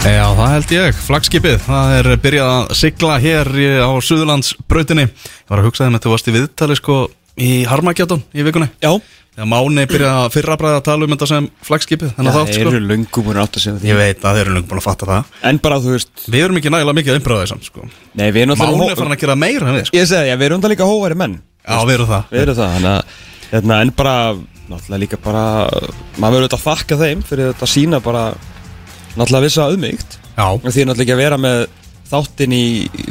Já, 0.00 0.32
það 0.32 0.48
held 0.54 0.70
ég, 0.72 0.96
flagskipið, 1.04 1.56
það 1.66 1.90
er 1.98 2.06
byrjað 2.24 2.50
að 2.54 2.70
sigla 2.78 3.16
hér 3.20 3.48
á 3.84 3.90
Suðurlandsbrautinni. 4.00 5.04
Ég 5.12 5.50
var 5.52 5.60
að 5.60 5.66
hugsa 5.68 5.84
þeim 5.84 5.96
að 5.98 6.04
þú 6.06 6.12
varst 6.14 6.30
í 6.30 6.34
viðtali 6.36 6.76
sko 6.78 6.94
í 7.36 7.50
Harmageddon 7.68 8.22
í 8.32 8.40
vikunni. 8.46 8.68
Já, 8.80 8.92
Þegar 9.30 9.48
Máni 9.52 9.84
byrjaði 9.86 10.22
að 10.24 10.32
fyrra 10.34 10.56
bræða 10.58 10.78
að 10.80 10.86
tala 10.88 11.06
um 11.06 11.12
þetta 11.14 11.26
sem 11.30 11.44
flagskipið 11.68 12.10
Þannig 12.16 12.30
að 12.30 12.34
það 12.34 12.44
þátt 12.48 12.56
sko. 12.56 12.70
eru 12.72 12.80
löngum 12.88 13.28
og 13.30 13.36
átt 13.40 13.54
að 13.56 13.62
segja 13.62 13.76
því. 13.76 13.86
Ég 13.90 13.96
veit 14.00 14.20
að 14.24 14.34
þeir 14.36 14.42
eru 14.42 14.54
lengur 14.56 14.70
búin 14.72 14.80
að 14.80 14.88
fatta 14.88 15.04
það. 15.10 15.22
En 15.50 15.56
bara 15.62 15.78
þú 15.80 15.90
veist 15.94 16.12
Við 16.26 16.42
erum 16.44 16.58
ekki 16.58 16.72
nægilega 16.74 16.96
mikið 16.98 17.12
að 17.12 17.18
umbröða 17.20 17.44
þessam 17.44 17.62
sko. 17.68 17.80
Nei, 18.18 18.28
við 18.34 18.42
erum 18.42 18.58
Máni 18.58 18.90
er 18.90 18.98
farin 18.98 19.14
náttúrulega 29.16 29.40
að 29.40 29.40
að 29.40 29.46
vissa 29.48 29.66
auðmygt 29.68 30.18
Því 30.64 30.84
náttúrulega 30.88 31.02
ekki 31.04 31.16
að 31.16 31.22
vera 31.24 31.38
með 31.40 31.66
þáttin 32.10 32.54
í, 32.56 32.64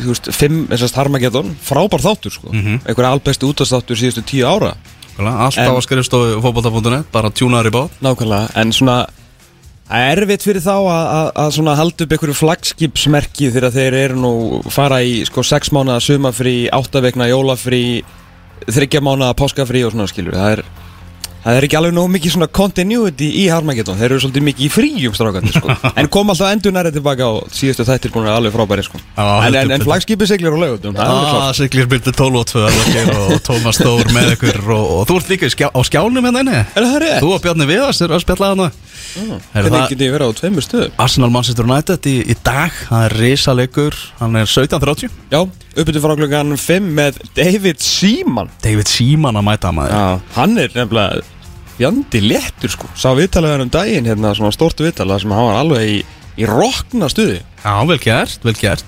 þú 0.04 0.08
veist, 0.12 0.30
fimm, 0.36 0.64
og 0.76 0.98
Harmageddon. 1.00 1.54
Frábær 1.64 2.02
þáttur, 2.04 2.34
sko. 2.36 2.50
Mhm. 2.52 2.82
Einhverja 2.84 3.12
albæstu 3.16 3.48
útastáttur 3.54 3.96
síðustu 4.00 4.24
tíu 4.28 4.44
ára. 4.48 4.74
Alltaf 5.20 5.58
En- 5.58 5.76
á 5.76 5.80
skrifstofu 5.84 6.42
fótbolta.net 6.44 7.12
Bara 7.12 7.30
tjúnaður 7.30 7.68
í 7.68 7.72
bát. 7.76 7.92
Nákvæmlega, 8.04 8.50
en 8.56 8.72
svona 8.72 9.08
er 9.90 10.22
erfitt 10.22 10.44
fyrir 10.46 10.62
þá 10.62 10.76
að, 10.86 11.06
að, 11.10 11.30
að 11.36 11.80
halda 11.80 12.04
upp 12.06 12.12
einhverju 12.14 12.36
flagskipsmerki 12.38 13.50
þegar 13.52 13.72
þeir 13.74 13.96
eru 14.04 14.20
nú 14.22 14.34
fara 14.70 15.00
í 15.02 15.24
sko 15.26 15.42
sex 15.44 15.72
mánuða 15.74 16.00
sumafrí, 16.06 16.70
áttavegna 16.70 17.26
jólafrí, 17.32 18.04
þryggja 18.70 19.02
mánuða 19.02 19.34
páskafrí 19.40 19.82
og 19.88 19.96
svona 19.96 20.08
skilur. 20.12 20.38
Það 20.38 20.52
er, 20.58 20.64
það 21.44 21.58
er 21.60 21.66
ekki 21.68 21.78
alveg 21.80 21.94
nóg 21.96 22.10
mikið 22.14 22.34
svona 22.36 22.48
continuity 22.60 23.30
í 23.42 23.46
Harmageddon. 23.52 23.98
Þeir 24.00 24.10
eru 24.12 24.20
svolítið 24.24 24.46
mikið 24.50 24.66
í 24.66 24.70
fríum 24.74 25.16
strákandi 25.18 25.54
sko. 25.56 25.76
en 26.00 26.10
kom 26.12 26.34
alltaf 26.34 26.52
endur 26.54 26.76
nærið 26.76 26.98
tilbaka 27.00 27.30
og 27.38 27.48
síðustu 27.56 27.86
þættir 27.88 28.14
búin 28.16 28.28
að 28.30 28.40
alveg 28.42 28.56
frábæri 28.58 28.86
sko. 28.88 29.00
Já, 29.16 29.24
en, 29.24 29.48
en, 29.48 29.60
en 29.64 29.74
betur. 29.76 29.88
flagskipið 29.88 30.32
seglir 30.34 30.56
á 30.56 30.60
laugutum, 30.60 30.98
það 31.00 31.06
er 31.06 31.16
Ah, 31.20 31.32
klart. 31.40 31.60
Siglir 31.62 31.90
byrði 31.96 32.16
12 32.20 32.42
og 32.42 32.50
2 32.54 32.66
Alveg, 32.70 33.12
og 33.16 33.34
Tómas 33.50 33.80
Þór 33.82 34.12
með 34.16 34.34
ykkur 34.36 34.60
og, 34.76 34.86
og 35.00 35.08
þú 35.10 35.20
ert 35.22 35.32
líka 35.34 35.52
skjá, 35.56 35.68
á 35.72 35.80
skjánum 35.88 36.28
hérna 36.30 36.44
inni 36.46 36.58
Er 36.60 36.86
það 36.90 37.00
rétt? 37.06 37.20
Þú 37.24 37.32
og 37.38 37.44
Bjarni 37.48 37.70
Viðars 37.70 38.02
er 38.06 38.14
að 38.18 38.24
spjalla 38.26 38.52
hana 38.54 38.70
Mm. 39.20 39.40
Hvernig 39.54 39.72
það- 39.74 39.90
getið 39.94 40.06
ég 40.06 40.14
verið 40.16 40.30
á 40.30 40.38
tveimur 40.40 40.66
stöðum? 40.66 40.92
Arsenal 41.06 41.30
Manchester 41.34 41.66
United 41.66 42.06
í, 42.12 42.16
í 42.30 42.36
dag 42.44 42.72
Það 42.90 43.06
er 43.08 43.16
risalegur, 43.24 43.96
hann 44.20 44.36
er 44.36 44.46
17.30 44.46 45.10
Já, 45.34 45.40
uppbyttu 45.76 46.02
frá 46.04 46.16
klukkan 46.20 46.54
5 46.58 46.90
með 47.00 47.18
David 47.36 47.80
Seaman. 47.82 48.50
David 48.62 48.88
Seaman 48.92 49.40
að 49.42 49.48
mæta 49.50 49.72
maður 49.74 49.96
Já, 49.98 50.22
hann 50.36 50.58
er 50.58 50.70
nefnilega 50.76 51.22
fjandi 51.80 52.22
léttur 52.28 52.70
sko 52.76 52.90
Sá 53.00 53.10
viðtalega 53.18 53.62
um 53.64 53.70
daginn 53.74 54.06
hérna, 54.10 54.34
svona 54.36 54.52
stórtu 54.54 54.84
viðtalega 54.88 55.22
sem 55.24 55.32
hann 55.32 55.48
var 55.50 55.60
alveg 55.64 55.90
í, 55.90 56.00
í 56.44 56.46
rokna 56.50 57.10
stuði 57.12 57.40
Já, 57.64 57.76
vel 57.90 58.00
gert, 58.04 58.40
vel 58.44 58.54
gert 58.60 58.86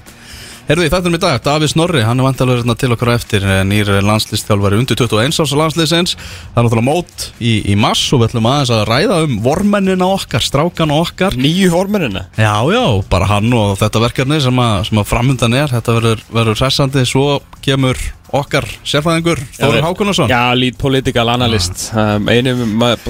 Herðu 0.71 0.85
í 0.87 0.91
þættunum 0.93 1.17
í 1.17 1.19
dag, 1.19 1.41
Davíð 1.43 1.71
Snorri, 1.73 2.01
hann 2.07 2.21
er 2.21 2.23
vantalega 2.23 2.61
hérna 2.61 2.77
til 2.79 2.93
okkur 2.95 3.09
á 3.11 3.17
eftir 3.17 3.43
eh, 3.43 3.57
nýr 3.67 3.89
landslistþjálfari 4.07 4.77
undir 4.79 4.95
21 4.95 5.41
árs 5.43 5.51
landsliðsins. 5.59 6.13
Það 6.15 6.61
er 6.61 6.67
náttúrulega 6.69 6.85
mót 6.85 7.25
í, 7.43 7.51
í 7.67 7.75
mass 7.75 8.05
og 8.15 8.21
við 8.21 8.29
ætlum 8.29 8.47
aðeins 8.47 8.71
að 8.77 8.85
ræða 8.87 9.17
um 9.25 9.33
vormennina 9.43 10.07
okkar, 10.15 10.45
strákana 10.47 11.01
okkar. 11.03 11.35
Nýju 11.35 11.73
formennina 11.73 12.23
Já, 12.39 12.55
já, 12.71 12.85
bara 13.11 13.27
hann 13.33 13.51
og 13.51 13.75
þetta 13.83 14.05
verkefni 14.05 14.39
sem 14.47 14.63
að, 14.63 14.79
sem 14.87 15.03
að 15.03 15.11
framöndan 15.11 15.59
er, 15.59 15.75
þetta 15.75 15.99
verður, 15.99 16.55
hressandi, 16.55 17.03
svo 17.09 17.27
kemur 17.67 17.99
okkar 18.31 18.71
sérfæðingur, 18.87 19.43
Þóður 19.59 19.89
Hákunarsson. 19.89 20.31
Já, 20.31 20.55
lead 20.55 20.79
political 20.79 21.27
analyst. 21.35 21.89
Um, 21.91 22.31
Einu, 22.31 22.55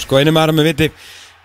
sko, 0.02 0.18
einu 0.18 0.34
maður 0.34 0.58
með 0.58 0.74
viti 0.74 0.94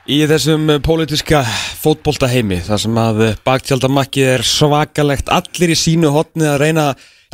Í 0.07 0.21
þessum 0.31 0.69
uh, 0.71 0.77
pólitíska 0.79 1.41
fótbolta 1.83 2.29
heimi 2.31 2.61
þar 2.63 2.79
sem 2.79 2.99
að 3.03 3.17
baktjaldamakkið 3.47 4.29
er 4.37 4.45
svakalegt 4.47 5.33
allir 5.35 5.73
í 5.75 5.77
sínu 5.79 6.13
hotni 6.15 6.47
að 6.47 6.61
reyna 6.63 6.85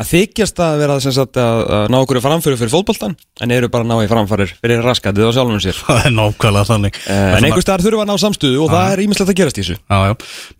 að 0.00 0.08
þykjast 0.08 0.62
að 0.64 0.78
vera 0.80 0.96
sem 1.04 1.12
sagt, 1.12 1.36
að, 1.36 1.60
ná 1.92 1.98
okkur 1.98 2.22
framfyrir 2.24 2.56
fyrir 2.56 2.72
fótboltan 2.72 3.12
en 3.44 3.52
eru 3.52 3.68
bara 3.68 3.84
að 3.84 3.92
ná 3.92 4.06
í 4.06 4.08
framfærir 4.08 4.56
fyrir 4.56 4.80
raskatið 4.86 5.28
á 5.28 5.36
sjálfum 5.36 5.60
sér. 5.60 5.76
Það 5.84 6.00
er 6.08 6.16
nákvæmlega 6.16 6.70
þannig. 6.72 6.98
Uh, 7.04 7.28
en 7.36 7.48
einhver 7.50 7.66
staðar 7.66 7.84
þurfa 7.84 8.06
að 8.06 8.12
ná 8.14 8.24
samstöðu 8.24 8.64
og 8.64 8.72
það 8.72 8.96
er 8.96 9.04
ímislegt 9.04 9.32
að 9.34 9.40
gerast 9.42 9.60
í 9.60 9.66
þessu. 9.66 9.80
Já, 9.84 9.98
já, 10.08 10.14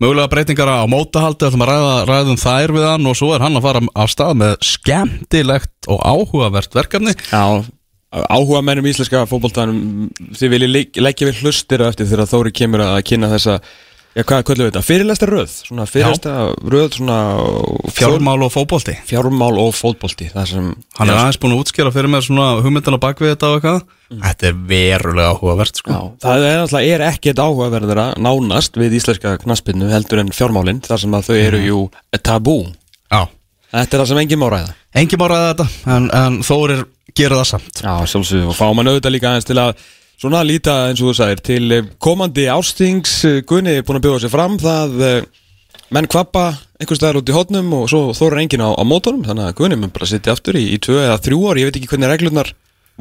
mögulega 0.05 0.31
breytingar 0.37 0.69
á 0.77 0.85
mótahaldi, 0.93 1.49
ætlum 1.49 1.65
að 1.65 1.73
ræða, 1.73 1.93
ræðum 2.13 2.43
þær 2.45 2.77
við 2.77 2.91
hann 2.91 3.09
og 3.09 3.17
svo 3.17 3.33
er 3.33 3.47
hann 3.47 3.57
að 3.57 3.71
fara 3.71 3.87
af 4.05 4.13
stað 4.13 4.41
með 4.43 4.57
skemmtilegt 4.69 5.89
og 5.89 6.03
áhugavert 6.13 6.77
verkefni. 6.77 7.17
Já, 7.33 7.65
áhuga 8.13 8.61
mennum 8.65 8.89
íslenska 8.91 9.23
fótboltanum 9.29 10.11
þið 10.37 10.53
viljið 10.53 11.01
leggja 11.01 11.29
við 11.29 11.41
hlustir 11.41 11.81
eftir 11.87 12.09
þegar 12.11 12.29
Þóri 12.29 12.53
kemur 12.55 12.85
að 12.85 13.01
kynna 13.09 13.31
þessa 13.33 13.57
Já, 14.13 14.21
hvað 14.29 14.43
kvöldu 14.45 14.65
þetta? 14.67 14.81
Fyrirlesta 14.85 15.25
röð 15.25 15.53
Svona 15.57 15.85
fyrirlesta 15.89 16.33
röð 16.69 16.99
svona 16.99 17.15
Fjármál 17.97 18.43
og 18.45 18.51
fótbolti. 18.53 18.93
Fjármál 19.09 19.57
og 19.57 19.71
sem 19.73 20.67
Hann 20.99 21.09
er 21.09 21.17
aðeins 21.17 21.39
búin 21.41 21.55
að 21.55 21.63
útskjara 21.63 21.93
fyrir 21.95 22.11
mér 22.13 22.21
svona 22.21 22.61
hugmyndana 22.61 22.99
bak 23.01 23.23
við 23.23 23.33
þetta 23.33 23.49
og 23.49 23.57
eitthvað. 23.57 23.79
Þetta 24.13 24.47
er 24.51 24.59
verulega 24.69 25.33
áhugavert, 25.33 25.81
sko. 25.81 25.95
Já, 25.95 26.01
það 26.21 26.45
er 26.45 26.61
náttúrulega 26.61 26.93
er 26.93 27.05
ekkert 27.07 27.41
áhugaverðara 27.41 28.05
nánast 28.21 28.77
við 28.77 28.99
íslenska 28.99 29.33
knaspinu 29.41 29.89
heldur 29.89 30.21
en 30.21 30.29
fjármálin 30.35 30.83
þar 30.85 31.01
sem 31.07 31.17
að 31.17 31.31
þau 31.31 31.37
eru 31.39 31.63
jú 31.65 31.79
tabú 32.21 32.57
Já. 33.09 33.25
Þetta 33.73 33.97
er 33.97 34.03
það 34.03 34.09
sem 34.11 34.21
enginn 34.21 34.41
má 34.43 34.47
ræða. 34.53 34.73
Engi 35.01 35.17
má 35.17 35.25
ræða 35.31 35.49
þetta, 35.51 35.67
en, 35.95 36.07
en 36.13 36.39
Þórir 36.45 36.83
gera 37.17 37.39
það 37.41 37.47
samt. 37.49 37.81
Já, 37.81 37.93
sjálfsögðu. 38.11 38.49
Og 38.51 38.57
fá 38.57 38.65
mann 38.77 38.91
auðvitað 38.91 39.15
líka 39.15 39.31
aðeins 39.31 39.47
til 39.49 39.57
að 39.61 39.71
svona 40.23 40.43
líta 40.45 40.75
eins 40.89 41.01
og 41.01 41.09
þú 41.09 41.15
sagðir 41.17 41.41
til 41.43 41.63
eh, 41.75 41.87
komandi 42.01 42.45
ástings 42.53 43.15
eh, 43.27 43.39
Gunni 43.49 43.73
er 43.79 43.85
búin 43.87 43.97
að 43.99 44.05
bjóða 44.05 44.21
sér 44.23 44.31
fram 44.31 44.59
það 44.61 44.93
eh, 45.07 45.25
menn 45.93 46.07
kvappa 46.09 46.45
einhvers 46.79 47.01
staðar 47.01 47.19
út 47.19 47.31
í 47.31 47.35
hotnum 47.35 47.73
og 47.75 47.89
svo 47.91 48.03
þóra 48.15 48.39
enginn 48.43 48.63
á, 48.63 48.69
á 48.71 48.83
mótorum 48.87 49.25
þannig 49.25 49.49
að 49.49 49.57
Gunni 49.59 49.79
mun 49.81 49.91
bara 49.93 50.07
sitja 50.09 50.35
aftur 50.37 50.57
í, 50.59 50.63
í 50.75 50.79
tvö 50.81 51.01
eða 51.01 51.17
þrjú 51.25 51.41
ár, 51.49 51.59
ég 51.59 51.67
veit 51.69 51.79
ekki 51.81 51.89
hvernig 51.91 52.13
reglurnar 52.13 52.53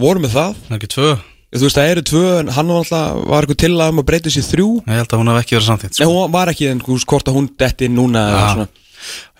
voru 0.02 0.24
með 0.24 0.34
það, 0.38 0.58
Það 0.66 0.74
er 0.74 0.80
ekki 0.80 0.90
tvö. 0.96 1.12
þú 1.52 1.64
veist 1.68 1.78
það 1.78 1.90
eru 1.92 2.04
tvö 2.10 2.24
en 2.40 2.52
hann 2.56 2.72
var 2.72 2.82
alltaf, 2.82 3.22
var 3.28 3.46
eitthvað 3.46 3.60
til 3.62 3.72
að 3.76 3.92
um 3.92 4.02
að 4.02 4.08
breyta 4.08 4.32
sér 4.32 4.48
þrjú. 4.48 4.68
Ég 4.88 5.02
held 5.02 5.12
að 5.12 5.22
hún 5.22 5.32
hef 5.32 5.42
ekki 5.44 5.58
verið 5.58 5.68
samþýtt, 5.68 6.00
Nei, 6.00 6.06
hún 6.08 6.32
var 6.32 6.52
ekki 6.52 6.70
en 6.72 6.82
hvort 6.88 7.28
að 7.28 7.36
hún 7.38 7.50
detti 7.60 7.90
núna 7.92 8.22
eða 8.32 8.68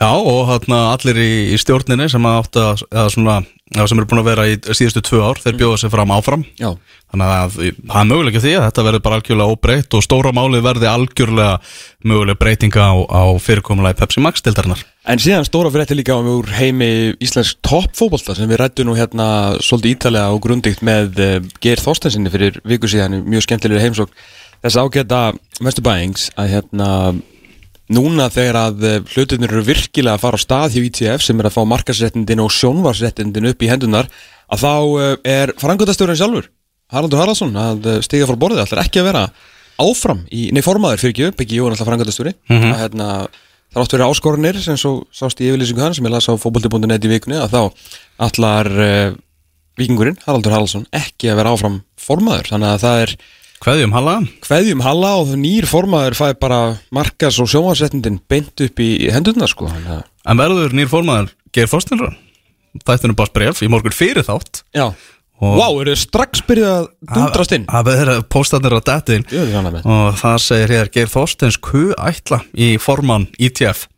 Já. 0.01 0.11
og 0.11 0.47
hérna 0.51 0.81
allir 0.93 1.21
í, 1.23 1.33
í 1.55 1.59
stjórninni 1.61 2.09
sem 2.13 2.29
að 2.29 2.39
áttu 2.41 2.65
að, 2.65 2.87
eða 2.91 3.13
svona, 3.15 3.37
sem 3.79 4.01
eru 4.01 4.09
búin 4.11 4.23
að 4.23 4.31
vera 4.31 4.49
í 4.51 4.59
síðustu 4.71 5.05
tvö 5.09 5.23
ár, 5.27 5.43
þeir 5.43 5.61
bjóða 5.61 5.83
sig 5.83 5.93
fram 5.93 6.15
áfram. 6.15 6.47
Já, 6.61 6.73
þannig 7.13 7.33
að 7.37 7.57
það 7.57 7.99
er 8.01 8.09
möguleika 8.09 8.41
því 8.43 8.55
að 8.57 8.65
þetta 8.67 8.85
verður 8.87 9.05
bara 9.05 9.19
algjörlega 9.21 9.53
óbreytt 9.53 9.97
og 9.97 10.05
stóra 10.05 10.33
málið 10.37 10.65
verði 10.65 10.89
algjörlega 10.89 11.59
mögulega 12.09 12.41
breytinga 12.41 12.87
á, 12.89 12.95
á 13.05 13.23
fyrirkomulagi 13.43 13.99
Pepsi 14.01 14.23
Max 14.25 14.45
dildarinnar 14.45 14.85
En 15.03 15.19
síðan 15.19 15.45
stóra 15.45 15.73
frétti 15.75 15.97
líka 15.99 16.15
um 16.15 16.29
úr 16.31 16.49
heimi 16.57 17.13
Íslensk 17.23 17.59
toppfótbolta 17.67 18.37
sem 18.39 18.49
við 18.49 18.63
rættum 18.63 18.89
nú 18.89 18.95
hérna 18.97 19.59
svolítið 19.59 19.97
ítalega 19.97 20.31
og 20.33 20.45
grundigt 20.45 20.85
með 20.87 21.19
uh, 21.19 21.35
Geir 21.65 21.83
Þorstensinni 21.83 22.33
fyrir 22.33 22.61
viku 22.65 22.91
síðan 22.91 23.19
í 23.19 23.23
mjög 23.27 23.49
skemmtilegri 23.49 23.83
heimsók 23.83 24.15
þess 24.63 24.79
ágæta 24.79 25.23
Vesturbæings 25.61 26.31
að 26.39 26.55
hérna 26.55 26.89
núna 27.93 28.29
þegar 28.33 28.59
að 28.69 28.85
uh, 28.87 28.99
hlutirnir 29.15 29.51
eru 29.53 29.65
virkilega 29.67 30.15
að 30.17 30.23
fara 30.23 30.39
á 30.39 30.45
stað 30.45 30.77
hjá 30.77 30.83
ITF 30.87 31.25
sem 31.27 31.41
er 31.43 31.49
að 31.49 31.57
fá 31.57 31.63
markasréttindin 31.69 32.41
og 32.45 32.53
sjónvarsréttindin 32.55 33.49
upp 33.51 33.63
í 33.67 33.71
hendunar 33.73 34.09
að 34.53 34.63
þá 34.63 34.71
uh, 34.77 35.17
er 35.27 35.53
frangöndastjórinn 35.61 36.19
sjálfur 36.21 36.51
Haraldur 36.93 37.23
Haraldsson 37.23 37.57
að 37.57 37.87
uh, 37.89 37.99
stiga 38.05 38.27
frá 38.29 38.37
borðið. 38.37 38.63
Ætlar 38.67 38.83
ekki 38.85 39.01
að 39.01 39.09
vera 39.11 39.25
áfram 39.83 40.23
í, 40.31 40.51
nei 40.53 40.61
formaður 40.63 41.01
fyrir 41.01 41.15
ekki 41.15 41.27
upp, 41.31 41.41
ekki 41.43 41.57
Jóhann 41.59 41.73
alltaf 41.75 41.89
frangöndastjóri 41.89 42.35
Mhm. 42.53 42.69
að 42.75 42.83
hérna 42.85 43.07
þrátt 43.73 43.95
verið 43.97 44.11
áskorunir 44.13 44.59
sem 44.61 44.77
svo 44.77 44.91
sást 45.17 45.41
í 45.41 45.49
yfirlýsingu 45.49 45.81
hann 45.81 45.95
sem 45.97 46.05
ég 46.05 46.13
las 46.13 46.29
á 46.29 46.37
fótbolti.net 46.37 47.07
í 47.09 47.13
vikunni 47.15 47.39
að 47.41 47.55
þá 47.57 47.63
allar 48.29 48.69
uh, 48.69 49.15
vikingurinn 49.81 50.19
Haraldur 50.27 50.53
Haraldsson 50.53 50.85
ekki 50.93 51.31
að 51.33 51.41
vera 51.41 51.55
áfram 51.57 51.79
formaður. 51.97 52.51
Þannig 52.53 52.69
að 52.77 52.83
það 52.85 53.01
er 53.07 53.15
Kveðjum 53.63 53.93
Halla. 53.95 54.17
Kveðjum 54.43 54.83
Halla 54.83 55.13
og 55.21 55.33
nýr 55.39 55.69
formaður 55.71 56.17
fæði 56.19 56.39
bara 56.43 56.61
markas 56.95 57.39
og 57.43 57.51
sjónvarsréttindin 57.53 58.19
beint 58.31 58.59
upp 58.65 58.83
í 58.83 58.91
hendurna 59.15 59.47
sko 59.51 59.69
En 59.71 60.41
verður 60.41 60.75
nýr 60.75 60.91
formaður 60.91 61.31
Geir 61.55 61.71
Þorstinsson 61.71 62.17
Þættinu 62.83 63.15
bara 63.19 63.35
bref 63.35 63.61
í 63.61 63.69
morgun 63.69 63.93
fyrir 63.93 64.25
þátt. 64.25 64.63
Já, 64.73 64.87
Og- 65.43 65.57
Vá, 65.59 65.67
eru 65.83 65.91
þið 65.91 65.99
strax 65.99 66.43
byrjað 66.47 66.75
að 66.79 66.85
dundrast 67.17 67.53
inn? 67.53 67.65
Það 67.67 67.87
verður 67.89 68.11
að 68.15 68.29
er 69.51 69.57
annað 69.59 69.73
með. 69.75 69.87
Og 69.91 70.19
það 70.21 70.37
segir 70.45 70.73
hér 70.77 70.91
Geir 70.95 71.11
Þorstins 71.11 71.59
Q 71.59 71.81
ætla 71.99 72.39
í 72.55 72.69
formann 72.79 73.27
ITF 73.43 73.89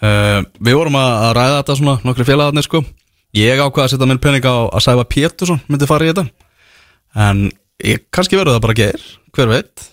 uh, 0.00 0.42
Við 0.62 0.78
vorum 0.78 0.94
að 1.00 1.34
ræða 1.40 1.56
þetta 1.58 1.76
svona 1.80 1.96
nokkri 2.06 2.24
félagarnir 2.28 2.66
sko. 2.68 2.84
Ég 3.34 3.58
ákvaða 3.58 3.88
að 3.88 3.90
setja 3.96 4.06
minn 4.06 4.22
pening 4.22 4.46
á 4.46 4.54
að 4.70 4.84
Sæfa 4.86 5.04
Pétursson 5.10 5.60
myndi 5.66 5.90
fara 5.90 6.06
í 6.06 6.12
þetta. 6.12 6.26
En 7.18 7.50
ég, 7.86 8.04
kannski 8.14 8.38
verður 8.38 8.56
það 8.58 8.64
bara 8.66 8.78
Geir, 8.80 9.06
hver 9.36 9.50
veit? 9.50 9.86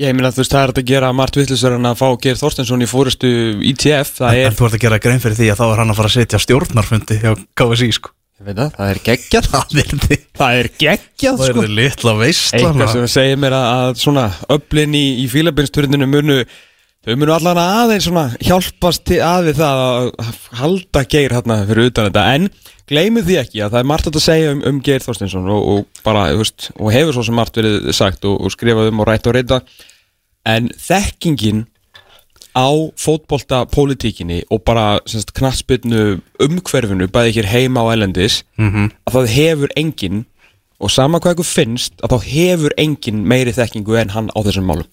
Ég 0.00 0.14
meina 0.16 0.30
þú 0.32 0.40
veist, 0.40 0.54
það 0.54 0.64
er 0.64 0.72
að 0.72 0.88
gera 0.88 1.10
margt 1.14 1.36
vittlisverð 1.36 1.76
en 1.78 1.90
að 1.90 1.98
fá 2.00 2.06
Geir 2.24 2.38
Þorstensson 2.40 2.82
í 2.82 2.88
fórustu 2.88 3.28
ITF 3.72 4.14
Það 4.16 4.38
En 4.40 4.46
er, 4.48 4.56
þú 4.56 4.66
ert 4.66 4.76
að 4.78 4.84
gera 4.86 4.98
grein 5.04 5.20
fyrir 5.22 5.36
því 5.38 5.50
að 5.52 5.60
þá 5.60 5.64
er 5.68 5.82
hann 5.82 5.92
að 5.92 5.98
fara 6.00 6.10
að 6.10 6.16
setja 6.16 6.40
stjórnarfundi 6.42 7.18
hjá 7.20 7.30
KSI 7.60 7.90
sko. 7.98 8.14
Ég 8.42 8.48
veit 8.48 8.56
það, 8.58 8.70
það 8.78 8.88
er 8.94 9.00
geggjað. 9.06 9.48
Það 9.52 9.74
verði 9.78 10.16
Það 10.40 10.56
er 10.62 10.68
geggjað 10.80 11.36
Það 11.36 11.44
sko. 11.52 11.60
verði 11.60 11.76
litla 11.78 12.14
veistla 12.18 12.58
Eitthvað 12.58 12.92
sem 12.96 13.04
segir 13.12 13.38
mér 13.44 13.54
að, 13.58 13.66
að 13.84 14.00
svona 14.02 14.24
öflin 14.56 14.96
í, 14.98 15.04
í 15.22 15.26
fílabinsturðinu 15.30 16.08
munu 16.10 16.38
Þau 17.02 17.16
munu 17.18 17.32
allan 17.34 17.58
aðeins 17.58 18.06
hjálpast 18.46 19.10
að 19.16 19.48
við 19.48 19.56
það 19.58 19.80
að 19.82 20.36
halda 20.60 21.02
Geir 21.10 21.32
hérna 21.34 21.56
fyrir 21.66 21.88
utan 21.90 22.06
þetta. 22.06 22.26
En 22.36 22.46
gleymið 22.86 23.26
því 23.26 23.38
ekki 23.40 23.64
að 23.64 23.72
það 23.72 23.80
er 23.80 23.88
margt 23.90 24.10
að 24.12 24.22
segja 24.22 24.52
um, 24.54 24.60
um 24.70 24.78
Geir 24.86 25.02
Þorstinsson 25.02 25.50
og, 25.50 25.64
og 25.72 26.04
bara, 26.06 26.28
veist, 26.38 26.68
og 26.78 26.94
hefur 26.94 27.16
svo 27.16 27.26
sem 27.26 27.34
margt 27.34 27.58
verið 27.58 27.90
sagt 27.96 28.22
og, 28.28 28.38
og 28.38 28.54
skrifað 28.54 28.92
um 28.92 29.02
og 29.02 29.10
rætt 29.10 29.26
og 29.26 29.34
reyta 29.34 29.58
en 30.46 30.70
þekkingin 30.78 31.64
á 32.54 32.70
fótbolta 33.00 33.64
pólitíkinni 33.72 34.42
og 34.52 34.62
bara 34.62 35.00
semst, 35.08 35.34
knatsbyrnu 35.34 36.20
umhverfinu 36.46 37.10
bæði 37.10 37.38
hér 37.40 37.50
heima 37.50 37.82
á 37.82 37.96
elendis 37.96 38.44
-hmm. 38.58 38.90
að 39.08 39.14
það 39.16 39.34
hefur 39.36 39.70
engin 39.74 40.24
og 40.78 40.90
sama 40.90 41.18
hvað 41.18 41.34
ykkur 41.34 41.50
finnst 41.50 41.94
að 42.02 42.14
þá 42.14 42.18
hefur 42.30 42.72
engin 42.76 43.24
meiri 43.26 43.54
þekkingu 43.56 43.98
en 43.98 44.14
hann 44.14 44.30
á 44.30 44.38
þessum 44.38 44.68
málum 44.70 44.86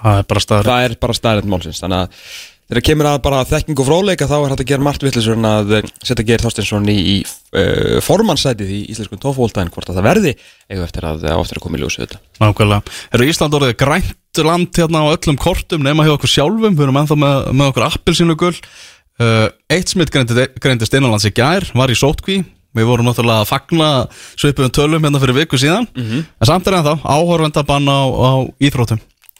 Það 0.00 0.18
er 0.18 0.26
bara 0.32 0.44
staður 0.44 0.70
það 0.70 0.88
er 0.88 0.98
bara 1.04 1.16
staðrætt 1.20 1.48
málsins 1.50 1.80
þannig 1.82 2.04
að 2.04 2.26
þegar 2.64 2.84
kemur 2.88 3.08
að 3.10 3.18
bara 3.24 3.44
þekking 3.48 3.80
og 3.82 3.88
fróleika 3.88 4.28
þá 4.28 4.34
er 4.38 4.52
hægt 4.52 4.62
að 4.64 4.70
gera 4.70 4.84
margt 4.86 5.04
vittlisur 5.04 5.36
en 5.36 5.48
að 5.48 5.74
eh, 5.78 5.90
setja 6.00 6.24
Geir 6.26 6.44
Þorstinsson 6.44 6.88
í, 6.88 6.96
í 6.96 7.16
uh, 7.24 8.00
formannsætið 8.04 8.72
í 8.72 8.80
íslenskum 8.94 9.20
tófóltaðin 9.20 9.72
hvort 9.74 9.90
að 9.92 10.00
það 10.00 10.08
verði 10.08 10.32
eða 10.72 10.86
eftir 10.88 11.08
að 11.08 11.26
það 11.26 11.42
áttur 11.42 11.60
að 11.60 11.66
koma 11.66 11.78
í 11.78 11.82
ljósu 11.82 12.02
þetta 12.02 12.20
Nákvæmlega. 12.40 12.96
Eru 13.12 13.28
Ísland 13.28 13.58
orðið 13.60 13.76
grænt 13.84 14.42
land 14.48 14.80
hérna 14.80 15.04
á 15.04 15.12
öllum 15.12 15.38
kortum 15.38 15.84
nema 15.84 16.08
hjá 16.08 16.16
okkur 16.16 16.32
sjálfum, 16.32 16.74
við 16.74 16.88
erum 16.88 17.00
ennþá 17.02 17.20
með, 17.20 17.46
með 17.52 17.70
okkur 17.70 17.86
appelsínu 17.90 18.36
gull. 18.40 18.56
Uh, 19.20 19.46
eitt 19.70 19.92
smitt 19.92 20.10
greindist, 20.10 20.96
innanlands 20.96 21.28
í 21.28 21.34
gær, 21.36 21.68
var 21.76 21.92
í 21.92 21.98
sótkví. 21.98 22.40
Við 22.74 22.88
vorum 22.88 23.06
náttúrulega 23.06 23.44
að 23.44 23.50
fagna 23.52 23.88
svipum 24.34 24.72
tölum 24.74 25.04
hérna 25.06 25.20
fyrir 25.22 25.36
viku 25.36 25.60
síðan. 25.60 25.86
En 25.94 26.48
samt 26.48 26.66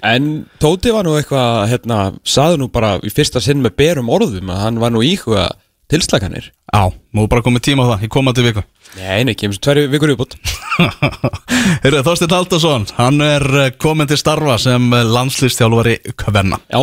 á, 0.05 0.09
á. 0.09 0.15
En 0.15 0.47
Tóti 0.61 0.93
var 0.93 1.09
nú 1.09 1.17
eitthvað, 1.17 1.69
hérna, 1.73 1.99
saði 2.25 2.61
nú 2.61 2.69
bara 2.73 2.99
í 3.01 3.13
fyrsta 3.13 3.41
sinn 3.41 3.65
með 3.65 3.77
berum 3.81 4.13
orðum 4.13 4.53
að 4.53 4.63
hann 4.67 4.81
var 4.83 4.93
nú 4.93 5.03
íhuga 5.05 5.49
tilslaganir. 5.91 6.51
Nú 7.15 7.25
er 7.25 7.31
bara 7.31 7.45
komið 7.45 7.67
tíma 7.69 7.87
á 7.87 7.95
það, 7.95 8.05
í 8.07 8.11
komandi 8.13 8.45
viku. 8.45 8.65
Nei, 8.99 9.25
nei, 9.27 9.35
kemur 9.39 9.57
svo 9.57 9.65
tverju 9.67 9.91
vikur 9.93 10.13
uppbútt. 10.15 10.37
Heyrðu, 11.85 12.03
Þorsteinn 12.07 12.35
Haldarsson, 12.35 12.87
hann 12.99 13.21
er 13.25 13.45
eh, 13.61 13.73
kominn 13.81 14.11
til 14.11 14.19
starfa 14.19 14.57
sem 14.63 14.89
eh, 14.95 15.05
landslýstjálfari 15.07 15.99
Kvenna. 16.19 16.61
Já, 16.71 16.83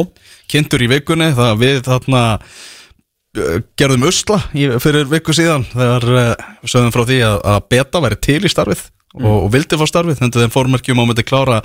Kynntur 0.51 0.83
í 0.83 0.89
vikunni, 0.91 1.31
það 1.35 1.59
við 1.61 1.81
þarna 1.87 2.23
eh, 2.37 3.59
gerðum 3.79 4.07
usla 4.11 4.41
í, 4.55 4.69
fyrir 4.83 5.11
viku 5.11 5.35
síðan 5.35 5.67
þegar 5.71 6.09
við 6.11 6.33
sögðum 6.73 6.95
frá 6.95 7.05
því 7.09 7.21
að, 7.27 7.37
að 7.53 7.61
beta 7.75 8.03
væri 8.05 8.21
til 8.29 8.41
í 8.43 8.51
starfið 8.51 8.85
og, 9.19 9.37
og 9.45 9.47
vildi 9.53 9.79
fá 9.79 9.85
starfið, 9.89 10.19
þannig 10.21 10.41
þeim 10.45 10.55
fórmerkjum 10.55 11.03
á 11.03 11.05
myndi 11.09 11.27
klára 11.27 11.61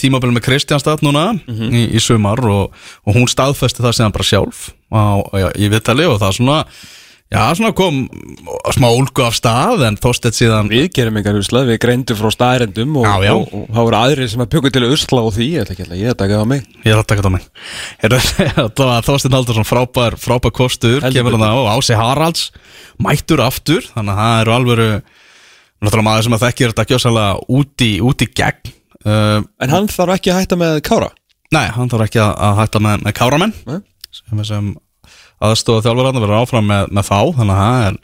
tímabil 0.00 0.32
með 0.34 0.46
Kristjánstad 0.48 1.04
núna 1.04 1.30
í, 1.48 1.88
í 1.96 2.00
sumar 2.02 2.40
og, 2.48 2.72
og 3.04 3.16
hún 3.16 3.28
staðfesti 3.30 3.84
það 3.84 3.96
sem 3.98 4.16
bara 4.16 4.30
sjálf 4.30 4.70
á, 4.92 5.20
já, 5.36 5.48
í 5.56 5.70
viðtali 5.72 6.08
og 6.08 6.20
það 6.22 6.40
svona 6.40 6.64
Já, 7.30 7.44
svona 7.54 7.70
kom 7.78 8.08
smá 8.74 8.88
úlgu 8.90 9.22
af 9.22 9.36
stað 9.38 9.84
en 9.86 9.94
Þorstedt 10.02 10.34
síðan 10.34 10.66
við 10.66 10.88
gerum 10.96 11.20
einhver 11.20 11.36
usla, 11.38 11.60
við 11.68 11.76
greindum 11.84 12.18
frá 12.18 12.26
staðrendum 12.34 12.96
og, 12.98 13.06
og, 13.06 13.52
og 13.54 13.68
það 13.68 13.86
voru 13.86 13.98
aðrir 14.00 14.30
sem 14.32 14.42
að 14.42 14.48
bjöku 14.50 14.72
til 14.74 14.82
usla 14.88 15.22
á 15.22 15.28
því, 15.36 15.46
ég 15.52 15.62
ætla 15.62 15.76
ekki 15.76 15.86
að 15.86 16.00
ég 16.00 16.10
ætla 16.10 16.26
ekki 16.26 16.40
á 16.42 16.50
mig. 16.50 16.64
Ég 16.82 16.90
er 16.90 16.98
að 16.98 17.06
taka 17.12 17.22
það 17.28 17.34
mig. 17.36 17.46
Þetta 18.02 18.88
var 18.90 19.06
Þorstein 19.06 19.36
Haldarsson 19.38 19.68
frábær, 19.70 20.18
frábær 20.18 20.54
kostur 20.58 20.98
Heldur 21.06 21.20
kemur 21.20 21.38
hann 21.38 21.46
á 21.46 21.54
og 21.54 21.70
Ási 21.76 22.00
Haralds 22.00 22.48
mættur 22.98 23.44
aftur, 23.46 23.86
þannig 23.94 24.16
að 24.16 24.22
það 24.24 24.42
eru 24.42 24.56
alvöru 24.56 24.90
náttúrulega 25.80 26.06
maður 26.06 26.26
sem 26.26 26.36
að 26.36 26.44
þekkir 26.46 26.72
þetta 26.72 26.88
gjössalega 26.90 27.56
út 27.60 27.84
í, 27.86 27.90
út 28.04 28.24
í 28.24 28.28
gegn 28.40 28.72
uh, 29.06 29.40
En 29.60 29.74
hann 29.74 29.88
þarf 29.90 30.16
ekki 30.16 30.32
að 30.32 30.40
hætta 30.42 30.60
með 30.60 30.80
Kára. 30.86 31.10
Nei, 31.50 31.66
hann 31.74 31.90
þarf 31.90 32.06
ekki 32.06 32.22
að, 32.22 32.32
að 32.46 32.58
hætta 32.60 32.82
með, 32.84 33.04
með 33.06 33.16
káramenn 33.18 33.54
Nei. 33.66 33.78
sem, 34.14 34.42
sem 34.46 34.72
aðstofa 35.40 35.86
þjálfur 35.86 36.12
verður 36.12 36.36
áfram 36.42 36.68
með, 36.68 36.90
með 36.94 37.08
þá 37.08 37.18
þannig 37.40 37.54
að 37.56 37.62
það 37.64 37.86
er 37.88 37.96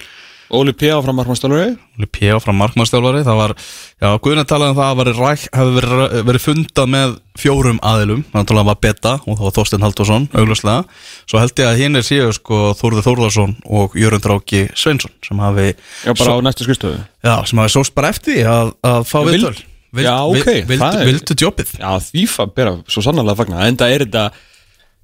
Óli 0.54 0.72
P. 0.78 0.90
áfram 0.94 1.16
markmannstálari. 1.18 1.72
Óli 1.98 2.06
P. 2.12 2.28
áfram 2.30 2.58
markmannstjálfari 2.60 3.22
það 3.26 3.38
var, 3.40 3.54
já, 3.98 4.08
Guðin 4.22 4.46
talaði 4.46 4.74
um 4.74 4.78
það 4.78 5.00
að 5.02 5.10
ræk, 5.18 5.46
hefði 5.56 5.74
verið, 5.80 6.16
verið 6.28 6.44
fundað 6.44 6.90
með 6.94 7.14
fjórum 7.42 7.80
aðilum, 7.82 8.22
þannig 8.30 8.52
að 8.52 8.60
það 8.60 8.68
var 8.70 8.78
Betta 8.86 9.14
og 9.26 9.32
það 9.32 9.44
var 9.48 9.56
Þorstein 9.58 9.86
Haldursson, 9.86 10.28
augljóslega 10.38 10.84
svo 11.26 11.42
held 11.42 11.62
ég 11.64 11.70
að 11.72 11.80
hinn 11.82 11.96
er 12.00 12.06
síðu 12.06 12.32
sko 12.38 12.60
Þórður 12.78 13.06
Þórðarsson 13.08 13.56
og 13.80 13.96
Jörund 13.98 14.28
Ráki 14.30 14.62
Sveinsson 14.78 15.14
sem 15.26 15.42
hafi, 15.42 15.68
Já, 16.06 16.12
bara 16.14 16.36
á 16.38 16.44
næstu 16.46 16.66
skrifstöðu. 16.68 17.00
já, 17.26 17.34
sem 17.50 17.58
hafi 17.64 17.74
sóst 17.74 17.94
bara 17.98 18.12
eftir 18.14 18.46
að, 18.46 18.74
að 18.86 19.08
fá 19.10 19.18
viðtöl 19.26 19.56
Já, 19.96 20.12
ok, 20.28 20.48
það 20.76 21.00
er- 21.00 21.06
vildu 21.08 21.34
jobbið 21.40 21.70
Já, 21.80 21.90
því 22.04 22.26
fann 22.28 22.50
bera 22.54 22.72
svo 22.90 23.00
sannarlega 23.02 23.32
að 23.32 23.38
fagna. 23.40 23.62
En 23.64 23.78
það 23.80 23.92
er 23.94 24.02
þetta 24.04 24.24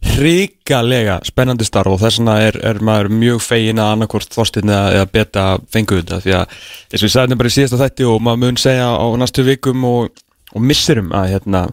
hrikalega 0.02 1.20
spennandi 1.26 1.66
starf 1.66 1.94
og 1.94 2.00
þess 2.02 2.20
vegna 2.20 2.37
er, 2.43 2.58
er 2.66 2.82
maður 2.84 3.12
mjög 3.14 3.43
fegin 3.44 3.81
að 3.82 3.94
annarkvort 3.94 4.34
þorstin 4.34 4.72
eða, 4.72 5.06
beta 5.12 5.46
fengu 5.72 6.00
þetta. 6.00 6.20
Því 6.25 6.37
að 6.40 6.44
eins 6.90 7.00
og 7.00 7.06
ég 7.06 7.14
sagði 7.14 7.25
þetta 7.31 7.40
bara 7.43 7.52
í 7.52 7.56
síðasta 7.56 7.81
þætti 7.84 8.08
og 8.10 8.22
maður 8.26 8.44
mun 8.44 8.60
segja 8.60 8.93
á 8.93 9.06
næstu 9.22 9.46
vikum 9.46 9.88
og, 9.88 10.22
og 10.52 10.64
missirum 10.69 11.12
að 11.16 11.28
hérna 11.37 11.64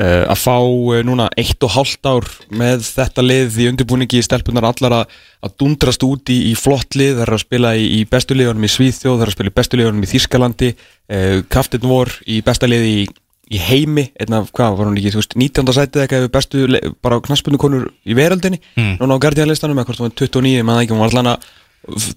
uh, 0.00 0.24
að 0.32 0.40
fá 0.40 0.56
uh, 0.56 1.00
núna 1.06 1.28
eitt 1.40 1.66
og 1.66 1.74
hálft 1.76 2.08
ár 2.08 2.28
með 2.48 2.84
þetta 2.88 3.24
lið 3.24 3.60
í 3.60 3.70
undirbúningi 3.70 4.20
í 4.20 4.26
stelpunar 4.26 4.70
allar 4.70 5.00
að, 5.02 5.16
að 5.44 5.56
dundrast 5.62 6.04
út 6.06 6.32
í, 6.32 6.40
í 6.50 6.54
flott 6.58 6.96
lið, 6.98 7.18
það 7.18 7.26
er 7.26 7.34
að 7.36 7.44
spila 7.44 7.74
í, 7.76 7.88
í 8.00 8.04
bestu 8.10 8.36
liðunum 8.38 8.66
í 8.66 8.72
Svíþjóð, 8.72 9.16
það 9.16 9.26
er 9.26 9.32
að 9.32 9.36
spila 9.38 9.52
í 9.52 9.58
bestu 9.60 9.80
liðunum 9.80 10.06
í 10.06 10.12
Þískalandi, 10.14 10.70
uh, 10.76 11.34
Kaftin 11.52 11.90
vor 11.90 12.14
í 12.24 12.40
besta 12.46 12.70
liði 12.70 12.94
í, 13.02 13.08
í 13.50 13.58
heimi, 13.58 14.04
einna, 14.20 14.44
hvað 14.54 14.76
var 14.78 14.86
hún 14.90 14.98
ekki, 15.00 15.10
þú 15.14 15.22
veist, 15.22 15.34
19. 15.36 15.72
sætið 15.74 16.04
eitthvað 16.04 16.26
yfir 16.26 16.34
bestu, 16.36 16.66
bara 17.02 17.20
knaspunni 17.24 17.58
konur 17.58 17.88
í 18.06 18.14
veröldinni, 18.14 18.60
Mm. 18.76 18.98
núna 19.00 19.16
á 19.18 19.22
Guardian-listanum, 19.24 19.78
eitthvað 19.82 20.04
var 20.06 20.14
29, 20.14 20.62
maður 20.62 20.84
ekki, 20.84 20.94
hún 20.94 21.02
var 21.02 21.10
allan 21.10 21.32
að 21.34 21.48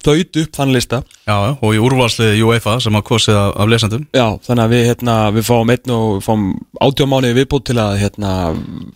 þaut 0.04 0.36
upp 0.42 0.52
þann 0.52 0.72
lista 0.74 0.98
Já, 1.24 1.56
og 1.56 1.70
í 1.72 1.78
úrvalsliði 1.80 2.42
UEFA 2.44 2.74
sem 2.84 2.92
að 2.98 3.04
kosið 3.08 3.38
af, 3.40 3.68
lesendum 3.72 4.02
Já, 4.12 4.26
þannig 4.44 4.64
að 4.66 4.74
við, 4.74 4.82
hérna, 4.90 5.14
við 5.32 5.46
fáum 5.48 5.72
einn 5.72 5.94
og 5.96 6.22
fáum 6.22 6.42
átjámániði 6.84 7.38
viðbútt 7.40 7.64
til 7.70 7.78
að 7.80 7.94
hérna, 8.02 8.32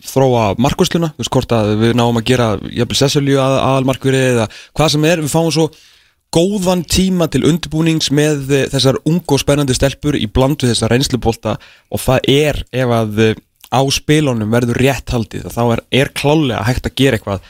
þróa 0.05 0.43
markvörsluna, 0.61 1.09
þú 1.17 1.23
veist 1.23 1.33
hvort 1.33 1.55
að 1.57 1.71
við 1.81 1.95
náum 1.97 2.19
að 2.21 2.27
gera 2.29 2.49
jafnvel 2.69 2.99
Sesselju 3.01 3.39
að, 3.41 3.55
aðalmarkvöri 3.65 4.21
eða 4.29 4.45
hvað 4.77 4.91
sem 4.93 5.07
er, 5.09 5.23
við 5.25 5.33
fáum 5.33 5.49
svo 5.57 5.65
góðan 6.35 6.83
tíma 6.85 7.27
til 7.31 7.43
undirbúnings 7.49 8.11
með 8.13 8.51
eh, 8.53 8.65
þessar 8.71 8.99
ungu 9.09 9.35
og 9.35 9.41
spennandi 9.41 9.75
stelpur 9.77 10.17
í 10.17 10.27
bland 10.29 10.61
við 10.61 10.73
þessar 10.73 10.93
reynslubólta 10.93 11.55
og 11.89 12.03
það 12.03 12.29
er 12.33 12.61
ef 12.69 12.95
að 12.99 13.21
eh, 13.25 13.35
á 13.69 13.81
spilunum 13.93 14.49
verður 14.53 14.81
rétt 14.81 15.13
haldið 15.13 15.49
þá 15.53 15.61
er, 15.75 15.83
er 16.01 16.13
klálega 16.17 16.63
hægt 16.65 16.89
að 16.89 16.95
gera 17.01 17.19
eitthvað 17.19 17.43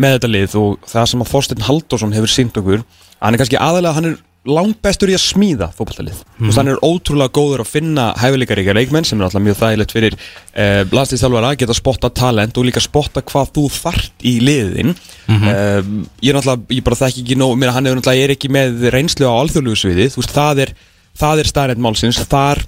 með 0.00 0.16
þetta 0.16 0.32
lið. 0.34 0.56
Og 0.58 0.90
það 0.90 1.12
sem 1.12 1.22
að 1.22 1.30
Þorsteinn 1.34 1.66
Halldórsson 1.68 2.16
hefur 2.16 2.34
sínt 2.34 2.58
okkur 2.58 2.82
hann 3.20 3.36
er 3.36 3.42
kannski 3.42 3.60
aðalega, 3.60 3.96
hann 3.98 4.10
er 4.10 4.18
langt 4.48 4.78
bestur 4.80 5.10
í 5.12 5.14
að 5.16 5.20
smíða 5.20 5.66
fótballtalið 5.76 6.20
mm. 6.38 6.48
og 6.48 6.56
hann 6.56 6.70
er 6.72 6.78
ótrúlega 6.80 7.34
góður 7.36 7.62
að 7.64 7.72
finna 7.74 8.06
hæfileikaríkja 8.16 8.74
leikmenn 8.78 9.04
sem 9.04 9.20
er 9.20 9.26
alltaf 9.26 9.44
mjög 9.44 9.58
þægilegt 9.58 9.92
fyrir 9.92 10.16
eh, 10.16 10.80
landslýstjálfara 10.88 11.50
að 11.52 11.58
geta 11.60 11.76
spotta 11.76 12.08
talent 12.16 12.56
og 12.56 12.64
líka 12.64 12.80
spotta 12.80 13.20
hvað 13.26 13.52
þú 13.58 13.66
þart 13.74 14.24
í 14.24 14.38
liðin. 14.40 14.94
Eh, 15.28 15.90
ég 16.24 16.32
er 16.32 16.38
náttúrulega, 16.38 16.72
ég 16.72 16.86
bara 16.86 17.00
þekki 17.02 17.26
ekki 17.26 17.36
nóg 17.40 17.58
mér 17.60 17.74
hann 17.76 17.90
er 17.90 17.98
náttúrulega, 17.98 18.22
ég 18.22 18.30
er 18.30 18.34
ekki 18.38 18.52
með 18.56 18.88
reynslu 18.96 19.28
á 19.28 19.32
alþjóðlugu 19.34 19.82
sviði, 19.82 20.08
þú 20.14 20.24
veist, 20.24 20.34
það 20.38 20.64
er 20.64 20.74
það 21.20 21.42
er 21.42 21.50
starrend 21.50 21.84
málsins, 21.84 22.20
þar 22.30 22.62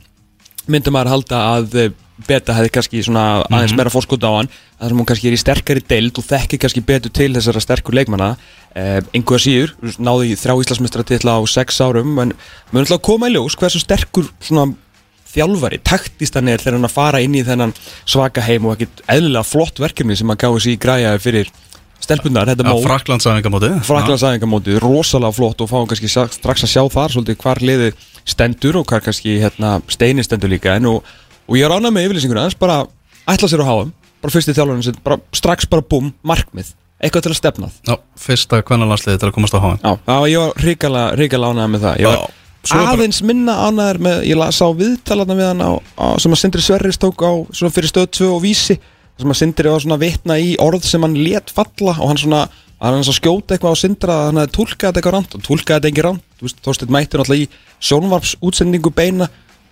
myndi 0.71 0.93
maður 0.95 1.15
halda 1.17 1.43
að 1.57 1.79
eh, 1.81 1.95
beta 2.29 2.55
hefði 2.57 2.73
kannski 2.77 3.03
svona 3.07 3.25
aðeins 3.49 3.75
meira 3.77 3.93
fórskóta 3.93 4.31
á 4.31 4.33
hann. 4.37 4.51
Þar 4.79 4.93
sem 4.93 5.01
hún 5.01 5.09
kannski 5.09 5.31
er 5.31 5.37
í 5.37 5.41
sterkari 5.41 5.83
deild 5.89 6.19
og 6.21 6.27
þekkir 6.27 6.63
kannski 6.63 6.85
betur 6.87 7.15
til 7.15 7.31
þessara 7.35 7.63
sterkur 7.63 7.97
leikmanna 7.97 8.35
eh, 8.77 9.01
einhverja 9.15 9.47
síður, 9.47 9.75
þú 9.79 9.89
veist, 9.89 10.03
náði 10.03 10.31
í 10.31 10.39
þrjá 10.39 10.55
Íslandsmeistra 10.65 11.35
á 11.35 11.41
sex 11.51 11.81
árum 11.83 12.15
en 12.23 12.35
maður 12.71 12.89
ætla 12.89 12.99
að 13.01 13.05
koma 13.09 13.31
í 13.31 13.37
ljós 13.37 13.59
hversu 13.59 13.83
sterkur 13.83 14.31
svona 14.43 14.73
þjálfari, 15.33 15.81
taktist 15.81 16.37
hann 16.37 16.51
er 16.53 16.61
þegar 16.61 16.77
hann 16.77 16.89
að 16.89 16.97
fara 16.97 17.21
inn 17.25 17.37
í 17.39 17.45
þennan 17.47 17.73
svaka 18.05 18.45
heim 18.45 18.67
og 18.69 18.77
ekkit 18.77 19.05
eðlilega 19.09 19.49
flott 19.49 19.81
verkefni 19.81 20.17
sem 20.19 20.33
að 20.33 20.43
gáði 20.45 20.65
sér 20.65 20.75
í 20.75 20.81
græja 20.83 21.15
fyrir 21.23 21.53
stelpunar, 22.03 22.51
þetta 22.51 22.67
mót 22.67 22.85
Fraklandsæðingamótið, 23.87 24.81
rosalega 24.83 25.37
flott 25.39 25.63
og 25.65 25.71
fáum 25.71 25.89
kannski 25.89 26.11
strax 26.11 26.67
að 26.67 26.73
sjá 26.75 26.83
þar 26.93 27.15
svolítið 27.15 27.39
hvar 27.45 27.63
liðið 27.63 28.07
stendur 28.29 28.81
og 28.81 28.87
hvar 28.91 29.05
kannski 29.05 29.39
hérna, 29.43 29.77
steini 29.91 30.25
stendur 30.27 30.51
líka. 30.53 30.77
En 30.77 30.91
og, 30.91 31.07
og 31.53 31.59
ég 31.61 31.69
ánægð 31.69 31.93
með 31.93 32.07
yfirlýsinguna 32.09 32.47
en 32.49 32.59
bara 32.63 32.79
ætla 33.29 33.51
sér 33.53 33.61
á 33.61 33.69
háum 33.69 33.91
bara 34.23 34.33
fyrst 34.33 34.49
í 34.49 34.55
þjálfurinn 34.57 34.87
sem 34.87 35.01
bara 35.05 35.19
strax 35.37 35.67
bara 35.69 35.85
búm, 35.85 36.13
markmið. 36.25 36.73
Eitthvað 37.03 37.25
til 37.27 37.33
að 37.33 37.39
stefnað 37.41 37.79
Já, 37.89 37.95
fyrsta 38.23 38.61
kvennalansliði 38.63 39.19
til 39.19 39.29
að 39.29 39.35
komast 39.35 39.57
á 39.59 39.61
háin 39.61 39.81
Já, 39.83 39.93
já 40.07 40.17
ég 40.31 40.39
var 40.39 40.63
ríkala, 40.63 41.03
ríkala 41.19 41.51
ánægð 41.51 41.73
með 41.75 41.83
það. 41.83 41.97
Ég 41.99 42.07
var 42.07 42.21
er 42.23 42.79
bara- 42.79 42.93
aðeins 42.95 43.23
minna 43.27 43.57
ánægður 43.67 43.99
með 44.07 44.19
ég 44.31 44.43
sá 44.55 44.67
viðtalarna 44.79 45.35
við 45.41 45.49
hann 45.51 45.65
á, 45.67 45.73
á, 45.99 46.07
sem 46.23 46.33
að 46.33 46.39
Sindri 46.39 46.63
Sverris 46.63 47.01
tók 47.03 47.19
á 47.27 47.31
fyrir 47.51 47.91
stöð 47.91 48.07
2 48.23 48.29
og 48.37 48.43
vísi 48.45 48.79
sem 49.19 49.31
að 49.35 49.41
Sindri 49.41 49.69
var 49.69 49.83
svona 49.83 49.99
vitna 49.99 50.39
í 50.39 50.55
orð 50.63 50.87
sem 50.87 51.03
hann 51.03 51.19
let 51.19 51.51
falla 51.51 51.97
og 51.99 52.07
hann 52.09 52.23
svona 52.23 52.45
hann 52.83 52.95
hans 52.99 53.11
að 53.11 53.19
skjóta 53.19 53.55
eitthvað 53.57 53.75
á 53.75 53.83
Sindra 53.83 54.15
að 54.15 54.27
hann 54.31 54.41
hefði 54.43 54.55
tólkað 54.57 54.87
þetta 54.89 55.01
eitthvað 55.03 55.17
ránt 55.17 55.35
og 55.35 55.43
tólkað 55.47 55.77
þetta 55.79 55.91
ekki 55.91 56.05
ránt 56.07 56.23
Þú 56.39 56.47
veist, 56.47 56.63
Þorsteinn 56.63 56.95
mætti 56.95 57.19
náttúrulega 57.19 57.43
í 57.43 57.49
sjónvarps 57.83 58.33
útsendingu 58.43 58.91
beina 58.95 59.29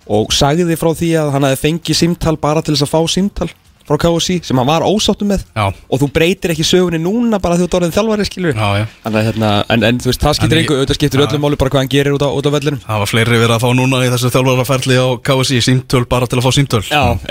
og 0.07 0.31
sagði 0.35 0.77
frá 0.79 0.93
því 0.97 1.11
að 1.21 1.33
hann 1.35 1.49
hefði 1.49 1.63
fengið 1.65 2.01
símtal 2.03 2.37
bara 2.41 2.63
til 2.65 2.75
þess 2.75 2.87
að 2.87 2.93
fá 2.95 3.01
símtal 3.11 3.51
frá 3.91 3.97
KSC 3.97 4.45
sem 4.45 4.59
hann 4.59 4.67
var 4.67 4.83
ósáttum 4.85 5.31
með. 5.31 5.43
Já, 5.55 5.65
og 5.67 6.01
þú 6.01 6.07
breytir 6.13 6.53
ekki 6.53 6.65
sögunni 6.65 6.99
núna 7.01 7.39
bara 7.41 7.57
því 7.57 7.65
þú 7.65 7.67
ert 7.67 7.77
orðin 7.79 7.93
þjálfari 7.95 8.27
skilur 8.29 8.55
já, 8.55 8.67
já. 8.81 8.85
Þannig 9.05 9.27
hérna, 9.27 9.51
en, 9.73 9.85
en 9.89 10.01
þú 10.03 10.11
veist, 10.11 10.21
það 10.21 10.37
skiptir 10.37 10.61
einhver, 10.61 10.79
auðvitað 10.79 10.99
skiptir 10.99 11.21
Já. 11.21 11.25
öllum 11.25 11.43
máli 11.45 11.59
bara 11.59 11.73
hvað 11.73 11.83
hann 11.83 11.91
gerir 11.91 12.15
út 12.15 12.25
á, 12.25 12.29
á 12.29 12.49
vellinum 12.55 12.81
Það 12.85 13.03
var 13.03 13.11
fleiri 13.11 13.41
verið 13.41 13.55
að 13.57 13.65
fá 13.65 13.69
núna 13.81 14.01
í 14.05 14.11
þessu 14.13 14.31
þjálfaraferli 14.35 14.99
á 15.01 15.07
KSI 15.27 15.61
símtöl 15.67 16.03
bara 16.13 16.29
til 16.29 16.39
að 16.39 16.47
fá 16.47 16.51
símtöl. 16.55 16.83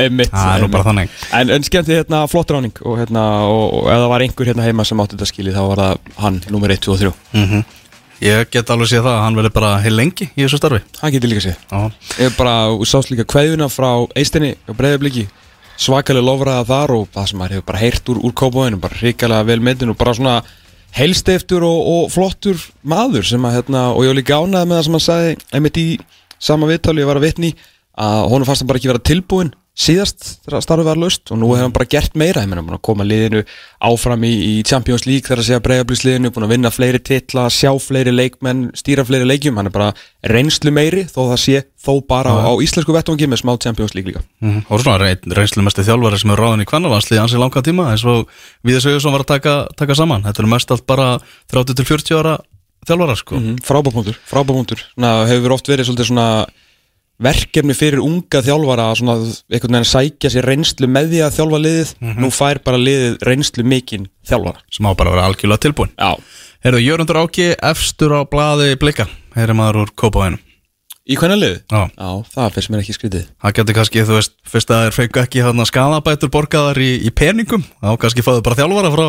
Einmitt. 0.05 0.35
Bara 0.35 0.87
þannig. 0.91 1.19
En, 1.39 1.55
en 1.57 1.67
skemmti 1.67 1.97
hérna 2.01 2.25
flott 2.31 2.55
ráning 2.55 2.83
og 2.85 2.99
hérna, 3.01 3.27
og, 3.49 3.67
og 3.81 3.91
ef 3.91 4.03
það 4.05 4.09
var 4.15 4.27
einhver 4.27 4.53
hérna 4.53 4.67
heima 4.67 4.89
sem 4.89 5.05
átti 5.05 5.17
þetta 5.17 5.31
skilið 5.31 5.61
þá 5.61 5.63
var 5.71 5.85
það 5.85 6.17
hann, 6.25 6.43
nummer 6.51 6.75
1, 6.75 6.83
2 6.89 6.97
og 6.97 7.05
3 7.07 7.15
mm 7.39 7.69
Ég 8.21 8.51
get 8.53 8.69
alveg 8.73 8.91
séð 8.91 9.07
það 9.07 9.15
að 9.17 9.23
hann 9.25 9.37
verði 9.39 9.51
bara 9.57 9.69
heil 9.81 9.95
lengi 9.97 10.27
í 10.29 10.43
þessu 10.43 10.59
starfi. 10.61 10.81
Hann 11.01 11.13
getur 11.15 11.31
líka 11.33 11.45
séð. 11.47 11.61
Já, 11.71 11.93
Ég 12.21 12.35
bara 12.37 12.55
sást 12.89 13.13
líka 13.13 13.25
kveðuna 13.25 13.71
frá 13.73 13.91
Eistinni 14.19 14.55
og 14.69 14.77
Breiðabliki. 14.77 15.27
Svakalega 15.81 16.27
lofraða 16.27 16.67
þar 16.69 16.93
og 16.99 17.07
það 17.15 17.31
sem 17.31 17.41
maður 17.41 17.55
hefur 17.57 17.69
bara 17.71 17.81
heyrt 17.81 18.11
úr, 18.13 18.19
úr 18.29 18.35
kópáinu, 18.37 18.81
bara 18.83 18.99
hrikalega 19.01 19.47
vel 19.49 19.63
myndin 19.65 19.95
og 19.95 19.97
bara 19.97 20.13
svona 20.19 20.35
heilsteiftur 20.99 21.65
og, 21.65 21.79
og 21.95 22.11
flottur 22.13 22.61
maður 22.85 23.25
sem 23.31 23.45
að 23.47 23.57
hérna, 23.57 23.87
og 23.95 24.05
ég 24.05 24.13
var 24.13 24.19
líka 24.19 24.41
ánæði 24.43 24.69
með 24.69 24.77
það 24.77 24.85
sem 24.87 24.97
hann 24.99 25.05
sagði 25.07 25.35
einmitt 25.57 25.81
í 25.81 25.87
sama 26.41 26.69
viðtáli 26.69 27.01
ég 27.05 27.09
var 27.09 27.21
að 27.21 27.27
vitni 27.29 27.51
að 28.01 28.25
honum 28.33 28.49
fannst 28.49 28.65
hann 28.65 28.71
bara 28.71 28.81
ekki 28.83 28.91
vera 28.91 29.05
tilbúin 29.11 29.53
síðast 29.79 30.25
þegar 30.45 30.65
starfið 30.65 30.89
var 30.91 30.99
löst 31.01 31.31
og 31.33 31.39
nú 31.41 31.51
hefur 31.53 31.65
hann 31.65 31.75
bara 31.75 31.89
gert 31.89 32.17
meira, 32.19 32.43
ég 32.43 32.51
meina 32.51 32.63
búin 32.65 32.77
að 32.77 32.83
koma 32.85 33.07
liðinu 33.07 33.43
áfram 33.87 34.25
í, 34.27 34.33
í 34.51 34.53
Champions 34.67 35.07
League 35.07 35.25
þegar 35.25 35.43
að 35.43 35.47
segja 35.49 35.63
breiðablísliðinu, 35.65 36.33
búin 36.35 36.47
að 36.47 36.53
vinna 36.55 36.73
fleiri 36.75 37.01
titla 37.07 37.47
sjá 37.55 37.71
fleiri 37.81 38.13
leikmenn, 38.13 38.71
stýra 38.77 39.07
fleiri 39.09 39.29
leikjum. 39.31 39.57
Hann 39.61 39.71
er 39.71 39.75
bara 39.75 39.91
reynslu 40.27 40.73
meiri 40.75 41.07
þó 41.09 41.31
það 41.31 41.41
sé 41.45 41.63
þó 41.81 41.93
bara 42.11 42.35
á, 42.35 42.51
á 42.51 42.53
íslensku 42.61 42.95
vettvangi 42.95 43.31
með 43.31 43.43
smá 43.45 43.55
Champions 43.63 43.95
League 43.97 44.13
líka. 44.13 44.25
Mhm. 44.43 44.67
Og 44.69 44.83
svona 44.83 45.01
reyn, 45.01 45.35
reynslu 45.39 45.65
mesti 45.65 45.87
þjálfari 45.87 46.21
sem 46.21 46.35
er 46.35 46.43
ráðin 46.45 46.65
í 46.67 46.69
kvannavansli 46.69 47.21
ansi 47.23 47.41
langa 47.41 47.63
tíma 47.65 47.93
eins 47.95 48.05
og 48.05 48.29
við 48.67 48.81
þessu 48.81 49.01
sem 49.01 49.15
var 49.15 49.25
að 49.25 49.33
taka, 49.37 49.55
taka 49.79 49.95
saman. 49.97 50.27
Þetta 50.27 50.45
er 50.45 50.51
mest 50.51 50.75
allt 50.75 50.87
bara 50.91 51.13
30-40 51.53 52.19
ára 52.19 52.39
þjálfara 52.89 53.17
sko. 53.17 53.39
Mm 53.39 53.47
-hmm. 53.47 53.63
frábápunktur, 53.65 54.17
frábápunktur 54.27 54.83
verkefni 57.21 57.77
fyrir 57.77 58.03
unga 58.05 58.43
þjálfara 58.45 58.91
að 58.91 59.01
svona 59.01 59.17
einhvern 59.51 59.79
veginn 59.79 59.91
sækja 59.91 60.33
sér 60.35 60.49
reynslu 60.51 60.91
með 60.91 61.11
því 61.15 61.23
að 61.27 61.39
þjálfa 61.39 61.63
liðið, 61.65 61.95
nú 62.21 62.31
fær 62.35 62.63
bara 62.67 62.81
liðið 62.81 63.25
reynslu 63.29 63.67
mikinn 63.69 64.07
þjálfara. 64.29 64.63
Sem 64.73 64.89
á 64.89 64.93
bara 64.93 65.13
að 65.13 65.19
vera 65.19 65.27
algjörlega 65.31 65.65
tilbúin. 65.67 65.93
Já. 65.97 66.15
Herðu, 66.65 66.85
Jörgundur 66.85 67.23
Áki, 67.23 67.51
efstur 67.57 68.17
á 68.17 68.21
blaði 68.29 68.73
blika. 68.81 69.09
Heyri 69.37 69.57
maður 69.57 69.85
úr 69.85 69.93
Kópavæðinu 69.97 70.41
Í 71.11 71.17
hvernig 71.19 71.41
liðið? 71.41 71.63
Já, 71.73 71.81
Já, 71.97 72.11
það 72.35 72.51
finnst 72.55 72.71
mér 72.71 72.83
ekki 72.85 72.95
skrítið. 72.95 73.23
Það 73.43 73.55
getur 73.57 73.77
kannski, 73.79 74.03
þú 74.07 74.17
veist, 74.19 74.35
fyrst 74.47 74.71
að 74.71 74.83
þeir 74.85 74.95
fengu 74.95 75.21
ekki 75.23 75.43
hérna 75.43 75.65
skadabætur 75.67 76.31
borgaðar 76.31 76.79
í, 76.79 76.91
í 77.03 77.11
peningum 77.11 77.65
þá 77.81 77.95
kannski 78.03 78.23
fáðu 78.23 78.45
bara 78.47 78.59
þjálfara 78.61 78.93
frá 78.95 79.07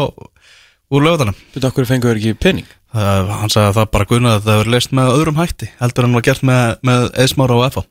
úr 0.91 1.06
lögutanum 1.06 1.38
Þú 1.53 1.63
okkur 1.70 1.88
fengur 1.89 2.18
ekki 2.18 2.34
pening? 2.41 2.68
Það, 2.91 3.30
hann 3.41 3.53
sagði 3.53 3.70
að 3.70 3.77
það 3.77 3.91
bara 3.96 4.08
guðnaði 4.10 4.39
að 4.39 4.48
það 4.48 4.58
hefur 4.58 4.72
leist 4.74 4.96
með 4.98 5.12
öðrum 5.15 5.39
hætti 5.39 5.70
heldur 5.80 6.08
en 6.08 6.18
var 6.18 6.25
gert 6.27 6.48
með, 6.48 6.63
með 6.89 7.06
eðsmára 7.24 7.60
og 7.60 7.75
FA 7.75 7.84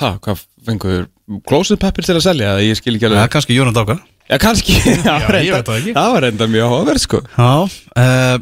Ha, 0.00 0.10
hvað 0.24 0.42
fengur 0.66 1.06
closet 1.48 1.80
pappir 1.82 2.04
til 2.06 2.16
að 2.18 2.24
selja? 2.26 2.52
eða 2.56 2.66
Ég 2.66 2.76
skil 2.78 2.94
ekki 2.98 3.06
Já, 3.06 3.10
alveg 3.14 3.32
kannski 3.32 3.56
Jörgund 3.56 3.80
Áka 3.80 3.96
Já, 4.26 4.36
kannski 4.42 4.76
Já, 5.06 5.14
ég 5.22 5.30
reyndar- 5.30 5.56
veit 5.56 5.70
það 5.70 5.78
ekki. 5.80 5.94
Það 5.96 6.12
var 6.16 6.24
reynda 6.26 6.48
mjög 6.52 6.66
áhugaverð 6.70 7.02
sko. 7.04 7.20
Já, 7.36 7.50
uh, 8.02 8.38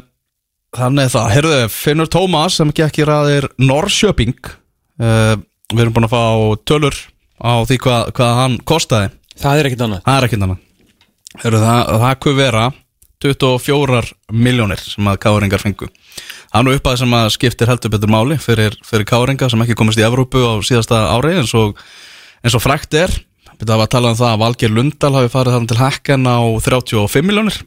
þannig 0.75 1.11
það, 1.13 1.27
heyrðu, 1.35 1.59
Finnur 1.75 2.09
Tómas 2.11 2.57
sem 2.59 2.71
gekk 2.75 2.99
í 3.03 3.05
ræðir 3.07 3.47
Norrköping 3.61 4.33
uh, 4.49 5.35
Við 5.71 5.83
erum 5.85 5.93
búin 5.95 6.07
að 6.09 6.15
fá 6.15 6.23
tölur 6.69 6.97
á 7.41 7.51
því 7.67 7.77
hvað, 7.83 8.09
hvað 8.15 8.33
hann 8.39 8.57
kostaði. 8.69 9.07
Það 9.41 9.59
er 9.61 9.67
ekkit 9.69 9.81
annað. 9.85 10.03
Það 10.05 10.17
er 10.21 10.25
ekkert 10.29 10.43
annað. 10.45 10.59
Heyrðu, 11.41 11.61
það, 11.65 11.79
það 12.03 12.13
kuð 12.25 12.35
vera 12.39 12.65
24 13.25 14.01
miljónir 14.31 14.81
sem 14.81 15.07
að 15.09 15.21
káringar 15.25 15.63
fengu. 15.63 15.89
Það 16.51 16.59
er 16.59 16.65
nú 16.67 16.75
upp 16.77 16.89
að 16.89 16.99
sem 17.01 17.15
að 17.17 17.29
skiptir 17.35 17.71
heldur 17.71 17.93
betur 17.95 18.11
máli 18.13 18.37
fyrir, 18.39 18.77
fyrir 18.85 19.07
káringa 19.09 19.49
sem 19.51 19.63
ekki 19.65 19.77
komist 19.79 19.99
í 19.99 20.05
Evrópu 20.05 20.43
á 20.45 20.53
síðasta 20.63 21.01
ári 21.15 21.39
eins 21.41 21.53
og, 21.57 21.79
eins 22.45 22.55
og 22.55 22.63
frækt 22.63 22.97
er. 23.01 23.15
Það 23.55 23.77
var 23.77 23.87
að 23.87 23.93
tala 23.95 24.11
um 24.11 24.19
það 24.19 24.33
að 24.33 24.41
Valgeir 24.43 24.73
Lundal 24.75 25.13
hafi 25.15 25.31
farið 25.31 25.55
þarna 25.55 25.71
til 25.71 25.81
hækken 25.81 26.27
á 26.27 26.39
35 26.67 27.27
miljónir 27.27 27.61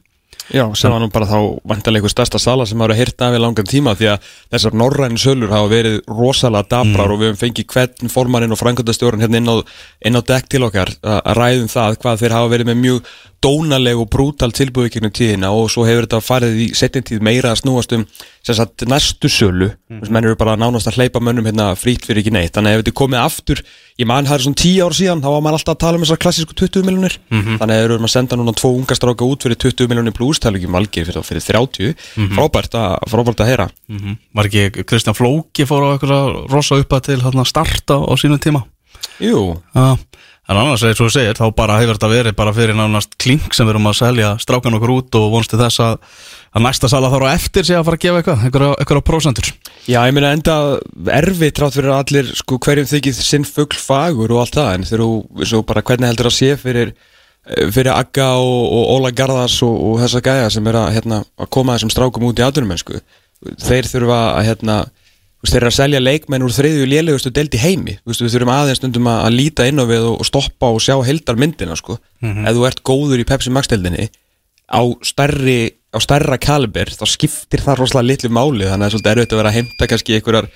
Já, 0.49 0.65
sem 0.75 0.91
var 0.91 1.01
nú 1.03 1.09
bara 1.13 1.29
þá 1.29 1.37
vantarlega 1.67 2.03
einhver 2.03 2.13
stærsta 2.13 2.41
sala 2.41 2.65
sem 2.65 2.81
hafa 2.81 2.97
hýrt 2.97 3.21
af 3.21 3.37
í 3.37 3.41
langan 3.41 3.69
tíma 3.69 3.95
því 3.99 4.11
að 4.15 4.29
þessar 4.53 4.77
norræn 4.81 5.19
sölur 5.21 5.53
hafa 5.53 5.69
verið 5.71 5.99
rosalega 6.09 6.71
dabrar 6.73 7.13
og 7.13 7.21
við 7.21 7.31
höfum 7.31 7.41
fengið 7.43 7.69
hvern 7.73 8.13
formaninn 8.13 8.55
og 8.55 8.61
frangöndastjórun 8.61 9.21
hérna 9.23 9.41
inn 9.41 9.51
á, 9.53 9.55
inn 10.09 10.17
á 10.17 10.21
dekk 10.25 10.49
til 10.49 10.65
okkar 10.65 10.93
að 11.03 11.19
að 11.29 11.39
ræðum 11.39 11.69
það 11.71 11.99
hvað 12.03 12.23
þeir 12.23 12.35
hafa 12.37 12.53
verið 12.53 12.69
með 12.69 12.81
mjög 12.83 13.11
dónaleg 13.39 13.99
og 14.01 14.09
brútal 14.11 14.51
tilbúið 14.55 14.95
gegnum 14.95 15.13
tíðina 15.15 15.51
og 15.55 15.69
svo 15.71 15.85
hefur 15.87 16.07
þetta 16.07 16.19
farið 16.23 16.57
í 16.59 16.67
setjum 16.75 17.05
tíð 17.07 17.23
meira 17.23 17.53
að 17.53 17.61
snúast 17.61 17.93
um 17.95 18.03
sem 18.43 18.55
sagt 18.55 18.83
næstu 18.87 19.29
sölu. 19.31 19.69
Mm. 19.91 20.01
menn 20.09 20.25
eru 20.25 20.35
bara 20.39 20.57
nánast 20.59 20.89
að 20.89 20.99
hleypa 20.99 21.21
mönnum 21.23 21.47
hérna 21.47 21.71
frýtt 21.79 22.07
fyrir 22.07 22.23
ekki 22.23 22.33
neitt. 22.33 22.53
Þannig 22.55 22.71
að 22.71 22.79
ef 22.79 22.83
þetta 22.83 22.97
komið 22.99 23.21
aftur 23.21 23.63
ég 23.99 24.07
man 24.07 24.27
það 24.27 24.37
er 24.37 24.43
svona 24.45 24.59
10 24.61 24.85
ár 24.85 24.95
síðan 24.95 25.21
þá 25.23 25.29
var 25.33 25.41
maður 25.43 25.57
alltaf 25.57 25.75
að 25.75 25.81
tala 25.83 25.99
um 25.99 26.03
þessar 26.05 26.21
klassísku 26.23 26.55
20 26.55 26.85
miljonir 26.87 27.15
þannig 27.59 27.73
að 27.73 27.79
ef 27.79 27.81
við 27.83 27.95
erum 27.95 28.07
að 28.07 28.13
senda 28.13 28.37
núna 28.39 28.53
tvo 28.55 28.71
unga 28.77 28.95
stráka 28.95 29.27
út 29.27 29.45
fyrir 29.45 29.59
20 29.59 29.91
miljonir 29.91 30.15
pluss 30.15 30.38
tala 30.43 30.59
ekki 30.59 30.69
um 30.69 30.79
algir 30.79 31.07
fyrir, 31.07 31.25
fyrir 31.27 31.45
30 31.45 31.93
frábært, 32.35 32.75
að, 32.79 32.97
frábært 33.11 33.43
að 33.43 33.51
heyra. 33.51 33.69
-hmm. 33.89 34.17
Var 34.35 34.49
ekki 34.49 34.85
Kristján 34.89 35.17
Flóki 35.17 35.65
fór 35.69 35.85
á 35.85 35.89
eitthvað 35.93 36.51
rosa 36.51 36.79
uppa 36.79 36.99
til 36.99 37.19
að 37.21 37.45
starta 37.45 37.99
á 37.99 38.13
sínum 38.17 38.39
tíma? 38.39 38.63
Jú, 39.19 39.59
Já, 39.75 39.97
en 40.49 40.57
annars 40.57 40.81
eins 40.87 40.97
og 40.97 41.09
þú 41.09 41.13
segir 41.13 41.37
þá 41.37 41.45
bara 41.55 41.77
hefur 41.81 41.97
þetta 41.97 42.09
verið 42.09 42.35
bara 42.39 42.53
fyrir 42.55 42.77
nánast 42.77 43.17
klink 43.21 43.53
sem 43.53 43.67
við 43.67 43.75
erum 43.75 43.89
að 43.91 43.99
selja 43.99 44.29
strákan 44.41 44.77
okkur 44.79 44.93
út 44.95 45.17
og 45.19 45.27
vonstu 45.35 45.59
þess 45.59 45.81
að, 45.83 45.99
að 46.55 46.65
næsta 46.65 46.89
sala 46.89 47.11
þarf 47.13 47.27
á 47.29 47.35
eftir 47.35 47.67
sig 47.67 47.77
að 47.77 47.85
fara 47.85 47.99
að 47.99 48.05
gefa 48.05 48.21
eitthvað, 48.21 48.45
einhverja, 48.47 48.71
einhverja 48.79 49.05
prósentur. 49.11 49.51
Já, 49.85 49.99
ég 50.07 50.15
meina 50.15 50.31
enda 50.33 50.55
erfið 51.19 51.53
trátt 51.59 51.77
fyrir 51.77 51.93
allir 51.93 52.33
sko 52.39 52.57
hverjum 52.65 52.89
þykir 52.89 53.19
sinn 53.19 53.45
fugl 53.47 53.77
fagur 53.77 54.33
og 54.33 54.43
allt 54.45 54.57
það 54.57 54.73
en 54.73 54.89
þegar 54.89 55.05
þú, 55.05 55.45
svo 55.51 55.63
bara 55.69 55.85
hvernig 55.85 56.11
heldur 56.13 56.31
að 56.31 56.37
sé 56.39 56.51
fyrir 56.63 56.95
fyrir 57.73 57.91
Agga 57.93 58.29
og, 58.37 58.61
og 58.77 58.93
Óla 58.95 59.11
Garðars 59.15 59.57
og, 59.65 59.73
og 59.73 59.99
þessa 60.03 60.21
gæja 60.25 60.53
sem 60.53 60.69
er 60.69 60.79
að, 60.79 60.93
hérna, 60.99 61.23
að 61.39 61.51
koma 61.55 61.75
þessum 61.75 61.93
strákum 61.93 62.27
út 62.29 62.39
í 62.39 62.45
atvinnumennsku. 62.45 63.01
Þeir 63.63 63.89
þurfa 63.89 64.19
að 64.35 64.47
hérna, 64.49 64.77
þeir 65.47 65.59
eru 65.61 65.71
að 65.71 65.77
selja 65.79 66.03
leikmenn 66.03 66.45
úr 66.45 66.55
þriðju 66.55 66.87
lélegustu 66.91 67.33
deild 67.33 67.55
í 67.55 67.63
heimi. 67.63 67.97
Við 68.05 68.23
þurfum 68.35 68.53
aðeins 68.53 68.81
stundum 68.81 69.09
að, 69.09 69.21
að 69.25 69.37
líta 69.39 69.67
inn 69.69 69.81
á 69.81 69.85
við 69.89 70.07
og, 70.11 70.23
stoppa 70.27 70.71
og 70.75 70.81
sjá 70.83 70.95
heldar 71.07 71.39
myndina 71.39 71.77
sko. 71.79 71.97
ef 72.21 72.57
þú 72.57 72.65
ert 72.69 72.83
góður 72.85 73.23
í 73.23 73.27
Pepsi 73.29 73.53
Max 73.55 73.71
deildinni 73.71 74.09
á 74.69 74.81
stærri 75.01 75.59
á 75.89 75.97
stærra 75.97 76.37
kaliber, 76.37 76.91
þá 76.93 77.05
skiptir 77.09 77.63
það 77.65 77.81
rosalega 77.81 78.11
litlu 78.11 78.29
máli, 78.33 78.67
þannig 78.69 78.73
að 78.73 78.79
það 78.79 78.85
er 78.85 78.93
svolítið 78.93 79.11
erfitt 79.11 79.33
að 79.33 79.39
vera 79.39 79.49
að 79.49 79.57
heimta 79.57 79.87
kannski 79.89 80.17
einhverjar 80.17 80.49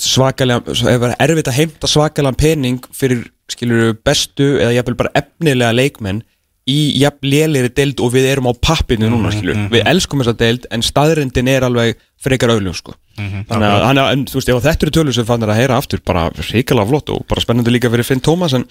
svakalega, 0.00 0.76
er 1.12 1.32
erfitt 1.32 1.50
að 1.50 1.58
heimta 1.58 1.90
svakalega 1.90 2.40
pening 2.40 2.88
fyrir 2.96 3.26
skilur 3.56 3.94
bestu 4.06 4.56
eða 4.60 4.74
jafnvel 4.78 4.98
bara 5.02 5.14
efnilega 5.22 5.74
leikmenn 5.76 6.22
í 6.66 6.78
jafn 6.98 7.28
lélegri 7.30 7.70
deild 7.70 8.00
og 8.02 8.10
við 8.14 8.26
erum 8.32 8.48
á 8.50 8.52
pappinu 8.58 9.08
núna 9.10 9.30
skilur, 9.30 9.58
við 9.70 9.86
elskum 9.86 10.22
þessa 10.22 10.34
deild 10.40 10.66
en 10.74 10.82
staðrindin 10.82 11.50
er 11.52 11.66
alveg 11.66 12.00
frekar 12.22 12.50
auðljum 12.56 12.74
sko. 12.74 12.96
þannig 13.16 13.68
að, 13.68 13.84
hann, 13.86 14.00
en, 14.02 14.24
þú 14.26 14.40
veist, 14.40 14.50
þetta 14.64 14.86
eru 14.86 14.94
tölur 14.96 15.14
sem 15.14 15.28
fannir 15.28 15.52
að 15.52 15.60
heyra 15.60 15.78
aftur, 15.78 16.02
bara 16.04 16.26
hrikalega 16.34 16.90
flott 16.90 17.12
og 17.14 17.22
bara 17.30 17.44
spennandi 17.44 17.70
líka 17.70 17.92
fyrir 17.92 18.08
Finn 18.08 18.24
Tómas 18.24 18.56
en 18.58 18.66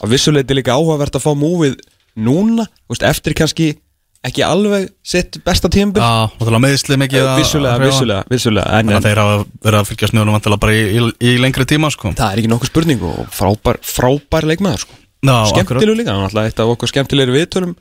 að 0.00 0.14
vissuleiti 0.16 0.56
líka 0.56 0.78
áhugavert 0.78 1.18
að 1.18 1.26
fá 1.26 1.34
múfið 1.36 1.76
núna, 2.16 2.64
þú 2.86 2.94
veist, 2.96 3.06
eftir 3.12 3.36
kannski 3.36 3.68
ekki 4.24 4.44
alveg 4.46 4.88
sitt 5.04 5.38
besta 5.44 5.70
tímbil 5.72 6.02
Já, 6.02 6.28
og 6.28 6.42
það 6.44 6.60
meðsli 6.64 6.98
mikið 7.04 7.24
að 7.28 7.40
vissulega, 7.40 7.80
vissulega, 7.82 8.26
vissulega 8.32 8.66
en, 8.68 8.88
Þannig 8.88 8.98
að 8.98 9.08
þeir 9.08 9.22
hafa 9.22 9.38
verið 9.66 9.80
að 9.80 9.88
fylgjast 9.90 10.16
með 10.16 10.24
honum 10.24 10.36
vantilega 10.38 10.62
bara 10.64 10.76
í, 10.76 10.84
í, 10.84 11.08
í 11.30 11.34
lengri 11.42 11.66
tíma 11.68 11.90
sko. 11.94 12.12
það 12.16 12.30
er 12.30 12.42
ekki 12.42 12.52
nokkuð 12.52 12.72
spurning 12.72 13.08
og 13.10 13.18
frábær, 13.34 13.80
frábær 13.84 14.48
leikmaður 14.50 14.86
sko. 14.86 15.00
Skemmtilegu 15.24 15.98
líka, 15.98 16.12
hann 16.14 16.24
er 16.24 16.30
alltaf 16.30 16.48
eitt 16.50 16.62
af 16.64 16.72
okkur 16.74 16.90
skemmtilegri 16.92 17.36
viðtölum 17.38 17.76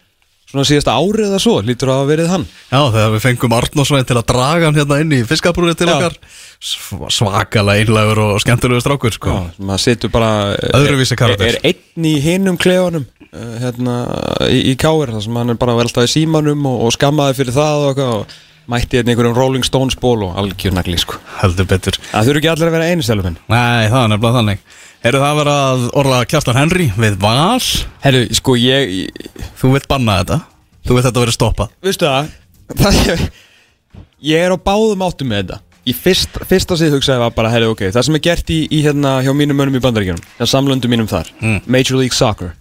svona 0.54 0.66
síðasta 0.70 0.94
árið 0.96 1.28
eða 1.32 1.40
svo, 1.42 1.56
lítur 1.66 1.90
að 1.92 1.98
hafa 2.00 2.10
verið 2.12 2.30
hann 2.32 2.44
Já, 2.46 2.80
þegar 2.94 3.12
við 3.16 3.24
fengum 3.26 3.56
Arnósvein 3.58 4.06
til 4.10 4.18
að 4.20 4.28
draga 4.30 4.70
hann 4.70 4.78
hérna 4.78 5.00
inn 5.04 5.16
í 5.18 5.22
fiskabrúri 5.28 5.74
til 5.80 5.90
Já. 5.90 5.96
okkar 5.98 6.18
sv- 6.64 7.10
svakalega 7.18 7.82
einlegur 7.84 8.22
og 8.28 8.40
skemmtilegu 8.44 8.84
strákur 8.86 9.16
sko. 9.18 9.34
Já, 9.34 9.66
maður 9.66 9.84
situr 9.88 10.14
bara 10.14 10.30
Öðruvísi 10.78 11.18
karakter. 11.20 11.50
er, 11.50 11.60
er 11.60 11.74
einn 11.74 12.08
í 12.08 12.16
hinum 12.24 12.58
klefanum 12.62 13.04
uh, 13.34 13.52
hérna, 13.66 13.98
í, 14.48 14.62
í 14.72 14.78
káir 14.80 15.12
þar 15.18 15.26
sem 15.26 15.42
hann 15.42 15.56
er 15.56 15.60
bara 15.60 15.76
vel 15.80 15.88
alltaf 15.90 16.06
í 16.08 16.14
símanum 16.14 16.64
og, 16.70 16.86
og 16.88 16.96
skammaði 16.96 17.40
fyrir 17.42 17.58
það 17.58 17.88
og, 17.90 18.04
og 18.06 18.40
mætti 18.72 18.96
hérna 19.02 19.12
einhverjum 19.12 19.36
Rolling 19.36 19.66
Stones 19.68 19.98
ból 20.00 20.22
og 20.30 20.38
algjör 20.40 20.78
nagli 20.78 20.96
sko. 21.02 21.18
heldur 21.42 21.68
betur 21.68 21.98
það 22.14 22.30
þurfi 22.30 22.40
ekki 22.46 22.52
allir 22.54 22.70
að 22.70 22.78
vera 22.78 22.92
einu 22.94 23.04
steluminn 23.04 23.36
Nei, 23.52 23.90
það 23.92 24.00
er 24.06 24.14
nefnilega 24.14 24.38
þannig 24.38 24.62
Eru 25.04 25.20
það 25.20 25.30
að 25.30 25.40
vera 25.42 25.54
að 25.68 25.82
orða 26.00 26.18
Kjartan 26.32 26.56
Henry 26.56 26.86
við 26.96 27.16
Val. 27.20 27.60
Herru, 28.06 28.22
sko 28.38 28.54
ég, 28.56 28.94
ég 29.04 29.50
Þú 29.60 29.74
vilt 29.74 29.88
banna 29.92 30.22
þetta. 30.22 30.38
Þú 30.88 30.96
vilt 30.96 31.08
þetta 31.10 31.24
verið 31.26 31.36
stoppað. 31.36 31.74
Veistu 31.84 32.08
það, 32.08 32.30
það 32.80 33.26
ég 34.24 34.46
er 34.46 34.56
á 34.56 34.58
báðum 34.64 35.04
áttum 35.04 35.30
með 35.32 35.44
þetta. 35.44 35.60
Í 35.84 35.94
fyrst, 35.98 36.40
fyrsta 36.48 36.78
sig 36.80 36.94
hugsaði 36.94 37.20
var 37.20 37.36
bara, 37.36 37.52
herri, 37.52 37.68
ok, 37.68 37.84
það 37.92 38.08
sem 38.08 38.16
er 38.16 38.24
gert 38.24 38.52
í, 38.56 38.62
í 38.72 38.80
hérna 38.86 39.18
hjá 39.26 39.34
mínum 39.36 39.58
mönnum 39.60 39.76
í 39.76 39.84
bandaríkjunum, 39.84 40.24
hjá 40.38 40.46
samlöndum 40.48 40.94
mínum 40.96 41.10
þar, 41.12 41.28
Major 41.68 42.00
League 42.00 42.16
Soccer, 42.16 42.54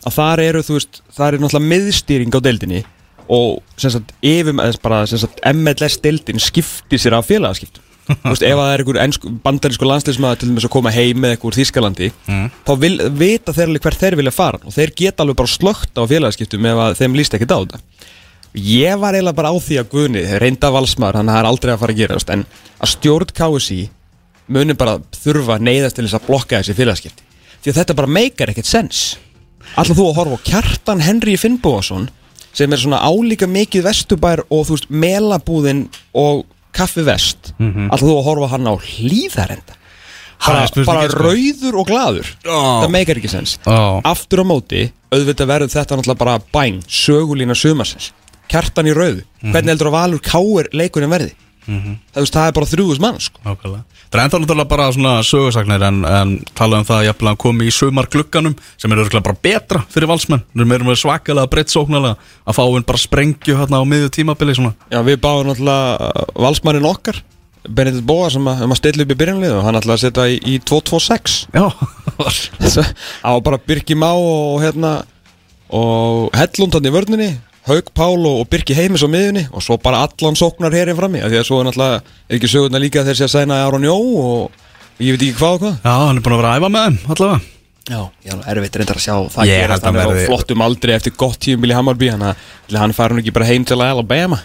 að 0.00 0.16
þar 0.16 0.42
eru, 0.46 0.62
þú 0.64 0.78
veist, 0.78 1.02
þar 1.12 1.36
er 1.36 1.44
náttúrulega 1.44 1.72
miðstýring 1.74 2.32
á 2.32 2.40
deildinni 2.46 2.80
og 3.28 3.60
sem 3.76 3.92
sagt, 3.92 4.16
yfir, 4.24 4.56
eða 4.56 4.80
bara, 4.80 5.02
sem 5.10 5.20
sagt, 5.20 5.44
MLS 5.52 6.00
deildin 6.04 6.40
skiptir 6.40 7.04
sér 7.04 7.18
af 7.18 7.28
félagaskiptum. 7.28 7.83
Þú 8.08 8.32
veist, 8.32 8.44
ef 8.44 8.54
að 8.54 8.62
það 8.62 8.72
er 8.72 8.82
einhver 8.84 9.00
ensku, 9.04 9.32
bandarísku 9.44 9.88
landsliðsmaður 9.88 10.40
til 10.40 10.50
þess 10.52 10.68
að 10.68 10.74
koma 10.76 10.92
heim 10.94 11.22
með 11.24 11.34
einhver 11.34 11.58
Þískalandi, 11.58 12.10
þá 12.66 12.72
vil, 12.82 12.94
vita 13.22 13.54
þeir 13.56 13.70
alveg 13.70 13.86
hvert 13.86 14.04
þeir 14.04 14.18
vilja 14.20 14.34
fara. 14.34 14.60
Og 14.64 14.76
þeir 14.76 14.94
geta 15.00 15.24
alveg 15.24 15.40
bara 15.40 15.54
slögt 15.54 15.98
á 15.98 16.02
félagaskiptum 16.10 16.70
ef 16.70 16.82
að 16.84 16.96
þeim 17.00 17.18
líst 17.18 17.36
ekkert 17.38 17.56
á 17.56 17.58
þetta. 17.64 17.82
Ég 18.54 18.98
var 19.02 19.16
eiginlega 19.16 19.34
bara 19.40 19.50
á 19.50 19.56
því 19.58 19.80
að 19.80 19.88
Guðni, 19.90 20.24
reynda 20.38 20.70
valsmaður, 20.70 21.18
hann 21.18 21.32
er 21.34 21.48
aldrei 21.48 21.72
að 21.72 21.80
fara 21.80 21.94
að 21.96 22.02
gerast 22.04 22.28
En 22.30 22.44
að 22.78 22.92
stjórn 22.92 23.32
KSI 23.34 23.80
muni 24.54 24.76
bara 24.78 25.00
þurfa 25.16 25.56
neyðast 25.58 25.98
til 25.98 26.04
þess 26.06 26.20
að 26.20 26.28
blokka 26.28 26.60
þessi 26.60 26.76
félagskipti 26.78 27.24
Því 27.64 27.72
að 27.72 27.78
þetta 27.80 27.96
bara 27.96 28.12
meikar 28.12 28.50
ekkert 28.52 28.68
sens. 28.68 28.98
Alltaf 29.72 29.96
þú 29.96 30.04
að 30.10 30.18
horfa 30.18 30.36
á 30.36 30.44
Kjartan 30.44 31.00
Henry 31.00 31.34
Finnbóðason 31.40 32.10
sem 32.54 32.70
er 32.70 32.78
svona 32.82 33.00
álíka 33.00 33.48
mikið 33.50 33.86
vestubær 33.88 34.42
og 34.52 34.66
þú 34.68 34.76
veist 34.76 34.90
melabúðin 34.92 35.80
og 36.12 36.44
kaffi 36.74 37.04
vest. 37.06 37.52
Alltaf 37.60 38.04
þú 38.04 38.16
að 38.18 38.26
horfa 38.28 38.50
hann 38.54 38.68
á 38.70 38.74
hlýðarenda 38.74 39.78
bara, 40.44 40.66
bara 40.84 41.06
rauður 41.08 41.78
og 41.80 41.86
glaður. 41.88 42.28
Já. 42.44 42.58
Það 42.82 42.90
meikar 42.92 43.20
ekki 43.20 43.30
sens 43.32 43.56
Já. 43.64 43.78
Aftur 44.10 44.42
á 44.42 44.46
móti, 44.50 44.82
auðvitað 45.14 45.50
verður 45.52 45.72
þetta 45.72 45.96
náttúrulega 46.00 46.20
bara 46.24 46.34
bæn, 46.52 46.82
sögulína 46.90 47.56
sumarsins. 47.56 48.10
Kjartan 48.50 48.90
í 48.90 48.92
rauðu, 48.96 49.22
hvernig 49.40 49.72
heldur 49.72 49.88
að 49.88 49.96
Valur 49.96 50.20
káir 50.24 50.68
leikurinn 50.76 51.12
verði? 51.14 51.32
það, 51.64 52.18
veist, 52.20 52.34
það 52.34 52.48
er 52.50 52.56
bara 52.58 52.68
þrjúðus 52.68 53.00
mann 53.00 53.20
sko. 53.24 53.40
Það 54.14 54.24
er 54.24 54.42
náttúrulega 54.44 54.70
bara 54.70 54.86
svona 54.94 55.12
sögursagnir 55.26 55.82
en, 55.88 55.96
en 56.06 56.34
tala 56.54 56.78
um 56.78 56.86
það 56.86 57.08
að 57.10 57.38
komi 57.42 57.66
í 57.66 57.74
sumar 57.74 58.06
glugganum 58.06 58.54
sem 58.78 58.92
er 58.92 59.02
örgulega 59.02 59.26
bara 59.26 59.42
betra 59.42 59.82
fyrir 59.90 60.06
valsmenn. 60.10 60.44
Við 60.54 60.74
erum 60.76 60.92
svakalega 60.94 61.50
breytt 61.50 61.74
sóknarlega 61.74 62.14
að 62.46 62.58
fá 62.58 62.62
einn 62.64 62.86
bara 62.86 63.02
sprengju 63.02 63.58
hérna 63.58 63.82
á 63.82 63.84
miðju 63.90 64.12
tímabili 64.14 64.54
svona. 64.54 64.76
Já, 64.92 65.00
við 65.02 65.18
báðum 65.24 65.50
náttúrulega 65.50 66.26
valsmannin 66.46 66.86
okkar 66.92 67.18
Benedikt 67.64 68.04
Bóa 68.04 68.28
sem 68.32 68.44
að, 68.44 68.62
um 68.66 68.74
að 68.74 68.80
stilla 68.80 69.04
upp 69.04 69.12
í 69.14 69.16
byrjanlið 69.18 69.54
og 69.56 69.62
hann 69.64 69.78
ætlaði 69.78 69.94
að 69.96 70.02
setja 70.02 70.24
í, 70.28 70.36
í 70.52 70.54
2-2-6 70.68 71.36
Já, 71.54 71.64
Það 72.76 73.38
var 73.38 73.44
bara 73.46 73.60
Birki 73.64 73.96
Má 73.96 74.10
og 74.12 74.60
hérna 74.62 74.92
og 75.74 76.28
Hellund 76.36 76.76
hann 76.76 76.90
í 76.90 76.92
vörninni 76.92 77.30
Haug 77.64 77.86
Pál 77.96 78.18
og, 78.28 78.42
og 78.42 78.48
Birki 78.52 78.74
Heimis 78.76 79.00
á 79.00 79.08
miðunni 79.08 79.46
og 79.50 79.62
svo 79.64 79.78
bara 79.80 80.02
allan 80.04 80.36
sóknar 80.36 80.74
herinn 80.76 80.98
frammi 80.98 81.22
af 81.24 81.30
því 81.32 81.38
að 81.40 81.46
svo 81.48 81.60
er 81.62 81.68
náttúrulega 81.70 82.02
ekki 82.36 82.50
sögurna 82.52 82.80
líka 82.82 83.04
þeir 83.06 83.16
sé 83.16 83.24
að 83.24 83.32
sæna 83.38 83.62
Aron 83.64 83.86
Jó 83.88 83.94
og 83.96 84.50
ég 85.00 85.14
veit 85.16 85.24
ekki 85.24 85.38
hvað 85.38 85.54
og 85.56 85.62
hvað. 85.64 85.76
Já, 85.80 85.94
hann 86.04 86.18
er 86.20 86.24
búin 86.26 86.34
að 86.36 86.42
vera 86.42 86.50
að 86.52 86.60
æfa 86.60 86.70
með 86.74 86.84
þeim 86.84 87.14
allavega. 87.14 87.40
Já, 87.84 88.00
ég 88.24 88.28
er 88.28 88.34
alveg 88.36 88.50
erfitt 88.56 88.76
reyndar 88.80 88.96
að 89.00 89.04
sjá 89.04 89.14
það 89.32 89.48
Ég 89.48 89.62
gerast. 89.64 89.72
held 89.72 89.80
að 89.80 89.88
hann 89.88 89.96
er 89.96 90.04
á 90.04 90.12
verði- 90.12 90.28
flottum 90.28 90.62
aldrei 90.64 90.92
eftir 90.94 91.12
gott 91.20 91.38
tíum 91.40 91.64
í 91.68 91.72
Hammarby 91.76 92.08
hann, 92.12 92.22
að- 92.30 92.76
hann 92.80 92.92
fær 92.96 93.12
hún 93.12 93.20
ekki 93.20 93.32
bara 93.36 93.44
heim 93.48 93.64
til 93.64 93.80
Alabama? 93.80 94.38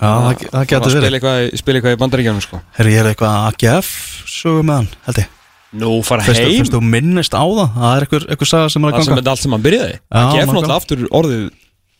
Já, 0.00 0.08
það, 0.10 0.34
það 0.34 0.50
Fara 0.50 0.64
getur 0.64 0.84
að 0.84 0.90
spila 0.90 1.04
verið. 1.06 1.14
eitthvað, 1.20 1.58
spila 1.62 1.78
eitthvað 1.80 1.94
í 1.96 2.00
bandaríkjanum 2.02 2.42
sko. 2.44 2.60
Herri, 2.76 2.92
ég 2.92 3.00
er 3.04 3.08
eitthvað 3.14 3.36
AGF 3.48 3.88
sögur 4.28 4.64
með 4.68 4.74
hann, 4.80 4.88
held 5.06 5.16
ég. 5.22 5.28
Nú 5.74 5.92
fara 6.06 6.22
Fyrst 6.22 6.40
heim? 6.40 6.52
fyrst 6.60 6.72
þú 6.74 6.80
minnist 6.86 7.32
á 7.34 7.42
það 7.42 7.70
Það 7.74 7.96
er 7.96 8.04
eitthvað, 8.04 8.26
eitthvað 8.30 8.50
saga 8.52 8.68
sem 8.70 8.84
er 8.84 8.88
að 8.88 8.94
Það 8.94 9.04
sem 9.04 9.10
ganga. 9.14 9.22
þetta 9.22 9.30
allt 9.34 9.42
sem 9.42 9.52
hann 9.56 9.62
byrjaði. 9.64 9.94
Já, 9.94 10.14
Það 10.14 10.34
gef 10.34 10.44
nákvæmlega. 10.44 10.54
náttúrulega 10.54 10.76
aftur 10.76 10.98
orðið 11.10 11.50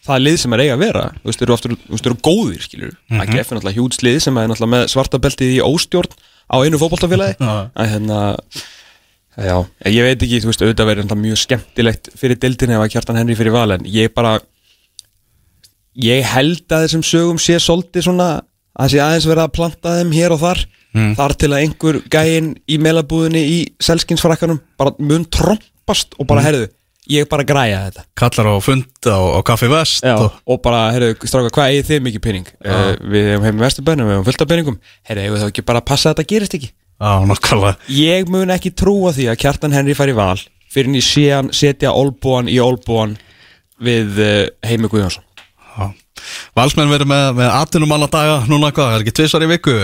Það 0.04 0.22
lið 0.26 0.36
sem 0.42 0.52
er 0.56 0.60
eiga 0.64 0.74
að 0.76 0.82
vera 0.84 1.02
Þú 1.16 1.28
veist, 1.30 1.38
þeir 1.40 1.46
eru 1.48 1.54
aftur, 1.56 1.74
þú 1.80 1.92
veist, 1.94 2.04
þeir 2.04 2.12
eru 2.12 2.22
góðir, 2.28 2.62
skilur 2.66 2.90
Það 3.08 3.24
Mhm. 3.24 3.34
gef 3.38 3.50
náttúrulega 3.54 3.76
hjúts 3.78 4.02
lið 4.04 4.18
sem 4.20 4.36
er 4.38 4.48
náttúrulega 4.50 4.74
með 4.74 4.86
svartabeltið 4.92 5.52
í 5.54 5.60
óstjórn 5.64 6.12
á 6.44 6.56
einu 6.60 6.80
fótboltafélagi 6.82 7.36
Já. 7.40 7.54
að 7.74 7.88
hérna 7.94 8.18
Já, 9.34 9.56
ég 9.90 10.04
veit 10.06 10.20
ekki, 10.22 10.40
þú 10.44 10.50
veist, 10.52 10.60
auðvitað 10.62 10.90
verður 10.92 11.16
mjög 11.18 11.38
skemmtilegt 11.40 12.10
fyrir 12.20 12.38
dildinni 12.38 12.76
ef 12.76 12.84
að 12.84 12.92
kjartan 12.94 13.16
Henry 13.18 13.34
fyrir 13.34 13.50
val 13.56 13.72
en 13.74 13.82
ég 13.90 14.12
bara 14.14 14.36
ég 15.98 16.22
held 16.34 16.64
að 16.74 16.84
þessum 16.86 17.02
sögum 17.06 17.38
sé 17.42 17.56
svolítið 17.62 18.06
svona 18.08 18.28
að 18.78 18.92
sé 18.94 19.00
aðeins 19.02 19.26
verið 19.30 19.44
að 19.46 19.52
planta 19.56 19.96
þeim 19.98 20.12
hér 20.14 20.34
og 20.34 20.40
þar 20.42 20.62
þar 21.18 21.34
til 21.42 21.50
að 21.50 21.60
einhver 21.64 21.96
gæinn 22.10 22.52
í 22.70 22.78
meilabúðinni 22.78 23.42
í 23.42 23.58
selskinsfrakkanum 23.82 24.60
bara 24.78 24.92
mun 25.02 25.24
trompast 25.26 26.14
og 26.18 26.26
bara 26.30 26.42
herðu 26.46 26.68
ég 27.10 27.28
bara 27.30 27.44
græja 27.46 27.80
þetta 27.88 28.04
Kallar 28.20 28.48
á 28.48 28.54
fund 28.64 29.08
á, 29.08 29.18
á 29.18 29.40
Kaffi 29.46 29.68
Vest 29.72 30.06
Já, 30.06 30.14
og, 30.16 30.38
og 30.48 30.60
bara, 30.64 30.86
herru, 30.94 31.10
stráka, 31.24 31.52
hvað 31.54 31.72
eigið 31.72 31.90
þið 31.90 32.06
mikið 32.06 32.24
pening? 32.24 32.48
Uh, 32.64 32.94
við 33.12 33.28
hefum 33.32 33.48
heim 33.48 33.60
í 33.60 33.64
Vesturbænum, 33.64 34.08
við 34.08 34.16
hefum 34.16 34.26
fullt 34.30 34.44
af 34.44 34.50
peningum 34.52 34.78
Herru, 35.08 35.26
hefur 35.26 35.42
það 35.42 35.52
ekki 35.52 35.66
bara 35.68 35.82
að 35.82 35.88
passa 35.90 36.10
að 36.10 36.14
þetta 36.14 36.30
gerist 36.32 36.56
ekki? 36.58 36.70
Já, 36.94 37.12
nákvæmlega 37.28 37.98
Ég 37.98 38.32
mun 38.32 38.54
ekki 38.54 38.72
trúa 38.72 39.12
því 39.16 39.28
að 39.32 39.40
Kjartan 39.44 39.76
Henry 39.76 39.96
fær 39.98 40.12
í 40.12 40.16
val 40.16 40.38
fyrir 40.74 40.90
en 40.90 40.98
ég 40.98 41.06
sé 41.06 41.26
hann 41.30 41.52
setja 41.54 41.92
Olbúan 41.94 42.48
í 42.50 42.56
Olbúan 42.62 43.18
við 43.84 44.22
uh, 44.22 44.46
Heimi 44.64 44.90
Guðjónsson 44.90 45.26
Já. 45.74 45.90
Valsmenn 46.56 46.88
verður 46.88 47.10
með, 47.10 47.28
með 47.42 47.50
18 47.50 47.88
manna 47.90 48.08
daga 48.08 48.40
núna 48.48 48.72
hvað, 48.72 48.96
er 48.96 49.04
ekki 49.04 49.16
tvisar 49.18 49.44
í 49.44 49.50
viku 49.50 49.74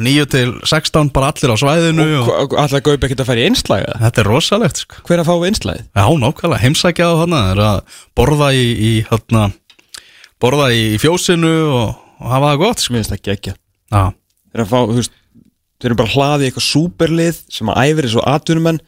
9 0.00 0.26
til 0.32 0.52
16 0.64 1.10
bara 1.14 1.30
allir 1.30 1.52
á 1.52 1.56
svæðinu 1.60 2.06
og, 2.22 2.30
og 2.34 2.56
Alltaf 2.62 2.84
Gaup 2.86 3.06
ekkert 3.06 3.22
að 3.24 3.42
í 3.42 3.46
einslæða 3.48 3.96
Þetta 4.04 4.22
er 4.22 4.30
rosalegt 4.30 4.82
sko. 4.82 5.00
Hver 5.08 5.22
að 5.22 5.30
fá 5.30 5.48
einslæðið? 5.48 5.88
Já, 5.88 6.04
nákvæmlega, 6.24 6.62
heimsækja 6.64 7.10
á 7.10 7.14
hana 7.20 7.40
er 7.52 7.62
að 7.66 7.80
borða 8.18 8.52
í, 8.56 8.66
í 8.74 8.92
hana, 9.10 9.46
borða 10.42 10.70
í 10.76 10.84
fjósinu 11.02 11.54
og, 11.68 11.98
og 12.20 12.32
hafa 12.32 12.52
það 12.52 12.62
gott 12.64 12.84
sko. 12.84 12.94
Mér 12.94 13.04
finnst 13.04 13.14
það 13.16 13.24
geggja 13.28 13.56
Já, 13.90 14.04
Þeir 15.80 15.94
eru 15.94 15.96
bara 15.96 16.12
hlaðið 16.12 16.42
í 16.42 16.48
eitthvað 16.50 16.66
súperlið 16.66 17.36
sem 17.48 17.70
að 17.72 17.78
æfir 17.88 18.06
þessu 18.06 18.24
atvinnumenn. 18.28 18.80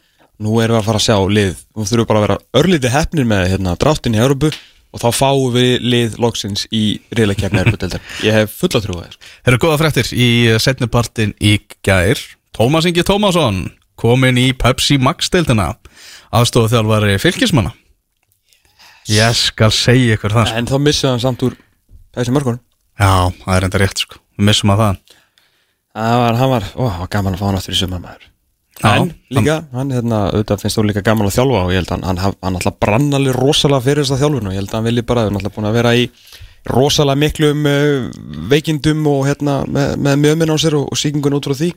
Nú 0.43 0.59
erum 0.61 0.75
við 0.75 0.79
að 0.79 0.85
fara 0.85 0.99
að 0.99 1.05
sjá 1.07 1.15
lið. 1.37 1.63
Nú 1.73 1.85
þurfum 1.89 2.09
bara 2.09 2.19
að 2.19 2.25
vera 2.27 2.37
örlítið 2.59 2.93
hefnir 2.93 3.25
með 3.29 3.47
hérna, 3.49 3.73
dráttin 3.81 4.17
í 4.17 4.21
Európu 4.21 4.51
og 4.93 5.01
þá 5.01 5.07
fáum 5.17 5.53
við 5.55 5.85
lið 5.85 6.17
loksins 6.21 6.67
í 6.71 6.83
riðleikjafni 7.17 7.63
Európa-deildar 7.63 8.03
Ég 8.27 8.37
hef 8.37 8.57
fulla 8.61 8.81
trú 8.83 8.97
að 8.99 9.07
þér. 9.07 9.31
Eru 9.49 9.61
góða 9.63 9.79
fréttir. 9.81 10.11
Í 10.13 10.29
setnipartin 10.61 11.33
í 11.41 11.55
gær 11.85 12.21
Tómas 12.53 12.85
Ingi 12.89 13.05
Tómasson 13.07 13.65
komin 13.99 14.37
í 14.41 14.51
Pepsi 14.57 14.99
Max-deildina 15.01 15.71
aðstofu 16.33 16.71
þjálfari 16.73 17.17
fylgismanna 17.21 17.73
Ég 19.11 19.35
skal 19.35 19.71
segja 19.75 20.15
ykkur 20.15 20.31
það 20.31 20.47
sko. 20.47 20.59
En 20.61 20.69
þá 20.69 20.77
missið 20.79 21.09
hann 21.11 21.23
samt 21.23 21.43
úr 21.43 21.57
þessi 22.15 22.33
mörgunum 22.35 22.61
Já, 22.99 23.33
það 23.43 23.55
er 23.57 23.65
enda 23.67 23.81
rétt 23.81 24.03
sko. 24.03 24.19
Við 24.37 24.47
missum 24.49 24.71
að 24.73 24.83
það. 24.83 25.17
Það 25.93 26.19
var, 26.21 26.37
hann 26.39 26.51
var, 26.51 26.67
ó, 26.73 26.83
það 26.83 27.01
var 27.01 27.09
gaman 27.15 27.35
að 27.35 27.41
fá 27.41 27.45
hann 27.47 27.57
aftur 27.59 27.73
í 27.75 27.79
sumar 27.79 28.01
maður. 28.03 28.27
Já, 28.27 28.32
En 28.83 29.11
líka, 29.31 29.57
hann, 29.71 29.91
hérna, 29.95 30.19
auðvitað 30.33 30.63
finnst 30.63 30.79
þú 30.79 30.83
líka 30.89 31.03
gaman 31.05 31.29
að 31.29 31.37
þjálfa 31.37 31.59
og 31.63 31.69
ég 31.71 31.79
held 31.79 31.91
að 31.93 32.07
hann, 32.07 32.19
hann, 32.19 32.37
hann 32.43 32.57
alltaf 32.59 32.79
brann 32.83 33.17
alveg 33.17 33.37
rosalega 33.37 33.85
fyrir 33.85 34.03
þess 34.03 34.15
að 34.17 34.23
þjálfun 34.23 34.49
og 34.49 34.55
ég 34.55 34.59
held 34.59 34.71
að 34.71 34.77
hann 34.77 34.87
vilji 34.89 35.05
bara, 35.07 35.25
hann 35.27 35.39
alltaf 35.39 35.55
búin 35.55 35.67
að 35.69 35.77
vera 35.77 35.93
í 35.95 36.07
rosalega 36.73 37.21
miklum 37.23 37.69
uh, 37.69 38.07
veikindum 38.51 39.07
og 39.11 39.21
hérna 39.29 39.57
með, 39.67 39.95
með 40.03 40.19
mjöminn 40.25 40.51
á 40.51 40.57
sér 40.59 40.77
og, 40.79 40.89
og 40.91 40.99
síkingun 40.99 41.37
út 41.39 41.47
frá 41.47 41.55
því. 41.59 41.71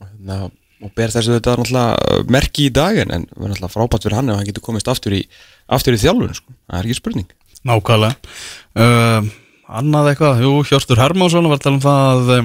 Og, 0.00 0.08
hérna, 0.08 0.40
og 0.86 0.92
ber 0.96 1.12
þessu 1.12 1.36
þetta 1.36 1.56
náttúrulega 1.60 2.16
uh, 2.16 2.26
merki 2.38 2.68
í 2.70 2.74
dag 2.80 3.00
en 3.04 3.16
en 3.16 3.28
verður 3.34 3.56
náttúrulega 3.56 3.74
frábært 3.76 4.08
fyrir 4.08 4.20
hann 4.20 4.32
ef 4.32 4.40
hann 4.40 4.50
getur 4.50 4.64
komist 4.64 4.92
aftur 4.92 5.16
í, 5.16 5.24
aftur 5.72 5.96
í 5.96 6.02
þjálfun, 6.04 6.36
sko, 6.40 6.56
það 6.68 6.80
er 6.80 6.88
ekki 6.88 7.00
spurning. 7.00 7.32
Nákvæmlega. 7.66 8.36
Uh, 8.76 9.34
Annað 9.66 10.12
eitthvað, 10.12 10.44
jú, 10.44 10.50
Hjörstur 10.68 11.00
Hermánsson 11.02 11.48
var 11.50 11.58
að 11.58 11.64
tala 11.64 11.74
um 11.74 11.82
það 11.82 12.30
að 12.36 12.44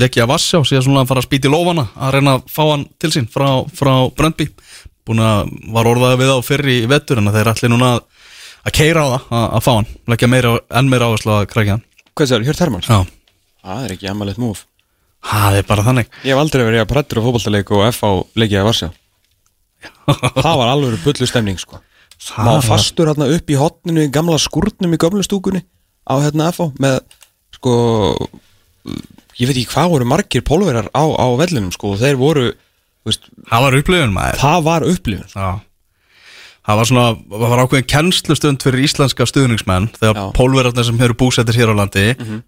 leikja 0.00 0.26
Vassjá 0.30 0.60
síðan 0.66 0.84
svona 0.86 1.02
að 1.04 1.10
fara 1.10 1.22
að 1.22 1.26
spýta 1.28 1.48
í 1.48 1.52
lófana 1.52 1.84
að 1.96 2.14
reyna 2.16 2.34
að 2.38 2.46
fá 2.52 2.62
hann 2.70 2.84
til 3.00 3.10
sín 3.14 3.28
frá, 3.30 3.48
frá 3.76 3.92
Bröndby 4.16 4.48
búin 5.08 5.22
að 5.24 5.52
var 5.74 5.88
orðaði 5.90 6.18
við 6.22 6.32
á 6.34 6.38
fyrr 6.46 6.68
í 6.70 6.78
vettur 6.90 7.20
en 7.22 7.30
þeir 7.34 7.50
allir 7.52 7.72
núna 7.72 7.92
að, 7.98 8.02
keira 8.76 9.04
á 9.04 9.08
það 9.10 9.30
að, 9.40 9.46
að 9.58 9.64
fá 9.66 9.70
hann, 9.76 9.88
leggja 10.12 10.28
meira, 10.30 10.52
enn 10.80 10.90
meira 10.92 11.08
áherslu 11.10 11.32
að 11.38 11.46
krækja 11.52 11.76
hann. 11.76 11.84
Hvað 12.18 12.30
sér, 12.32 12.44
Hjört 12.48 12.60
Hermanns? 12.64 12.90
Já, 12.90 13.00
Það 13.60 13.84
er 13.86 13.94
ekki 13.96 14.08
amalegt 14.10 14.40
múf 14.40 14.64
það 15.20 15.56
er 15.60 15.66
bara 15.68 15.82
þannig. 15.84 16.06
Ég 16.24 16.32
hef 16.32 16.38
aldrei 16.40 16.62
verið 16.64 16.80
að 16.80 16.90
prættur 16.94 17.18
á 17.20 17.24
fótballtaleik 17.26 17.70
og 17.76 17.82
F 17.90 17.98
á 18.08 18.10
leikið 18.40 18.60
að 18.62 18.68
varsja 18.70 18.88
Það 20.40 20.56
var 20.60 20.70
alveg 20.72 21.02
bullu 21.04 21.28
stemning 21.28 21.58
sko. 21.60 21.80
Það 22.20 22.46
Má 22.46 22.52
var- 22.54 22.64
fastur 22.68 23.08
hérna 23.10 23.28
upp 23.34 23.50
í 23.52 23.56
hotninu 23.60 24.04
í 24.06 24.10
gamla 24.12 24.38
skúrnum 24.40 24.92
í 24.96 24.98
gömlu 25.00 25.24
stúkunni 25.24 25.60
á 26.08 26.14
hérna 26.20 26.48
F 26.52 26.60
á 26.60 26.66
með 26.80 26.98
sko 27.56 27.74
ég 29.40 29.48
veit 29.50 29.56
ekki 29.56 29.72
hvað 29.74 29.90
voru 29.96 30.04
margir 30.12 30.44
pólverar 30.46 30.90
á, 30.92 31.02
á 31.04 31.26
vellinum 31.40 31.72
sko 31.74 31.94
og 31.94 32.00
þeir 32.02 32.18
voru 32.20 32.46
veist, 33.06 33.26
Það 33.48 33.62
var 33.66 33.78
upplifun 33.80 34.12
maður. 34.14 34.40
það 34.42 34.62
var 34.68 34.86
upplifun. 34.92 35.28
Já. 35.34 35.50
Það 36.60 36.76
var 36.76 36.86
svona, 36.90 37.04
það 37.32 37.50
var 37.50 37.60
ákveðin 37.64 37.86
kennslustund 37.88 38.62
fyrir 38.62 38.82
íslenska 38.84 39.24
stuðningsmenn 39.26 39.86
þegar 39.96 40.18
Já. 40.20 40.24
pólverarnir 40.36 40.84
sem 40.86 40.98
eru 41.02 41.16
búsettir 41.18 41.56
hér 41.56 41.72
á 41.72 41.74
landi 41.80 42.02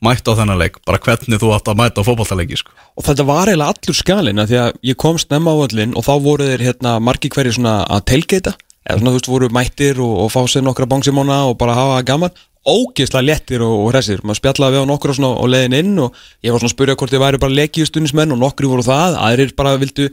mættu 0.05 0.35
á 0.37 0.39
þennan 0.39 0.61
leik, 0.61 0.77
bara 0.87 1.01
hvernig 1.01 1.41
þú 1.41 1.49
átt 1.57 1.71
að 1.73 1.79
mæta 1.81 2.05
á 2.05 2.07
fótballtaleiki 2.07 2.59
sko. 2.61 2.71
og 3.01 3.07
þetta 3.09 3.25
var 3.27 3.49
eiginlega 3.49 3.73
allur 3.73 3.97
skalinn 3.99 4.43
af 4.45 4.51
því 4.53 4.59
að 4.61 4.77
ég 4.93 4.99
kom 5.01 5.17
snemma 5.19 5.57
á 5.57 5.61
völlin 5.65 5.97
og 5.97 6.05
þá 6.05 6.13
voru 6.29 6.45
þeir 6.51 6.67
hérna 6.69 6.93
margir 7.01 7.33
hverju 7.33 7.57
svona 7.57 7.75
að 7.89 8.05
telgeita 8.13 8.53
eða 8.85 8.99
svona 9.01 9.11
þú 9.11 9.17
veist 9.17 9.33
voru 9.33 9.49
mættir 9.57 9.99
og, 10.05 10.15
og 10.27 10.31
fá 10.37 10.41
sér 10.45 10.67
nokkra 10.69 10.87
bangsimóna 10.93 11.41
og 11.49 11.57
bara 11.59 11.75
hafa 11.81 12.03
gaman 12.05 12.37
ógeðslega 12.69 13.27
léttir 13.27 13.65
og, 13.65 13.73
og 13.87 13.89
hressir. 13.93 14.21
Maður 14.23 14.41
spjallaði 14.41 14.77
við 14.77 14.85
á 14.85 14.91
nokkur 14.91 15.15
og, 15.17 15.47
leiðin 15.51 15.79
inn 15.81 16.03
og 16.05 16.21
ég 16.45 16.55
var 16.55 16.63
svona 16.63 16.71
að 16.71 16.77
spyrja 16.77 16.99
hvort 17.01 17.15
þið 17.15 17.25
væri 17.25 17.43
bara 17.43 17.59
leikjustunismenn 17.59 18.37
og 18.37 18.43
nokkri 18.43 18.71
voru 18.71 18.87
það, 18.87 19.19
aðrir 19.19 19.57
bara 19.59 19.75
vildu 19.81 20.11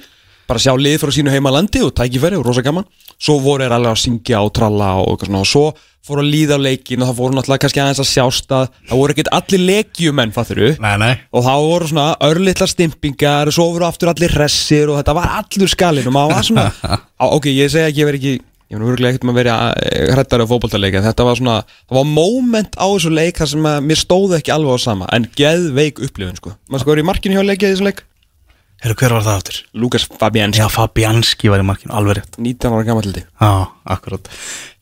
bara 0.49 0.61
sjá 0.63 0.73
lið 0.73 0.97
frá 1.03 1.13
sínu 1.13 1.29
heima 1.29 1.53
landi 1.53 1.83
og 1.85 1.93
tækifæri 1.93 2.39
og 2.39 2.47
rosa 2.47 2.63
gaman, 2.65 2.87
svo 3.21 3.37
voru 3.43 3.67
þeir 3.67 3.75
alveg 3.75 3.93
að 3.93 4.01
syngja 4.01 4.41
og 4.41 4.49
tralla 4.57 4.95
og 5.03 5.11
eitthvað 5.13 5.29
svona. 5.29 5.43
Og 5.45 5.51
svo 5.51 5.65
fóru 6.09 6.23
að 6.23 6.31
líða 6.33 6.57
á 6.57 6.59
leikin 6.63 7.03
og 7.03 7.09
það 7.09 7.17
voru 7.19 7.37
náttúrulega 7.37 7.63
kannski 7.65 7.81
aðeins 7.83 8.01
að 8.01 8.09
sjást 8.09 8.53
að 8.55 8.67
það 8.89 9.01
voru 9.01 9.13
ekkert 9.13 9.31
allir 9.35 9.63
leikjumenn 9.67 10.33
fatturu 10.33 10.69
Nei, 10.81 10.93
nei. 11.01 11.11
Og 11.35 11.45
þá 11.45 11.51
voru 11.67 11.89
svona 11.91 12.05
örlittlar 12.25 12.71
stimpingar 12.71 13.51
og 13.51 13.57
svo 13.57 13.67
voru 13.75 13.87
aftur 13.89 14.13
allir 14.13 14.33
hressir 14.33 14.89
og 14.89 14.99
þetta 15.01 15.17
var 15.19 15.33
allur 15.41 15.73
skalinn 15.73 16.09
og 16.09 16.15
maður 16.15 16.37
var 16.37 16.47
svona 16.47 16.65
ok, 17.37 17.49
ég 17.51 17.73
segi 17.73 17.91
ekki, 17.91 18.01
ég 18.01 18.09
verð 18.09 18.21
ekki 18.21 18.33
ég 18.69 18.77
verður 18.77 18.91
virkulega 18.93 19.13
ekkert 19.15 19.25
með 19.25 19.33
að 19.33 19.39
vera 19.39 19.55
hrættari 20.13 20.45
á 20.45 20.51
fókbaltarleika 20.51 21.01
þetta 21.07 21.25
var 21.25 21.39
svona, 21.39 21.55
það 21.89 21.97
var 21.99 22.09
moment 22.11 22.77
á 22.77 22.85
þessu 22.85 23.11
leik 23.15 23.39
þar 23.41 23.51
sem 23.53 23.65
að 23.71 23.79
mér 23.89 24.01
stóðu 24.03 24.37
ekki 24.37 24.53
alveg 24.53 24.77
á 24.77 24.79
sama 24.85 25.07
en 25.15 25.25
geðveik 25.39 26.03
upplifun 26.05 26.37
sko. 26.37 26.53
Maður 26.69 26.85
sko 26.85 26.93
er 26.93 27.01
í 27.01 27.07
markinu 27.09 27.37
hjá 27.39 27.47
leikið 27.49 27.65
í 27.65 27.73
þessum 27.73 27.89
leik? 27.89 28.03
Herru, 28.79 28.95
hver 28.95 29.11
var 29.11 29.25
það 29.25 29.39
áttur? 29.41 29.55
Lukas 29.75 30.05
Fabianski, 30.07 30.61
Já, 30.61 30.69
Fabianski 30.71 31.49
var 31.51 31.59
í 31.59 31.65
markinu, 31.67 31.91
alveg 31.99 32.21
rétt. 32.21 32.37
19 32.39 32.77
ára 32.77 32.85
gammal 32.87 33.03
til 33.09 33.25
Já, 33.25 33.49
akkurat. 33.91 34.29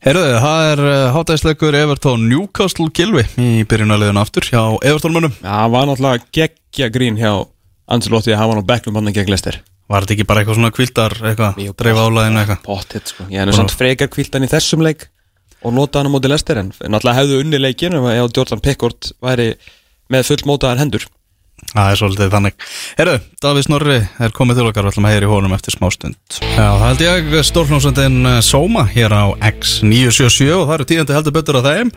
Herru, 0.06 0.22
það 0.44 0.66
er 0.68 0.82
uh, 0.84 0.98
hátæðisleikur 1.16 1.78
Evertón 1.80 2.28
Newcastle 2.30 2.86
Gilvi 2.94 3.24
í 3.42 3.64
byrjunarliðinu 3.66 4.22
aftur 4.22 4.46
hjá 4.46 4.60
Evertón-munum 4.86 5.34
Já, 5.40 5.50
það 5.50 5.74
var 5.74 5.90
náttúrulega 5.90 6.30
geggja 6.38 6.90
grín 6.94 7.18
hjá 7.18 7.32
Ancelotti 7.90 8.36
að 8.36 8.44
hafa 8.44 8.54
hann 8.54 8.62
á 8.62 8.70
bekknum 8.70 9.00
hann 9.00 9.16
gegn 9.16 9.34
Lester 9.34 9.58
Var 9.88 10.04
þetta 10.04 10.16
ekki 10.16 10.26
bara 10.28 10.42
eitthvað 10.42 10.58
svona 10.58 10.74
kvildar 10.76 11.14
eitthvað, 11.30 11.60
Jú, 11.64 11.74
dreifa 11.80 12.06
álæðinu 12.08 12.42
eitthvað? 12.42 12.64
Pottet 12.66 13.12
sko, 13.12 13.28
ég 13.32 13.40
hef 13.48 13.56
samt 13.56 13.72
frekar 13.76 14.10
kviltan 14.12 14.44
í 14.44 14.50
þessum 14.52 14.84
leik 14.84 15.06
og 15.64 15.74
nota 15.74 16.02
hann 16.02 16.10
á 16.10 16.14
móti 16.14 16.30
Lester 16.30 16.60
en 16.60 16.72
náttúrulega 16.76 17.18
hefðu 17.22 17.38
unni 17.42 17.60
leikin 17.62 17.96
ef 17.98 18.08
ef 18.12 18.34
Jordan 18.36 18.62
Pickford 18.64 19.12
væri 19.24 19.54
með 20.12 20.28
full 20.28 20.44
mótaðar 20.50 20.82
hendur 20.84 21.08
Það 21.72 21.88
er 21.90 21.98
svolítið 21.98 22.28
þannig. 22.32 22.54
Herru, 23.00 23.14
Davíð 23.42 23.64
Snorri 23.66 23.96
er 23.98 24.34
komið 24.36 24.60
til 24.60 24.66
okkar 24.70 24.86
og 24.86 24.92
ætlum 24.92 25.08
að 25.08 25.14
heyra 25.16 25.26
í 25.26 25.30
honum 25.32 25.54
eftir 25.56 25.74
smá 25.74 25.88
stund. 25.90 26.36
Já, 26.38 26.68
það 26.70 26.84
held 26.84 27.02
ég 27.02 27.32
stórflómsöndin 27.48 28.28
Soma 28.46 28.84
hér 28.88 29.10
á 29.10 29.24
X977 29.50 30.54
og 30.54 30.68
það 30.68 30.74
eru 30.76 30.86
tíðandi 30.92 31.16
heldur 31.18 31.34
betur 31.34 31.58
á 31.58 31.62
þeim 31.66 31.90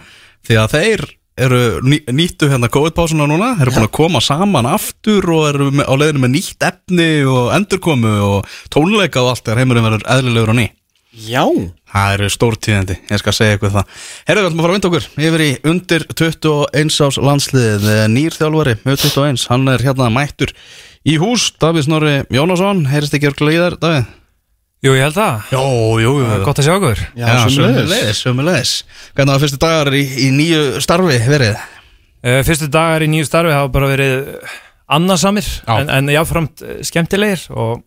því 0.50 0.58
að 0.64 0.74
þeir 0.76 1.06
eru 1.40 1.80
ný, 1.86 2.02
nýttu 2.12 2.50
hérna 2.52 2.70
COVID-pásuna 2.72 3.28
núna? 3.30 3.54
Eru 3.62 3.74
búin 3.76 3.88
að 3.88 3.96
koma 3.96 4.22
saman 4.24 4.68
aftur 4.70 5.26
og 5.32 5.48
eru 5.50 5.72
með, 5.72 5.88
á 5.88 5.94
leiðinu 5.96 6.24
með 6.26 6.34
nýtt 6.36 6.68
efni 6.68 7.10
og 7.30 7.52
endurkomu 7.56 8.14
og 8.28 8.54
tónleika 8.74 9.24
og 9.24 9.34
allt 9.34 9.46
þegar 9.46 9.64
heimurinn 9.64 9.88
verður 9.88 10.08
eðlilegur 10.16 10.54
og 10.54 10.60
ný? 10.60 10.68
Já. 11.12 11.44
Það 11.92 12.14
eru 12.16 12.30
stórtíðandi, 12.32 12.96
ég 13.12 13.20
skal 13.20 13.34
segja 13.36 13.58
ykkur 13.58 13.74
það. 13.74 13.98
Herðu, 14.30 14.44
við 14.44 14.48
ætlum 14.48 14.62
að 14.62 14.64
fara 14.64 14.72
að 14.72 14.78
vinda 14.78 14.92
okkur 14.92 15.08
yfir 15.28 15.44
í 15.44 15.50
undir 15.68 16.06
21 16.14 16.96
ás 17.04 17.20
landslið 17.20 17.90
Nýr 18.14 18.38
þjálfari, 18.38 18.78
með 18.86 19.04
21, 19.04 19.44
hann 19.52 19.74
er 19.74 19.84
hérna 19.84 20.08
mættur 20.14 20.56
í 21.04 21.18
hús. 21.20 21.50
Davíð 21.60 21.90
Snorri 21.90 22.16
Jónasson, 22.32 22.86
heyrist 22.88 23.18
ekki 23.18 23.32
örgulega 23.34 23.60
í 23.60 23.64
þær, 23.66 23.78
Davíð? 23.84 24.10
Jú, 24.82 24.96
ég 24.98 25.04
held 25.06 25.14
það. 25.14 25.52
Jó, 25.54 25.62
jú, 26.02 26.12
jú 26.18 26.26
Það 26.26 26.36
er 26.40 26.44
Gott 26.48 26.60
að 26.60 26.66
sjá 26.66 26.74
okkur. 26.74 27.02
Já, 27.14 27.26
sömuleiðis. 27.28 27.54
sömulegis, 27.54 28.22
sömulegis 28.26 28.72
Hvernig 29.14 29.32
var 29.36 29.42
fyrstu 29.44 29.60
dagar 29.62 29.94
í, 29.94 30.02
í 30.26 30.30
nýju 30.34 30.82
starfi 30.82 31.20
verið? 31.30 31.60
Uh, 32.26 32.40
fyrstu 32.48 32.70
dagar 32.74 33.06
í 33.06 33.10
nýju 33.12 33.28
starfi 33.30 33.54
hafa 33.54 33.70
bara 33.74 33.92
verið 33.92 34.16
annarsamir 34.92 35.46
Já. 35.46 35.76
en, 35.78 35.92
en 35.94 36.10
jáframt 36.12 36.64
eh, 36.66 36.82
skemmtilegir 36.84 37.46
og 37.54 37.84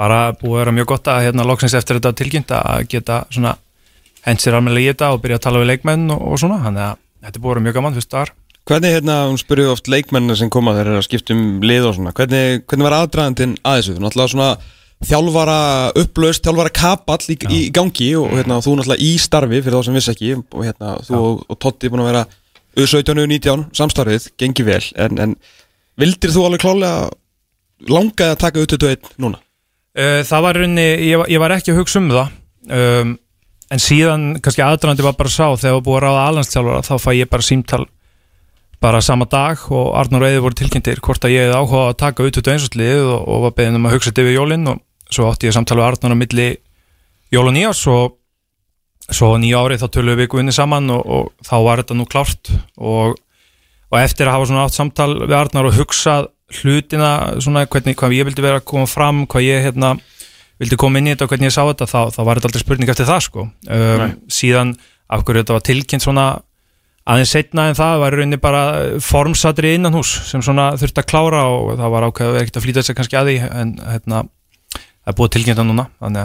bara 0.00 0.32
búið 0.34 0.56
að 0.56 0.62
vera 0.64 0.74
mjög 0.80 0.88
gott 0.90 1.10
að 1.12 1.26
hérna 1.28 1.44
loksins 1.46 1.76
eftir 1.78 2.00
þetta 2.00 2.14
tilkynnt 2.18 2.50
að 2.56 2.88
geta 2.90 3.20
svona 3.30 3.52
hent 4.26 4.42
sér 4.42 4.56
almennilega 4.58 4.88
í 4.88 4.94
þetta 4.94 5.12
og 5.14 5.22
byrja 5.22 5.38
að 5.38 5.44
tala 5.46 5.62
við 5.62 5.70
leikmenn 5.74 6.08
og, 6.16 6.24
og 6.32 6.40
svona, 6.40 6.58
þannig 6.64 6.86
að 6.88 6.98
þetta 7.28 7.36
er 7.36 7.44
búið 7.44 7.52
að 7.52 7.54
vera 7.54 7.66
mjög 7.68 7.78
gaman 7.78 8.00
fyrstu 8.00 8.16
dagar. 8.16 8.34
Hvernig 8.70 8.96
hérna, 8.96 9.20
hún 9.28 9.38
spurði 9.40 9.70
oft 9.70 9.88
leikmennina 9.92 10.36
sem 10.40 10.50
koma 10.52 10.74
þegar 10.74 10.88
þeir 10.88 10.96
eru 10.96 11.04
að 11.04 11.08
skipta 11.08 11.36
um 11.36 11.46
lið 11.64 11.86
og 11.88 11.94
svona 11.96 12.12
Hvernig, 12.16 12.64
hvernig 12.68 12.86
var 12.86 12.96
aðdraðandinn 12.98 13.54
að 13.66 13.78
þessu? 13.80 13.94
Náttúrulega 14.00 14.34
svona 14.34 14.50
þjálfara 15.06 15.60
upplaust, 15.98 16.44
þjálfara 16.44 16.72
kapall 16.76 17.22
í, 17.32 17.36
í 17.56 17.60
gangi 17.72 18.10
og 18.20 18.34
hérna, 18.36 18.60
þú 18.64 18.76
náttúrulega 18.78 19.06
í 19.06 19.14
starfi 19.20 19.62
fyrir 19.62 19.78
þá 19.78 19.86
sem 19.86 19.96
viss 19.96 20.12
ekki 20.12 20.34
og 20.36 20.66
hérna, 20.66 20.96
þú 21.06 21.20
og, 21.20 21.44
og 21.48 21.60
Totti 21.62 21.90
búin 21.92 22.04
að 22.04 22.10
vera 22.10 22.26
U17 22.80 23.16
og 23.16 23.24
U19 23.24 23.64
samstarfið, 23.76 24.28
gengi 24.38 24.66
vel 24.66 24.82
en, 25.00 25.22
en 25.24 25.32
vildir 26.00 26.34
þú 26.34 26.44
alveg 26.46 26.62
klálega 26.62 27.08
langaði 27.88 28.34
að 28.34 28.42
taka 28.44 28.66
U21 28.66 29.14
núna? 29.22 29.40
Uh, 29.96 30.20
það 30.26 30.44
var 30.46 30.60
rauninni, 30.60 30.86
ég, 31.08 31.24
ég 31.32 31.42
var 31.42 31.56
ekki 31.56 31.72
að 31.72 31.80
hugsa 31.80 32.02
um 32.02 32.12
það 32.12 32.36
um, 32.76 33.16
en 33.70 33.82
síðan 33.82 34.26
kannski 34.42 34.62
aðdraðandi 34.66 35.06
var 35.06 35.16
bara 35.18 35.32
sá 35.32 35.46
þegar 35.54 35.78
var 35.78 35.86
búið 35.86 35.98
að 35.98 36.04
ráða 36.04 36.26
alhanstjálfara 36.28 36.84
þá 36.86 36.94
fæ 37.00 37.10
ég 37.16 37.32
bara 37.32 37.46
símtal 37.46 37.82
bara 38.80 39.00
sama 39.04 39.26
dag 39.28 39.60
og 39.76 39.90
Arnur 39.98 40.24
og 40.24 40.30
Eði 40.30 40.44
voru 40.44 40.56
tilkynntir 40.56 41.02
hvort 41.04 41.24
að 41.26 41.34
ég 41.34 41.48
hefði 41.48 41.58
áhuga 41.58 41.82
á 41.84 41.88
að 41.90 41.98
taka 42.00 42.26
út 42.26 42.38
út 42.40 42.52
einslið 42.54 43.02
og, 43.02 43.18
og 43.28 43.42
var 43.44 43.56
beðin 43.58 43.80
um 43.80 43.88
að 43.88 43.96
hugsa 43.96 44.10
þetta 44.10 44.24
yfir 44.24 44.36
jólin 44.38 44.70
og 44.72 44.80
svo 45.10 45.30
átti 45.30 45.50
ég 45.50 45.56
samtal 45.56 45.78
við 45.80 45.88
Arnur 45.88 46.16
á 46.16 46.22
milli 46.22 46.48
jól 47.34 47.46
og 47.48 47.54
nýjás 47.56 47.82
og 47.90 48.16
svo 49.10 49.32
nýja 49.40 49.62
árið 49.64 49.82
þá 49.82 49.88
tölum 49.94 50.14
við 50.14 50.24
viku 50.24 50.42
inni 50.42 50.54
saman 50.54 50.90
og, 50.94 51.02
og 51.06 51.46
þá 51.46 51.56
var 51.66 51.82
þetta 51.82 51.98
nú 51.98 52.06
klárt 52.10 52.52
og, 52.76 53.16
og 53.90 53.98
eftir 53.98 54.28
að 54.28 54.38
hafa 54.38 54.50
svona 54.50 54.66
átt 54.66 54.78
samtal 54.78 55.10
við 55.24 55.36
Arnar 55.38 55.70
og 55.70 55.76
hugsað 55.78 56.30
hlutina 56.60 57.10
svona 57.42 57.66
hvernig, 57.70 57.96
hvað 57.98 58.16
ég 58.18 58.26
vildi 58.26 58.44
vera 58.44 58.60
að 58.60 58.68
koma 58.70 58.88
fram 58.90 59.24
hvað 59.30 59.46
ég 59.46 59.66
hérna 59.68 59.96
vildi 60.60 60.78
koma 60.78 61.00
inn 61.00 61.08
í 61.08 61.14
þetta 61.14 61.26
og 61.26 61.32
hvernig 61.32 61.48
ég 61.48 61.56
sá 61.56 61.62
þetta 61.62 61.88
þá, 61.88 62.00
þá 62.14 62.20
var 62.26 62.38
þetta 62.38 62.50
aldrei 62.50 62.64
spurning 62.64 62.92
eftir 62.92 63.08
það 63.08 63.20
sko. 63.26 63.46
Um, 63.70 64.02
síðan 64.30 64.74
af 65.10 65.22
hverju 65.24 65.42
þetta 65.42 65.56
var 65.56 65.66
tilkynnt 65.66 66.04
svona 66.04 66.26
aðeins 67.10 67.32
setna 67.32 67.70
en 67.70 67.78
það 67.78 68.02
var 68.02 68.16
rauninni 68.16 68.40
bara 68.42 68.64
formsatri 69.02 69.72
innan 69.78 69.96
hús 69.96 70.10
sem 70.28 70.42
svona 70.44 70.70
þurfti 70.78 71.02
að 71.02 71.08
klára 71.10 71.46
og 71.48 71.72
það 71.80 71.94
var 71.94 72.06
ákveð 72.06 72.28
að 72.34 72.42
ekkert 72.42 72.60
að 72.60 72.66
flýta 72.66 72.96
kannski 72.98 73.18
að 73.18 73.30
því 73.30 73.38
en 73.48 73.72
hérna 73.86 74.20
það 75.00 75.12
er 75.12 75.18
búið 75.18 75.34
tilkynnt 75.36 75.62
að 75.62 75.68
núna 75.70 75.88
að 76.00 76.20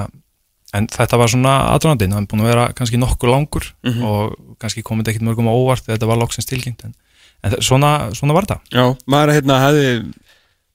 en 0.76 0.88
þetta 0.92 1.20
var 1.20 1.32
svona 1.32 1.54
aðröndin, 1.72 2.12
það 2.12 2.22
er 2.24 2.30
búin 2.32 2.44
að 2.44 2.50
vera 2.52 2.68
kannski 2.76 3.00
nokkur 3.00 3.32
langur 3.32 3.68
og 4.10 4.36
kannski 4.62 4.84
komið 4.86 5.14
ekkert 5.14 5.28
mörgum 5.28 5.48
á 5.48 5.54
óvart 5.56 5.88
þetta 5.88 6.10
var 6.10 6.20
loksins 6.20 6.50
tilkynnt 6.50 6.86
en, 6.88 6.96
en 7.46 7.58
svona, 7.64 7.92
svona 8.18 8.36
var 8.36 8.48
þetta. 8.48 8.60
Já, 8.76 8.86
maður 9.08 9.36
hérna 9.38 9.60
hefði 9.64 9.86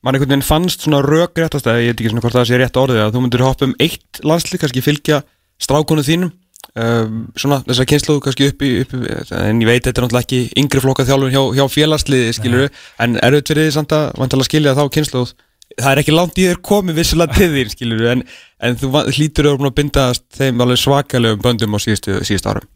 maður 0.01 0.17
einhvern 0.17 0.33
veginn 0.33 0.47
fannst 0.47 0.87
svona 0.87 1.03
rökréttast 1.05 1.69
að 1.69 1.83
ég 1.83 1.93
veit 1.93 1.99
ekki 2.01 2.13
svona 2.13 2.25
hvort 2.25 2.39
það 2.39 2.47
sé 2.49 2.61
rétt 2.61 2.81
orðið 2.81 3.03
að 3.05 3.17
þú 3.17 3.25
myndir 3.25 3.45
hoppa 3.45 3.69
um 3.69 3.75
eitt 3.83 4.23
landslið, 4.25 4.63
kannski 4.63 4.85
fylgja 4.85 5.21
strákunu 5.61 6.05
þínum 6.07 6.33
um, 6.81 7.21
svona 7.37 7.61
þess 7.67 7.83
að 7.83 7.91
kynsluðu 7.93 8.25
kannski 8.25 8.49
upp 8.49 8.65
í, 8.65 8.71
upp 8.87 8.97
en 9.37 9.61
ég 9.61 9.69
veit 9.69 9.85
þetta 9.85 10.01
er 10.01 10.07
náttúrulega 10.07 10.25
ekki 10.25 10.63
yngri 10.63 10.83
flokka 10.87 11.07
þjálfur 11.09 11.35
hjá, 11.35 11.43
hjá 11.59 11.65
félagsliði 11.75 12.33
skilur 12.39 12.67
en 13.03 13.21
er 13.21 13.37
auðvitað 13.37 13.73
samt 13.77 13.93
að 13.97 14.07
vantala 14.23 14.49
skilja 14.49 14.77
þá 14.79 14.85
kynsluð 14.97 15.35
það 15.81 15.93
er 15.93 16.03
ekki 16.03 16.17
langt 16.17 16.41
í 16.41 16.49
þér 16.49 16.61
komið 16.71 17.01
vissulega 17.01 17.39
til 17.39 17.51
þín 17.55 17.73
skilur 17.75 18.11
en, 18.15 18.27
en 18.61 18.81
þú 18.81 18.91
hlýtur 19.17 19.53
að 19.53 19.71
bindast 19.77 20.27
þeim 20.37 20.65
alveg 20.65 20.83
svakalegum 20.83 21.45
böndum 21.45 21.77
á 21.77 21.79
síðustu, 21.83 22.21
síðustu 22.27 22.53
árum. 22.53 22.69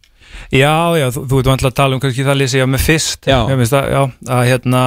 Já, 0.51 0.75
já, 0.99 1.09
þú, 1.14 1.27
þú 1.31 1.40
ert 1.40 1.51
vantilega 1.53 1.73
að 1.73 1.81
tala 1.81 1.97
um 1.97 2.03
kannski 2.03 2.27
það 2.27 2.40
lýsi 2.40 2.59
ég 2.59 2.71
með 2.71 2.87
fyrst. 2.88 3.29
Já. 3.31 3.38
Ég 3.51 3.61
að, 3.69 3.93
já, 3.95 4.01
að 4.35 4.49
hérna 4.51 4.87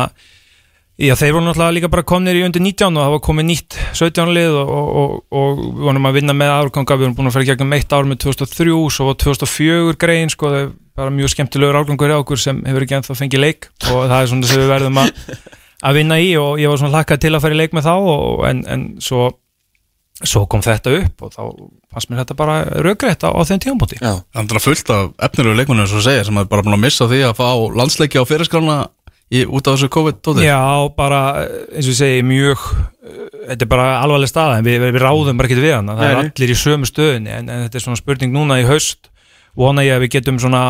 Já, 0.97 1.11
þeir 1.13 1.35
voru 1.35 1.45
náttúrulega 1.45 1.73
líka 1.75 1.89
bara 1.93 2.01
komnir 2.09 2.39
í 2.39 2.41
undir 2.41 2.63
19 2.65 2.95
og 2.97 3.03
það 3.03 3.11
var 3.13 3.19
komið 3.27 3.45
nýtt 3.51 3.75
17 3.99 4.31
lið 4.33 4.55
og, 4.57 4.69
og, 4.71 4.87
og, 4.97 5.19
og 5.29 5.59
vonum 5.85 6.07
að 6.09 6.15
vinna 6.17 6.33
með 6.33 6.53
árganga, 6.55 6.95
við 6.97 7.05
vorum 7.05 7.17
búin 7.19 7.29
að 7.29 7.35
fara 7.35 7.47
gegnum 7.51 7.75
eitt 7.77 7.93
ár 7.93 8.07
með 8.09 8.23
2003, 8.23 8.73
svo 8.95 9.05
var 9.11 9.19
2004 9.21 9.93
grein, 10.01 10.33
sko, 10.33 10.49
það 10.49 10.63
er 10.63 10.71
bara 10.97 11.13
mjög 11.13 11.33
skemmtilegur 11.35 11.77
árgangur 11.77 12.09
hjá 12.09 12.17
okkur 12.17 12.41
sem 12.41 12.63
hefur 12.65 12.87
ekki 12.87 12.97
ennþá 12.97 13.17
fengið 13.19 13.43
leik 13.43 13.69
og 13.91 14.07
það 14.09 14.17
er 14.17 14.31
svona 14.31 14.49
sem 14.49 14.63
við 14.63 14.71
verðum 14.73 14.97
að, 15.03 15.11
að 15.85 15.99
vinna 15.99 16.17
í 16.21 16.31
og 16.41 16.61
ég 16.61 16.71
var 16.71 16.79
svona 16.81 16.95
hlakkað 16.97 17.21
til 17.25 17.33
að 17.35 17.43
fara 17.43 17.57
í 17.57 17.59
leik 17.59 17.75
með 17.77 17.85
þá 17.89 17.93
og, 17.97 18.45
en, 18.49 18.63
en 18.73 18.85
svo, 19.03 19.27
svo 20.23 20.45
kom 20.49 20.63
þetta 20.65 20.95
upp 21.03 21.25
og 21.27 21.33
þá 21.35 21.41
fannst 21.93 22.09
mér 22.11 22.23
þetta 22.23 22.37
bara 22.39 22.57
raugrætt 22.85 23.25
á, 23.27 23.29
á 23.29 23.41
þeim. 23.45 23.61
Já, 24.01 24.13
Það 24.33 24.55
er 24.57 24.65
fullt 24.65 24.93
af 24.95 25.09
efnilegu 25.29 25.59
leikmennir 25.61 25.89
sem 25.91 26.05
segir 26.05 26.25
sem 26.27 26.41
er 26.41 26.49
bara 26.49 26.65
búin 26.65 26.77
að 26.79 26.85
missa 26.87 27.09
því 27.09 27.23
að 27.29 27.35
fá 27.37 27.49
landsleiki 27.77 28.21
á 28.21 28.25
fyrirskrána 28.25 28.77
í, 29.29 29.43
út 29.45 29.67
af 29.67 29.77
þessu 29.77 29.91
COVID-dóti 29.93 30.45
Já, 30.47 30.59
bara 30.97 31.21
eins 31.45 31.85
og 31.85 31.93
ég 31.93 31.99
segi 31.99 32.25
mjög 32.25 32.65
þetta 33.47 33.63
er 33.63 33.71
bara 33.71 33.87
alvarleg 34.01 34.31
staða 34.31 34.57
en 34.59 34.65
við, 34.65 34.81
við 34.87 35.01
ráðum 35.03 35.37
bara 35.39 35.49
ekki 35.49 35.61
við 35.61 35.75
hana, 35.77 35.95
það 35.99 36.09
er 36.09 36.19
allir 36.23 36.51
í 36.53 36.57
sömu 36.57 36.89
stöðinni 36.89 37.31
en, 37.37 37.51
en 37.51 37.65
þetta 37.67 37.79
er 37.79 37.85
svona 37.85 37.99
spurning 37.99 38.33
núna 38.33 38.57
í 38.61 38.65
haust. 38.67 39.11
Vona 39.57 39.85
ég 39.85 39.95
að 39.95 40.03
við 40.05 40.17
getum 40.17 40.39
svona 40.41 40.63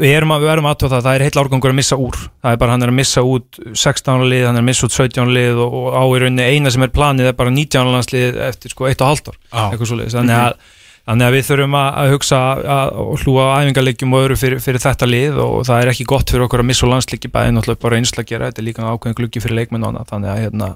við 0.00 0.14
erum 0.14 0.34
að, 0.34 0.44
við 0.44 0.52
erum 0.54 0.68
aðtóða 0.70 0.92
það, 0.96 1.06
það 1.06 1.16
er 1.18 1.24
heill 1.26 1.42
árgangur 1.42 1.72
að 1.72 1.78
missa 1.80 1.98
úr. 2.00 2.18
Það 2.40 2.56
er 2.56 2.60
bara 2.62 2.74
hann 2.74 2.84
er 2.86 2.92
að 2.92 2.98
missa 3.00 3.24
út 3.26 3.60
16 3.70 4.26
lið, 4.30 4.44
hann 4.48 4.58
er 4.58 4.64
að 4.64 4.68
missa 4.70 4.88
út 4.88 4.96
17 4.96 5.32
lið 5.36 5.62
og, 5.64 5.78
og 5.80 5.96
á 5.96 6.02
í 6.04 6.20
rauninni 6.24 6.50
eina 6.50 6.74
sem 6.74 6.84
er 6.86 6.92
planið 6.94 7.30
er 7.30 7.38
bara 7.38 7.54
19 7.54 7.94
landslið 7.94 8.42
eftir 8.50 8.74
sko 8.74 8.90
1,5 8.90 9.32
ár 9.32 9.40
Já. 9.40 9.64
eitthvað 9.70 9.90
svoleiðis, 9.92 10.18
þannig 10.18 10.38
að 10.40 10.60
Þannig 11.10 11.26
að 11.26 11.34
við 11.34 11.46
þurfum 11.48 11.74
að, 11.74 11.86
að 12.00 12.12
hugsa 12.12 12.38
að, 12.70 12.90
og 13.02 13.22
hlúa 13.24 13.44
á 13.50 13.54
æfingarleikjum 13.64 14.12
og 14.14 14.20
öðru 14.26 14.36
fyrir, 14.38 14.60
fyrir 14.62 14.82
þetta 14.84 15.08
lið 15.08 15.40
og 15.42 15.56
það 15.66 15.82
er 15.82 15.90
ekki 15.94 16.06
gott 16.12 16.30
fyrir 16.30 16.44
okkur 16.44 16.62
að 16.62 16.68
missa 16.68 16.86
úr 16.86 16.92
landsleiki 16.92 17.30
bæði 17.32 17.54
náttúrulega 17.56 17.82
bara 17.82 17.98
einsla 17.98 18.22
að 18.22 18.28
gera, 18.28 18.50
þetta 18.50 18.62
er 18.62 18.66
líka 18.68 18.84
ákveðin 18.92 19.16
gluggi 19.18 19.42
fyrir 19.42 19.58
leikmenn 19.58 19.86
og 19.86 19.90
annað, 19.90 20.06
þannig 20.12 20.30
að 20.30 20.40
hérna, 20.44 20.68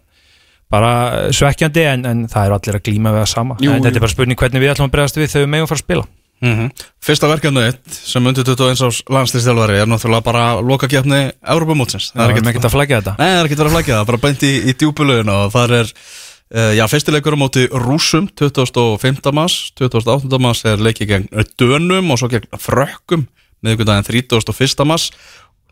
bara 0.74 0.92
svekkjandi 1.38 1.86
en, 1.92 2.06
en 2.10 2.26
það 2.32 2.48
er 2.48 2.56
allir 2.56 2.80
að 2.80 2.84
glíma 2.88 3.14
við 3.14 3.22
það 3.22 3.30
sama, 3.36 3.58
Jú, 3.60 3.70
en 3.76 3.84
þetta 3.84 4.00
er 4.00 4.06
bara 4.06 4.14
spurning 4.16 4.40
hvernig 4.40 4.64
við 4.64 4.72
ætlum 4.72 4.88
að 4.88 4.94
bregðast 4.96 5.20
við 5.20 5.30
þegar 5.34 5.44
við 5.44 5.52
megum 5.54 5.70
fara 5.70 5.82
að 5.82 5.84
spila 5.84 6.06
Fyrsta 7.04 7.28
verkefni 7.30 7.64
eitt 7.68 7.94
sem 7.94 8.26
undir 8.26 8.46
21 8.46 8.82
árs 8.86 9.00
landslýstjálfari 9.12 9.80
er 9.82 9.88
náttúrulega 9.90 10.24
bara 10.24 10.44
lokakefni 10.60 11.20
Europamótsins 11.40 12.10
Það 12.12 12.34
er 12.36 12.50
ekki 12.52 12.62
að 12.64 12.74
flækja 12.76 13.00
þetta 13.00 13.14
Nei, 13.18 13.30
það 13.30 13.40
er 13.40 13.48
ekki 13.48 13.58
verið 13.58 13.70
að 13.70 13.76
flækja 13.76 13.96
það, 13.98 14.06
bara 14.10 14.22
beint 14.24 14.44
í, 14.44 14.52
í 14.64 14.76
djúpulögin 14.80 15.32
og 15.34 15.54
þar 15.54 15.76
er, 15.80 15.92
uh, 16.56 16.72
já, 16.78 16.84
fyrstileikur 16.92 17.36
á 17.36 17.42
móti 17.44 17.66
Rúsum 17.72 18.28
25. 18.40 19.32
mars 19.36 19.60
28. 19.80 20.42
mars 20.42 20.64
er 20.68 20.84
leikið 20.84 21.12
gegn 21.14 21.46
Dönum 21.60 22.12
og 22.12 22.20
svo 22.20 22.30
gegn 22.32 22.50
Frökkum 22.60 23.28
miðvikudaginn 23.64 24.04
31. 24.04 24.84
mars 24.88 25.10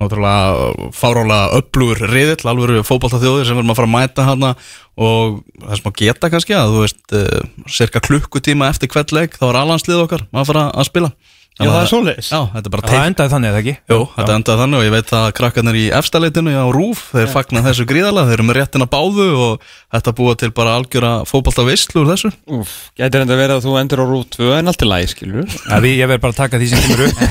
náttúrulega 0.03 0.93
fárálega 0.97 1.59
öflugur 1.61 2.03
riðill, 2.13 2.49
alveg 2.51 2.87
fókbalta 2.87 3.21
þjóðir 3.23 3.49
sem 3.49 3.59
verðum 3.59 3.75
að 3.75 3.81
fara 3.81 3.91
að 3.91 3.95
mæta 3.97 4.27
hana 4.27 4.55
og 5.01 5.39
það 5.63 5.75
er 5.75 5.81
smá 5.81 5.93
geta 6.03 6.33
kannski 6.33 6.57
að 6.59 6.75
þú 6.75 6.83
veist 6.85 7.17
uh, 7.17 7.45
cirka 7.73 8.03
klukkutíma 8.05 8.69
eftir 8.73 8.93
kveldleik 8.93 9.39
þá 9.39 9.47
er 9.49 9.61
alhanslið 9.63 10.05
okkar 10.05 10.27
að 10.29 10.51
fara 10.51 10.67
að 10.71 10.89
spila 10.91 11.13
Já, 11.53 11.67
það 11.69 11.79
er 11.83 11.89
svoleiðis. 11.91 12.29
Já, 12.33 12.39
þetta 12.55 12.69
er 12.69 12.73
bara 12.73 12.89
Það 12.89 13.07
endaði 13.11 13.31
þannig, 13.33 13.51
eða 13.53 13.61
ekki? 13.61 13.73
Jú, 13.93 13.99
þetta 14.15 14.37
endaði 14.39 14.61
þannig 14.63 14.79
og 14.79 14.85
ég 14.87 14.93
veit 14.95 15.11
að 15.19 15.27
krakkarnir 15.37 15.77
í 15.77 15.83
efstaleitinu 15.99 16.55
á 16.57 16.67
Rúf, 16.73 17.03
þeir 17.13 17.29
fagna 17.29 17.63
þessu 17.67 17.85
gríðarlega, 17.91 18.31
þeir 18.31 18.39
eru 18.39 18.47
með 18.49 18.57
réttina 18.59 18.89
báðu 18.89 19.27
og 19.37 19.67
þetta 19.93 20.15
búa 20.17 20.35
til 20.41 20.51
bara 20.57 20.77
algjöra 20.81 21.13
fókbalta 21.29 21.67
veistlu 21.69 22.03
úr 22.07 22.11
þessu. 22.15 22.33
Úf, 22.57 22.73
gætir 22.97 23.27
enda 23.27 23.37
verið 23.37 23.59
að 23.59 23.67
þú 23.69 23.77
endur 23.83 24.03
á 24.03 24.07
rút 24.09 24.39
2 24.39 24.49
en 24.57 24.73
allt 24.73 24.87
er 24.87 24.91
læg, 24.95 25.13
skilur 25.13 25.45
Ja, 25.69 25.83
við, 25.85 25.99
ég 26.01 26.11
verð 26.15 26.25
bara 26.25 26.33
að 26.33 26.41
taka 26.41 26.63
því 26.63 26.71
sem 26.73 26.87
kemur 26.89 27.05
upp 27.11 27.23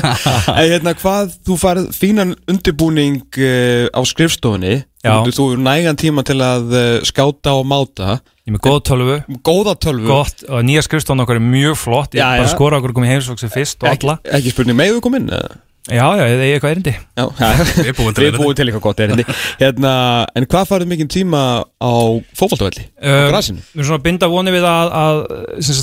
En 0.60 0.70
hérna, 0.70 0.94
hvað, 1.00 1.32
þú 1.48 1.56
farið 1.64 1.88
fínan 1.96 2.36
undirbúning 2.52 3.22
uh, 3.40 3.88
á 3.96 4.00
skrifstofunni. 4.06 4.82
Þú, 5.00 5.32
þú 5.32 5.44
er 5.54 5.62
nægan 5.64 5.96
tíma 6.00 6.24
til 6.28 6.36
að 6.44 6.74
uh, 6.76 6.88
skáta 7.08 7.54
og 7.56 7.64
máta 7.70 8.18
Ég 8.44 8.50
er 8.50 8.56
með 8.56 8.62
góða 8.66 8.82
tölvu, 8.90 9.16
Góða 9.46 9.72
tölvu 9.80 10.10
gott 10.10 10.44
og 10.48 10.60
nýja 10.68 10.82
skrifstofan 10.84 11.22
okkar 11.24 11.38
er 11.40 11.44
mjög 11.46 11.78
flott 11.80 12.12
Ég 12.16 12.20
Já, 12.20 12.26
er 12.34 12.42
bara 12.42 12.50
já. 12.50 12.52
skora 12.52 12.80
okkur 12.82 12.92
komið 12.98 13.14
heimsóksu 13.14 13.48
fyrst 13.52 13.80
og 13.84 13.88
alla 13.94 14.18
ekki, 14.20 14.36
ekki 14.40 14.52
spurning, 14.54 14.76
megðu 14.80 15.00
kom 15.04 15.16
inn? 15.16 15.30
eða? 15.32 15.56
Já, 15.90 16.04
já, 16.20 16.24
eða 16.28 16.44
ég 16.50 16.58
eitthvað 16.58 16.74
erindi 16.74 16.92
Já. 16.92 17.24
Við 17.86 17.92
búum 17.96 18.12
til 18.12 18.28
til 18.36 18.66
eitthvað 18.68 18.84
gott 18.84 19.00
erindi 19.06 19.24
hérna, 19.62 19.92
En 20.36 20.44
hvað 20.52 20.68
farið 20.68 20.90
mikið 20.92 21.08
tíma 21.16 21.40
á 21.64 21.92
fótboltavelli? 22.36 22.84
á 23.00 23.08
Um, 23.08 23.28
grasinu? 23.32 23.64
Við 23.72 23.80
erum 23.80 23.88
svona 23.88 24.00
að 24.02 24.04
binda 24.10 24.28
voni 24.28 24.52
við 24.52 24.66
að, 24.68 24.92
að 25.00 25.22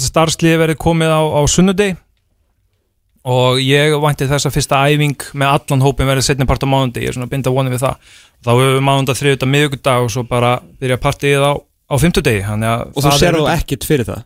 starfsliði 0.06 0.62
verið 0.62 0.78
komið 0.86 1.10
á, 1.18 1.22
á 1.26 1.42
sunnudegi 1.50 1.98
og 3.28 3.60
ég 3.60 3.96
vænti 4.00 4.28
þess 4.30 4.48
að 4.48 4.56
fyrsta 4.56 4.80
æfing 4.88 5.28
með 5.36 5.54
allan 5.58 5.84
hópin 5.84 6.08
verið 6.08 6.30
setni 6.30 6.48
part 6.48 6.63
á 6.63 6.68
mánundi 6.70 7.04
ég 7.04 7.12
er 7.12 7.18
svona 7.18 7.30
binda 7.32 7.52
voni 7.52 7.74
við 7.74 7.84
það. 7.84 8.16
Þá 8.46 8.52
hefur 8.54 8.74
við 8.78 8.86
mánunda 8.88 9.18
þriðuta 9.18 9.50
miðugudag 9.52 10.06
og 10.06 10.13
svo 10.13 10.24
bara 10.30 10.54
byrja 10.80 11.00
partíið 11.04 11.44
á, 11.44 11.54
á 11.60 11.96
fimmtudegi. 12.00 12.44
Og 12.48 13.04
þú 13.04 13.16
sér 13.18 13.40
þú 13.40 13.50
ekkert 13.52 13.88
fyrir 13.88 14.08
það? 14.08 14.26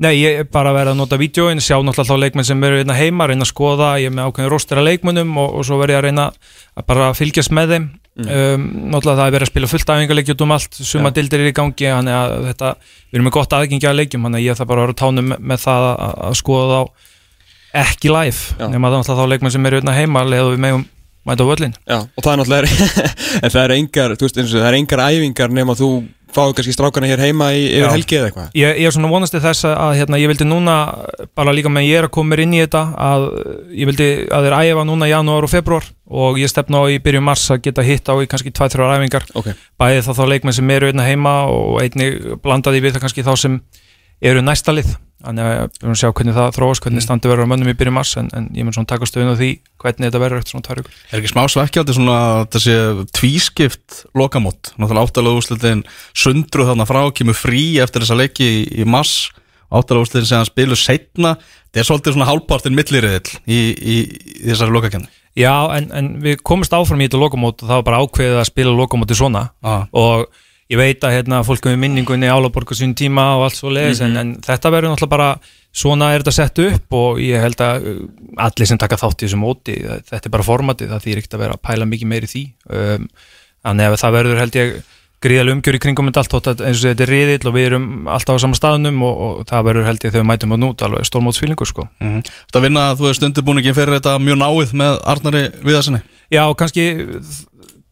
Nei, 0.00 0.14
ég 0.16 0.38
er 0.40 0.46
bara 0.48 0.70
að 0.72 0.78
vera 0.78 0.92
að 0.94 1.00
nota 1.02 1.18
vídjóin, 1.20 1.60
sjá 1.60 1.74
náttúrulega 1.76 2.08
þá 2.08 2.22
leikmenn 2.22 2.46
sem 2.48 2.62
eru 2.64 2.78
hérna 2.80 2.94
heima, 2.96 3.26
reyna 3.28 3.44
að 3.44 3.50
skoða, 3.50 3.90
ég 4.00 4.08
er 4.08 4.14
með 4.16 4.30
ákveðin 4.30 4.48
róstera 4.54 4.84
leikmennum 4.86 5.34
og, 5.42 5.58
og 5.60 5.66
svo 5.68 5.76
verð 5.76 5.92
ég 5.92 6.00
að 6.00 6.06
reyna 6.06 6.24
að 6.32 6.86
bara 6.88 7.10
fylgjast 7.18 7.52
með 7.52 7.74
þeim. 7.74 7.88
Um, 8.20 8.64
náttúrulega 8.94 9.18
það 9.18 9.26
er 9.26 9.34
verið 9.36 9.44
að 9.44 9.50
spila 9.52 9.68
fullt 9.70 9.92
æfingarleiki 9.92 10.32
út 10.34 10.44
um 10.46 10.54
allt, 10.56 10.80
suma 10.80 11.12
Já. 11.12 11.16
dildir 11.20 11.44
er 11.44 11.50
í 11.50 11.54
gangi, 11.60 11.90
þannig 11.92 12.16
að 12.16 12.32
þetta, 12.48 12.72
við 12.80 13.20
erum 13.20 13.28
með 13.28 13.36
gott 13.36 13.56
aðgengi 13.58 13.90
að 13.90 14.00
leikjum, 14.00 14.24
þannig 14.26 14.40
að 14.40 14.46
ég 14.46 14.58
þarf 14.58 14.72
bara 14.72 14.82
að 14.82 14.88
vera 14.88 14.98
tánum 15.04 15.30
með, 15.30 15.44
með 15.52 15.62
það 15.66 15.86
að, 15.90 16.16
að 16.30 16.40
skoða 16.40 16.80
þá 16.80 17.06
ekki 17.76 18.10
live, 18.10 18.70
nema 18.72 18.90
þá 19.02 19.26
leikmenn 19.30 19.54
sem 19.54 19.66
eru 19.68 19.80
hérna 19.80 19.94
heima, 19.96 20.24
leðu 20.26 20.54
við 20.54 20.64
megum 20.64 20.86
mæta 21.26 21.44
á 21.44 21.50
völlin. 21.50 21.74
Já, 21.84 21.98
og 22.00 22.24
það 22.24 22.32
er 22.32 22.40
náttúrulega 22.40 23.10
En 23.44 23.52
það 23.52 23.62
er 23.62 23.74
engar, 23.76 24.16
veist, 24.16 24.40
eins 24.40 24.54
og 24.54 24.62
það 24.62 24.70
er 24.70 24.78
engar 24.78 25.02
æfingar 25.04 25.52
nema 25.52 25.76
þú 25.78 25.90
fáið 26.30 26.52
kannski 26.58 26.74
strákana 26.74 27.08
hér 27.10 27.22
heima 27.24 27.48
í, 27.56 27.64
yfir 27.66 27.84
Já. 27.84 27.90
helgi 27.90 28.18
eða 28.18 28.28
eitthvað. 28.28 28.50
Ég, 28.54 28.76
ég 28.78 28.88
er 28.88 28.94
svona 28.94 29.10
vonast 29.10 29.34
til 29.34 29.42
þess 29.42 29.66
að, 29.66 29.94
hérna, 29.98 30.20
ég 30.20 30.30
vildi 30.30 30.46
núna, 30.46 30.76
bara 31.38 31.54
líka 31.54 31.72
með 31.72 31.88
ég 31.88 32.00
er 32.00 32.06
að 32.06 32.12
koma 32.14 32.32
mér 32.32 32.44
inn 32.44 32.54
í 32.54 32.62
þetta, 32.62 32.82
að 33.02 33.26
ég 33.74 33.90
vildi 33.90 34.08
að 34.30 34.46
þeir 34.46 34.56
æfa 34.60 34.86
núna 34.86 35.10
janúar 35.10 35.48
og 35.48 35.52
februar 35.52 35.88
og 36.06 36.38
ég 36.38 36.52
stefna 36.52 36.82
á 36.82 36.84
í 36.86 37.00
byrjun 37.02 37.26
mars 37.26 37.48
að 37.50 37.64
geta 37.66 37.86
hitt 37.86 38.10
á 38.10 38.14
í 38.14 38.30
kannski 38.30 38.54
2-3 38.54 38.88
æfingar, 38.94 39.26
Ok, 39.34 39.50
bæði 39.80 40.06
þá 40.06 40.12
þá 40.20 40.24
leikmenn 40.30 40.58
sem 40.60 40.74
eru 40.76 40.90
einna 40.90 41.06
heima 41.06 41.34
og 41.50 41.80
einnig 41.82 42.38
blandaði 42.44 42.84
við 42.86 42.96
það 42.96 43.06
kannski 43.08 43.26
þá 43.26 43.34
sem 43.42 43.60
eru 44.22 44.46
næsta 44.46 44.74
lið, 44.76 44.94
þannig 45.24 45.44
að 45.46 45.52
við 45.60 45.82
erum 45.82 45.94
að 45.94 46.00
sjá 46.00 46.10
hvernig 46.16 46.36
það 46.36 46.54
þróast, 46.56 46.82
hvernig 46.84 47.04
standi 47.04 47.30
verður 47.30 47.46
á 47.46 47.50
mönnum 47.52 47.70
í 47.72 47.76
byrjun 47.80 47.96
mars 47.96 48.12
en, 48.20 48.30
en 48.36 48.48
ég 48.56 48.66
mun 48.66 48.76
svona 48.76 48.90
taka 48.90 49.08
stöðun 49.08 49.32
á 49.32 49.40
því 49.40 49.50
hvernig 49.82 50.06
þetta 50.08 50.22
verður 50.22 50.40
eftir 50.42 50.54
svona 50.54 50.76
vikur. 50.80 50.96
Er 51.10 51.20
ekki 51.20 51.32
smá 51.32 51.42
svekkjaldi 51.52 51.96
svona 51.96 52.18
þessi 52.54 52.76
tvískipt 53.18 54.00
lokamót, 54.16 54.72
náttúrulega 54.80 55.06
áttalega 55.06 55.40
úrslitin 55.40 55.84
sundru 56.16 56.66
þarna 56.68 56.88
frá, 56.88 57.02
kemur 57.16 57.38
frí 57.38 57.62
eftir 57.84 58.04
þessa 58.04 58.18
leiki 58.20 58.48
í, 58.48 58.60
í 58.82 58.88
mars, 58.88 59.30
áttalega 59.70 60.06
úrslitin 60.06 60.28
sem 60.30 60.40
hann 60.40 60.48
spilu 60.50 60.78
setna, 60.78 61.36
þetta 61.70 61.82
er 61.84 61.88
svolítið 61.90 62.16
svona 62.16 62.28
hálfpartin 62.32 62.76
milliriðill 62.76 63.34
í, 63.46 63.60
í, 63.60 63.96
í 64.40 64.44
þessari 64.50 64.74
lokakefni. 64.76 65.10
Já, 65.38 65.52
en, 65.76 65.90
en 65.94 66.14
við 66.24 66.40
komumst 66.42 66.72
áfram 66.74 67.00
í 67.04 67.06
þetta 67.06 67.20
lokamót 67.22 67.60
og 67.62 67.68
það 67.68 67.78
var 67.78 67.84
bara 67.86 68.00
ákveðið 68.02 68.40
að 68.40 68.48
spila 68.48 68.72
lokamóti 68.74 69.16
svona 69.18 69.44
Ah. 69.62 69.84
og 69.94 70.26
ég 70.70 70.78
veit 70.78 71.02
að 71.06 71.16
hérna, 71.18 71.40
fólk 71.46 71.66
um 71.66 71.80
minningunni 71.80 72.30
álaborga 72.30 72.76
sín 72.78 72.94
tíma 72.98 73.32
og 73.38 73.48
allt 73.48 73.58
svo 73.58 73.72
leiðis 73.74 74.02
en, 74.06 74.14
en 74.20 74.36
þetta 74.44 74.70
verður 74.70 74.94
náttúrulega 74.94 75.16
bara 75.16 75.30
svona 75.70 76.12
er 76.14 76.22
þetta 76.22 76.36
sett 76.36 76.62
upp 76.66 76.96
og 76.98 77.20
ég 77.22 77.42
held 77.42 77.60
að 77.64 77.90
uh, 77.90 77.98
allir 78.46 78.70
sem 78.70 78.78
taka 78.80 78.98
þátt 79.00 79.22
í 79.22 79.28
þessu 79.28 79.40
móti 79.40 79.76
þetta 79.82 80.22
er 80.22 80.34
bara 80.34 80.46
formatið, 80.46 80.94
það 80.94 81.04
þýr 81.06 81.20
ekkert 81.20 81.36
að 81.36 81.44
vera 81.44 81.58
að 81.58 81.66
pæla 81.68 81.90
mikið 81.90 82.10
meiri 82.12 82.30
því. 82.30 82.46
Um, 82.70 83.10
þannig 83.66 83.90
að 83.90 84.00
það 84.02 84.16
verður 84.18 84.42
held 84.44 84.58
ég 84.60 84.74
gríðalega 85.20 85.56
umgjör 85.58 85.76
í 85.76 85.80
kringum 85.84 86.08
þetta 86.08 86.22
allt 86.22 86.34
þótt 86.34 86.48
að 86.48 86.62
eins 86.64 86.80
og 86.80 86.86
þetta 86.88 87.04
er 87.04 87.10
riðill 87.12 87.50
og 87.50 87.54
við 87.56 87.66
erum 87.68 87.88
alltaf 88.08 88.38
á 88.40 88.42
sama 88.42 88.56
staðnum 88.56 89.02
og, 89.04 89.18
og 89.20 89.42
það 89.50 89.66
verður 89.66 89.88
held 89.90 89.98
ég 90.06 90.14
þegar 90.14 90.22
við 90.22 90.30
mætum 90.30 90.54
á 90.56 90.58
nút 90.62 90.84
alveg 90.86 91.08
stórmótsfílingur 91.10 91.68
sko. 91.68 91.84
Mm 92.00 92.22
Þetta 92.24 92.62
vinna 92.64 92.86
að 92.88 93.02
þú 93.02 93.06
veist 93.10 93.26
undirbúningin 93.28 93.76
fyrir 93.76 93.98
þetta 93.98 94.16
mjög 94.22 94.40
náið 94.40 94.72
með 94.80 94.96
Arnari 95.12 95.42
Viðarsinni. 95.60 96.00
Já, 96.32 96.42
kannski 96.56 96.86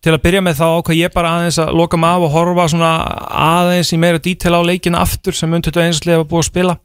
til 0.04 0.14
að 0.14 0.22
byrja 0.24 0.42
með 0.46 0.58
þá 0.60 0.66
ákvað 0.78 0.98
ég 0.98 1.14
bara 1.14 1.32
aðeins 1.36 1.58
að 1.62 1.72
loka 1.78 1.98
af 2.06 2.26
og 2.26 2.34
horfa 2.34 2.66
svona 2.70 2.92
aðeins 3.28 3.92
í 3.92 3.98
meira 3.98 4.22
dítel 4.22 4.54
á 4.54 4.62
leikina 4.62 5.02
aftur 5.02 5.34
sem 5.34 5.50
þetta 5.50 5.86
einslega 5.86 6.22
var 6.22 6.28
búið 6.30 6.44
að 6.44 6.50
spila. 6.50 6.76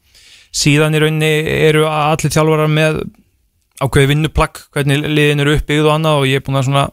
Síðan 0.54 0.95
í 0.95 1.02
rauninni 1.02 1.32
eru 1.69 1.86
allir 1.89 2.34
þjálfarar 2.34 2.69
með 2.69 3.02
ákveði 3.82 4.12
vinnuplagg 4.13 4.62
hvernig 4.73 5.06
liðin 5.06 5.43
eru 5.43 5.58
uppbyggð 5.58 5.89
og 5.89 5.95
annað 5.95 6.21
og 6.21 6.30
ég 6.30 6.41
er 6.41 6.45
búin 6.45 6.60
að 6.60 6.67
svona 6.69 6.86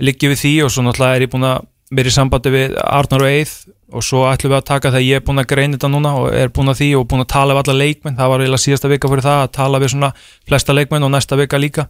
liggja 0.00 0.30
við 0.32 0.42
því 0.42 0.54
og 0.64 0.72
svo 0.72 0.86
náttúrulega 0.86 1.18
er 1.18 1.26
ég 1.26 1.32
búin 1.32 1.48
að 1.48 1.68
vera 1.90 2.10
í 2.10 2.14
sambandi 2.14 2.52
við 2.54 2.76
Arnar 2.86 3.24
og 3.26 3.30
Eið 3.30 3.54
og 3.90 4.04
svo 4.06 4.22
ætlum 4.30 4.52
við 4.52 4.60
að 4.60 4.68
taka 4.68 4.92
þegar 4.94 5.06
ég 5.06 5.18
er 5.18 5.24
búin 5.26 5.42
að 5.42 5.48
greina 5.50 5.74
þetta 5.74 5.90
núna 5.90 6.12
og 6.20 6.28
er 6.34 6.52
búin 6.54 6.70
að 6.70 6.78
því 6.80 6.90
og 7.00 7.08
búin 7.10 7.24
að 7.24 7.32
tala 7.32 7.56
við 7.56 7.62
alla 7.64 7.80
leikmenn, 7.80 8.16
það 8.18 8.30
var 8.30 8.44
eiginlega 8.44 8.64
síðasta 8.64 8.90
vika 8.92 9.10
fyrir 9.10 9.26
það 9.26 9.40
að 9.42 9.52
tala 9.56 9.80
við 9.82 9.92
svona 9.94 10.10
flesta 10.46 10.76
leikmenn 10.76 11.06
og 11.06 11.12
næsta 11.16 11.38
vika 11.40 11.58
líka 11.58 11.88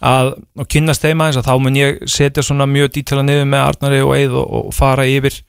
að, 0.00 0.34
og 0.56 0.68
kynnast 0.72 1.04
þeim 1.04 1.22
aðeins 1.22 1.40
að 1.40 1.48
þá 1.50 1.54
mun 1.64 1.80
ég 1.80 2.02
setja 2.08 2.44
svona 2.44 2.68
mjög 2.70 2.92
dítala 2.96 3.24
niður 3.26 3.48
með 3.52 3.66
Arnari 3.66 4.04
og 4.04 4.14
Eið 4.16 4.36
og, 4.40 4.52
og 4.60 4.76
fara 4.76 5.08
yfir 5.08 5.40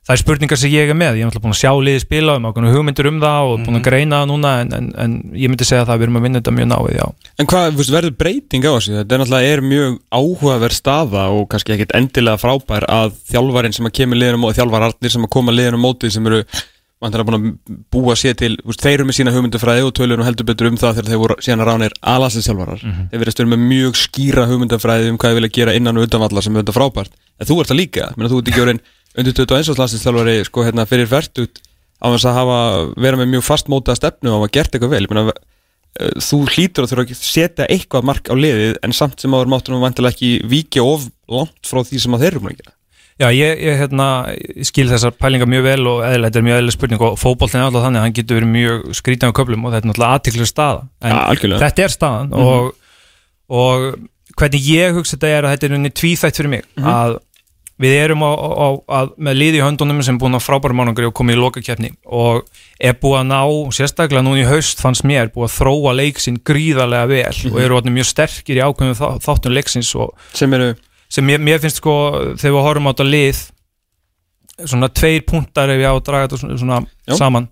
það 0.00 0.14
er 0.14 0.20
spurningar 0.22 0.58
sem 0.58 0.72
ég 0.72 0.90
er 0.90 0.96
með, 0.96 1.18
ég 1.18 1.22
er 1.22 1.28
náttúrulega 1.28 1.44
búin 1.44 1.54
að 1.54 1.60
sjá 1.60 1.70
liði 1.84 2.00
spila 2.02 2.36
um 2.38 2.46
ákveðinu 2.48 2.72
hugmyndir 2.74 3.08
um 3.10 3.18
það 3.20 3.50
og 3.50 3.64
búin 3.66 3.78
að 3.78 3.84
greina 3.84 4.20
það 4.22 4.30
núna 4.30 4.52
en, 4.62 4.72
en, 4.78 4.88
en 5.04 5.16
ég 5.36 5.52
myndi 5.52 5.68
segja 5.68 5.84
það 5.84 5.92
að 5.94 6.00
við 6.00 6.06
erum 6.06 6.18
að 6.18 6.24
vinna 6.26 6.40
þetta 6.40 6.54
mjög 6.56 6.68
náið, 6.70 6.88
já. 6.96 7.04
En 7.36 7.50
hvað, 7.52 7.82
verður 7.94 8.16
breyting 8.22 8.64
á 8.64 8.70
þessu? 8.72 8.96
Þetta 8.96 9.16
er 9.16 9.22
náttúrulega 9.22 9.52
er 9.52 9.64
mjög 9.70 9.98
áhugaverð 10.16 10.78
staða 10.80 11.26
og 11.36 11.46
kannski 11.52 11.76
ekkit 11.76 11.94
endilega 12.00 12.40
frábær 12.40 12.88
að 12.88 13.14
þjálfarinn 13.30 13.76
sem 13.76 13.90
að 13.90 13.96
kemur 14.00 14.22
liðinu 14.22 14.48
og 14.48 14.56
þjálfararnir 14.56 15.14
sem 15.14 15.28
að 15.28 15.32
koma 15.36 15.54
liðinu 15.54 15.82
mótið 15.84 16.16
sem 16.16 16.30
eru 16.32 16.42
vantilega 17.00 17.26
búin 17.30 17.38
að 17.38 17.76
búa 17.94 18.14
sér 18.18 18.36
til 18.36 18.52
þeir 18.76 18.92
eru 18.98 19.06
með 19.08 19.16
sína 19.16 19.32
hugmyndafræði 19.32 19.84
og 19.86 19.92
tölur 19.96 20.20
og 20.20 20.26
heldur 20.28 20.46
betur 20.50 20.68
um 20.68 20.76
það 20.76 20.98
þegar 20.98 21.08
þeir 21.08 21.20
voru 21.22 21.36
síðan 21.40 21.62
að 21.64 21.70
ránir 21.70 21.94
aðlandsliðsjálfarar 22.12 22.82
þeir 22.84 23.22
verðast 23.22 23.40
verið 23.40 23.52
með 23.54 23.62
mjög 23.70 23.96
skýra 24.00 24.44
hugmyndafræði 24.50 25.08
um 25.08 25.16
hvað 25.20 25.32
þeir 25.32 25.38
vilja 25.40 25.54
gera 25.56 25.76
innan 25.78 25.96
og 25.96 26.04
utanvallar 26.04 26.44
sem 26.44 26.56
er 26.56 26.60
þetta 26.64 26.76
frábært. 26.76 27.14
En 27.40 27.48
þú 27.48 27.60
ert 27.60 27.72
það 27.72 27.80
líka, 27.80 28.10
Menna, 28.16 28.28
þú 28.28 28.40
ert 28.42 28.50
ekki 28.52 28.64
orðin 28.66 28.82
undir 29.16 29.36
21 29.40 29.80
landsliðsjálfari 29.80 30.34
sko, 30.44 30.64
hérna, 30.66 30.84
fyrir 30.90 31.08
færtut 31.08 31.62
á 32.00 32.06
þess 32.12 32.28
að 32.28 32.36
hafa 32.36 32.58
vera 33.00 33.20
með 33.20 33.32
mjög 33.32 33.46
fastmótaða 33.48 33.96
stefnu 33.96 34.34
og 34.34 34.42
hafa 34.42 34.52
gert 34.58 34.76
eitthvað 34.76 34.92
vel. 34.92 35.02
Ég 35.04 35.14
meina, 35.14 35.32
eh, 36.00 36.12
þú 36.20 36.42
hlýtur 36.52 36.84
að 36.84 36.92
þurfa 36.92 37.06
að 37.08 37.24
setja 37.24 37.66
eitthvað 37.66 38.04
mark 38.12 38.28
á 38.28 38.34
liðið 38.36 38.76
en 38.84 38.92
samt 38.92 39.20
sem 39.20 39.32
áður 39.32 39.52
máttur 39.52 39.72
nú 39.72 39.80
vantilega 39.80 40.12
ekki 40.12 40.44
víkja 40.44 40.84
of 40.84 41.08
langt 41.28 41.64
frá 41.64 41.80
því 41.80 42.00
sem 42.04 42.14
að 42.14 42.26
þeir 42.26 42.32
eru 42.34 42.44
búin 42.44 42.54
að 42.54 42.60
gera 42.62 42.76
Já, 43.20 43.26
ég, 43.36 43.58
ég, 43.60 43.76
hérna, 43.82 44.06
ég 44.32 44.64
skil 44.64 44.86
þessar 44.88 45.12
pælingar 45.20 45.48
mjög 45.50 45.66
vel 45.66 45.80
og 45.90 45.98
eðlilega, 46.06 46.30
þetta 46.30 46.40
er 46.40 46.44
mjög 46.46 46.60
eðlilega 46.60 46.76
spurning 46.78 47.02
og 47.04 47.18
fótboltin 47.20 47.60
er 47.60 47.66
alltaf 47.66 47.84
þannig 47.84 48.00
að 48.00 48.06
hann 48.06 48.14
getur 48.16 48.38
verið 48.38 48.52
mjög 48.54 48.94
skrítan 48.96 49.34
á 49.34 49.36
köflum 49.36 49.66
og 49.66 49.74
þetta 49.74 49.84
er 49.84 49.90
náttúrulega 49.90 50.16
aðtiklega 50.16 50.48
staða. 50.48 50.86
En 51.04 51.16
Ja, 51.60 51.66
þetta 51.66 51.84
er 51.84 51.94
staðan 51.96 52.32
og, 52.40 52.70
og 53.52 53.84
hvernig 54.40 54.70
ég 54.70 54.96
hugsa 54.96 55.18
þetta 55.18 55.34
er 55.34 55.48
að 55.48 55.56
þetta 55.56 55.68
er 55.68 55.76
unni 55.76 55.92
tvíþætt 56.00 56.40
fyrir 56.40 56.54
mig. 56.54 56.64
Að 56.80 57.18
við 57.80 57.96
erum 57.96 58.24
á, 58.24 58.32
á, 58.32 58.68
á, 58.88 58.98
með 59.16 59.38
liði 59.40 59.60
í 59.60 59.64
höndunum 59.64 60.02
sem 60.04 60.16
er 60.16 60.20
búin 60.20 60.36
á 60.36 60.40
frábæra 60.40 60.76
mánangri 60.76 61.08
og 61.08 61.14
komið 61.16 61.38
í 61.38 61.40
lokakefni 61.40 61.90
og 62.12 62.44
er 62.76 62.96
búið 63.00 63.22
að 63.22 63.30
ná, 63.30 63.40
sérstaklega 63.76 64.24
núna 64.24 64.42
í 64.42 64.48
haust 64.48 64.82
fannst 64.84 65.06
mér, 65.08 65.30
búið 65.32 65.48
að 65.48 65.56
þróa 65.56 65.94
leiksinn 65.96 66.40
gríðarlega 66.44 67.08
vel 67.08 67.52
og 67.52 67.60
eru 67.64 67.80
mjög 67.96 68.10
sterkir 68.10 68.60
í 68.60 68.64
ákveðum 68.64 68.98
þá, 69.00 69.06
þáttum 69.24 69.56
leiksins 69.56 69.94
og 69.96 70.12
sem 70.36 70.52
eru 70.56 70.74
sem 71.10 71.26
mér, 71.26 71.42
mér 71.42 71.60
finnst 71.62 71.80
sko 71.82 71.94
þegar 72.38 72.56
við 72.56 72.66
horfum 72.66 72.88
á 72.88 72.92
þetta 72.92 73.08
lið 73.10 73.44
svona 74.70 74.90
tveir 74.92 75.26
punktar 75.28 75.72
ef 75.72 75.80
ég 75.80 75.88
á 75.88 75.94
að 75.94 76.02
draga 76.06 76.28
þetta 76.28 76.40
svona, 76.42 76.58
svona 76.60 76.80
Já. 77.08 77.14
saman 77.18 77.46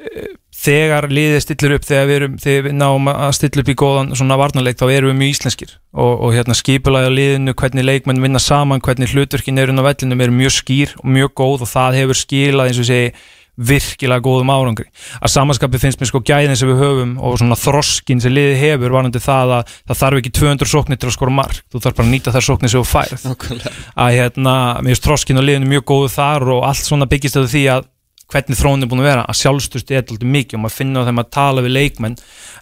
eh, 0.00 0.30
þegar 0.60 1.08
liðið 1.12 1.42
stillir 1.44 1.74
upp 1.76 1.86
þegar 1.88 2.08
við, 2.08 2.16
erum, 2.18 2.38
þegar 2.40 2.64
við 2.66 2.76
náum 2.76 3.10
að 3.12 3.34
stilla 3.38 3.64
upp 3.64 3.72
í 3.72 3.76
góðan 3.80 4.12
svona 4.18 4.38
varnarleik 4.40 4.80
þá 4.80 4.86
erum 4.90 5.12
við 5.12 5.20
mjög 5.22 5.34
íslenskir 5.34 5.74
og, 5.92 6.12
og 6.12 6.34
hérna 6.36 6.56
skipulæða 6.58 7.12
liðinu, 7.14 7.54
hvernig 7.56 7.86
leikmenn 7.86 8.24
vinna 8.24 8.42
saman, 8.42 8.82
hvernig 8.84 9.14
hlutverkin 9.14 9.60
eru 9.60 9.72
inn 9.72 9.80
á 9.80 9.88
vellinum 9.88 10.24
eru 10.26 10.36
mjög 10.36 10.56
skýr 10.58 10.96
og 11.00 11.08
mjög 11.16 11.34
góð 11.40 11.66
og 11.66 11.72
það 11.72 12.00
hefur 12.02 12.20
skilað 12.20 12.72
eins 12.72 12.82
og 12.82 12.90
segi 12.90 13.12
virkilega 13.60 14.24
góðum 14.24 14.50
árangri. 14.52 14.86
Að 15.20 15.32
samanskapi 15.34 15.80
finnst 15.82 16.00
mér 16.00 16.10
sko 16.10 16.22
gæðin 16.24 16.56
sem 16.56 16.70
við 16.70 16.80
höfum 16.80 17.12
og 17.20 17.36
svona 17.40 17.58
þroskin 17.60 18.22
sem 18.24 18.32
liðið 18.32 18.60
hefur 18.62 18.94
varandi 18.96 19.20
það 19.22 19.54
að 19.58 19.72
það 19.76 20.00
þarf 20.00 20.20
ekki 20.20 20.34
200 20.40 20.72
sóknir 20.72 21.00
til 21.00 21.10
að 21.10 21.16
skora 21.16 21.36
mark, 21.36 21.62
þú 21.68 21.82
þarf 21.84 21.98
bara 21.98 22.08
að 22.08 22.14
nýta 22.14 22.34
þær 22.34 22.46
sóknir 22.48 22.72
sem 22.72 22.82
þú 22.82 22.90
færð. 22.90 23.24
Nákvæmlega. 23.28 23.72
að 24.04 24.16
hérna, 24.16 24.54
mér 24.80 24.94
finnst 24.94 25.08
þroskin 25.08 25.40
og 25.42 25.48
liðinu 25.48 25.72
mjög 25.74 25.88
góðu 25.92 26.12
þar 26.16 26.52
og 26.56 26.68
allt 26.70 26.86
svona 26.86 27.10
byggist 27.10 27.40
af 27.40 27.50
því 27.52 27.64
að 27.76 27.88
hvernig 28.30 28.60
þróun 28.60 28.84
er 28.84 28.90
búin 28.90 29.02
að 29.02 29.10
vera 29.10 29.26
að 29.26 29.40
sjálfstöðst 29.40 29.90
er 29.90 30.04
alltaf 30.04 30.30
mikið 30.36 30.56
og 30.56 30.62
maður 30.64 30.76
finnur 30.76 31.02
á 31.02 31.08
þeim 31.08 31.22
að 31.22 31.30
tala 31.34 31.64
við 31.66 31.76
leikmenn 31.76 32.16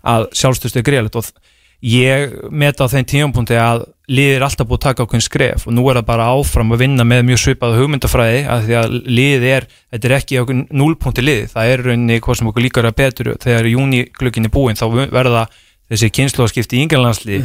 að 0.08 0.28
sjálfstöðst 0.40 0.78
er 0.80 0.86
greiðilegt 0.86 1.18
og 1.20 1.28
ég 1.84 2.32
meta 2.50 2.86
á 2.86 2.90
þeim 2.90 3.06
tímapunkti 3.06 3.58
að 3.60 3.84
liðið 4.08 4.36
er 4.38 4.44
alltaf 4.46 4.66
búið 4.66 4.78
að 4.78 4.84
taka 4.86 5.04
ákveðin 5.04 5.24
skref 5.26 5.66
og 5.68 5.74
nú 5.76 5.84
er 5.90 6.00
það 6.00 6.06
bara 6.08 6.30
áfram 6.32 6.72
að 6.74 6.82
vinna 6.82 7.04
með 7.06 7.26
mjög 7.28 7.40
svipaða 7.42 7.78
hugmyndafræði 7.78 8.40
að 8.50 8.64
því 8.64 8.76
að 8.80 8.96
liðið 9.18 9.46
er, 9.52 9.66
þetta 9.92 10.08
er 10.08 10.14
ekki 10.16 10.40
ákveðin 10.40 10.64
núlpunkti 10.80 11.24
lið, 11.24 11.44
það 11.52 11.72
er 11.74 11.84
rauninni 11.86 12.18
hvað 12.24 12.40
sem 12.40 12.50
okkur 12.50 12.64
líkar 12.64 12.88
að 12.88 12.96
betur. 12.98 13.30
Þegar 13.44 13.70
júni 13.70 14.02
glöggin 14.18 14.48
er 14.48 14.54
búin 14.54 14.80
þá 14.80 14.86
verða 15.12 15.44
þessi 15.88 16.10
kynnslóðskipti 16.18 16.80
í 16.80 16.82
yngjörlandsli 16.86 17.38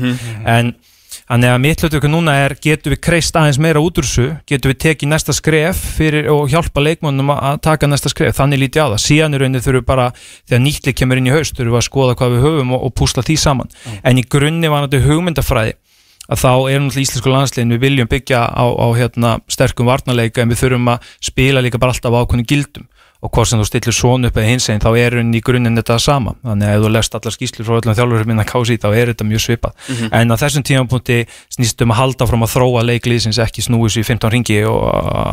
en 0.50 0.74
Þannig 1.24 1.54
að 1.54 1.62
mitt 1.64 1.84
hlutu 1.84 2.10
núna 2.12 2.34
er, 2.44 2.56
getur 2.60 2.94
við 2.94 3.00
kreist 3.08 3.38
aðeins 3.40 3.60
meira 3.64 3.82
út 3.84 4.00
úr 4.02 4.08
þessu, 4.08 4.26
getur 4.50 4.74
við 4.74 4.80
tekið 4.84 5.12
næsta 5.14 5.36
skref 5.36 5.80
fyrir 5.98 6.28
og 6.34 6.52
hjálpa 6.52 6.84
leikmannum 6.84 7.32
að 7.36 7.62
taka 7.64 7.88
næsta 7.88 8.12
skref, 8.12 8.36
þannig 8.38 8.66
líti 8.66 8.84
á 8.84 8.92
það. 8.92 9.00
Síðan 9.06 9.38
er 9.38 9.46
rauninni 9.46 9.64
þurfum 9.64 9.80
við 9.80 9.88
bara, 9.88 10.10
þegar 10.50 10.64
nýttli 10.66 10.96
kemur 11.00 11.22
inn 11.22 11.30
í 11.32 11.34
haust, 11.34 11.56
þurfum 11.56 11.78
við 11.78 11.80
að 11.80 11.88
skoða 11.88 12.18
hvað 12.20 12.36
við 12.36 12.46
höfum 12.48 12.76
og, 12.76 12.84
og 12.90 12.96
púsla 13.00 13.24
því 13.24 13.38
saman. 13.40 13.72
Mm. 13.72 14.02
En 14.12 14.20
í 14.20 14.26
grunni 14.36 14.74
var 14.74 14.88
þetta 14.90 15.08
hugmyndafræði 15.08 15.78
að 16.32 16.40
þá 16.40 16.52
er 16.52 16.80
náttúrulega 16.80 17.04
íslensku 17.04 17.32
landslegin, 17.32 17.74
við 17.74 17.82
viljum 17.84 18.10
byggja 18.12 18.44
á, 18.48 18.66
á 18.68 18.88
hérna, 18.96 19.32
sterkum 19.52 19.90
varnarleika 19.90 20.44
en 20.44 20.52
við 20.52 20.62
þurfum 20.62 20.92
að 20.94 21.10
spila 21.24 21.64
líka 21.64 21.82
bara 21.82 21.96
alltaf 21.96 22.16
á 22.16 22.20
ákveðinu 22.24 22.48
gildum 22.48 22.88
og 23.24 23.32
hvort 23.32 23.48
sem 23.48 23.62
þú 23.62 23.68
stillir 23.70 23.96
svona 23.96 24.30
upp 24.30 24.38
eða 24.38 24.52
hins 24.52 24.68
einn 24.72 24.84
þá 24.84 24.90
er 25.00 25.18
henni 25.22 25.40
í 25.40 25.44
grunninn 25.46 25.80
þetta 25.80 25.98
sama. 26.04 26.36
Þannig 26.44 26.68
að 26.68 26.76
ef 26.76 26.84
þú 26.84 26.92
lest 26.92 27.18
allar 27.18 27.36
skýslur 27.38 27.68
frá 27.68 27.78
öllum 27.80 27.98
þjálfurum 27.98 28.32
minna 28.34 28.46
kási 28.48 28.78
þá 28.84 28.90
er 28.92 29.14
þetta 29.14 29.28
mjög 29.30 29.44
svipað. 29.46 29.90
En 30.12 30.34
á 30.34 30.36
þessum 30.42 30.68
tímapunkti 30.68 31.20
snýst 31.56 31.84
um 31.86 31.96
að 31.96 32.02
halda 32.02 32.28
fram 32.28 32.44
að 32.44 32.54
þróa 32.58 32.86
leikliðsins 32.92 33.40
ekki 33.40 33.64
snúis 33.64 33.96
í 33.96 34.04
15 34.04 34.34
ringi 34.36 34.60
og 34.68 34.84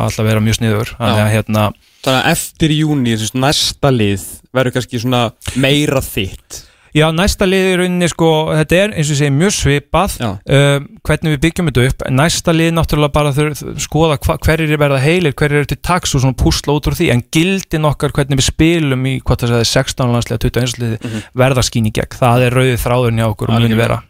alltaf 0.06 0.26
vera 0.28 0.44
mjög 0.44 0.60
sniður. 0.60 0.94
Þannig 1.00 1.24
að 1.26 1.32
hérna 1.34 1.70
Þannig 2.00 2.22
að 2.22 2.30
eftir 2.30 2.72
júni, 2.72 3.16
næsta 3.36 3.90
lið 3.92 4.22
verður 4.56 4.78
kannski 4.78 5.00
svona 5.02 5.26
meira 5.60 6.00
þitt 6.00 6.62
Já, 6.96 7.04
næsta 7.14 7.46
lið 7.46 7.66
í 7.68 7.74
rauninni 7.78 8.08
sko, 8.10 8.28
þetta 8.58 8.78
er 8.80 8.94
eins 8.98 9.10
og 9.12 9.18
segi 9.20 9.30
mjög 9.34 9.52
svipað 9.54 10.16
um, 10.26 10.86
hvernig 11.06 11.34
við 11.36 11.40
byggjum 11.44 11.70
þetta 11.70 11.84
upp. 11.86 12.04
Næsta 12.16 12.54
lið 12.54 12.72
náttúrulega 12.74 13.14
bara 13.14 13.32
þurf 13.36 13.62
skoða 13.84 14.18
hverjir 14.18 14.74
er 14.74 14.80
verða 14.80 14.98
heilir, 15.04 15.34
hverjir 15.38 15.62
er 15.62 15.70
til 15.70 15.78
taks 15.86 16.16
og 16.16 16.24
svona 16.24 16.38
púsla 16.40 16.74
út 16.74 16.90
úr 16.90 16.98
því, 16.98 17.10
en 17.14 17.22
gildin 17.30 17.86
okkar 17.86 18.14
hvernig 18.16 18.40
við 18.40 18.48
spilum 18.48 19.06
í, 19.06 19.16
hvað 19.22 19.44
það 19.44 19.54
segði, 19.54 19.68
16 19.70 20.14
landslega 20.16 20.44
21 20.48 20.78
liði, 20.82 21.20
verða 21.44 21.66
skín 21.66 21.86
í 21.86 21.94
gegn. 21.94 22.18
Það 22.18 22.46
er 22.48 22.58
rauðið 22.58 22.80
þráðurinn 22.82 23.22
hjá 23.22 23.28
okkur 23.28 23.52
og 23.54 23.62
muni 23.62 23.78
vera. 23.78 24.00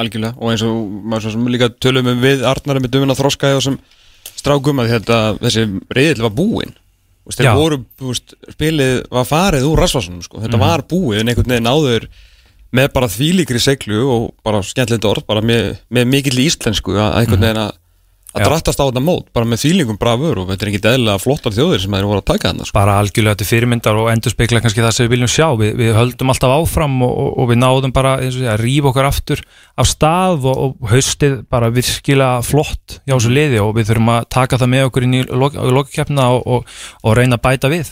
Algjörlega, 0.00 0.38
og 0.38 0.52
eins 0.52 0.62
og 0.62 0.76
maður 1.10 1.34
svo 1.34 1.50
líka 1.50 1.72
tölum 1.82 2.12
um 2.12 2.22
við 2.22 2.46
Arnari 2.46 2.84
með 2.84 2.94
dömuna 2.94 3.18
þroskaði 3.18 3.58
og 3.58 3.64
sem 3.66 3.80
strákum 4.38 4.78
að 4.80 4.94
þetta, 4.94 5.18
þessi 5.42 5.66
reyðil 5.90 6.28
var 6.28 6.36
búinn 6.38 6.78
Veist, 7.30 7.38
Já. 7.40 7.52
þeir 7.52 7.60
voru, 7.60 7.78
veist, 8.10 8.34
spilið 8.56 8.96
var 9.14 9.28
farið 9.28 9.66
úr 9.70 9.78
rasvarsunum, 9.84 10.22
sko, 10.26 10.40
þetta 10.42 10.58
Mhm. 10.58 10.64
var 10.66 10.82
búið 10.90 11.20
en 11.20 11.28
einhvern 11.30 11.52
veginn 11.54 11.70
áður 11.70 12.08
með 12.72 12.92
bara 12.92 13.06
þvílíkri 13.10 13.60
seglu 13.62 14.00
og 14.10 14.34
bara 14.44 14.60
skemmtilegt 14.62 15.06
orð 15.06 15.26
bara 15.26 15.40
með, 15.40 15.78
með 15.90 16.06
mikill 16.10 16.38
íslensku 16.42 16.94
að 16.94 17.06
að 17.06 17.18
einhvern 17.22 17.40
veginn 17.46 17.62
að 17.64 17.72
að 18.30 18.46
drattast 18.46 18.78
á 18.78 18.86
þetta 18.86 19.02
mót, 19.02 19.26
bara 19.34 19.48
með 19.48 19.64
þvílíkum 19.64 19.98
bravur 19.98 20.38
og 20.42 20.50
þetta 20.52 20.66
er 20.66 20.70
ekki 20.70 20.80
eðlilega 20.90 21.22
flottar 21.22 21.54
þjóðir 21.56 21.82
sem 21.82 21.94
þeir 21.96 22.06
voru 22.06 22.22
að 22.22 22.28
taka 22.30 22.50
þarna, 22.50 22.66
sko. 22.68 22.76
bara 22.76 22.96
algjörlega 23.02 23.40
til 23.40 23.48
fyrirmyndar 23.48 23.98
og 23.98 24.10
endur 24.12 24.34
spekla 24.34 24.60
kannski 24.62 24.84
það 24.84 24.94
sem 24.94 25.06
við 25.06 25.14
viljum 25.16 25.32
sjá. 25.34 25.46
Við, 25.58 25.72
við 25.80 25.90
höldum 25.98 26.30
alltaf 26.30 26.54
áfram 26.54 26.96
og, 27.06 27.14
og, 27.24 27.30
og 27.42 27.50
við 27.50 27.60
náðum 27.62 27.94
bara 27.96 28.12
eins 28.22 28.36
og 28.36 28.44
því 28.44 28.50
að 28.52 28.62
rífa 28.62 28.90
okkar 28.92 29.08
aftur 29.10 29.42
af 29.80 29.90
stað 29.90 30.46
og, 30.50 30.60
og 30.66 30.92
haustið 30.92 31.36
bara 31.50 31.72
virkilega 31.74 32.44
flott 32.46 33.00
hjá 33.02 33.16
þessu 33.16 33.32
liði 33.34 33.62
og 33.64 33.72
við 33.78 33.90
þurfum 33.90 34.12
að 34.14 34.28
taka 34.36 34.60
það 34.60 34.72
með 34.76 34.86
okkur 34.90 35.06
inn 35.08 35.16
í 35.18 35.22
lokkeppna 35.30 36.28
og, 36.36 36.44
og, 36.46 36.76
og 37.02 37.16
reyna 37.18 37.40
að 37.40 37.44
bæta 37.48 37.72
við. 37.72 37.90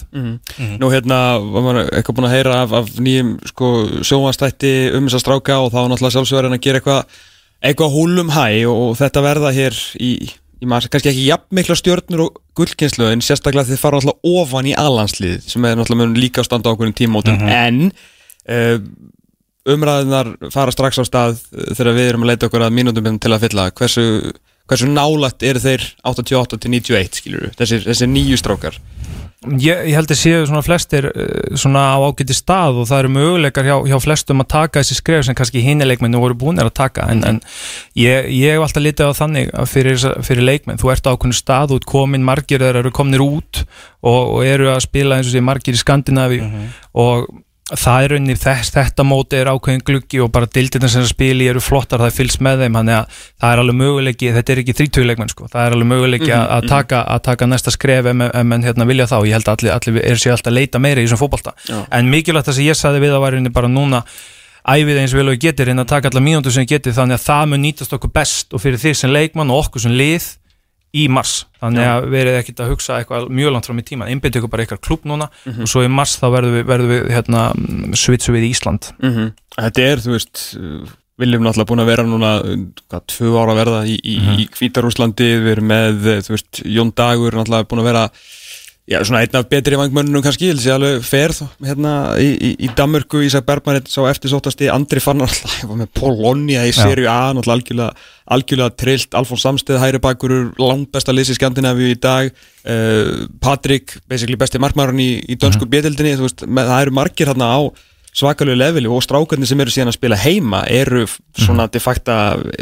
Nú 0.78 0.92
hérna 0.92 1.22
var 1.42 1.66
maður 1.66 1.90
eitthvað 1.90 2.18
búin 2.20 2.28
að 2.28 2.36
heyra 2.36 2.60
af, 2.62 2.76
af 2.82 2.92
nýjum 3.02 3.34
sko, 3.50 3.72
sjómanstætti 4.06 4.76
um 4.94 5.08
þess 5.08 5.18
að 5.18 5.24
stráka 5.24 5.58
og 5.64 5.72
þá 5.72 5.80
var 5.80 5.90
náttúrulega 5.92 6.16
sjálfsögurinn 6.18 6.58
að 6.58 6.64
gera 6.68 6.82
eitthvað 6.82 7.18
eitthvað 7.64 7.94
húlum 7.94 8.32
hæ 8.34 8.66
og, 8.70 8.94
þetta 8.98 9.24
verða 9.24 9.52
hér 9.54 9.76
í, 9.98 10.12
í 10.62 10.68
maður, 10.68 10.92
kannski 10.94 11.12
ekki 11.12 11.26
jafn 11.26 11.58
mikla 11.58 11.76
stjörnur 11.78 12.24
og 12.28 12.40
gullkynslu 12.58 13.10
en 13.12 13.22
sérstaklega 13.24 13.70
þið 13.70 13.82
fara 13.82 14.00
náttúrulega 14.00 14.42
ofan 14.42 14.70
í 14.70 14.74
allandslið 14.78 15.38
sem 15.46 15.66
er 15.66 15.78
náttúrulega 15.78 16.04
mun 16.04 16.18
líka 16.18 16.42
að 16.42 16.50
standa 16.50 16.70
á 16.70 16.74
okkur 16.74 16.92
tímótum 16.98 17.42
en 17.42 17.88
uh, 17.90 18.76
umræðinar 19.68 20.34
fara 20.54 20.74
strax 20.74 21.02
á 21.02 21.04
stað 21.08 21.40
uh, 21.52 21.72
þegar 21.74 21.96
við 21.98 22.12
erum 22.12 22.26
að 22.26 22.32
leita 22.32 22.50
okkur 22.50 22.66
að 22.68 22.76
mínútum 22.78 23.18
til 23.18 23.34
að 23.34 23.48
fylla. 23.48 23.68
Hversu, 23.78 24.06
hversu 24.70 24.90
nálætt 24.92 25.46
eru 25.50 25.64
þeir 25.64 25.88
88 26.06 26.62
til 26.62 26.74
91 26.78 27.22
skilur 27.22 27.50
þessi, 27.58 27.82
þessi 27.88 28.10
nýju 28.12 28.38
strákar 28.40 28.78
ég, 29.46 29.82
ég 29.88 29.94
held 29.94 30.10
að 30.10 30.18
séu 30.18 30.44
svona 30.48 30.62
flestir 30.66 31.08
uh, 31.10 31.56
svona 31.58 31.84
á 31.94 31.98
ágæti 32.02 32.36
stað 32.36 32.82
og 32.82 32.88
það 32.90 33.02
eru 33.02 33.12
möguleikar 33.14 33.68
hjá, 33.68 33.76
hjá 33.90 33.98
flestum 34.02 34.42
að 34.42 34.50
taka 34.54 34.82
þessi 34.82 34.98
skref 34.98 35.26
sem 35.28 35.38
kannski 35.38 35.62
hinnileikmennu 35.64 36.22
voru 36.22 36.38
búinir 36.38 36.68
að 36.68 36.76
taka. 36.80 37.08
En, 37.12 37.24
en 37.28 37.40
ég, 37.98 38.30
ég 38.34 38.56
hef 38.56 38.66
alltaf 38.66 38.84
litið 38.84 39.12
á 39.14 39.18
þannig 39.20 39.52
fyrir, 39.70 40.06
fyrir 40.26 40.48
leikmenn, 40.48 40.80
þú 40.82 40.94
ert 40.94 41.06
á 41.06 41.12
ákveðinu 41.14 41.38
stað 41.38 41.76
ert 41.78 41.90
komin, 41.90 42.26
margir 42.26 42.64
þeir 42.64 42.80
eru 42.82 42.94
komnir 42.94 43.24
út 43.24 43.62
og, 44.02 44.22
og 44.38 44.40
eru 44.46 44.72
að 44.74 44.84
spila 44.88 45.18
eins 45.18 45.30
og 45.30 45.36
sé 45.36 45.44
margir 45.44 45.78
í 45.78 45.82
Skandinavi 45.82 46.42
og 46.98 47.28
það 47.68 48.04
er 48.04 48.12
rauninni 48.14 48.36
þess, 48.38 48.72
þetta 48.72 49.04
móti 49.04 49.36
er 49.36 49.50
ákveðin 49.52 49.82
gluggi 49.84 50.20
og 50.24 50.30
bara 50.32 50.48
dildina 50.48 50.88
sem 50.88 51.04
spili 51.08 51.48
eru 51.50 51.60
flottar, 51.60 52.00
það 52.00 52.16
fylgst 52.16 52.40
með 52.44 52.64
þeim 52.64 52.78
þannig 52.80 52.96
að 52.96 53.18
það 53.26 53.52
er 53.52 53.62
alveg 53.62 53.78
möguleiki, 53.82 54.30
þetta 54.38 54.54
er 54.54 54.62
ekki 54.62 54.76
þrítugleikmenn 54.78 55.32
sko, 55.34 55.50
það 55.52 55.66
er 55.66 55.76
alveg 55.76 55.90
möguleiki 55.92 56.32
að, 56.32 56.46
að, 56.56 56.70
taka, 56.72 57.02
að 57.04 57.22
taka 57.28 57.50
næsta 57.50 57.74
skref 57.74 58.08
ef 58.08 58.24
ef 58.28 58.48
menn 58.48 58.64
hérna 58.64 58.88
vilja 58.88 59.08
þá, 59.10 59.18
ég 59.28 59.36
held 59.36 59.52
að 59.52 59.58
allir, 59.58 59.74
allir 59.76 60.00
er 60.14 60.22
sér 60.22 60.36
alltaf 60.38 60.52
að 60.52 60.58
leita 60.62 60.80
meira 60.80 61.04
í 61.04 61.06
þessum 61.08 61.20
fótbolta, 61.20 61.54
Já. 61.68 61.78
en 61.98 62.10
mikilvægt 62.12 62.48
það 62.48 62.58
sem 62.60 62.68
ég 62.70 62.80
sagði 62.80 63.04
við 63.04 63.16
að 63.18 63.24
væri 63.26 63.54
bara 63.60 63.72
núna 63.72 64.02
æfið 64.68 65.00
eins 65.02 65.14
vel 65.16 65.28
og 65.32 65.40
getur 65.40 65.70
en 65.72 65.82
að 65.82 65.92
taka 65.92 66.10
allar 66.10 66.24
mínútur 66.24 66.54
sem 66.54 66.66
getur 66.68 66.96
þannig 66.96 67.18
að 67.18 67.24
það 67.24 67.46
mun 67.52 67.64
nýtast 67.64 67.94
okkur 67.96 68.12
best 68.12 68.52
og 68.52 68.62
fyrir 68.62 68.80
þig 68.80 68.96
sem 69.00 69.12
leikmann 69.12 69.52
og 69.52 69.64
okkur 69.64 69.84
sem 69.84 69.94
lið 69.96 70.26
í 70.98 71.08
mars, 71.12 71.34
þannig 71.62 71.88
að 71.88 72.06
verið 72.12 72.38
ekkert 72.40 72.62
að 72.64 72.72
hugsa 72.74 73.00
eitthvað 73.00 73.28
mjög 73.40 73.54
langt 73.54 73.68
fram 73.70 73.82
í 73.82 73.86
tíma, 73.88 74.08
einbyttu 74.12 74.40
ykkur 74.40 74.52
bara 74.52 74.64
eitthvað 74.64 74.84
klúb 74.86 75.08
núna 75.08 75.30
og 75.48 75.66
svo 75.70 75.82
í 75.86 75.90
mars 75.92 76.16
þá 76.20 76.28
verðum 76.36 76.56
við, 76.58 76.64
verðum 76.70 76.94
við 76.94 77.12
hérna, 77.16 77.44
svitsu 77.98 78.34
við 78.36 78.48
í 78.48 78.54
Ísland. 78.54 78.92
Mm 79.02 79.12
Þetta 79.58 79.82
er, 79.82 80.00
þú 80.04 80.12
veist 80.14 80.40
uh, 80.54 80.90
Viljum 81.18 81.42
náttúrulega 81.42 81.66
búin 81.66 81.82
að 81.82 81.88
vera 81.90 82.02
núna 82.06 82.28
hvað, 82.44 83.00
tvö 83.10 83.30
ára 83.40 83.50
að 83.50 83.58
verða 83.58 83.78
í, 83.90 83.96
í, 84.06 84.12
í 84.38 84.44
Hvítarúslandi 84.54 85.26
við 85.42 85.48
erum 85.56 85.66
með, 85.72 86.04
þú 86.22 86.34
veist, 86.36 86.60
Jón 86.62 86.92
Dagur 86.94 87.34
náttúrulega 87.34 87.66
búin 87.72 87.82
að 87.82 87.88
vera 87.88 88.04
já, 88.88 88.98
svona 89.04 89.20
einn 89.24 89.36
af 89.36 89.48
betri 89.50 89.76
vangmönnunum 89.78 90.22
kannski, 90.24 90.48
sé 90.56 90.72
alveg 90.72 91.02
ferð 91.04 91.42
hérna 91.64 91.92
í, 92.20 92.28
í, 92.32 92.50
í 92.64 92.70
Danmörku, 92.76 93.20
Ísak 93.26 93.44
Bergman 93.48 93.82
sá 93.90 94.00
eftirsóttasti, 94.08 94.70
Andri 94.72 95.02
fann 95.04 95.20
alltaf 95.24 95.56
ég 95.60 95.68
var 95.68 95.80
með 95.82 95.92
Polonia 95.98 96.64
í 96.68 96.72
serju 96.76 97.10
A 97.12 97.18
algjörlega, 97.36 97.90
algjörlega 98.32 98.76
trillt. 98.80 99.12
Alfons 99.18 99.44
Samsteð, 99.44 99.80
hæri 99.82 100.00
bakurur, 100.02 100.50
langt 100.60 100.92
besta 100.94 101.12
lýsi 101.12 101.36
Skandinavíu 101.36 101.92
í 101.92 102.00
dag. 102.00 102.32
Uh, 102.64 103.28
Patrik, 103.44 103.98
basically 104.08 104.40
besti 104.40 104.60
markmaðurinn 104.62 105.04
í, 105.04 105.12
í 105.24 105.36
dönsku 105.36 105.68
mm 105.68 105.78
-hmm. 105.84 106.16
þú 106.18 106.26
veist, 106.26 106.48
með, 106.48 106.72
það 106.72 106.82
eru 106.86 106.98
margir 106.98 107.32
hérna 107.32 107.52
á 107.54 107.60
svakalegu 108.18 108.56
leveli 108.58 108.90
og 108.90 109.02
strákarnir 109.04 109.48
sem 109.48 109.60
eru 109.62 109.72
síðan 109.72 109.92
að 109.92 109.98
spila 109.98 110.18
heima 110.18 110.62
eru 110.72 111.04
f- 111.06 111.18
svona 111.38 111.68
de 111.70 111.80
facto 111.82 112.14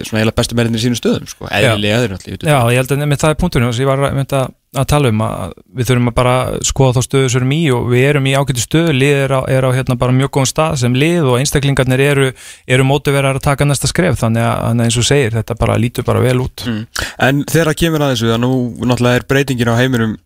svona 0.05 0.21
eiginlega 0.21 0.37
bestu 0.37 0.59
mennir 0.59 0.77
í 0.77 0.83
sínum 0.83 0.99
stöðum 0.99 1.29
sko. 1.31 1.49
eðlilega 1.49 2.11
náttúrulega 2.13 2.51
Já, 2.51 2.59
ég 2.75 2.81
held 2.81 2.93
að 2.93 3.17
það 3.23 3.31
er 3.31 3.41
punkturinn 3.41 3.73
sem 3.73 3.87
ég 3.87 3.91
var 3.91 4.03
að, 4.11 4.19
að, 4.27 4.51
að 4.77 4.89
tala 4.93 5.13
um 5.13 5.23
að 5.27 5.55
við 5.79 5.89
þurfum 5.91 6.11
að 6.11 6.17
bara 6.17 6.35
skoða 6.67 6.97
þá 6.97 7.07
stöðu 7.07 7.31
sem 7.33 7.37
við 7.37 7.41
erum 7.41 7.55
í 7.57 7.61
og 7.77 7.89
við 7.93 8.05
erum 8.11 8.29
í 8.29 8.35
ágættu 8.37 8.65
stöðu, 8.65 8.95
lið 8.97 9.23
er 9.25 9.35
á, 9.37 9.41
er 9.57 9.67
á 9.67 9.71
hérna 9.77 9.99
bara 10.01 10.17
mjög 10.17 10.33
góðum 10.37 10.51
stað 10.51 10.77
sem 10.83 10.99
lið 10.99 11.31
og 11.31 11.39
einstaklingarnir 11.41 12.05
eru, 12.07 12.29
eru 12.67 12.87
mótiverar 12.89 13.39
að 13.41 13.47
taka 13.49 13.69
næsta 13.69 13.91
skref. 13.91 14.21
Þannig 14.21 14.47
að, 14.47 14.63
að 14.69 14.85
eins 14.87 15.01
og 15.01 15.09
segir, 15.09 15.35
þetta 15.37 15.59
bara 15.59 15.81
lítur 15.81 16.07
bara 16.07 16.23
vel 16.25 16.39
út. 16.45 16.67
Mm. 16.67 16.85
en 17.27 17.43
þegar 17.49 17.73
það 17.73 17.81
kemur 17.83 18.05
að 18.05 18.15
þessu 18.15 18.33
að 18.35 18.41
nú 18.45 18.53
náttúrulega 18.83 19.21
er 19.21 19.29
breytingin 19.31 19.73
á 19.73 19.81
heiminum 19.81 20.17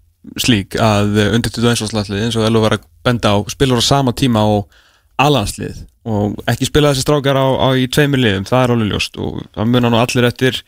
slík 0.41 0.77
að 0.77 1.17
undir 1.31 1.53
21 1.55 1.87
áslagslið 1.87 2.27
eins 2.27 2.37
og 2.37 2.45
Elu 2.45 2.61
var 2.63 2.77
að 2.77 2.87
benda 3.07 3.33
á 3.33 3.39
spilur 3.49 3.81
á 3.81 3.85
sama 3.85 4.13
tíma 4.13 4.43
á 4.45 4.51
alhanslið 5.21 5.81
og 6.09 6.39
ekki 6.49 6.69
spila 6.69 6.93
þessi 6.93 7.05
strákar 7.05 7.37
á, 7.37 7.47
á 7.61 7.69
í 7.77 7.87
tveimur 7.93 8.21
liðum, 8.21 8.47
það 8.49 8.63
er 8.63 8.75
alveg 8.75 8.93
ljóst 8.93 9.19
og 9.21 9.41
það 9.57 9.73
munar 9.73 9.93
nú 9.93 10.01
allir 10.01 10.29
eftir 10.29 10.61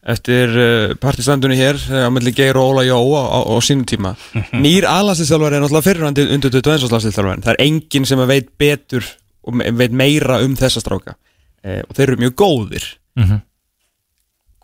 eftir 0.00 0.52
uh, 0.56 0.94
partistandunni 1.00 1.58
hér 1.58 1.76
uh, 1.90 2.06
á 2.08 2.10
milli 2.12 2.32
Geir 2.36 2.56
og 2.56 2.72
Óla 2.72 2.84
Jó 2.86 2.98
á, 3.20 3.44
sínum 3.64 3.84
tíma. 3.88 4.14
Nýr 4.56 4.86
aðlandsliðstjálfari 4.88 5.58
er 5.58 5.64
náttúrulega 5.64 5.88
fyrirhandi 5.88 6.26
undir 6.36 6.54
21. 6.54 6.88
landsliðstjálfari 6.88 7.44
það 7.44 7.52
er 7.54 7.62
enginn 7.66 8.08
sem 8.08 8.22
veit 8.30 8.50
betur 8.60 9.06
og 9.44 9.60
veit 9.76 9.92
meira 9.96 10.40
um 10.44 10.56
þessa 10.56 10.82
stráka. 10.84 11.16
Uh, 11.60 11.82
og 11.84 11.96
þeir 11.96 12.06
eru 12.08 12.22
mjög 12.24 12.36
góðir. 12.40 12.92
Mhm. 13.20 13.42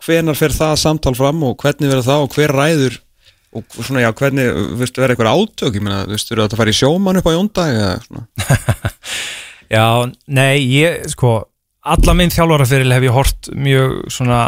hvenar 0.07 0.37
fer 0.39 0.53
það 0.55 0.77
samtal 0.79 1.11
fram 1.17 1.41
og 1.43 1.57
hvernig 1.59 1.89
verður 1.89 2.05
það 2.05 2.21
og 2.23 2.35
hver 2.37 2.53
ræður 2.55 2.93
og 3.57 3.77
svona 3.81 4.03
já, 4.03 4.11
hvernig, 4.15 4.45
veistu, 4.79 5.01
verður 5.01 5.15
eitthvað 5.15 5.41
átök? 5.41 5.75
Ég 5.75 5.83
meina, 5.83 5.99
verður 6.07 6.43
þetta 6.43 6.55
að 6.55 6.61
fara 6.61 6.73
í 6.73 6.77
sjómann 6.77 7.19
upp 7.19 7.27
á 7.27 7.35
jóndag 7.35 7.77
Já, 9.75 9.87
nei, 10.31 10.63
ég, 10.63 11.07
sko 11.11 11.33
alla 11.87 12.15
minn 12.17 12.31
þjálfarafyril 12.33 12.93
hef 12.95 13.05
ég 13.07 13.15
hort 13.15 13.49
mjög 13.55 13.95
svona 14.13 14.41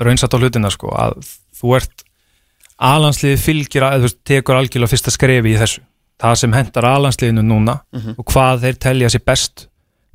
raunsatt 0.00 0.34
á 0.34 0.38
hlutina, 0.38 0.70
sko, 0.70 0.92
að 0.94 1.18
þú 1.58 1.74
ert 1.78 2.04
alansliði 2.78 3.38
fylgir 3.42 3.86
að, 3.86 4.04
þú 4.06 4.12
tekur 4.30 4.58
algjörlega 4.58 4.92
fyrsta 4.92 5.10
skrefi 5.14 5.54
í 5.54 5.58
þessu. 5.58 5.82
Það 6.18 6.36
sem 6.40 6.54
hendar 6.54 6.86
alansliðinu 6.86 7.42
núna 7.46 7.80
og 8.18 8.24
hvað 8.26 8.62
þeir 8.66 8.78
telja 8.82 9.10
sér 9.10 9.24
best 9.26 9.68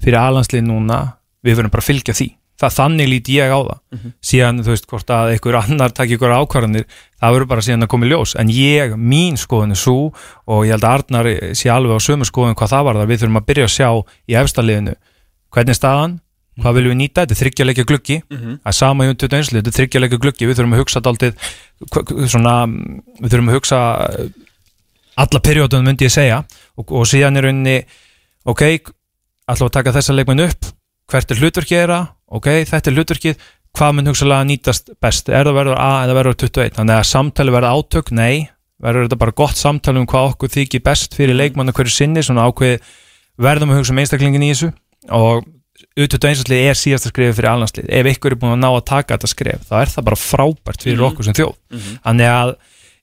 fyrir 0.03 0.19
alansliðinu 0.19 0.73
núna, 0.73 1.17
við 1.43 1.57
verðum 1.59 1.71
bara 1.71 1.83
að 1.83 1.91
fylgja 1.91 2.13
því. 2.13 2.29
Það 2.59 2.73
þannig 2.77 3.07
líti 3.09 3.33
ég 3.39 3.51
á 3.51 3.59
það. 3.59 3.79
Síðan, 4.23 4.63
þú 4.63 4.69
veist, 4.71 4.85
hvort 4.87 5.09
að 5.09 5.31
einhver 5.33 5.55
annar 5.59 5.91
takk 5.91 6.11
ykkur 6.15 6.35
ákvarðanir, 6.37 6.85
það 7.19 7.33
verður 7.33 7.47
bara 7.49 7.61
síðan 7.65 7.83
að 7.83 7.89
koma 7.91 8.05
í 8.05 8.09
ljós. 8.11 8.35
En 8.39 8.49
ég, 8.53 8.93
mín 8.95 9.39
skoðun 9.41 9.73
er 9.73 9.79
svo 9.79 10.13
og 10.45 10.65
ég 10.67 10.75
held 10.75 10.83
að 10.83 10.93
Arnar 10.93 11.29
sé 11.55 11.71
alveg 11.73 11.97
á 11.97 12.05
sömu 12.05 12.27
skoðun 12.29 12.55
hvað 12.55 12.75
það 12.75 12.85
var 12.87 12.99
þar, 12.99 13.09
við 13.09 13.23
þurfum 13.23 13.39
að 13.41 13.47
byrja 13.49 13.65
að 13.67 13.73
sjá 13.73 13.89
í 14.29 14.37
efstaliðinu, 14.43 14.95
hvernig 15.51 15.73
er 15.73 15.79
staðan 15.79 16.19
hvað 16.61 16.77
viljum 16.77 16.93
við 16.93 16.99
nýta, 16.99 17.23
þetta 17.23 17.33
er 17.33 17.39
þryggjarleikja 17.41 17.85
gluggi. 17.89 18.17
Það 18.29 18.71
er 18.71 18.77
sama 18.77 19.05
í 19.05 19.11
undir 19.11 19.35
einsli, 19.37 19.59
þetta 19.59 19.71
er 19.71 19.77
þryggjarleikja 19.79 20.19
gluggi. 20.21 20.47
Við 20.49 20.59
þurfum 20.59 20.75
að 20.75 20.81
hugsa 20.83 21.01
daldið 21.03 21.47
svona, 22.29 22.55
við 23.19 23.33
þurfum 23.33 23.49
að 23.49 23.57
hugsa 23.57 23.79
eh, 24.09 24.27
alla 25.23 25.41
periódunum 25.47 25.89
myndi 25.89 26.07
ég 26.07 26.13
segja. 26.13 26.43
Og, 26.77 26.93
og 26.93 27.09
síðan 27.09 27.39
er 27.39 27.47
rauninni 27.47 27.77
ok, 28.45 28.63
ætlum 29.49 29.71
að 29.71 29.75
taka 29.79 29.95
þessa 29.97 30.15
leikmenn 30.17 30.45
upp. 30.45 30.69
Hvert 31.09 31.33
er 31.33 31.41
hlutverkið 31.41 31.79
þeirra? 31.81 31.99
Ok, 32.33 32.49
þetta 32.69 32.89
er 32.89 32.97
hlutverkið, 32.97 33.47
hvað 33.77 33.95
mun 33.97 34.11
hugsalega 34.11 34.47
nýtast 34.49 34.93
best, 35.01 35.29
er 35.29 35.49
það 35.49 35.57
verður 35.57 35.81
A 35.81 35.91
eða 36.05 36.17
verður 36.19 36.37
21, 36.45 36.75
þannig 36.77 36.99
að 36.99 37.09
samtali 37.09 37.53
verður 37.53 37.81
átök? 37.81 38.13
Nei, 38.15 38.45
verður 38.81 39.07
þetta 39.07 39.19
bara 39.21 39.35
gott 39.41 39.59
samtali 39.59 40.01
um 40.01 40.07
hvað 40.09 40.29
okkur 40.31 40.53
þykir 40.53 40.83
best 40.85 41.17
fyrir 41.17 41.37
leikmann 41.37 41.69
og 41.69 41.77
hverju 41.77 41.93
sinni, 41.93 42.23
svona 42.25 42.47
ákveð 42.47 42.79
verðum 43.41 43.73
að 43.73 43.81
hugsa 43.81 43.93
um 43.93 44.01
einstaklingin 44.01 44.45
í 44.45 44.53
þessu. 44.53 44.71
Og 45.13 45.43
U21 45.97 46.29
einslið 46.29 46.67
er 46.69 46.77
síðasta 46.77 47.09
skrifið 47.09 47.39
fyrir 47.39 47.49
alhanslið, 47.49 47.87
ef 47.89 48.09
ykkur 48.13 48.35
er 48.35 48.39
búin 48.41 48.53
að 48.55 48.61
ná 48.61 48.69
að 48.69 48.85
taka 48.89 49.15
þetta 49.15 49.29
skrif, 49.31 49.65
þá 49.69 49.73
er 49.79 49.91
það 49.93 50.05
bara 50.09 50.19
frábært 50.21 50.85
fyrir 50.85 51.03
okkur 51.09 51.27
sem 51.27 51.35
þjóð, 51.37 51.55
þannig 52.05 52.29
að 52.29 52.53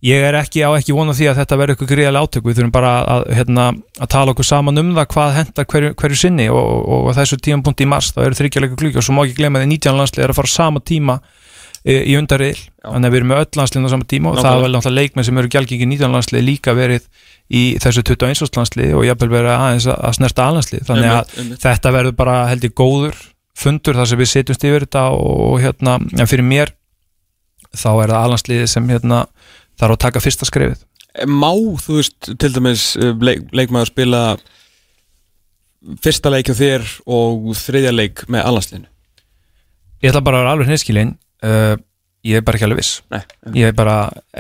ég 0.07 0.25
er 0.25 0.39
ekki 0.39 0.63
á 0.65 0.71
ekki 0.79 0.95
vona 0.97 1.15
því 1.17 1.29
að 1.31 1.41
þetta 1.43 1.59
verður 1.61 1.77
ykkur 1.77 1.91
gríðarlega 1.91 2.29
átök, 2.31 2.47
við 2.47 2.61
þurfum 2.61 2.73
bara 2.73 2.93
að, 3.15 3.27
hérna, 3.37 3.67
að 4.01 4.13
tala 4.15 4.35
okkur 4.35 4.49
saman 4.49 4.81
um 4.81 4.95
það 4.97 5.11
hvað 5.13 5.35
hendar 5.37 5.69
hverju, 5.75 5.91
hverju 6.01 6.21
sinni 6.23 6.47
og, 6.49 6.71
og, 6.81 7.11
og 7.11 7.19
þessu 7.19 7.41
tímapunkti 7.43 7.85
í 7.85 7.91
mars 7.91 8.15
þá 8.15 8.23
eru 8.25 8.39
þryggjarleika 8.39 8.81
klukki 8.81 9.03
og 9.03 9.07
svo 9.07 9.17
má 9.19 9.27
ekki 9.27 9.37
glemma 9.43 9.61
því 9.61 9.71
19 9.75 10.01
landslið 10.01 10.25
er 10.25 10.33
að 10.33 10.41
fara 10.41 10.55
sama 10.55 10.81
tíma 10.81 11.19
í, 11.85 12.15
undarriðil, 12.19 12.61
þannig 12.85 13.09
að 13.09 13.15
við 13.15 13.21
erum 13.21 13.31
með 13.33 13.43
öll 13.45 13.59
landsliðin 13.61 13.89
á 13.89 13.93
sama 13.95 14.09
tíma 14.11 14.33
og 14.33 14.41
það 14.41 14.57
er 14.57 14.65
vel 14.65 14.73
náttúrulega 14.75 15.07
leikmenn 15.07 15.27
sem 15.29 15.41
eru 15.41 15.53
gjaldgengi 15.55 15.89
19 15.89 16.17
landslið 16.17 16.45
líka 16.47 16.75
verið 16.77 17.07
í 17.51 17.63
þessu 17.83 18.05
21 18.07 18.59
landslið 18.59 18.93
og 18.99 19.07
jafnvel 19.09 19.31
verið 19.33 19.55
aðeins 19.55 19.89
að 19.95 20.17
snerta 20.19 20.49
allandslið 20.51 20.85
þannig 20.91 21.11
að 21.11 21.17
Einmitt, 21.21 21.39
einmitt. 21.45 21.63
þetta 21.65 21.95
verður 21.97 22.17
bara 22.21 22.37
held 22.51 22.69
ég 22.69 22.77
góður 22.77 23.17
fundur 23.61 23.99
þar 23.99 24.13
sem 24.13 24.21
við 24.21 24.33
setjumst 24.35 24.69
yfir 24.69 24.87
þetta 24.87 25.07
og 25.17 25.57
hérna, 25.65 25.97
en 26.01 26.31
fyrir 26.31 26.47
mér 26.47 26.75
þá 27.71 27.91
er 27.95 28.13
það 28.13 28.21
alhansliðið 28.21 28.71
sem 28.75 28.93
hérna 28.93 29.25
þarf 29.81 29.97
að 29.97 30.03
taka 30.05 30.23
fyrsta 30.23 30.47
skrefið. 30.49 30.87
Má, 31.27 31.51
þú 31.83 31.99
veist, 31.99 32.31
til 32.39 32.51
dæmis 32.55 32.85
eh, 33.01 33.13
leik, 33.19 33.49
leikmaður 33.57 33.91
spila 33.91 34.23
fyrsta 36.05 36.31
leik 36.33 36.51
hjá 36.51 36.57
þér 36.59 36.87
og 37.11 37.51
þriðja 37.59 37.93
leik 37.95 38.25
með 38.31 38.47
allansliðinu 38.47 38.89
ég 40.01 40.13
ætla 40.13 40.23
bara 40.25 40.41
að 40.41 40.45
vera 40.45 40.55
alveg 40.55 40.71
hneskilinn 40.71 41.15
uh, 41.47 41.77
ég 42.27 42.37
er 42.37 42.43
bara 42.45 42.59
ekki 42.59 42.67
alveg 42.67 42.81
viss. 42.83 42.97
Nei, 43.13 43.21
ég 43.57 43.71
er 43.71 43.77
bara 43.77 43.95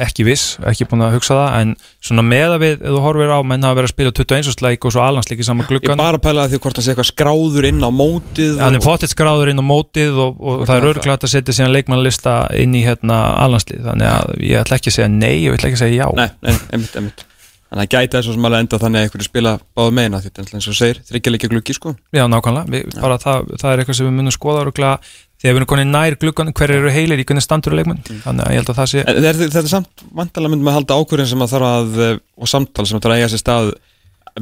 ekki 0.05 0.24
viss, 0.26 0.59
ekki 0.68 0.84
búin 0.90 1.05
að 1.07 1.14
hugsa 1.16 1.36
það 1.38 1.55
en 1.61 1.70
svona 2.05 2.24
með 2.26 2.57
að 2.57 2.64
við, 2.64 2.74
ef 2.76 2.92
þú 2.92 3.01
horfir 3.07 3.32
á 3.32 3.38
menn 3.40 3.64
hafa 3.64 3.78
verið 3.78 3.88
að 3.88 3.94
spila 3.94 4.12
21. 4.18 4.64
leik 4.66 4.84
og 4.84 4.94
svo 4.94 5.05
alhansleik 5.05 5.40
í 5.40 5.46
sama 5.48 5.64
ég 5.64 5.70
gluggan 5.72 6.03
bara 6.03 6.20
að 6.20 6.26
pæla 6.26 6.44
að 6.44 6.53
því 6.53 6.61
hvort 6.66 6.80
það 6.80 6.86
sé 6.86 6.92
eitthvað 6.92 7.09
skráður 7.09 7.70
inn 7.70 7.80
á 7.80 7.90
mótið 8.03 8.61
hann 8.61 8.76
er 8.76 8.84
pottitt 8.84 9.14
skráður 9.14 9.53
inn 9.55 9.64
á 9.64 9.70
mótið 9.70 10.20
og, 10.26 10.36
og 10.44 10.62
það 10.66 10.76
er 10.76 10.84
það 10.84 10.92
örglægt 10.92 11.26
að 11.26 11.34
setja 11.36 11.57
síðan 11.57 11.74
leikmannlista 11.78 12.36
inn 12.61 12.76
í 12.76 12.84
hérna 12.84 13.22
alhanslið 13.46 13.88
þannig 13.88 14.12
að 14.12 14.36
ég 14.51 14.61
ætla 14.61 14.80
ekki 14.80 14.92
að 14.92 14.98
segja 14.98 15.11
nei 15.16 15.34
og 15.40 15.48
ég 15.48 15.59
ætla 15.59 15.72
ekki 15.72 15.80
að 15.80 15.84
segja 15.86 16.05
já. 16.05 16.09
Nei, 16.20 16.28
nei, 16.44 16.55
einmitt, 16.68 17.01
einmitt 17.01 17.26
Þannig 17.71 17.87
að 17.87 17.93
gæti 17.95 18.21
sem 18.27 18.47
alveg 18.49 18.62
enda 18.64 18.79
þannig 18.83 18.99
að 18.99 19.05
einhverju 19.07 19.27
spila 19.29 19.51
báðu 19.79 19.93
meina 19.95 20.18
því 20.18 20.31
þetta 20.31 20.43
er 20.43 20.55
eins 20.59 20.66
og 20.66 20.75
segir, 20.75 21.01
þryggja 21.07 21.33
leikja 21.35 21.51
gluggi 21.53 21.77
sko. 21.77 21.93
Já, 22.11 22.25
nákvæmlega, 22.27 22.66
við, 22.75 22.97
bara 22.99 23.18
það, 23.23 23.53
það 23.62 23.71
er 23.71 23.83
eitthvað 23.83 23.99
sem 24.01 24.09
við 24.09 24.16
munum 24.16 24.35
skoða 24.35 24.64
öruglega 24.64 24.97
þegar 25.41 25.55
við 25.55 25.61
erum 25.61 25.71
konið 25.71 25.93
nær 25.93 26.16
gluggan 26.25 26.51
hver 26.59 26.75
eru 26.75 26.91
heilir 26.91 27.23
í 27.23 27.27
hvernig 27.29 27.47
standur 27.47 27.77
leikmenn. 27.79 28.03
Þannig 28.25 28.43
að 28.43 28.51
ég 28.51 28.61
held 28.61 28.73
að 28.75 28.81
það 28.81 28.91
sé 28.91 29.05
En 29.05 29.23
þetta, 29.23 29.47
þetta 29.47 29.62
er 29.62 29.71
samt 29.71 30.05
vantalega 30.18 30.53
myndum 30.57 30.73
að 30.73 30.77
halda 30.81 30.99
ákvörðin 30.99 31.31
sem 31.31 31.47
að 31.47 31.55
þarf 31.55 31.71
að 31.71 32.03
eh, 32.09 32.18
og 32.43 32.51
samtal 32.51 32.89
sem 32.91 32.99
að 32.99 33.07
þarf 33.07 33.14
að 33.14 33.23
eiga 33.23 33.31
sér 33.31 33.45
stað 33.45 33.71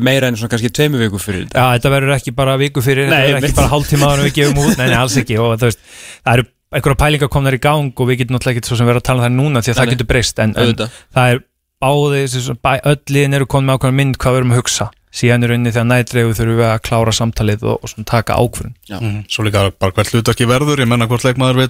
meira 0.08 0.28
en 0.28 0.38
svona 0.40 0.52
kannski 0.52 0.72
tveimu 0.74 1.00
viku 1.00 1.20
fyrir 1.20 1.46
Já, 1.52 1.64
þetta 1.76 1.92
verður 1.92 2.16
ekki 2.16 2.34
bara 2.36 2.56
viku 2.60 2.82
fyrir, 2.84 3.08
Nei, 3.08 3.28
þetta 3.28 3.36
verður 3.36 3.48
ekki 3.48 3.60
bara 3.60 3.72
hálftíma 3.72 4.08
áður 4.08 4.24
en 4.24 4.28
við 4.28 4.34
gefum 4.40 4.60
út, 4.64 4.74
nei, 4.80 4.88
nei, 4.90 4.98
alls 4.98 5.16
ekki. 5.20 5.38
Og 5.40 5.54
þú 5.60 5.70
veist, 5.70 5.84
það 6.24 6.40
eru 6.40 6.48
einhverja 6.68 7.00
pælingar 7.00 7.30
komnar 7.32 7.56
í 7.56 7.60
gang 7.62 8.02
og 8.02 8.10
við 8.10 8.22
getum 8.22 8.36
náttúrulega 8.36 8.60
ekki 8.60 8.68
svo 8.68 8.76
sem 8.80 8.88
vera 8.88 9.00
að 9.00 9.06
tala 9.08 9.22
um 9.22 9.26
það 9.28 9.36
núna 9.38 9.62
því 9.64 9.72
að 9.72 9.78
Nei, 9.78 9.80
það 9.80 9.92
getur 9.94 10.10
breyst 10.10 10.42
en, 10.44 10.54
en 10.60 10.74
það 11.16 11.32
er 11.32 11.40
báði, 11.82 12.24
þessi- 12.26 12.56
bæ, 12.62 12.72
öll 12.84 13.00
liðin 13.14 13.34
eru 13.38 13.46
konið 13.46 13.68
með 13.70 13.78
ákveðna 13.78 13.98
mynd 14.00 14.18
hvað 14.18 14.32
við 14.34 14.40
erum 14.42 14.52
að 14.54 14.60
hugsa. 14.62 14.88
Síðan 15.18 15.44
er 15.44 15.52
unni 15.56 15.70
þegar 15.72 15.86
nætregu 15.88 16.34
þurfum 16.36 16.58
við 16.58 16.66
að 16.68 16.82
klára 16.84 17.12
samtalið 17.16 17.62
og, 17.64 17.78
og 17.82 18.04
taka 18.06 18.34
ákvörðun. 18.36 18.74
Mhm. 18.90 19.22
Svo 19.28 19.44
líka 19.46 19.70
bara 19.78 19.92
hvert 19.92 20.12
hlutverki 20.12 20.46
verður 20.46 20.82
Ég 20.84 20.88
menna 20.88 21.06
hvort 21.08 21.24
leikmaður 21.24 21.56
vil 21.62 21.68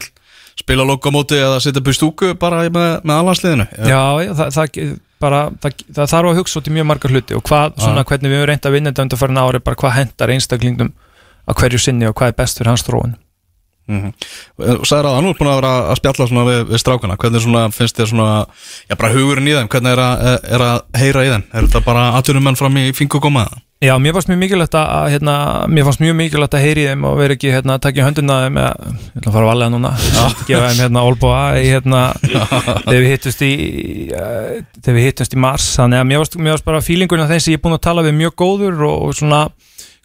spila 0.58 0.82
lokamóti 0.82 1.38
eða 1.38 1.60
setja 1.62 1.78
upp 1.78 1.86
í 1.86 1.94
stúku 1.94 2.32
bara 2.38 2.64
með, 2.68 3.02
með 3.06 3.14
allansliðinu 3.22 3.66
Já, 3.86 4.02
já 4.26 4.32
það, 4.34 4.48
það, 4.56 4.98
bara, 5.22 5.42
það, 5.62 5.72
það 5.94 6.10
þarf 6.10 6.30
að 6.32 6.38
hugsa 6.40 6.58
út 6.58 6.66
í 6.66 6.74
mjög 6.74 6.86
marga 6.90 7.10
hluti 7.12 7.36
og 7.38 7.44
hvað, 7.46 7.76
svona, 7.78 8.02
hvernig 8.08 8.32
við 8.32 8.40
höfum 8.40 8.48
reynd 8.50 8.66
að 8.66 8.74
vinna 8.74 8.90
þetta 8.90 9.04
undir 9.06 9.20
farin 9.22 9.38
ári, 9.38 9.60
bara 9.62 9.76
hvað 9.78 9.94
hendar 10.00 10.32
einstaklingum 10.34 10.90
á 11.46 11.52
hverju 11.54 11.78
sinni 11.78 12.08
og 12.10 12.16
hvað 12.18 12.32
er 12.32 12.36
best 12.42 12.58
fyrir 12.58 12.72
hans 12.74 12.82
þróun 12.82 13.14
mm 13.88 14.10
Og 14.78 14.86
sagði 14.88 15.12
að 15.12 15.22
nú 15.22 15.30
er 15.32 15.38
búin 15.38 15.52
að 15.52 15.60
vera 15.60 15.72
að 15.92 16.00
spjalla 16.00 16.26
svona 16.28 16.44
við, 16.48 16.58
við 16.72 16.82
strákana. 16.82 17.16
Hvernig 17.20 17.44
svona 17.44 17.68
finnst 17.70 18.00
þér 18.00 18.10
svona 18.10 18.32
Já 18.88 18.98
bara 18.98 19.14
hugurinn 19.14 19.48
í 19.48 19.54
þeim? 19.54 19.70
Hvernig 19.70 19.94
er 19.94 20.02
að, 20.02 20.26
er 20.56 20.66
að 20.66 21.00
heyra 21.02 21.24
í 21.24 21.32
þeim? 21.32 21.46
Er 21.52 21.68
þetta 21.68 21.86
bara 21.86 22.10
atvinnum 22.18 22.48
menn 22.48 22.58
fram 22.58 22.78
í 22.80 22.90
fingu 22.96 23.22
koma? 23.22 23.46
Já, 23.78 23.92
mér 24.02 24.10
fannst 24.16 24.26
mjög 24.26 24.40
mikilvægt 24.40 24.74
að, 24.74 24.88
að, 24.90 25.04
hérna, 25.12 25.34
mér 25.70 25.84
fannst 25.86 26.00
mjög 26.02 26.16
mikilvægt 26.18 26.54
að 26.58 26.64
heyri 26.64 26.86
þeim 26.88 27.04
og 27.06 27.12
vera 27.20 27.34
ekki, 27.36 27.52
hérna, 27.54 27.76
að 27.76 27.84
taka 27.84 28.00
í 28.00 28.02
höndina 28.02 28.38
þeim 28.42 28.56
með, 28.56 28.88
ég 28.90 29.20
ætla 29.20 29.30
að 29.30 29.36
fara 29.36 29.44
að 29.44 29.50
valega 29.52 29.72
núna. 29.76 29.92
Gefa 30.48 30.62
þeim, 30.64 30.80
hérna, 30.82 31.04
olbúa 31.06 31.42
hérna 31.54 32.00
þegar 32.24 32.96
við 32.96 33.06
hittust 33.12 33.44
í 33.46 33.52
uh, 34.10 34.48
þegar 34.82 34.96
við 34.98 35.06
hittust 35.06 35.36
í 35.36 35.42
mars, 35.46 35.68
þannig 35.78 36.02
að 36.02 36.10
mér 36.10 36.24
fannst, 36.24 36.66
bara 36.66 36.82
fílingurinn 36.82 37.22
af 37.22 37.30
þeim 37.30 37.44
sem 37.44 37.54
ég 37.54 37.60
er 37.60 37.64
búin 37.68 37.78
að 37.78 37.84
tala 37.86 38.06
við 38.08 38.18
mjög 38.18 38.34
góður 38.42 38.82
og, 38.88 38.96
og 38.98 39.14
svona 39.20 39.44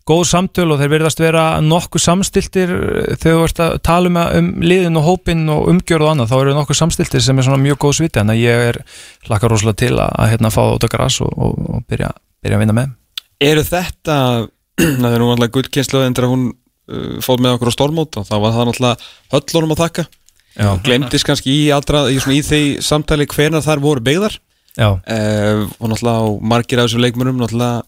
góð 0.07 0.23
samtöl 0.27 0.67
og 0.73 0.81
þeir 0.81 0.91
verðast 0.91 1.21
vera 1.21 1.43
nokkuð 1.63 2.03
samstiltir 2.03 2.71
eh, 2.73 3.13
þegar 3.19 3.37
þú 3.37 3.43
ert 3.47 3.61
að 3.63 3.75
tala 3.87 4.09
um, 4.11 4.17
um 4.39 4.49
liðin 4.63 4.99
og 4.99 5.05
hópin 5.07 5.45
og 5.53 5.69
umgjörð 5.71 6.07
og 6.07 6.11
annað, 6.13 6.33
þá 6.33 6.35
eru 6.39 6.55
nokkuð 6.57 6.79
samstiltir 6.79 7.23
sem 7.23 7.39
er 7.39 7.47
svona 7.47 7.61
mjög 7.63 7.79
góð 7.85 7.95
sviti, 8.01 8.23
að 8.23 8.41
ég 8.41 8.65
er 8.71 8.81
hlakka 9.29 9.51
rosalega 9.51 9.79
til 9.85 9.93
að, 9.95 10.09
að 10.19 10.33
hérna, 10.33 10.51
fá 10.53 10.59
það 10.61 10.75
út 10.75 10.87
að 10.87 10.93
gras 10.97 11.21
og, 11.23 11.31
og, 11.37 11.61
og 11.77 11.85
byrja, 11.91 12.11
byrja 12.43 12.59
að 12.59 12.65
vinna 12.65 12.77
með. 12.81 12.97
Eru 13.43 13.63
þetta, 13.69 14.17
það 15.03 15.09
er 15.13 15.23
nú 15.23 15.31
alltaf 15.33 15.55
gullkynsluðin 15.55 16.17
þegar 16.19 16.33
hún 16.33 16.45
uh, 16.51 17.15
fóð 17.23 17.45
með 17.45 17.57
okkur 17.57 17.71
á 17.71 17.77
stormót 17.77 18.19
og 18.19 18.27
þá 18.27 18.35
var 18.35 18.57
það 18.57 18.69
náttúrulega 18.71 19.11
höllunum 19.37 19.75
að 19.77 19.83
þakka 19.85 20.07
Já. 20.53 20.69
glemdist 20.85 21.25
kannski 21.25 21.49
í, 21.49 21.61
allra, 21.73 22.05
í, 22.13 22.19
í 22.19 22.41
því 22.45 22.63
samtali 22.85 23.25
hvenar 23.29 23.63
þar 23.65 23.81
voru 23.81 24.03
beigðar 24.05 24.35
Já, 24.73 24.89
uh, 24.89 25.63
og 25.79 25.95
á 26.01 26.17
margir 26.41 26.81
af 26.81 26.87
þessum 26.89 27.03
leikmönum 27.05 27.39
náttúrulega 27.41 27.83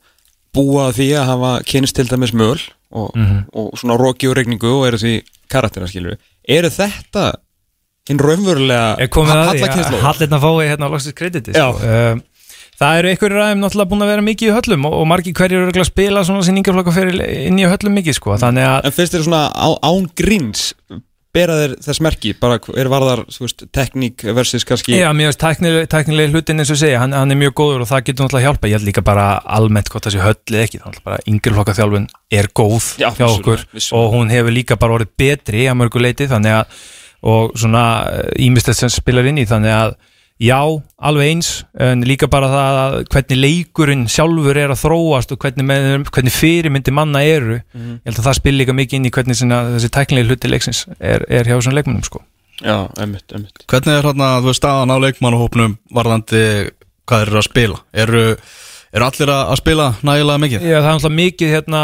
búa 0.56 0.90
því 0.96 1.08
að 1.20 1.26
hafa 1.32 1.52
kynst 1.70 1.96
til 2.00 2.08
dæmis 2.10 2.34
möl 2.34 2.60
og, 2.92 3.12
Mhm. 3.16 3.46
og 3.54 3.74
svona 3.78 3.98
roki 4.00 4.28
og 4.30 4.38
regningu 4.38 4.72
og 4.80 4.88
eru 4.88 4.98
því 5.02 5.16
karaktera 5.52 5.88
skilur 5.88 6.18
eru 6.48 6.70
þetta 6.70 7.34
hinn 8.10 8.20
raunverulega 8.22 8.96
er 9.02 9.10
að 9.10 10.00
hallirna 10.06 10.40
fái 10.40 10.70
hérna 10.70 10.90
loksins 10.92 11.14
krediti 11.18 11.52
Já. 11.56 11.72
sko. 11.74 11.82
um, 11.86 12.22
það 12.80 13.00
eru 13.00 13.10
einhverjir 13.10 13.42
aðeim 13.42 13.62
náttúrulega 13.64 13.90
búin 13.92 14.04
að 14.06 14.12
vera 14.14 14.22
mikið 14.28 14.50
í 14.52 14.56
höllum 14.56 14.86
og, 14.90 14.94
og 15.00 15.08
margir 15.08 15.34
hverjir 15.34 15.64
eru 15.64 15.72
að 15.82 15.90
spila 15.90 16.24
svona 16.28 16.46
sýningaflokka 16.46 16.94
fyrir 16.94 17.22
inn 17.48 17.60
í 17.60 17.66
höllum 17.66 17.96
mikið 18.00 18.18
sko. 18.20 18.38
þannig 18.42 18.68
að 18.68 18.86
En 18.86 18.96
finnst 18.96 19.14
þér 19.16 19.26
svona 19.28 19.44
á, 19.52 19.68
án 19.82 20.10
gríns 20.16 20.74
bera 21.36 21.58
þér 21.60 21.76
þess 21.86 22.02
merki, 22.06 22.32
bara 22.40 22.58
er 22.80 22.90
varðar 22.92 23.22
veist, 23.28 23.66
tekník 23.76 24.26
versus 24.38 24.66
kannski 24.68 24.98
Já, 24.98 25.10
mér 25.18 25.36
tæknileg, 25.40 25.88
tæknileg 25.92 26.34
hlutin 26.34 26.64
eins 26.64 26.72
og 26.74 26.80
segja, 26.82 27.02
hann, 27.04 27.16
hann 27.16 27.36
er 27.36 27.40
mjög 27.44 27.56
góður 27.60 27.86
og 27.86 27.92
það 27.92 28.04
getur 28.10 28.26
náttúrulega 28.26 28.50
hjálpa, 28.50 28.72
ég 28.72 28.78
held 28.80 28.90
líka 28.90 29.06
bara 29.06 29.28
almennt 29.60 29.92
hvort 29.94 30.08
þessi 30.08 30.24
höll 30.24 30.36
eða 30.56 30.66
ekki, 30.66 30.82
þannig 30.86 31.06
bara 31.06 31.22
yngri 31.30 31.56
flokka 31.58 31.78
þjálfun 31.78 32.10
er 32.40 32.52
góð 32.56 32.92
Já, 33.04 33.10
hjá 33.20 33.28
okkur 33.30 33.66
vissulega. 33.76 34.02
og 34.02 34.16
hún 34.16 34.34
hefur 34.34 34.56
líka 34.56 34.80
bara 34.80 34.98
orðið 35.00 35.16
betri 35.20 35.68
að 35.70 35.80
mörgu 35.84 36.04
leiti, 36.04 36.30
þannig 36.32 36.60
að 36.64 36.84
og 37.26 37.56
svona 37.58 37.86
ímyndstætt 38.38 38.78
sem 38.84 38.92
spilar 38.94 39.26
inn 39.30 39.40
í 39.42 39.48
þannig 39.50 39.74
að 39.74 39.96
já, 40.42 40.60
alveg 41.00 41.30
eins 41.32 41.50
en 41.80 42.02
líka 42.04 42.28
bara 42.32 42.50
það 42.52 42.78
að 42.82 42.96
hvernig 43.14 43.40
leikurinn 43.40 44.06
sjálfur 44.12 44.58
er 44.60 44.74
að 44.74 44.82
þróast 44.84 45.32
og 45.32 45.40
hvernig, 45.40 45.64
með, 45.70 46.10
hvernig 46.12 46.34
fyrirmyndi 46.36 46.92
manna 46.92 47.22
eru 47.24 47.62
Mhm. 47.74 48.00
ég 48.04 48.10
held 48.10 48.20
að 48.20 48.28
það 48.28 48.40
spil 48.42 48.56
líka 48.60 48.74
mikið 48.76 48.94
inn 49.00 49.06
í 49.06 49.12
hvernig 49.16 49.36
sinna, 49.40 49.62
þessi 49.78 49.90
tæknilegi 49.96 50.28
hluti 50.28 50.52
leiksins 50.52 50.86
er, 51.00 51.24
er 51.30 51.44
hjá 51.48 51.56
þessum 51.60 51.74
leikmennum 51.78 52.04
sko 52.04 52.22
Já, 52.64 52.88
emmitt, 53.04 53.28
emmitt 53.36 53.66
Hvernig 53.68 53.98
er 54.00 54.04
hérna, 54.08 54.40
þú 54.40 54.48
veist, 54.52 54.62
staðan 54.64 54.92
á 54.92 54.98
leikmannahópnum 55.04 55.78
varðandi 55.92 56.44
hvað 57.08 57.22
eru 57.28 57.38
að 57.42 57.48
spila? 57.50 57.80
Eru, 57.94 58.22
eru 58.96 59.06
allir 59.08 59.32
að 59.34 59.58
spila 59.60 59.86
nægilega 60.06 60.42
mikið? 60.44 60.66
Já, 60.66 60.76
það 60.76 60.88
er 60.88 60.96
náttúrulega 60.96 61.20
mikið 61.20 61.52
hérna, 61.52 61.82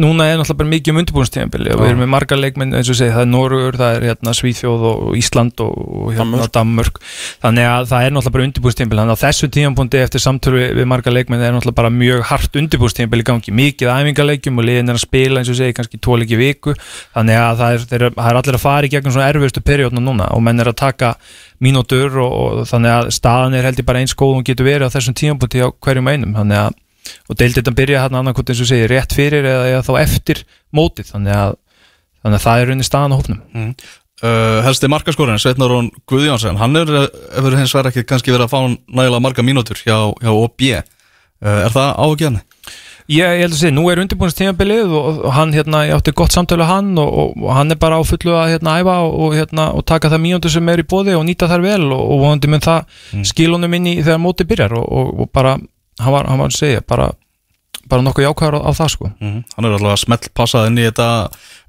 núna 0.00 0.26
er 0.26 0.38
náttúrulega 0.40 0.60
bara 0.60 0.70
mikið 0.70 0.92
um 0.92 1.00
undirbúinstíðanbili 1.02 1.74
og 1.74 1.82
við 1.82 1.90
erum 1.90 2.00
með 2.00 2.10
marga 2.14 2.38
leikmenn 2.38 2.76
eins 2.78 2.90
og 2.90 2.98
segið, 2.98 3.12
það 3.16 3.24
er 3.24 3.30
Norugur, 3.30 3.78
það 3.80 3.96
er 3.98 4.06
hérna, 4.08 4.34
Svíþjóð 4.38 4.86
og 4.90 5.18
Ísland 5.20 5.62
og, 5.64 5.74
og 6.00 6.14
hérna, 6.16 6.46
Danmörk. 6.56 7.00
Þannig 7.44 7.68
að 7.70 7.90
það 7.90 8.06
er 8.06 8.14
náttúrulega 8.16 8.36
bara 8.36 8.46
undirbúinstíðanbili 8.48 9.02
þannig 9.02 9.16
að 9.16 9.20
á 9.20 9.24
þessu 9.26 9.50
tíðanbúndi 9.56 10.00
eftir 10.00 10.24
samtölu 10.24 10.64
við 10.80 10.90
marga 10.90 11.14
leikmenn 11.14 11.44
er 11.44 11.54
náttúrulega 11.56 11.80
bara 11.82 11.92
mjög 11.92 12.24
hart 12.30 12.58
undirbúinstíðanbili 12.62 13.26
í 13.26 13.28
gangi, 13.30 13.56
mikið 13.60 13.92
æfingaleikjum 13.94 14.60
og 14.62 14.68
liðin 14.70 14.94
er 14.94 14.96
að 14.96 15.04
spila 15.04 15.42
eins 15.42 15.52
og 15.52 15.60
segið 15.60 15.76
kannski 15.76 16.00
tóleiki 16.00 16.40
viku. 16.40 16.76
Þannig 17.14 17.40
að 17.42 17.60
það 17.60 17.76
er, 17.76 17.86
þeir, 17.92 18.06
það 18.16 18.32
er 18.32 18.40
allir 18.40 18.58
að 18.58 18.64
fara 18.64 18.88
í 18.88 18.92
gegnum 18.94 19.14
svona 19.14 19.30
erfiðustu 19.30 19.64
periódna 19.64 20.04
núna 20.04 20.32
og 20.32 20.44
menn 20.46 20.62
er 20.62 20.72
að 20.72 20.80
taka 20.80 21.14
mínútur 21.60 22.16
og, 22.22 22.32
og 22.32 22.68
þannig 22.70 22.94
að 22.94 23.10
staðan 23.12 23.56
er 23.56 23.66
held 23.68 23.80
ég 23.82 23.86
bara 23.88 24.00
eins 24.00 24.16
góð 24.16 24.32
og 24.32 24.38
hún 24.38 24.46
getur 24.48 24.66
verið 24.66 24.88
á 24.88 24.94
þessum 24.94 25.16
tíðanbúndi 25.20 25.60
á 25.60 25.68
hverjum 25.84 26.08
einum 26.08 26.29
þannig 26.38 26.62
að 26.66 26.78
og 27.30 27.38
deildið 27.40 27.70
að 27.70 27.78
byrja 27.78 28.04
hérna 28.04 28.20
annarkot 28.20 28.52
eins 28.52 28.60
og 28.62 28.68
segir 28.68 28.92
rétt 28.92 29.14
fyrir 29.16 29.46
eða, 29.48 29.64
eða 29.72 29.86
þá 29.86 29.92
eftir 30.02 30.42
mótið 30.76 31.14
þannig 31.14 31.36
að, 31.36 31.56
þannig 32.20 32.38
að 32.38 32.44
það 32.44 32.60
er 32.60 32.70
raunin 32.70 32.88
staðan 32.88 33.16
á 33.16 33.18
hópnum 33.18 33.42
Mm. 33.50 33.72
Uh, 34.20 34.60
helsti 34.66 34.84
markaskórin, 34.92 35.40
Sveitnar 35.40 35.70
Rón 35.72 35.86
Guðjónsson 36.04 36.58
hann 36.60 36.76
er, 36.76 36.90
hefur 37.32 37.54
hins 37.56 37.72
vegar 37.72 37.88
ekki 37.88 38.04
kannski 38.04 38.34
verið 38.34 38.44
að 38.44 38.52
fá 38.52 38.58
nægilega 38.68 39.24
marga 39.24 39.44
mínútur 39.48 39.80
hjá, 39.80 39.96
hjá 40.20 40.28
OB 40.28 40.66
uh, 40.68 40.82
Er 41.48 41.72
það 41.72 41.94
áhugjörni? 42.04 42.42
Ég, 43.10 43.24
ég 43.24 43.40
held 43.42 43.54
að 43.56 43.62
segja, 43.62 43.74
nú 43.74 43.86
er 43.90 43.98
undirbúinist 44.02 44.38
tímabilið 44.38 44.92
og, 44.92 45.22
og 45.24 45.32
hann 45.34 45.54
hérna, 45.56 45.80
ég 45.88 45.96
átti 45.96 46.12
gott 46.14 46.36
samtölu 46.36 46.68
hann 46.68 46.92
og, 47.00 47.08
og, 47.08 47.32
og 47.42 47.56
hann 47.56 47.72
er 47.72 47.80
bara 47.80 47.96
á 47.98 48.02
fullu 48.06 48.36
að 48.38 48.52
hérna 48.52 48.76
æfa 48.78 49.00
og, 49.08 49.32
hérna, 49.34 49.70
og 49.74 49.82
taka 49.88 50.12
það 50.12 50.22
mínútur 50.28 50.52
sem 50.52 50.68
er 50.70 50.84
í 50.84 50.86
bóði 50.92 51.16
og 51.18 51.24
nýta 51.26 51.48
þær 51.50 51.64
vel 51.64 51.88
og, 51.88 52.04
og 52.04 52.20
vonandi 52.22 52.52
mun 52.52 52.62
það 52.68 52.84
mm. 53.16 53.24
skilunum 53.32 53.76
inn 53.80 53.88
í 53.90 53.96
þegar 54.04 54.22
mótið 54.22 54.50
byrjar 54.52 54.76
og, 54.78 55.10
og 55.24 55.32
bara, 55.34 55.56
hann 56.04 56.16
var, 56.16 56.28
hann 56.30 56.42
var 56.42 56.52
að 56.52 56.58
segja 56.58 56.82
bara, 56.88 57.10
bara 57.90 58.04
nokkuð 58.06 58.26
jákvæður 58.26 58.58
á, 58.58 58.60
á 58.66 58.70
það 58.78 58.92
sko. 58.94 59.12
Mm. 59.20 59.38
Hann 59.56 59.68
er 59.68 59.76
alltaf 59.76 59.94
að 59.94 60.02
smell 60.04 60.32
passað 60.40 60.68
inn 60.70 60.80
í 60.80 60.86
þetta 60.88 61.08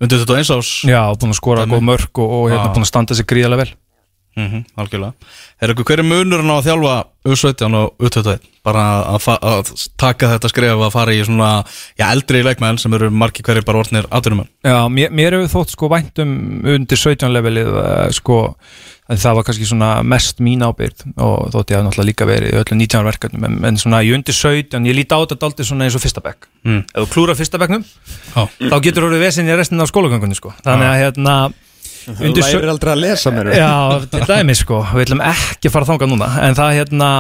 undir 0.02 0.24
þetta 0.24 0.40
eins 0.40 0.54
ás 0.56 0.72
Já, 0.88 1.02
búin 1.16 1.34
að 1.34 1.40
skora 1.42 1.68
góð 1.70 1.86
mörg 1.92 2.22
og, 2.24 2.36
og 2.38 2.50
hérna 2.52 2.74
búin 2.74 2.88
að 2.88 2.92
standa 2.94 3.18
sig 3.18 3.30
gríðarlega 3.30 3.66
vel 3.66 3.74
mm 4.38 4.48
-hmm, 4.48 4.64
Algjörlega 4.78 5.14
Er 5.62 5.70
eitthvað 5.70 5.86
hverju 5.92 6.04
munurinn 6.08 6.50
á 6.52 6.58
að 6.60 6.68
þjálfa 6.70 6.96
U17 7.28 7.76
og 7.78 7.94
U21? 8.02 8.40
Bara 8.66 8.84
að, 9.16 9.28
að 9.42 9.72
taka 9.98 10.28
þetta 10.36 10.50
skref 10.50 10.80
að 10.86 10.92
fara 10.94 11.14
í 11.14 11.24
svona 11.26 11.64
já, 11.98 12.06
eldri 12.12 12.44
leikmenn 12.44 12.78
sem 12.78 12.94
eru 12.94 13.10
margi 13.10 13.44
hverju 13.44 13.66
bara 13.66 13.80
orðnir 13.82 14.06
aðdurumenn 14.10 14.48
Já, 14.64 14.88
mér, 14.90 15.10
mér 15.12 15.34
hefur 15.34 15.54
þótt 15.62 15.70
sko 15.76 15.90
væntum 15.90 16.62
undir 16.66 16.98
17 16.98 17.30
levelið 17.34 17.68
uh, 17.68 18.10
sko, 18.12 18.56
að 19.10 19.18
það 19.22 19.36
var 19.36 19.44
kannski 19.44 19.66
svona 19.66 20.04
mest 20.04 20.40
mín 20.40 20.62
ábyrgð 20.62 21.14
og 21.18 21.50
þótt 21.54 21.72
ég 21.72 21.78
hef 21.78 21.86
náttúrulega 21.86 22.10
líka 22.10 22.26
verið 22.26 22.54
í 22.54 22.58
öllum 22.62 22.78
19 22.78 23.06
verkefnum 23.06 23.44
en, 23.46 23.66
en 23.66 23.78
svona 23.78 24.04
í 24.06 24.14
undir 24.14 24.34
17, 24.34 24.86
ég 24.86 24.96
líti 24.96 25.14
á 25.14 25.22
þetta 25.26 25.46
aldrei 25.46 25.66
svona 25.66 25.84
eins 25.86 25.96
og 25.96 26.02
fyrsta 26.02 26.22
bekk 26.22 26.48
Mm. 26.64 26.84
ef 26.94 27.02
þú 27.02 27.08
klúrar 27.14 27.36
fyrsta 27.36 27.58
bekknum, 27.58 27.84
Já. 28.36 28.46
þá 28.70 28.78
getur 28.86 29.02
þú 29.02 29.08
orðið 29.10 29.20
vesinn 29.26 29.48
í 29.50 29.56
restin 29.58 29.82
af 29.82 29.90
skólagöngunni 29.90 30.36
sko 30.38 30.54
þannig 30.64 30.88
að 30.88 31.00
hérna 31.02 31.54
Þú 32.02 32.32
lærir 32.38 32.72
aldrei 32.72 32.92
að 32.96 33.04
lesa 33.04 33.34
mér 33.36 33.52
Já, 33.54 33.74
til 34.12 34.24
dæmi 34.30 34.56
sko, 34.58 34.82
við 34.94 35.06
ætlum 35.06 35.24
ekki 35.32 35.70
að 35.70 35.76
fara 35.76 35.90
þangað 35.92 36.12
núna. 36.14 36.32
En 36.48 36.58
það 36.58 36.74
hérna, 36.80 37.12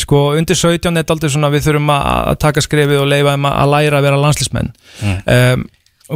sko, 0.00 0.22
undir 0.38 0.58
17 0.58 1.02
er 1.02 1.14
aldrei 1.16 1.32
svona, 1.34 1.52
við 1.52 1.68
þurfum 1.68 1.92
að 1.92 2.08
að 2.32 2.40
taka 2.46 2.64
skrefið 2.64 3.02
og 3.02 3.08
leifa 3.12 3.36
þeim 3.36 3.48
að 3.50 3.60
að 3.62 3.72
læra 3.76 4.00
að 4.00 4.08
vera 4.08 4.20
landslísmenn 4.22 4.72
um, 5.04 5.64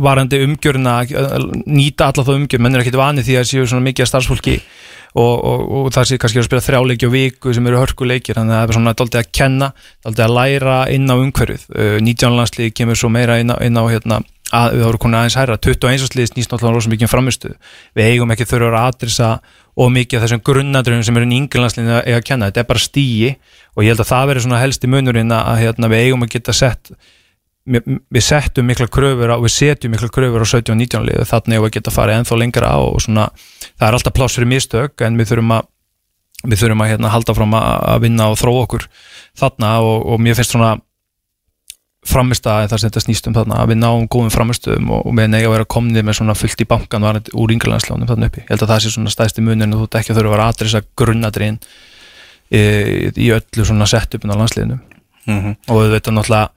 varandi 0.06 0.42
umgjörna 0.44 0.98
að 1.04 1.46
nýta 1.64 2.10
alla 2.10 2.24
þá 2.26 2.34
umgjörn, 2.36 2.64
menn 2.64 2.76
er 2.76 2.84
ekkit 2.84 3.00
vanið 3.00 3.28
því 3.28 3.38
að 3.40 3.48
séu 3.50 3.68
svona 3.68 3.86
mikið 3.86 4.04
af 4.04 4.10
starfsfólki 4.10 4.56
og, 5.16 5.34
og, 5.48 5.60
og 5.78 5.90
það 5.94 6.08
sé 6.10 6.18
kannski 6.20 6.40
að 6.42 6.48
spila 6.48 6.64
þrjáleiki 6.64 7.08
og 7.08 7.14
viku 7.14 7.54
sem 7.56 7.68
eru 7.70 7.80
hörkuleikir, 7.80 8.36
þannig 8.36 8.52
að 8.52 8.60
það 8.60 8.68
er 8.72 8.78
svona 8.78 8.94
daldið 9.00 9.20
að 9.22 9.30
kenna, 9.38 9.70
daldið 10.04 10.24
að 10.26 10.34
læra 10.36 10.78
inn 10.92 11.08
á 11.08 11.16
umhverfið. 11.16 11.66
Uh, 11.72 11.96
19 12.04 12.36
landslík 12.36 12.76
kemur 12.76 13.00
svo 13.00 13.10
meira 13.12 13.38
inn 13.40 13.54
á, 13.54 13.56
inn 13.64 13.80
á 13.80 13.84
hérna, 13.88 14.20
að 14.54 14.76
við 14.76 14.84
vorum 14.86 15.02
konið 15.02 15.18
aðeins 15.20 15.36
hærra. 15.40 15.58
21 15.58 16.06
slið 16.06 16.28
snýst 16.30 16.52
náttúrulega 16.52 16.76
rosa 16.76 16.92
mikið 16.92 17.08
um 17.08 17.12
framistu 17.12 17.52
við 17.96 18.10
eigum 18.12 18.32
ekki 18.34 18.46
þurfa 18.46 18.70
að 18.70 18.88
adressa 18.92 19.30
og 19.76 19.92
mikið 19.92 20.18
af 20.18 20.24
þessum 20.24 20.42
grunnadröfum 20.46 21.04
sem 21.04 21.18
eru 21.18 21.26
í 21.28 21.38
yngirlandslinni 21.40 21.98
að 22.14 22.22
kenna, 22.24 22.48
þetta 22.48 22.62
er 22.62 22.68
bara 22.70 22.82
stíi 22.82 23.34
og 23.74 23.84
ég 23.84 23.92
held 23.92 24.02
að 24.04 24.10
það 24.12 24.30
veri 24.30 24.44
svona 24.46 24.62
helsti 24.62 24.90
munurinn 24.90 25.34
að, 25.36 25.52
hérna, 25.60 25.90
við 25.92 26.06
eigum 26.06 26.24
að 26.24 26.32
geta 26.36 26.54
sett 26.56 26.92
við 27.66 28.22
settum 28.22 28.68
mikla 28.70 28.86
kröfur 28.86 29.32
á 29.34 29.36
við 29.42 29.52
setjum 29.52 29.92
mikla 29.92 30.08
kröfur 30.14 30.44
á 30.46 30.48
17 30.48 30.70
og 30.72 30.78
19 30.78 31.06
liðu 31.08 31.24
þannig 31.26 31.58
að 31.58 31.64
við 31.64 31.72
geta 31.76 31.92
farið 31.92 32.20
ennþá 32.20 32.38
lengra 32.38 32.74
og 32.78 33.00
svona, 33.02 33.26
það 33.74 33.88
er 33.88 33.96
alltaf 33.98 34.14
pláss 34.14 34.38
fyrir 34.38 34.50
mistök 34.52 35.02
en 35.02 35.18
við 35.18 35.32
þurfum 35.32 35.56
að 35.56 35.66
við 36.46 36.62
þurfum 36.62 36.84
að 36.84 36.92
hérna, 36.92 37.10
halda 37.10 37.34
fram 37.34 37.56
að 37.58 38.02
vinna 38.04 38.28
og 38.30 38.38
þróa 38.38 38.62
okkur 38.68 38.86
þarna 39.40 39.72
og, 39.82 40.06
og 40.14 40.22
mér 40.22 40.38
finnst 40.38 40.54
svona 40.54 40.76
framistæði 42.10 42.68
þar 42.70 42.80
sem 42.82 42.90
þetta 42.90 43.02
snýst 43.04 43.28
um 43.30 43.34
þarna 43.36 43.58
að 43.62 43.70
við 43.72 43.78
náum 43.82 44.06
góðum 44.12 44.32
framistöðum 44.34 44.90
og, 44.96 45.06
og 45.06 45.16
við 45.18 45.30
nega 45.32 45.48
að 45.48 45.54
vera 45.56 45.68
komnið 45.76 46.06
með 46.06 46.18
svona 46.20 46.34
fullt 46.38 46.62
í 46.64 46.68
bankan 46.70 47.06
varandi 47.06 47.34
úr 47.34 47.54
yngrelandslánum 47.56 48.08
þarna 48.10 48.28
uppi 48.30 48.42
ég 48.44 48.50
held 48.52 48.62
að 48.66 48.72
það 48.72 48.82
sé 48.84 48.92
svona 48.94 49.12
stæðsti 49.14 49.44
munin 49.46 49.74
og 49.74 49.80
þú 49.82 49.88
ert 49.88 49.98
ekki 50.00 50.12
að 50.14 50.20
þurfa 50.20 50.30
að 50.30 50.36
vera 50.36 50.48
aðrisa 50.52 50.82
grunnadriðin 51.02 51.58
í, 52.50 52.62
í 53.26 53.30
öllu 53.36 53.66
svona 53.66 53.88
setupin 53.90 54.32
á 54.32 54.36
landsliðinu 54.38 54.78
mm 54.78 55.40
-hmm. 55.40 55.56
og 55.68 55.82
við 55.82 55.96
veitum 55.96 56.14
náttúrulega 56.18 56.48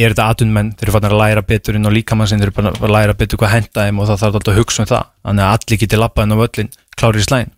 er 0.00 0.14
þetta 0.14 0.28
atunmenn, 0.32 0.70
þeir 0.78 0.86
eru 0.86 0.92
fann 0.94 1.04
að 1.10 1.18
læra 1.20 1.42
betur 1.44 1.76
inn 1.76 1.84
á 1.84 1.90
líkamann 1.92 2.28
sinn, 2.30 2.40
þeir 2.40 2.48
eru 2.48 2.56
fann 2.56 2.70
að 2.72 2.92
læra 2.94 3.14
betur 3.14 3.36
hvað 3.38 3.50
henda 3.56 3.84
þeim 3.84 3.98
og 4.00 4.06
það 4.08 4.20
þarf 4.22 4.34
alltaf 4.38 4.52
að 4.54 4.60
hugsa 4.60 4.82
um 4.82 4.86
það 4.88 5.04
þannig 5.26 5.44
að 5.44 5.52
allir 5.56 5.80
geti 5.82 5.96
lappað 6.00 6.24
inn 6.24 6.32
á 6.32 6.38
völlin 6.40 6.70
klári 6.96 7.20
í 7.20 7.26
slæn 7.26 7.50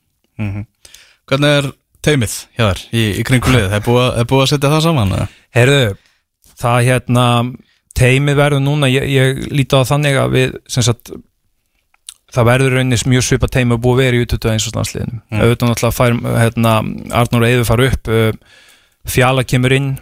Hvernig 1.28 1.52
er 1.58 1.68
teimið 2.02 2.32
hjá 2.58 2.64
þér 2.72 2.80
í, 2.90 3.02
í 3.20 3.22
kringulið? 3.22 3.68
Er 3.76 3.80
búið, 3.84 4.02
að- 4.02 4.18
er 4.18 4.24
búið 4.26 4.42
að 4.42 4.48
setja 4.50 4.70
það 4.72 4.82
saman? 4.82 5.12
eða? 5.12 5.28
Það 6.62 6.88
hérna 6.88 7.26
teimið 7.98 8.38
verður 8.38 8.64
núna, 8.64 8.88
ég, 8.90 9.04
ég 9.10 9.44
líti 9.52 9.76
á 9.76 9.82
þannig 9.84 10.16
að 10.18 10.34
við, 10.36 10.56
sem 10.70 10.86
sagt 10.86 11.12
það 12.32 12.48
verður 12.48 12.78
raunis 12.78 13.04
mjög 13.08 13.26
svipa 13.26 13.50
teimi 13.52 13.76
að 13.76 13.82
búið 13.84 13.98
að 13.98 14.02
vera 14.06 14.16
í 14.16 14.24
útötu 14.24 14.50
eins 14.52 14.66
og 14.68 14.72
stansliðinu 14.72 15.18
mm. 15.18 15.42
auðvitað 15.42 15.72
náttúrulega 15.72 15.96
fær, 15.98 16.16
hérna, 16.40 16.72
Arnur 17.20 17.46
Eður 17.48 17.68
fara 17.68 17.88
upp 17.90 18.12
uh, 18.12 18.30
Fjala 19.12 19.44
kemur 19.44 19.74
inn 19.76 19.92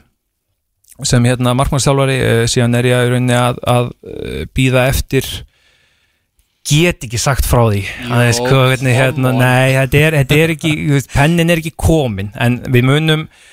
sem 1.09 1.25
hérna 1.27 1.57
markmannstjálfari 1.59 2.19
uh, 2.21 2.43
síðan 2.51 2.79
er 2.79 2.91
ég 2.91 3.07
í 3.09 3.13
rauninni 3.15 3.39
að, 3.39 3.63
að 3.75 3.91
uh, 3.91 4.43
býða 4.55 4.87
eftir 4.93 5.31
get 6.71 7.07
ekki 7.07 7.19
sagt 7.19 7.47
frá 7.49 7.65
því. 7.71 7.81
Aðeins 8.11 8.39
sko, 8.39 8.59
hvernig, 8.69 8.95
hérna, 8.95 9.33
nei, 9.35 9.73
þetta 9.79 10.01
er, 10.01 10.17
þetta 10.21 10.37
er 10.45 10.53
ekki 10.55 11.01
pennin 11.15 11.51
er 11.51 11.63
ekki 11.63 11.73
komin 11.81 12.31
en 12.39 12.61
við 12.71 12.87
munum 12.87 13.25
eh, 13.25 13.49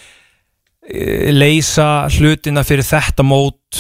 leysa 0.88 2.08
hlutina 2.16 2.64
fyrir 2.68 2.86
þetta 2.88 3.26
mót 3.28 3.80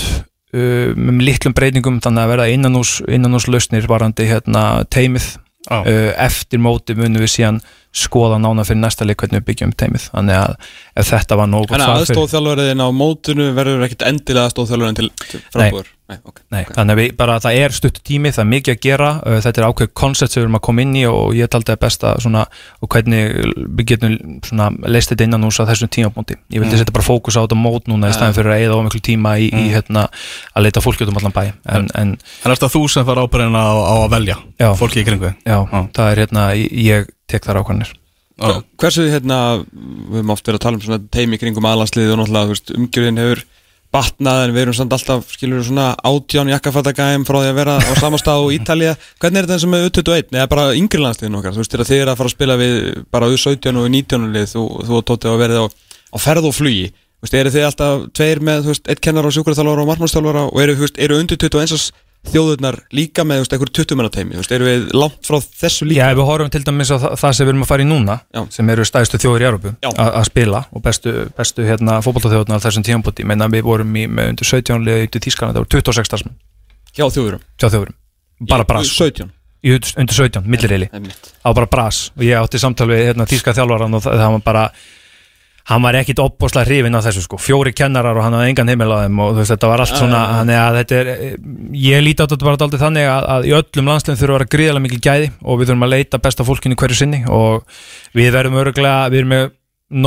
uh, 0.53 0.93
með 0.93 1.25
litlum 1.29 1.55
breytingum 1.57 1.99
þannig 2.03 2.23
að 2.23 2.31
verða 2.33 2.47
innanús, 2.53 2.97
innanús 3.07 3.47
lausnir 3.51 3.87
varandi 3.89 4.27
hérna, 4.27 4.83
teimið 4.91 5.35
Já. 5.67 5.81
uh, 5.81 6.11
eftir 6.27 6.61
móti 6.63 6.95
munum 6.97 7.23
við 7.23 7.33
síðan 7.37 7.61
skoða 7.97 8.37
nána 8.41 8.65
fyrir 8.67 8.83
næsta 8.83 9.07
leik 9.07 9.21
hvernig 9.23 9.41
við 9.41 9.47
byggjum 9.51 9.75
teimið 9.79 10.09
þannig 10.11 10.39
að 10.39 10.55
ef 11.01 11.11
þetta 11.13 11.39
var 11.39 11.51
nógu 11.51 11.71
Þannig 11.71 11.87
að 11.87 12.01
aðstóðþjálfariðin 12.03 12.83
á 12.83 12.89
mótunu 12.93 13.47
verður 13.57 13.87
ekkit 13.87 14.05
endilega 14.07 14.49
aðstóðþjálfariðin 14.51 14.99
til, 14.99 15.09
til 15.31 15.41
frambúður 15.55 15.93
Nei, 16.07 16.17
ok, 16.23 16.37
Nei, 16.55 16.61
ok. 16.63 16.69
þannig 16.77 16.93
að 16.95 16.99
við, 17.01 17.07
bara, 17.19 17.33
það 17.43 17.57
er 17.59 17.73
stuttu 17.75 18.01
tími, 18.07 18.29
það 18.31 18.43
er 18.45 18.47
mikið 18.53 18.73
að 18.73 18.77
gera. 18.85 19.07
Uh, 19.27 19.37
þetta 19.43 19.59
er 19.59 19.65
ákveð 19.67 19.89
koncept 19.99 20.31
sem 20.31 20.39
við 20.39 20.45
erum 20.45 20.55
að 20.55 20.63
koma 20.67 20.83
inn 20.85 20.93
í 20.95 21.01
og 21.09 21.33
ég 21.35 21.49
taldi 21.51 21.73
að 21.73 21.81
besta 21.81 22.13
svona, 22.23 22.45
og 22.79 22.89
hvernig 22.93 23.33
við 23.75 23.89
getum 23.91 24.15
svona, 24.47 24.69
leist 24.87 25.11
þetta 25.11 25.27
innan 25.27 25.43
ús 25.49 25.59
að 25.59 25.73
þessum 25.73 25.91
tímabóndi 25.97 26.37
ég 26.55 26.63
vildi 26.63 26.79
setja 26.79 26.95
bara 26.95 27.07
fókus 27.09 27.35
á 27.35 27.43
þetta 27.43 27.59
mót 27.59 27.91
núna 27.91 28.07
í 28.07 28.15
staðin 28.15 28.37
fyrir 28.39 28.53
að 28.55 28.63
eða 28.69 28.79
ómiklu 28.79 29.03
tíma 29.03 29.35
í, 29.43 29.49
í 29.51 29.65
hérna, 29.75 30.05
að 30.55 30.67
leita 30.69 30.85
fólki 30.87 31.03
út 31.03 31.11
um 31.11 31.19
allan 31.19 31.35
bæ. 31.35 31.43
En, 31.75 31.91
en 31.91 32.15
En 32.15 32.51
er 32.51 32.55
þetta 32.55 32.71
þú 32.71 32.85
sem 32.95 33.07
fara 33.11 33.27
ábyrðin 33.27 33.59
á, 33.59 33.67
á 33.67 33.95
að 34.05 34.09
velja 34.15 34.39
Já. 34.63 34.69
fólki 34.79 35.03
í 35.03 35.07
kringu? 35.11 35.33
já, 35.43 35.59
það 35.91 36.11
er 36.13 36.23
hérna, 36.23 36.47
ég, 36.55 36.71
ég 36.87 37.11
tek 37.27 37.43
þar 37.43 37.59
ákvæmnir 37.65 37.91
Já. 38.37 38.61
Hversu 38.79 39.07
hérna, 39.09 39.37
við 39.73 40.19
höfum 40.21 40.31
oft 40.35 40.45
verið 40.47 40.59
að 40.59 40.65
tala 40.69 40.77
um 40.77 40.83
svona 40.87 40.99
teimi 41.11 41.39
kringum 41.41 41.65
aðlandsliði 41.67 42.11
og 42.13 42.19
náttúrulega 42.21 42.77
umgjörðin 42.77 43.17
hefur 43.23 43.41
batnað 43.97 44.43
en 44.45 44.53
við 44.55 44.63
erum 44.63 44.77
samt 44.77 44.93
alltaf, 44.95 45.31
skilur 45.33 45.65
svona 45.65 45.87
átján 46.05 46.51
jakkafatagæm 46.53 47.25
frá 47.27 47.39
því 47.41 47.49
að 47.49 47.57
vera 47.57 47.77
á 47.81 47.91
sama 47.97 48.19
stað 48.21 48.45
og 48.45 48.53
Ítalía, 48.53 48.93
hvernig 49.17 49.41
er 49.41 49.49
þetta 49.49 49.67
og 49.67 49.73
með 49.73 49.87
U21 49.89 50.37
eða 50.37 50.51
bara 50.53 50.67
yngri 50.77 51.01
landsliðin 51.01 51.39
okkar, 51.41 51.57
þú 51.57 51.63
veist, 51.63 51.73
þegar 51.73 51.89
þið 51.89 52.03
er 52.03 52.13
að 52.13 52.21
fara 52.21 52.31
að 52.31 52.35
spila 52.37 52.57
við 52.61 52.77
bara 53.17 53.31
U17 53.33 53.81
og 53.81 53.89
U19 53.89 54.31
lið, 54.37 54.47
þú, 54.53 54.65
þú 54.87 54.97
og 55.01 55.05
Tóti 55.09 55.31
hafa 55.31 55.41
verið 55.41 55.61
á, 55.61 55.65
á 55.67 56.17
ferð 56.21 56.49
og 56.51 56.55
flugi. 56.55 56.87
Þú 57.17 57.25
veist, 57.25 57.37
eru 57.39 57.53
þið 57.55 57.63
alltaf 57.65 58.01
tveir 58.13 58.43
með, 58.45 58.59
þú 58.63 58.73
veist, 58.73 58.89
eitt 58.93 59.01
kennar 59.01 59.25
og 59.25 59.33
sjúkurþjálfara 59.33 59.83
og 59.83 59.89
markmannstjálfara 59.89 60.43
og 60.51 60.59
eru, 60.61 60.75
þú 60.77 60.85
veist, 60.85 60.99
eru 61.01 61.17
undir 61.17 61.39
21 61.41 61.89
þjóðurnar 62.33 62.77
líka 62.95 63.23
með 63.27 63.41
veist, 63.43 63.53
einhver 63.55 63.71
20 63.79 63.97
manna 63.99 64.11
teimi, 64.13 64.35
erum 64.37 64.67
við 64.67 64.87
langt 64.97 65.27
frá 65.27 65.37
þessu 65.41 65.87
líka? 65.87 66.01
Já, 66.01 66.11
ef 66.11 66.17
við 66.19 66.27
horfum 66.29 66.51
til 66.53 66.63
dæmis 66.67 66.91
á 66.93 66.97
það, 66.99 67.31
sem 67.37 67.45
við 67.47 67.53
erum 67.53 67.63
að 67.65 67.71
fara 67.71 67.85
í 67.85 67.87
núna 67.87 68.17
Já. 68.35 68.41
sem 68.57 68.69
eru 68.73 68.85
stæðstu 68.87 69.21
þjóður 69.23 69.45
í 69.45 69.47
Európu 69.49 69.73
að 69.93 70.25
spila 70.29 70.63
og 70.71 70.83
bestu, 70.85 71.13
bestu 71.37 71.65
hérna, 71.67 71.99
fótboltaþjóðurnar 72.05 72.61
á 72.61 72.65
þessum 72.67 72.85
tíðanbúti 72.87 73.25
menna 73.27 73.47
við 73.51 73.65
vorum 73.69 73.95
í, 73.95 74.05
með 74.07 74.33
undir 74.33 74.51
17 74.51 74.85
liði 74.87 75.07
út 75.07 75.17
í 75.19 75.23
Þískan 75.27 75.53
það 75.55 75.63
voru 75.63 75.73
26 75.77 76.11
starfsmenn. 76.11 76.37
Hjá 76.97 77.05
þjóðurum? 77.13 77.41
Hjá 77.57 77.67
þjóðurum. 77.73 77.97
Bara 78.47 78.67
bras, 78.69 78.91
17 78.93 79.31
í 79.65 79.73
und- 79.73 79.93
undir 79.97 80.15
17, 80.15 80.45
millireili 80.45 80.89
Einmitt. 80.93 81.31
það 81.41 81.49
var 81.49 81.57
bara 81.63 81.71
bras. 81.73 82.11
Og 82.17 82.23
ég 82.23 82.37
átti 82.37 82.59
samtal 82.61 82.87
við 82.91 83.05
hérna, 83.09 83.25
þíska 83.25 83.55
þjálfaran 83.57 83.95
og 83.97 84.03
það, 84.05 84.19
það 84.21 84.31
var 84.37 84.43
bara 84.45 84.71
hann 85.67 85.83
var 85.83 85.97
ekkit 85.99 86.21
opbóðslega 86.23 86.69
hrifinn 86.69 86.95
á 86.95 87.03
þessu 87.03 87.25
sko, 87.25 87.39
fjóri 87.41 87.73
kennarar 87.75 88.15
og 88.15 88.23
hann 88.23 88.37
hafði 88.37 88.53
engan 88.53 88.71
heimil 88.71 88.87
á 88.87 89.03
þeim 89.03 89.19
og 89.19 89.33
þú 89.33 89.41
veist, 89.41 89.51
þetta 89.51 89.71
var 89.71 89.83
allt 89.83 89.91
Já, 89.91 89.99
svona 89.99 90.21
já. 90.21 90.29
þannig 90.37 90.59
að 90.61 90.77
þetta 90.77 90.99
er, 91.01 91.09
ég 91.83 92.05
líti 92.05 92.23
á 92.23 92.27
þetta 92.27 92.47
bara 92.47 92.61
daldið 92.61 92.83
þannig 92.85 93.09
að, 93.11 93.27
að 93.33 93.47
í 93.49 93.53
öllum 93.57 93.91
landslegum 93.91 94.19
þurfa 94.21 94.31
að 94.31 94.39
vera 94.39 94.51
gríðarlega 94.55 94.85
mikil 94.85 95.01
gæði 95.09 95.27
og 95.43 95.59
við 95.59 95.71
þurfum 95.71 95.87
að 95.87 95.93
leita 95.95 96.21
besta 96.23 96.47
fólkinu 96.47 96.79
hverju 96.79 96.99
sinni 97.01 97.19
og 97.27 97.83
við 98.15 98.31
verðum 98.37 98.61
öruglega, 98.63 99.11
við 99.11 99.23
erum 99.23 99.33
með 99.35 99.45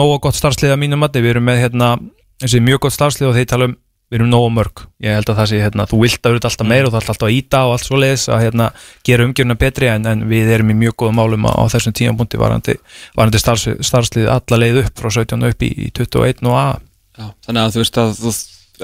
nógu 0.01 0.17
gott 0.25 0.41
starfslið 0.41 0.73
að 0.75 0.81
mínum 0.81 1.05
mati, 1.05 1.21
við 1.21 1.37
erum 1.37 1.49
með 1.51 1.63
hérna, 1.67 1.93
þessi 2.41 2.65
mjög 2.65 2.87
gott 2.87 2.97
starfslið 2.97 3.29
og 3.29 3.37
þeir 3.37 3.53
tala 3.53 3.69
um 3.69 3.77
við 4.11 4.19
erum 4.19 4.31
nógu 4.33 4.51
mörg, 4.53 4.85
ég 5.05 5.15
held 5.15 5.31
að 5.31 5.41
það 5.41 5.49
sé 5.51 5.61
hérna, 5.63 5.87
þú 5.87 6.01
vilt 6.03 6.27
að 6.27 6.35
vera 6.35 6.51
alltaf 6.51 6.67
meira 6.67 6.89
og 6.89 6.95
það 6.95 7.01
er 7.01 7.11
alltaf 7.13 7.29
að 7.29 7.35
íta 7.37 7.63
og 7.67 7.75
allt 7.77 7.87
svo 7.87 8.01
leiðis 8.03 8.27
að 8.27 8.43
hérna, 8.45 8.69
gera 9.07 9.27
umgjörna 9.29 9.57
betri 9.61 9.91
en, 9.91 10.09
en 10.11 10.25
við 10.31 10.51
erum 10.57 10.73
í 10.75 10.79
mjög 10.83 10.97
góðum 11.03 11.21
málum 11.21 11.47
á, 11.47 11.63
þessum 11.71 11.95
tíðanbúndi 11.95 12.41
varandi, 12.41 12.77
varandi 13.15 13.43
starfs, 13.43 13.69
starfslið 13.87 14.31
alla 14.35 14.61
leið 14.65 14.81
upp 14.83 14.99
frá 14.99 15.13
17 15.15 15.47
upp 15.53 15.67
í 15.67 15.91
21 15.95 16.51
og 16.51 16.59
að 16.59 16.73
Já, 17.21 17.27
þannig 17.47 17.63
að 17.63 17.75
þú 17.75 17.83
veist 17.83 18.01
að 18.01 18.13
þú 18.17 18.33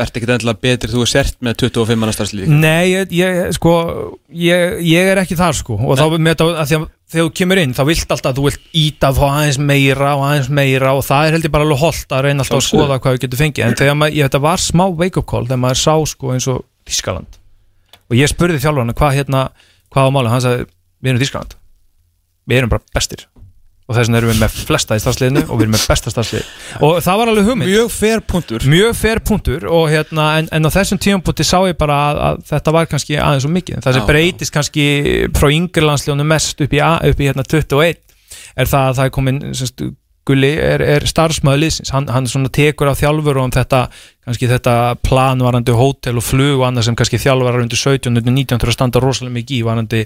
ert 0.03 0.18
ekkert 0.18 0.34
endilega 0.36 0.62
betri 0.62 0.92
þú 0.92 1.03
er 1.05 1.11
sért 1.11 1.38
með 1.44 1.57
25 1.64 2.01
manna 2.01 2.14
starfslík 2.14 2.51
Nei, 2.51 2.92
ég, 2.92 3.14
ég 3.16 3.55
sko 3.57 3.72
ég, 4.28 4.76
ég 4.86 5.11
er 5.12 5.20
ekki 5.22 5.38
þar 5.38 5.57
sko. 5.57 5.78
Og 5.80 5.99
þá 5.99 6.05
með 6.16 6.32
þetta, 6.34 6.49
að 6.53 6.70
því 6.70 6.78
að 6.78 6.86
þegar 7.07 7.26
þú 7.28 7.32
kemur 7.40 7.61
inn 7.62 7.74
þá 7.76 7.82
vilt 7.86 8.14
alltaf 8.16 8.30
að 8.32 8.40
þú 8.40 8.47
vilt 8.49 8.68
íta 8.82 9.11
að 9.11 9.20
fá 9.20 9.26
aðeins 9.28 9.61
meira 9.62 10.12
og 10.18 10.24
aðeins 10.26 10.51
meira 10.59 10.94
og 10.99 11.05
það 11.07 11.28
er 11.28 11.36
held 11.36 11.47
ég 11.47 11.55
bara 11.55 11.66
alveg 11.68 11.82
holdt 11.84 12.14
að 12.16 12.24
reyna 12.26 12.42
alltaf 12.44 12.59
að 12.59 12.66
skoða 12.66 12.99
hvað 12.99 13.16
við 13.16 13.24
getum 13.26 13.42
fengið. 13.42 13.66
En 13.66 13.78
þegar 13.78 13.99
maður, 14.01 14.16
ég, 14.18 14.26
þetta 14.26 14.42
var 14.47 14.64
smá 14.64 14.84
wake 14.90 15.22
up 15.22 15.28
call 15.30 15.44
þegar 15.47 15.62
maður 15.62 15.82
sá 15.84 15.94
sko 16.12 16.34
eins 16.34 16.49
og 16.51 16.64
Þískaland 16.86 17.38
og 18.07 18.18
ég 18.18 18.30
spurði 18.30 18.62
þjálfarna 18.62 18.94
hvað 18.99 19.16
hérna 19.20 19.47
hvað 19.94 20.11
á 20.11 20.14
máli, 20.14 20.30
hann 20.30 20.44
sagði 20.44 20.66
við 21.03 21.12
erum 21.12 21.22
Þískaland 21.22 21.57
við 22.47 22.61
erum 22.61 22.74
bara 22.74 22.94
bestir 22.94 23.26
og 23.87 23.95
þess 23.95 24.09
vegna 24.09 24.18
erum 24.18 24.32
við 24.32 24.41
með 24.43 24.55
flesta 24.66 24.97
í 24.99 25.03
starfsliðinu 25.03 25.43
og 25.47 25.53
við 25.61 25.64
erum 25.66 25.74
með 25.76 25.84
besta 25.93 26.12
starfslið. 26.12 26.49
Og 26.82 26.97
það 27.07 27.20
var 27.20 27.30
alveg 27.30 27.51
hugmynd. 27.51 27.70
Mjög 27.70 27.93
fair 27.95 28.22
punktur. 28.32 28.66
Mjög 28.72 28.97
fer 28.99 29.20
punktur 29.30 29.66
og 29.70 29.84
hérna, 29.93 30.24
en, 30.41 30.49
en 30.57 30.66
á 30.66 30.70
þessum 30.74 31.01
tímapunkti 31.03 31.47
sá 31.47 31.61
ég 31.68 31.78
bara 31.78 32.01
að, 32.09 32.22
að 32.28 32.41
þetta 32.51 32.74
var 32.74 32.91
kannski 32.91 33.20
aðeins 33.20 33.47
og 33.47 33.55
mikið. 33.55 33.84
Það 33.84 33.99
sem 33.99 34.09
breytist 34.11 34.57
kannski 34.57 34.89
frá 35.39 35.49
yngri 35.55 35.87
landsljónu 35.87 36.26
mest 36.26 36.66
upp 36.66 36.74
í, 36.74 36.82
upp 36.82 37.22
í 37.22 37.30
hérna 37.30 37.47
21 37.47 38.03
er 38.57 38.70
það 38.72 38.91
að 38.91 38.99
það 38.99 39.05
er 39.05 39.14
komin 39.14 39.41
semst, 39.55 39.87
Gulli 40.27 40.53
er, 40.59 40.83
er 40.83 41.07
starfsmæður 41.07 41.61
liðsins. 41.62 41.93
Hann, 41.95 42.09
hann 42.11 42.27
tekur 42.51 42.91
á 42.91 42.99
þjálfur 42.99 43.39
og 43.39 43.47
um 43.47 43.55
þetta 43.55 43.83
þetta 44.51 44.74
planvarandi 45.07 45.74
hótel 45.77 46.18
og 46.18 46.27
flug 46.27 46.59
og 46.59 46.66
annað 46.66 46.89
sem 46.89 46.99
kannski 46.99 47.20
þjálfarar 47.22 47.62
undir 47.62 47.79
17 47.79 48.11
undir 48.11 48.35
19 48.35 48.59
þurfa 48.59 48.72
að 48.72 48.79
standa 48.79 49.03
rosalega 49.05 49.37
mikið 49.37 49.61
í 49.61 49.66
varandi 49.66 50.03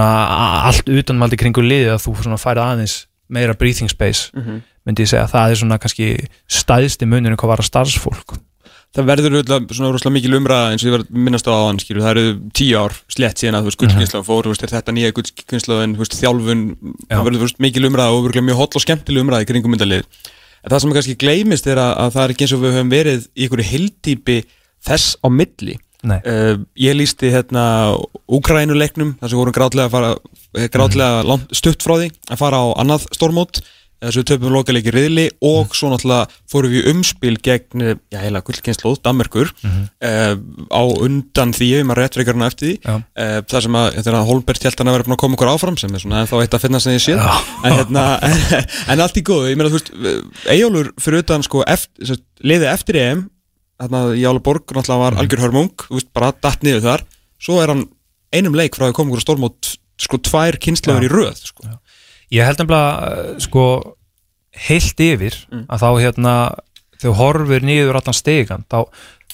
allt 0.00 0.88
utanmaldi 0.88 1.40
kringu 1.40 1.64
liðið 1.66 1.96
að 1.96 2.04
þú 2.06 2.14
færið 2.40 2.62
aðeins 2.64 2.96
meira 3.32 3.56
breathing 3.58 3.92
space 3.92 4.30
myndi 4.86 5.04
ég 5.04 5.12
segja, 5.12 5.28
það 5.30 5.50
er 5.50 5.60
svona 5.60 5.78
kannski 5.82 6.08
stæðsti 6.48 7.06
munurinn 7.06 7.38
hvað 7.40 7.52
var 7.52 7.62
að 7.62 7.70
starfsfólk 7.70 8.36
Það 8.92 9.06
verður 9.08 9.34
auðvitað 9.38 9.70
svona 9.72 9.90
rosalega 9.94 10.14
mikil 10.18 10.34
umræða 10.36 10.72
eins 10.72 10.82
og 10.84 10.88
ég 10.90 10.94
var 10.98 11.04
minnast 11.16 11.46
á 11.48 11.52
aðan 11.54 11.78
skilur, 11.80 12.02
það 12.04 12.10
eru 12.12 12.32
tíu 12.52 12.76
ár 12.76 12.96
slett 13.08 13.40
síðan 13.40 13.56
að 13.56 13.62
þú 13.62 13.70
veist 13.70 13.80
gullkynsla 13.80 14.20
fór, 14.26 14.44
þú 14.44 14.52
veist, 14.52 14.64
er 14.66 14.72
þetta 14.74 14.94
nýja 14.96 15.14
gullkynsla 15.16 15.78
en 15.86 15.94
þú 15.96 16.02
veist, 16.02 16.16
þjálfun, 16.20 16.64
Já. 16.76 17.14
það 17.14 17.22
verður 17.28 17.40
þú 17.40 17.46
veist, 17.46 17.62
mikil 17.64 17.88
umræða 17.88 18.12
og 18.12 18.26
örugglega 18.26 18.48
mjög 18.50 18.60
holl 18.60 18.68
og 18.76 18.84
skemmtileg 18.84 19.24
umræða 19.24 19.46
í 19.46 19.48
kringum 19.48 19.72
myndalið. 19.72 20.04
En 20.60 20.74
það 20.74 20.84
sem 20.84 20.94
kannski 20.98 21.16
gleymist 21.24 21.70
er 21.72 21.80
að, 21.80 21.94
að 22.04 22.12
það 22.18 22.26
er 22.26 22.34
ekki 22.34 22.46
eins 22.46 22.54
og 22.58 22.62
við 22.62 22.76
höfum 22.76 22.92
verið 22.92 23.24
í 23.32 23.46
einhverju 23.46 23.68
hildýpi 23.70 24.38
þess 24.84 25.16
á 25.24 25.28
milli. 25.32 25.78
Uh, 26.02 26.58
ég 26.82 26.96
lísti 26.98 27.30
hérna 27.30 27.64
Úkrænuleiknum, 28.26 29.14
þar 29.20 29.30
sem 29.30 29.38
vorum 29.38 29.54
grátlega 29.54 29.88
fara, 29.92 30.16
eh, 30.58 30.66
grátlega 30.66 31.22
langt, 31.24 31.52
stutt 31.54 31.84
frá 31.84 31.94
því 31.94 32.08
að 32.26 32.40
fara 32.40 32.58
á 32.58 32.66
annað 32.82 33.06
stormót 33.14 33.62
þess 34.02 34.16
að 34.16 34.20
við 34.22 34.26
töpum 34.32 34.52
lokaleiki 34.56 34.92
riðli 34.94 35.24
og 35.40 35.66
Mhm. 35.68 35.74
svo 35.78 35.90
náttúrulega 35.92 36.28
fórum 36.50 36.72
við 36.74 36.88
umspil 36.90 37.36
gegn, 37.42 37.82
já 38.10 38.18
heila 38.18 38.40
gullkynnslóð, 38.42 38.98
Danmerkur 39.02 39.52
Mhm. 39.62 39.82
uh, 40.02 40.34
á 40.74 40.82
undan 41.06 41.52
því 41.54 41.68
ef 41.80 41.86
maður 41.86 42.00
réttreikarna 42.02 42.46
eftir 42.50 42.66
því 42.68 42.74
Já. 42.82 42.94
uh, 42.96 43.40
það 43.46 43.62
sem 43.62 43.72
að, 43.78 43.88
þetta 43.94 44.10
er 44.12 44.18
að 44.18 44.26
Holbert 44.26 44.62
held 44.62 44.78
hann 44.78 44.88
að 44.88 44.92
vera 44.98 45.04
búin 45.06 45.16
að 45.16 45.22
koma 45.22 45.36
okkur 45.36 45.52
áfram 45.54 45.78
sem 45.78 45.94
er 45.94 45.98
svona 46.02 46.22
ennþá 46.26 46.42
eitt 46.42 46.54
að 46.58 46.60
finna 46.66 46.80
sem 46.80 46.92
ég 46.92 47.04
sé 47.06 47.12
en, 47.14 47.72
hérna, 47.72 48.04
en, 48.22 48.66
en 48.96 49.00
allt 49.00 49.16
í 49.16 49.22
góðu, 49.22 49.50
ég 49.52 49.56
meina 49.56 49.70
þú 49.70 49.78
veist 49.78 49.92
Eyjólfur 50.50 50.92
fyrir 51.00 51.22
utan 51.22 51.42
sko 51.46 51.62
eftir, 51.66 52.18
liðið 52.42 52.72
eftir 52.72 52.96
EM 52.96 53.30
þarna 53.80 54.02
Jála 54.18 54.42
Borg 54.42 54.66
náttúrulega 54.66 54.98
var 55.04 55.14
algjör 55.22 55.42
hörmung 55.46 55.70
þú 55.78 55.94
veist, 55.98 56.10
bara 56.14 56.32
datt 56.42 56.62
niður 56.66 56.82
þar 56.86 57.04
svo 57.42 57.60
er 57.62 57.68
hann 57.72 57.86
einum 58.32 58.54
leik 58.56 58.74
frá 58.74 58.88
að 58.90 58.94
koma 58.98 59.12
okkur 59.14 59.24
stórmót 59.26 59.76
sko 60.02 60.18
tvær 60.18 60.56
kynnslöfur 60.58 61.02
Já. 61.04 61.06
í 61.06 61.12
röð 61.12 61.36
sko. 61.46 61.62
Ég 62.32 62.46
held 62.48 62.58
nefnilega 62.62 63.12
uh, 63.12 63.38
sko 63.42 63.64
heilt 64.68 65.00
yfir 65.00 65.36
Mm. 65.52 65.64
að 65.72 65.82
þá 65.84 65.88
hérna 66.02 66.34
þegar 67.00 67.16
horfir 67.18 67.64
niður 67.66 67.98
allan 67.98 68.14
stegan 68.16 68.64
þá, 68.70 68.84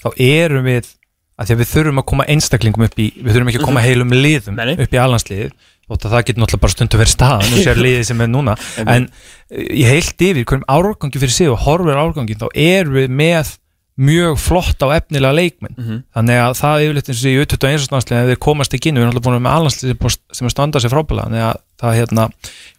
þá 0.02 0.08
erum 0.22 0.64
við 0.68 0.92
að 1.38 1.46
því 1.48 1.54
að 1.54 1.60
við 1.62 1.72
þurfum 1.72 2.00
að 2.02 2.06
koma 2.10 2.24
einstaklingum 2.32 2.84
upp 2.88 2.98
í 2.98 3.08
við 3.22 3.32
þurfum 3.34 3.50
ekki 3.52 3.60
að 3.62 3.66
koma 3.68 3.82
heilum 3.84 4.14
liðum 4.14 4.54
Mhm. 4.56 4.64
Nei. 4.66 4.84
upp 4.84 4.94
í 4.94 4.98
allansliðið 5.02 5.52
og 5.88 5.98
það 6.02 6.24
getur 6.28 6.42
náttúrulega 6.42 6.60
bara 6.64 6.74
stundu 6.74 6.98
verið 7.00 7.14
staðan 7.14 7.52
og 7.54 7.60
sér 7.64 7.78
liðið 7.80 8.04
sem 8.10 8.20
er 8.20 8.28
núna 8.32 8.54
en 8.94 9.08
ég 9.50 9.86
heilt 9.88 10.20
yfir 10.26 10.44
hverjum 10.44 10.66
árgangi 10.68 11.18
fyrir 11.22 11.32
sig 11.36 11.48
og 11.52 11.58
horfir 11.66 11.96
árgangi 12.02 12.36
þá 12.38 12.46
erum 12.54 12.94
við 12.98 13.08
með 13.22 13.54
mjög 13.98 14.36
flott 14.38 14.78
á 14.84 14.88
efnilega 14.94 15.34
leikmenn 15.34 15.74
Mhm. 15.78 15.96
þannig 16.14 16.38
að 16.44 16.56
það 16.60 16.82
yfirleitt 16.86 17.08
eins 17.10 17.22
og 17.24 17.30
í 17.30 17.38
21. 17.42 17.88
landsliðin 17.92 18.22
ef 18.24 18.28
þeir 18.32 18.42
komast 18.46 18.74
ekki 18.78 18.88
inn, 18.92 18.94
við 18.98 19.02
erum 19.02 19.12
alltaf 19.14 19.24
búin 19.26 19.42
með 19.42 19.56
allanslið 19.58 20.10
sem, 20.32 20.46
er 20.46 20.54
standað 20.54 20.84
sér 20.84 20.94
frábælega 20.94 21.26
þannig 21.28 21.46
að 21.48 21.56
það 21.82 21.96
hérna, 21.98 22.28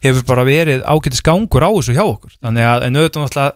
hefur 0.03 0.23
bara 0.31 0.43
verið 0.47 0.83
ágætis 0.87 1.21
gangur 1.23 1.63
á 1.67 1.69
þessu 1.75 1.95
hjá 1.97 2.05
okkur 2.07 2.31
þannig 2.43 2.63
að 2.71 2.85
en 2.87 2.95
auðvitað 2.95 3.25
náttúrulega 3.25 3.51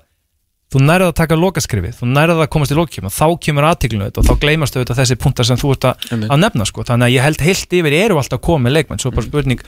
þú 0.73 0.79
nærið 0.81 1.05
að 1.11 1.17
taka 1.19 1.35
lokaskrifið, 1.37 1.93
þú 2.01 2.07
nærið 2.09 2.39
að 2.41 2.47
komast 2.49 2.71
í 2.73 2.75
lokkjöfum 2.79 3.05
og 3.05 3.13
þá 3.13 3.27
kemur 3.45 3.65
aðtíklinu 3.69 4.07
þetta 4.09 4.19
og 4.19 4.25
þá 4.25 4.39
gleymast 4.41 4.73
auðvitað 4.75 4.99
þessi 5.03 5.17
punktar 5.21 5.45
sem 5.45 5.59
þú 5.61 5.69
ert 5.75 5.85
að, 5.85 6.07
að 6.33 6.39
nefna 6.41 6.65
sko. 6.65 6.81
þannig 6.87 7.05
að 7.05 7.13
ég 7.13 7.21
held 7.27 7.41
heilt 7.45 7.75
yfir 7.77 7.93
eru 7.93 8.17
alltaf 8.17 8.41
komið 8.41 8.73
leikmenn, 8.73 8.97
svo 9.03 9.11
bara 9.13 9.21
spurning 9.27 9.61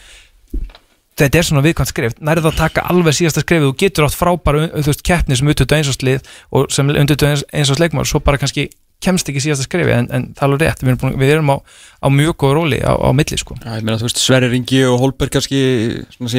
þetta 1.15 1.39
er 1.39 1.47
svona 1.47 1.63
viðkvæmt 1.65 1.91
skrif. 1.91 2.15
Nærið 2.19 2.49
að 2.51 2.57
taka 2.59 2.85
alveg 2.91 3.15
síðasta 3.15 3.43
skrifið, 3.45 3.69
þú 3.69 3.75
getur 3.85 4.07
átt 4.09 4.17
frábæra 4.19 4.65
veist, 4.75 5.03
keppni 5.07 5.37
sem 5.39 5.47
ututu 5.53 5.75
einsáslið 5.77 6.25
og 6.51 6.71
sem 6.75 6.89
undutu 6.91 7.29
einsás 7.29 7.79
leikmar 7.79 8.05
svo 8.09 8.19
bara 8.23 8.37
kannski 8.41 8.69
kemst 9.05 9.27
ekki 9.29 9.41
síðasta 9.43 9.65
skrifið 9.67 9.91
en, 9.93 10.05
en 10.15 10.23
það 10.33 10.39
er 10.39 10.45
alveg 10.47 10.61
rétt, 10.63 10.79
við 10.81 10.89
erum, 10.89 10.99
búin, 11.01 11.15
við 11.19 11.31
erum 11.35 11.49
á, 11.51 11.55
á 11.99 12.07
mjög 12.15 12.35
góð 12.41 12.53
róli 12.57 12.77
á, 12.81 12.93
á 12.95 13.09
milli 13.13 13.37
sko. 13.37 13.57
Ég 13.61 13.83
meina 13.85 13.97
veist 14.01 14.17
Sverri 14.21 14.47
Ringi 14.49 14.79
og 14.87 14.95
Holberg 15.03 15.33
kannski 15.35 15.59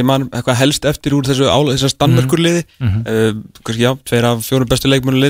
man 0.09 0.24
eitthvað 0.33 0.59
helst 0.64 0.89
eftir 0.89 1.14
úr 1.14 1.29
þessu 1.29 1.47
ála, 1.47 1.77
þessar 1.77 1.95
Danmörkurliði 2.01 2.64
Mhm. 2.81 3.05
uh, 3.07 3.61
kannski 3.62 3.85
já, 3.85 3.93
tveir 4.09 4.24
af 4.33 4.43
fjórum 4.49 4.68
bestu 4.72 4.89
leikmönu 4.91 5.20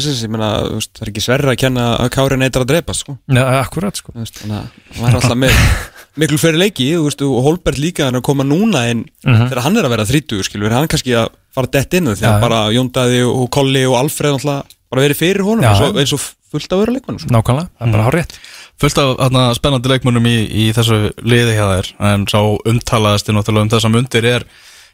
veist, 0.79 0.95
það 0.97 1.03
er 1.03 1.13
ekki 1.13 1.27
Sverri 1.27 1.53
að 1.53 1.61
kenna 1.67 1.89
að 1.99 2.11
Kári 2.17 2.39
neitar 2.41 2.63
að 2.65 2.71
drepa 2.73 2.95
sko. 2.95 3.19
ja, 3.29 3.45
akkurat 3.61 3.97
sko. 4.01 4.15
Veist, 4.17 4.41
þannig 4.41 4.57
að 4.63 4.97
hann 4.97 5.05
var 5.05 5.19
alltaf 5.21 5.37
með 5.37 5.61
miklu 6.17 6.39
fleiri 6.41 6.59
leiki 6.61 6.87
þú 6.97 7.05
veist, 7.07 7.23
og 7.27 7.43
Holberg 7.45 7.79
líka 7.83 8.07
hann 8.07 8.15
er 8.17 8.21
að 8.23 8.29
koma 8.31 8.45
núna 8.45 8.87
en 8.91 9.05
Mhm. 9.25 9.49
þegar 9.51 9.63
hann 9.63 9.77
er 9.77 9.85
að 9.85 9.91
vera 9.97 10.05
30 10.07 10.43
skilur, 10.47 10.71
hann 10.73 10.89
kannski 10.89 11.13
að 11.17 11.29
fara 11.55 11.67
dett 11.73 11.95
inn 11.95 12.07
því 12.07 12.23
að 12.23 12.37
já. 12.37 12.41
bara 12.41 12.61
Jóndaði 12.73 13.21
og 13.27 13.51
Kolli 13.51 13.85
og 13.87 13.97
Alfreð 14.01 14.37
náttúrulega 14.37 14.65
bara 14.91 15.03
verið 15.03 15.17
fyrir 15.21 15.43
honum 15.45 15.63
Já, 15.65 15.71
eins 15.73 15.81
og, 15.83 15.97
eins 15.97 16.13
og 16.13 16.21
fullt 16.53 16.73
af 16.73 16.79
öðru 16.87 16.95
leikmönnum 16.97 17.21
sko. 17.21 17.29
nákvæmlega, 17.35 17.69
það 17.81 17.89
er 17.89 17.93
bara 17.93 18.05
hár 18.11 18.15
rétt 18.21 18.39
Fullt 18.79 18.99
af 18.99 19.17
þarna, 19.17 19.55
spennandi 19.57 19.89
leikmönnum 19.89 20.27
í, 20.29 20.37
í 20.53 20.65
þessu 20.77 21.13
liði 21.25 21.55
hjá 21.57 21.67
þér 21.73 21.87
en 22.13 22.27
sá 22.27 22.39
umtalaðasti 22.69 23.33
náttúrulega 23.33 23.63
um 23.63 23.69
þessa 23.73 23.91
mundir 23.93 24.25
er, 24.25 24.45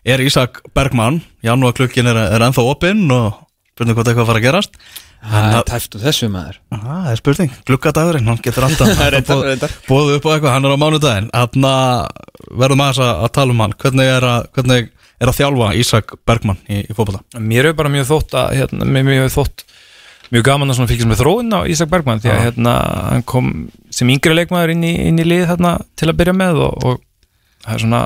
er 0.06 0.18
Ísak 0.22 0.60
Bergmann 0.74 1.22
Janúar 1.42 1.72
klukkin 1.74 2.06
er, 2.06 2.16
er 2.16 2.40
ennþá 2.46 2.62
opinn 2.70 3.10
og 3.10 3.34
spurning 3.74 3.94
hvort 3.96 4.06
eitthvað 4.06 4.26
fara 4.30 4.38
að 4.38 4.46
gerast 4.46 4.70
það 5.22 5.56
er 5.58 5.68
tæft 5.70 5.96
úr 5.96 6.02
þessu 6.02 6.28
maður. 6.32 6.58
Aha, 6.74 6.96
það 7.04 7.10
er 7.12 7.20
spurning, 7.20 7.52
glukkadagurinn, 7.68 8.30
hann 8.30 8.40
getur 8.42 8.66
alltaf 8.66 9.76
bóðið 9.90 10.16
upp 10.18 10.26
á 10.26 10.32
eitthvað, 10.34 10.54
hann 10.54 10.66
er 10.66 10.74
á 10.74 10.82
mánudaginn. 10.82 11.28
Þannig 11.32 11.76
verðum 12.62 12.84
aðeins 12.86 13.02
að, 13.04 13.12
að 13.26 13.32
tala 13.38 13.54
um 13.54 13.62
hann. 13.62 13.76
Hvernig 13.84 14.10
er 14.16 14.26
að, 14.28 14.48
hvernig 14.56 14.90
er 15.22 15.30
að 15.30 15.38
þjálfa 15.38 15.68
Ísak 15.78 16.16
Bergmann 16.26 16.58
í, 16.66 16.80
í 16.82 16.96
fótbolta? 16.96 17.22
Mér 17.38 17.70
er 17.70 17.78
bara 17.78 17.92
mjög 17.92 18.08
þótt 18.10 18.36
að 18.40 18.56
hérna, 18.58 18.88
hefur 18.98 19.36
þótt 19.36 19.64
mjög 20.32 20.46
gaman 20.48 20.72
að 20.72 20.82
fylgjast 20.88 21.10
með 21.10 21.20
þróun 21.20 21.54
á 21.54 21.60
Ísak 21.68 21.90
Bergmann 21.92 22.22
því 22.24 22.32
að 22.32 22.42
hérna, 22.46 22.74
hann 23.12 23.24
kom 23.28 23.50
sem 23.92 24.10
yngri 24.12 24.34
leikmaður 24.34 24.72
inn 24.74 24.86
í, 24.88 24.92
inn 25.10 25.20
í 25.20 25.26
lið 25.28 25.44
þarna 25.50 25.74
til 25.98 26.08
að 26.08 26.18
byrja 26.22 26.34
með 26.38 26.62
og, 26.66 26.86
og 26.88 27.02
það 27.66 27.74
er 27.74 27.82
svona 27.84 28.02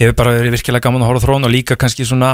hefur 0.00 0.16
bara 0.18 0.34
verið 0.34 0.56
virkilega 0.56 0.88
gaman 0.88 1.04
að 1.04 1.10
horfa 1.12 1.22
á 1.22 1.24
þróun 1.28 1.46
og 1.46 1.52
líka 1.54 1.76
kannski 1.78 2.06
svona 2.08 2.30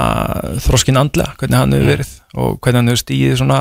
þroskin 0.65 0.97
andlega, 0.97 1.35
hvernig 1.37 1.59
hann 1.59 1.75
hefur 1.75 1.91
verið 1.91 2.13
og 2.31 2.55
hvernig 2.57 2.79
hann 2.81 2.91
hefur 2.91 3.01
stíðið 3.03 3.35
svona 3.41 3.59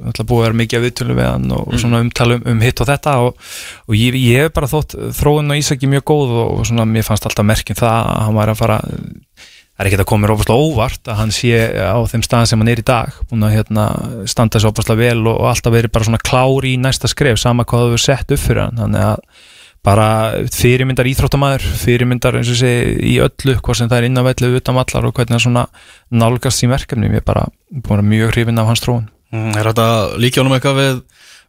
alltaf 0.00 0.28
búið 0.28 0.40
að 0.40 0.46
vera 0.46 0.58
mikið 0.60 0.78
af 0.78 0.84
viðtölu 0.86 1.16
við 1.16 1.28
hann 1.28 1.54
og 1.56 1.78
svona 1.80 2.02
umtala 2.04 2.40
um, 2.40 2.60
hitt 2.64 2.82
og 2.82 2.90
þetta 2.90 3.14
og, 3.24 3.48
og 3.86 3.96
ég, 3.96 4.18
ég 4.20 4.44
hef 4.44 4.52
bara 4.56 4.68
þótt 4.70 4.96
þróun 5.16 5.54
og 5.54 5.60
Ísaki 5.60 5.88
mjög 5.90 6.04
góð 6.12 6.36
og, 6.36 6.52
og 6.58 6.68
svona 6.68 6.86
mér 6.88 7.06
fannst 7.06 7.28
alltaf 7.28 7.48
merkjum 7.48 7.80
það 7.80 7.96
að 8.00 8.22
hann 8.26 8.38
var 8.40 8.52
að 8.52 8.60
fara 8.60 8.78
það 9.80 9.86
er 9.86 9.88
ekki 9.88 10.00
að 10.02 10.08
koma 10.10 10.26
mér 10.26 10.34
ófærslega 10.34 10.64
óvart 10.66 11.08
að 11.08 11.20
hann 11.22 11.30
sé 11.32 11.60
á 11.80 12.00
þeim 12.12 12.24
stað 12.26 12.48
sem 12.50 12.60
hann 12.60 12.68
er 12.68 12.82
í 12.82 12.84
dag 12.84 13.14
búin 13.30 13.46
að 13.46 13.54
hérna, 13.56 13.86
standa 14.28 14.58
þessu 14.58 14.72
ófærslega 14.74 15.00
vel 15.00 15.22
og, 15.24 15.38
og 15.38 15.48
alltaf 15.48 15.72
verið 15.72 15.94
bara 15.94 16.08
svona 16.08 16.20
klár 16.20 16.68
í 16.68 16.74
næsta 16.80 17.08
skref 17.08 17.40
sama 17.40 17.64
hvað 17.64 17.86
þú 17.86 17.94
hefur 17.94 18.04
sett 18.04 18.34
upp 18.36 18.42
fyrir 18.42 18.66
hann. 18.66 18.80
Þannig 18.82 19.06
að 19.06 19.22
bara 19.86 20.08
fyrirmyndar 20.52 21.08
íþróttamæður 21.08 21.64
fyrirmyndar 21.80 22.36
eins 22.36 22.50
og 22.52 22.58
sé 22.60 22.74
í 23.00 23.14
öllu 23.24 23.56
hvað 23.60 23.78
sem 23.78 23.88
það 23.88 24.02
er 24.02 24.08
inn 24.10 24.20
á 24.20 24.28
vellu 24.28 24.50
utan 24.58 24.76
vallar 24.76 25.08
og 25.08 25.14
hvernig 25.16 25.36
það 25.38 25.46
svona 25.46 25.64
nálgast 26.12 26.66
í 26.66 26.68
verkefni 26.68 27.08
ég 27.08 27.22
er 27.22 27.24
bara 27.24 27.46
búin 27.70 28.02
að 28.02 28.10
mjög 28.12 28.34
hrifin 28.34 28.60
af 28.60 28.68
hans 28.68 28.84
tróun 28.84 29.08
Mm, 29.30 29.54
Er 29.54 29.68
þetta 29.70 29.86
líka 30.18 30.40
honum 30.42 30.56
eitthvað 30.56 30.78
við, 30.80 30.96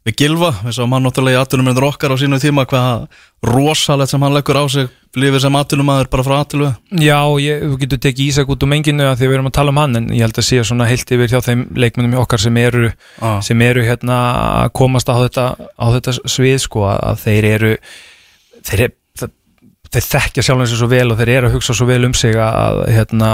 við 0.06 0.16
Gilva, 0.20 0.52
við 0.62 0.76
sáum 0.78 0.92
hann 0.94 1.02
náttúrulega 1.08 1.40
í 1.40 1.42
atunumennur 1.42 1.88
okkar 1.88 2.14
á 2.14 2.22
sínu 2.22 2.38
tíma, 2.38 2.68
hvað 2.70 3.08
rosalegt 3.50 4.12
sem 4.12 4.22
hann 4.22 4.36
leggur 4.36 4.60
á 4.62 4.66
sig, 4.70 4.92
lífið 5.18 5.42
sem 5.48 5.58
atunumæður 5.58 6.12
bara 6.14 6.26
frá 6.28 6.36
atulu 6.44 6.70
Já, 7.02 7.18
ég, 7.42 7.66
þú 7.66 7.80
getur 7.82 8.02
tekið 8.06 8.28
Ísak 8.28 8.54
út 8.54 8.62
úr 8.62 8.70
menginu 8.70 9.08
að 9.10 9.16
því 9.18 9.32
við 9.32 9.38
erum 9.40 9.50
að 9.50 9.58
tala 9.58 9.74
um 9.74 9.82
hann 9.82 9.98
en 9.98 10.12
ég 10.14 10.22
held 10.28 10.38
að 10.38 10.48
sé 10.52 10.62
svona 10.62 10.90
heilt 10.92 11.16
yfir 11.18 11.34
hjá 11.34 11.42
þeim 11.48 11.66
leikmennum 11.74 12.14
í 12.14 12.22
okkar 12.22 12.46
sem 12.46 12.62
eru 12.62 12.92
ah. 13.18 13.42
sem 13.42 13.66
eru 13.66 13.88
hérna 13.90 14.22
að 14.62 14.72
komast 14.78 15.10
á 15.10 15.18
þetta, 15.26 15.48
á 15.58 15.86
þetta 15.98 16.18
svið 16.22 16.62
sko 16.68 16.86
að 16.86 17.26
þeir 17.26 17.50
eru 17.56 17.76
þeir, 18.68 18.86
er, 18.88 19.32
þeir 19.92 20.08
þekkja 20.08 20.46
sjálf 20.46 20.66
eins 20.66 20.76
og 20.76 20.82
svo 20.82 20.92
vel 20.92 21.08
og 21.12 21.20
þeir 21.20 21.34
eru 21.38 21.50
að 21.50 21.58
hugsa 21.58 21.76
svo 21.78 21.90
vel 21.90 22.04
um 22.08 22.16
sig 22.18 22.38
að 22.38 22.86
hérna 22.92 23.34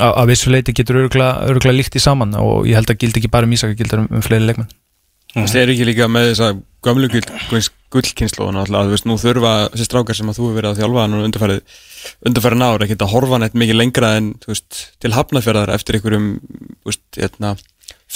að, 0.00 0.12
að 0.12 0.32
vissuleiti 0.32 0.74
getur 0.76 1.02
öruglega 1.04 1.74
líkt 1.74 1.96
í 1.98 2.02
saman 2.02 2.34
og 2.40 2.66
ég 2.68 2.78
held 2.78 2.92
að 2.92 3.00
gildi 3.02 3.22
ekki 3.22 3.32
bara 3.32 3.48
um 3.48 3.54
Ísaka 3.56 3.78
gildir 3.78 4.02
um, 4.02 4.10
um 4.10 4.24
fleiri 4.24 4.48
leikmenn. 4.48 4.72
Það 5.36 5.58
er 5.60 5.72
ekki 5.74 5.86
líka 5.90 6.08
með 6.08 6.30
þessa 6.30 6.52
gömlu 6.86 7.08
gullkynslu 7.92 8.46
og 8.46 8.54
náttúrulega, 8.56 8.88
þú 8.88 8.94
veist, 8.94 9.06
nú 9.08 9.16
þurfa 9.20 9.52
þessi 9.72 9.86
strákar 9.86 10.16
sem 10.16 10.30
að 10.30 10.38
þú 10.38 10.46
hefur 10.46 10.56
verið 10.58 10.70
að 10.70 10.80
þjálfa 10.80 11.04
nú 11.10 11.20
undarfærið, 11.26 11.76
undarfærið 12.28 12.60
náður, 12.62 12.84
ekki 12.86 12.96
að 12.96 13.12
horfa 13.12 13.40
neitt 13.42 13.58
mikið 13.60 13.78
lengra 13.78 14.12
en, 14.18 14.30
þú 14.42 14.52
veist, 14.52 14.80
til 15.02 15.12
hafnafjörðar 15.16 15.72
eftir 15.74 15.98
einhverjum, 15.98 16.30
þú 16.40 16.90
veist, 16.90 17.04
hérna 17.20 17.52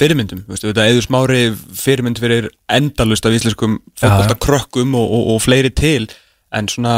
fyrirmyndum, 0.00 0.42
þú 0.46 0.54
veist, 0.54 0.66
þetta 0.66 0.88
eður 0.90 1.06
smári 1.06 1.42
fyrirmynd 1.82 2.22
fyrir 2.22 2.50
endalust 2.72 3.28
af 3.28 3.36
íslenskum 3.36 3.78
fólkvölda 4.00 4.38
krökkum 4.46 4.96
og, 4.98 5.14
og, 5.18 5.30
og 5.34 5.44
fleiri 5.44 5.72
til, 5.76 6.08
en 6.52 6.66
svona 6.68 6.94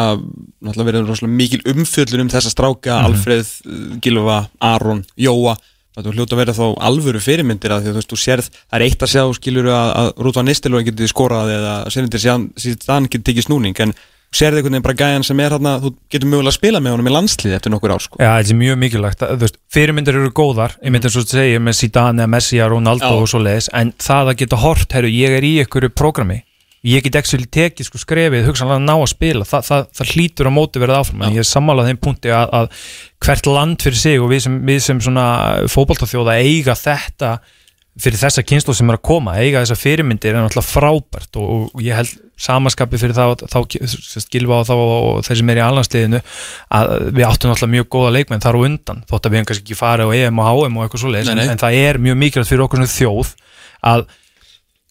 náttúrulega 0.62 0.88
verið 0.90 1.08
rosalega 1.10 1.36
mikil 1.36 1.60
umfjöllun 1.74 2.24
um 2.24 2.32
þessa 2.32 2.50
stráka, 2.54 2.96
Mhm. 3.02 3.04
Alfreð, 3.10 3.52
Gilva, 4.00 4.48
Aron, 4.60 5.04
Jóa 5.18 5.56
Það 5.92 6.06
er 6.08 6.14
hljóta 6.16 6.32
að 6.32 6.38
vera 6.40 6.52
þá 6.56 6.66
alvöru 6.88 7.20
fyrirmyndir 7.20 7.68
að 7.68 7.82
því 7.82 7.88
að 7.90 7.92
þú 7.92 7.98
veist, 8.00 8.12
þú 8.14 8.16
sérð, 8.22 8.46
það 8.48 8.76
er 8.78 8.84
eitt 8.86 9.02
að 9.04 9.10
sjá 9.12 9.22
skilur 9.36 9.66
að, 9.68 9.88
að 10.00 10.06
Rútvan 10.24 10.46
Nistelóin 10.48 10.86
getur 10.86 11.10
skorað 11.12 11.50
eða 11.52 11.74
Serindir 11.92 12.22
síðan 12.22 13.08
getur 13.12 13.26
tekið 13.28 13.44
snúning 13.44 13.76
en 13.84 13.92
þú 13.92 14.38
sérð 14.40 14.56
einhvern 14.62 14.72
veginn 14.72 14.86
bara 14.86 14.96
gæjan 14.96 15.26
sem 15.28 15.40
er 15.44 15.50
hérna, 15.52 15.74
þú 15.82 15.90
getur 16.08 16.30
mögulega 16.32 16.48
að 16.48 16.56
spila 16.56 16.80
með 16.80 16.94
honum 16.96 17.10
í 17.10 17.12
landslið 17.12 17.56
eftir 17.58 17.74
nokkur 17.74 17.92
ár 17.92 18.00
sko. 18.06 18.16
Já, 18.16 18.30
þetta 18.40 18.54
er 18.54 18.60
mjög 18.62 18.78
mikilvægt, 18.86 19.20
þú 19.28 19.36
veist, 19.44 19.58
fyrirmyndir 19.76 20.16
eru 20.22 20.30
góðar 20.32 20.72
ég 20.80 20.90
myndi 20.96 21.10
eins 21.10 21.18
og 21.20 21.28
segir 21.28 21.60
með 21.60 21.76
Zidane, 21.82 22.26
Messi, 22.26 22.56
Ronaldo 22.64 23.04
Já. 23.12 23.20
og 23.20 23.28
svo 23.28 23.42
leiðis, 23.44 23.68
en 23.76 23.92
það 24.00 24.32
að 24.32 24.36
geta 24.46 24.56
hort, 24.64 24.88
herru, 24.96 25.12
ég 25.12 25.36
er 25.36 25.44
í 25.44 25.52
einhverju 25.60 25.92
prógrami 25.92 26.40
ég 26.82 27.04
get 27.06 27.16
ekki 27.20 27.40
tekið 27.46 27.86
sko 27.86 28.00
skrefið 28.02 28.48
hugsanlega 28.48 28.80
að 28.80 28.86
ná 28.88 28.94
að 28.96 29.08
spila, 29.12 29.46
Þa, 29.46 29.62
það, 29.68 29.88
það 29.98 30.12
hlýtur 30.16 30.50
á 30.50 30.52
móti 30.52 30.82
verið 30.82 30.98
áfram, 30.98 31.24
en 31.26 31.36
ég 31.36 31.44
er 31.44 31.48
sammálað 31.48 31.90
þeim 31.92 32.00
punkti 32.02 32.32
að, 32.34 32.54
að 32.58 32.86
hvert 33.22 33.50
land 33.50 33.84
fyrir 33.84 34.00
sig 34.02 34.22
og 34.22 34.30
við 34.32 34.44
sem, 34.48 34.60
við 34.66 34.80
sem 34.88 35.02
svona 35.02 35.26
fótboltaþjóða 35.70 36.38
eiga 36.42 36.74
þetta 36.78 37.36
fyrir 38.02 38.18
þessa 38.22 38.42
kynslu 38.48 38.74
sem 38.74 38.88
er 38.88 38.96
að 38.96 39.04
koma, 39.04 39.34
eiga 39.36 39.60
þessa 39.62 39.76
fyrirmyndir 39.76 40.32
er 40.32 40.40
náttúrulega 40.40 40.70
frábært 40.70 41.38
og, 41.38 41.66
og 41.76 41.82
ég 41.84 41.98
held 41.98 42.14
samaskapi 42.40 42.98
fyrir 42.98 43.14
þá, 43.14 43.44
þá 43.52 44.24
Gilva 44.32 44.62
og 44.62 44.66
þá 44.66 44.72
og 44.80 45.20
þeir 45.26 45.38
sem 45.42 45.52
er 45.52 45.60
í 45.60 45.64
alhansliðinu 45.66 46.22
að 46.78 46.94
við 47.12 47.26
áttum 47.28 47.52
náttúrulega 47.52 47.74
mjög 47.76 47.90
góða 47.92 48.14
leikmenn 48.16 48.42
þar 48.42 48.58
og 48.58 48.66
undan, 48.70 49.04
þótt 49.10 49.28
að 49.28 49.34
við 49.34 49.38
hefum 49.38 49.50
kannski 49.52 49.66
ekki 49.66 49.78
farið 49.78 50.08
á 50.08 50.14
EM 50.16 50.40
og 50.40 50.48
HM 50.48 50.80
og 50.80 50.86
eitthvað 50.86 51.04
svo 51.04 51.12
leiðis, 51.12 51.32
en, 51.36 51.62
það 51.62 51.78
er 51.82 52.00
mjög 52.08 52.18
mikilvægt 52.24 52.50
fyrir 52.50 52.64
okkur 52.64 52.82
svona 52.82 52.94
þjóð 52.96 53.34
að 53.92 54.06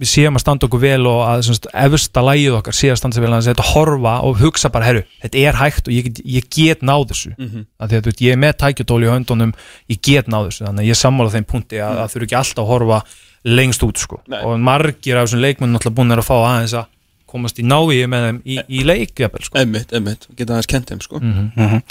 við 0.02 0.10
séum 0.10 0.38
að 0.38 0.44
standa 0.44 0.68
okkur 0.68 0.82
vel 0.82 1.08
og 1.10 1.22
að 1.28 1.44
semst, 1.48 1.68
efsta 1.84 2.24
lægið 2.26 2.58
okkar 2.58 2.78
sé 2.78 2.92
að 2.92 3.00
standa 3.02 3.18
sig 3.18 3.26
vel 3.26 3.34
að 3.38 3.50
þetta 3.52 3.68
horfa 3.72 4.14
og 4.28 4.40
hugsa 4.42 4.72
bara, 4.74 4.88
herru, 4.90 5.04
þetta 5.22 5.44
er 5.48 5.60
hægt 5.60 5.90
og 5.90 5.96
ég 5.96 6.08
get, 6.08 6.22
ég 6.26 6.48
get 6.56 6.86
náð 6.86 7.10
þessu 7.12 7.34
mm 7.36 7.50
-hmm. 7.50 7.66
að 7.78 7.92
því 7.92 7.98
að 7.98 8.02
þú 8.02 8.12
veist, 8.12 8.24
ég 8.26 8.32
er 8.32 8.42
með 8.42 8.56
tækjadól 8.64 9.02
í 9.04 9.12
höndunum 9.12 9.54
ég 9.94 10.02
get 10.02 10.32
náð 10.32 10.48
þessu, 10.50 10.66
þannig 10.66 10.84
að 10.84 10.90
ég 10.90 11.02
sammála 11.02 11.36
þeim 11.36 11.48
punkti 11.54 11.78
að, 11.82 12.02
að 12.02 12.16
þurfi 12.16 12.28
ekki 12.30 12.40
alltaf 12.42 12.64
að 12.64 12.72
horfa 12.72 13.04
lengst 13.44 13.84
út 13.84 13.98
sko. 13.98 14.22
Nei. 14.30 14.42
og 14.46 14.60
margir 14.62 15.18
af 15.18 15.28
þessum 15.28 15.42
leikmenn 15.42 15.74
náttúrulega 15.74 15.98
búin 15.98 16.14
að 16.14 16.26
fá 16.26 16.36
aðeins 16.38 16.76
að 16.78 16.90
komast 17.32 17.60
í 17.62 17.66
návíu 17.66 18.08
með 18.12 18.26
þeim 18.28 18.40
í, 18.44 18.58
í 18.68 18.84
leik 18.84 19.22
jafnvel, 19.22 19.44
sko. 19.48 19.60
Emmitt, 19.62 19.94
emmitt, 19.96 20.28
geta 20.36 20.58
aðeins 20.58 20.70
kent 20.72 20.92
þeim 20.92 21.02
sko. 21.04 21.22
mm 21.22 21.52
mm 21.56 21.82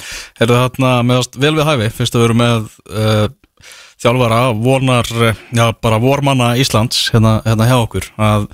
Er 0.41 0.51
það 0.51 0.65
þarna 0.67 0.91
meðast 1.09 1.39
vel 1.41 1.55
við 1.57 1.69
hæfi 1.71 1.91
fyrst 1.97 2.17
að 2.17 2.21
við 2.21 2.29
erum 2.29 2.43
með 2.43 2.69
uh, 2.91 3.27
þjálfara 4.01 4.41
vonar, 4.57 5.09
eh, 5.29 5.41
já 5.57 5.65
bara 5.83 5.99
vormanna 6.01 6.53
Íslands 6.61 7.11
hérna, 7.15 7.41
hérna 7.45 7.67
hjá 7.69 7.77
okkur 7.81 8.07
að 8.17 8.47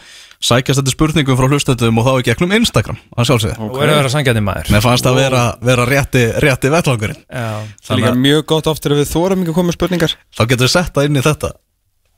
sækjast 0.47 0.81
þetta 0.83 0.93
spurningum 0.93 1.39
frá 1.39 1.47
hlustetum 1.49 2.01
og 2.01 2.07
þá 2.07 2.11
ekki 2.15 2.31
gegnum 2.33 2.57
Instagram 2.59 2.99
að 3.17 3.29
sjálfsögða 3.31 3.69
og 3.71 3.79
er 3.81 3.93
að 3.93 4.01
vera 4.03 4.13
sangjandi 4.13 4.43
maður? 4.45 4.73
Mér 4.75 4.85
fannst 4.85 5.07
að 5.09 5.21
vera, 5.23 5.45
vera 5.65 5.87
rétti, 5.89 6.25
rétti 6.45 6.73
vettlangurinn 6.73 7.23
Já. 7.25 7.47
Það 7.87 7.95
er 7.95 8.03
líka 8.03 8.17
mjög 8.27 8.43
gott 8.53 8.67
oft 8.73 8.83
þegar 8.85 9.01
við 9.01 9.13
þórum 9.15 9.47
ekki 9.47 9.65
með 9.71 9.79
spurningar. 9.79 10.17
Þá 10.37 10.43
getur 10.51 10.67
við 10.67 10.75
sett 10.75 10.93
það 10.93 11.09
inn 11.09 11.17
í 11.17 11.25
þetta. 11.25 11.53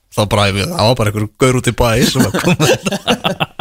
Þá 0.09 0.23
bara, 0.33 0.49
við, 0.57 0.67
það 0.73 0.89
var 0.89 0.99
bara 0.99 1.11
einhver 1.13 1.29
gaur 1.39 1.59
út 1.61 1.69
í 1.69 1.75
bæ 1.77 1.89
sem 2.09 2.25
að 2.25 2.39
koma 2.43 2.69
þetta. 2.73 3.49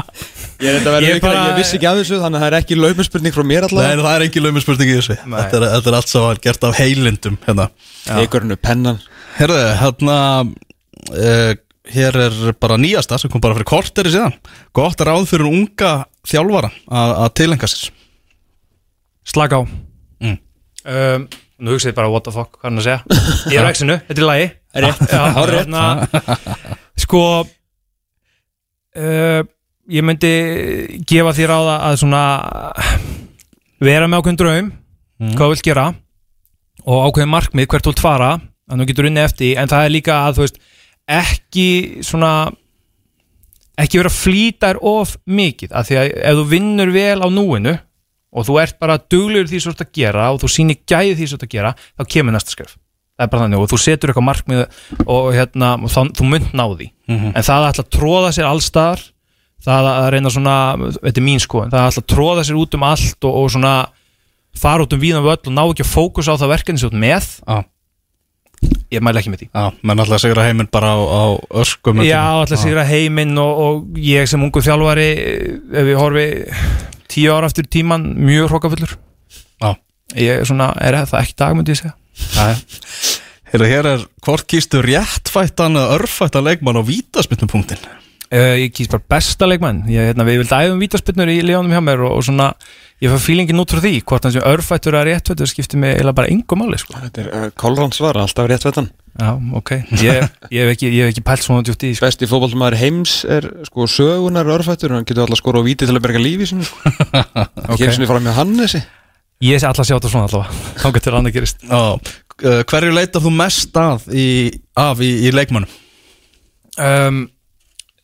Ég, 0.58 0.74
er 0.74 0.82
bara... 0.82 1.00
Ég 1.06 1.20
bara- 1.22 1.42
ég 1.52 1.58
vissi 1.60 1.76
ekki 1.78 1.86
af 1.86 2.00
þessu 2.00 2.18
þannig 2.18 2.40
að 2.40 2.42
það 2.42 2.48
er 2.48 2.56
ekki 2.58 2.78
laupinspurning 2.80 3.34
frá 3.36 3.44
mér 3.46 3.68
Nei, 3.68 3.68
allavega 3.68 4.06
það 4.08 4.16
er 4.16 4.24
engin 4.26 4.46
lögum 4.48 4.64
spurning 4.64 4.90
í 4.90 4.96
þessu. 4.98 5.18
Nei. 5.28 5.36
þetta 5.38 5.60
er, 5.60 5.66
þetta 5.76 5.92
er 5.92 5.98
allt 6.00 6.10
sem 6.10 6.24
var 6.24 6.40
gert 6.48 6.66
af 6.66 6.80
heilindum 6.80 7.36
hérna. 7.44 7.68
Eikurinu, 8.18 8.58
pennan 8.58 8.98
Herðu, 9.38 9.58
hérna 9.78 10.18
uh, 11.14 11.52
hér 11.94 12.16
er 12.26 12.38
bara 12.58 12.78
nýjasta 12.82 13.20
sem 13.22 13.30
kom 13.32 13.42
bara 13.44 13.54
fyrir 13.58 13.70
korteri 13.70 14.10
síðan. 14.14 14.34
Gott 14.76 15.02
ráð 15.06 15.28
fyrir 15.30 15.50
unga 15.50 15.92
þjálfara 16.28 16.72
að, 16.74 17.12
að 17.24 17.30
tilengja 17.38 17.70
sér. 17.70 17.92
Slaka 19.28 19.62
á. 19.62 19.64
Mm. 20.24 20.40
um, 20.90 21.28
nú 21.62 21.76
hugsa 21.76 21.92
ég 21.92 21.98
bara 21.98 22.10
what 22.10 22.26
the 22.26 22.34
fuck, 22.34 22.58
hvað 22.58 22.66
er 22.66 22.72
hann 22.72 22.82
að 22.82 22.88
segja? 22.88 23.00
Ég 23.52 23.60
er 23.60 23.68
á 23.68 23.74
exinu, 23.74 24.00
þetta 24.08 24.24
er 24.24 24.30
lagi. 24.32 24.48
Rétt, 24.88 25.00
hárrétt. 25.10 25.60
hérna, 25.64 25.84
sko 27.02 27.22
uh, 28.98 29.42
ég 29.90 30.06
myndi 30.06 30.34
gefa 31.08 31.34
þér 31.38 31.54
á 31.54 31.60
það 31.60 31.78
að 31.78 32.02
svona 32.02 32.24
vera 33.86 34.10
með 34.10 34.22
ákveðin 34.22 34.42
draum. 34.42 34.68
Hvað 35.18 35.46
þú 35.46 35.54
vilt 35.54 35.66
gera 35.66 35.86
og 36.88 37.06
ákveðin 37.10 37.34
markmið 37.34 37.70
hvert 37.72 37.86
þú 37.86 37.94
vilt 37.94 38.06
fara 38.06 38.32
að 38.68 38.80
nú 38.80 38.88
getur 38.90 39.10
unni 39.10 39.24
eftir, 39.24 39.58
en 39.58 39.70
það 39.72 39.86
er 39.86 39.94
líka 39.94 40.22
að 40.28 40.38
þú 40.38 40.46
veist, 40.46 40.62
ekki 41.08 41.68
svona 42.06 42.32
ekki 43.78 44.02
vera 44.02 44.12
þér 44.12 44.80
of 44.82 45.18
mikið, 45.30 45.72
af 45.72 45.88
því 45.88 46.00
að 46.02 46.08
ef 46.18 46.40
þú 46.40 46.46
vinnur 46.52 46.92
vel 46.96 47.20
á 47.22 47.28
núinu 47.30 47.76
og 48.38 48.48
þú 48.48 48.58
ert 48.62 48.80
bara 48.82 48.98
duglegur 48.98 49.48
í 49.48 49.54
því 49.54 49.62
svo 49.64 49.74
að 49.76 49.92
gera 49.96 50.32
og 50.34 50.42
þú 50.42 50.50
sýnir 50.52 50.82
gæði 50.90 51.16
því 51.20 51.28
svo 51.32 51.40
að 51.42 51.52
gera, 51.54 51.74
þá 51.98 52.10
kemur 52.12 52.36
næsta 52.36 52.54
skref. 52.54 52.74
Það 53.18 53.26
er 53.26 53.30
bara 53.34 53.46
þannig 53.46 53.62
og 53.64 53.70
þú 53.72 53.78
setur 53.82 54.12
eitthvað 54.12 54.28
markmið 54.28 54.64
og 55.10 55.30
hérna, 55.34 55.70
og 55.82 55.94
þá, 55.94 56.02
þú 56.18 56.28
mynd 56.34 56.50
ná 56.54 56.66
því. 56.74 56.90
Mhm. 57.08 57.32
en 57.34 57.46
það 57.48 57.62
að 57.62 57.70
ætla 57.72 57.86
að 57.86 57.94
tróða 57.98 58.34
sér 58.36 58.50
allstaðar 58.50 59.06
það 59.68 59.88
að 59.92 60.10
reyna 60.14 60.30
svona 60.34 60.58
þetta 61.02 61.18
er 61.18 61.26
mín 61.26 61.42
sko, 61.42 61.64
það 61.66 61.80
að 61.82 61.90
ætla 61.92 62.04
að 62.04 62.12
tróða 62.14 62.44
sér 62.46 62.60
út 62.62 62.78
um 62.78 62.86
allt 62.88 63.28
og, 63.28 63.38
og 63.42 63.50
svona 63.54 63.74
fara 64.58 64.86
út 64.86 64.94
um 64.94 65.02
víðan 65.02 65.26
völl 65.26 65.40
og 65.40 65.54
ná 65.54 65.64
ekki 65.66 65.86
að 65.86 65.94
fókusa 65.94 66.36
á 66.38 66.40
það 66.42 66.54
verkefni 66.54 66.84
þú 66.84 66.90
ert 66.92 67.00
með, 67.02 67.30
Já, 67.48 67.58
ég 68.94 69.04
mæla 69.04 69.22
ekki 69.22 69.34
með 69.34 69.44
því. 69.44 69.50
Já, 69.52 69.66
menn 69.90 70.04
alltaf 70.04 70.22
segra 70.24 70.46
heiminn 70.48 70.70
bara 70.72 70.94
á, 70.96 71.00
á 71.00 71.24
öskum 71.64 72.02
Já, 72.06 72.22
alltaf 72.42 72.62
sigra 72.62 72.86
heiminn 72.88 73.36
og, 73.42 73.62
og 73.66 74.00
ég 74.02 74.30
sem 74.30 74.44
ungu 74.44 74.64
þjálfari 74.64 75.10
ef 75.72 75.88
við 75.90 76.00
horfi 76.00 76.28
tíu 77.12 77.36
ára 77.36 77.52
eftir 77.52 77.70
tíman 77.72 78.10
mjög 78.16 78.52
hrókafullur 78.54 78.98
Já. 79.64 79.76
ég 80.16 80.42
er 80.42 80.50
svona, 80.50 80.72
er 80.82 81.00
það 81.04 81.22
ekki 81.24 81.38
dag 81.44 81.56
myndi 81.58 81.76
ég 81.76 81.82
segja. 81.82 81.96
Herðu, 83.48 83.70
hér 83.72 83.94
er 83.94 84.04
hvort 84.26 84.48
kýstu 84.50 84.82
réttfættan 84.84 85.80
eða 85.80 85.96
örfættan 86.00 86.46
leikmann 86.48 86.80
á 86.80 86.84
vítaspytnupunktin 86.84 87.80
uh, 88.32 88.56
ég 88.60 88.74
kýst 88.76 88.92
bara 88.94 89.06
besta 89.16 89.48
leikmann. 89.48 89.86
Ég, 89.92 90.12
hérna, 90.12 90.26
við 90.28 90.42
vildum 90.42 90.60
æfum 90.60 90.84
vítaspinnur 90.84 91.32
í 91.32 91.40
leonum 91.46 91.74
hjá 91.74 91.82
mér 91.84 92.04
og, 92.08 92.18
og 92.20 92.26
svona, 92.28 92.52
ég 93.04 93.12
fær 93.14 93.22
fílingin 93.22 93.60
út 93.62 93.74
frá 93.74 93.82
því 93.84 94.00
hvort 94.10 94.26
hann 94.26 94.34
sem 94.34 94.46
örfættur 94.48 94.96
að 94.98 95.10
réttfættur 95.12 95.50
skiptir 95.52 95.82
mig 95.82 95.98
eða 96.02 96.14
bara 96.18 96.32
engum 96.34 96.64
máli 96.64 96.80
sko. 96.82 96.96
Þetta 96.98 97.22
er 97.24 97.28
uh, 97.30 97.50
Kolrans 97.60 98.00
var, 98.02 98.18
alltaf 98.24 98.50
rétt 98.50 98.66
vetan 98.68 98.90
Já, 99.18 99.32
ok, 99.58 99.72
ég, 99.98 100.20
ég, 100.54 100.60
hef 100.62 100.72
ekki, 100.76 100.90
ég 100.94 101.08
hef 101.08 101.14
ekki 101.16 101.24
pælt 101.26 101.42
svona 101.46 101.64
djúpt 101.66 101.86
í 101.88 101.92
sko. 101.98 102.06
Besti 102.06 102.28
fótballmaður 102.30 102.78
heims 102.78 103.14
er 103.34 103.48
sko 103.66 103.88
sögunar 103.90 104.50
örfættur 104.58 104.94
Hann 104.94 105.08
getur 105.10 105.24
alltaf 105.26 105.42
skora 105.42 105.62
á 105.62 105.66
víti 105.66 105.88
til 105.90 105.96
að 105.96 106.04
berga 106.06 106.22
lífi 106.22 106.50
sinu 106.52 106.68
sko. 106.68 106.78
Ok. 107.68 107.74
Ekki 107.74 107.88
eins 107.88 107.98
og 108.02 108.12
fara 108.12 108.22
með 108.28 108.38
Hannesi 108.38 108.84
Ég 109.46 109.58
sé 109.62 109.66
alltaf 109.70 109.86
að 109.86 109.90
sjá 109.90 109.96
þetta 109.98 110.12
svona 110.14 110.30
allavega 110.30 110.62
Þá 110.84 110.88
getur 111.00 111.18
annað 111.18 111.38
gerist 111.38 111.66
Já, 111.66 111.82
uh, 111.98 112.62
hverju 112.70 112.94
leitar 112.94 113.26
þú 113.26 113.34
mest 113.38 113.82
að 113.82 114.06
í, 114.14 114.28
af 114.78 115.02
í, 115.06 115.12
í 115.26 115.34
leikmannum? 115.34 115.74
um, 116.78 117.24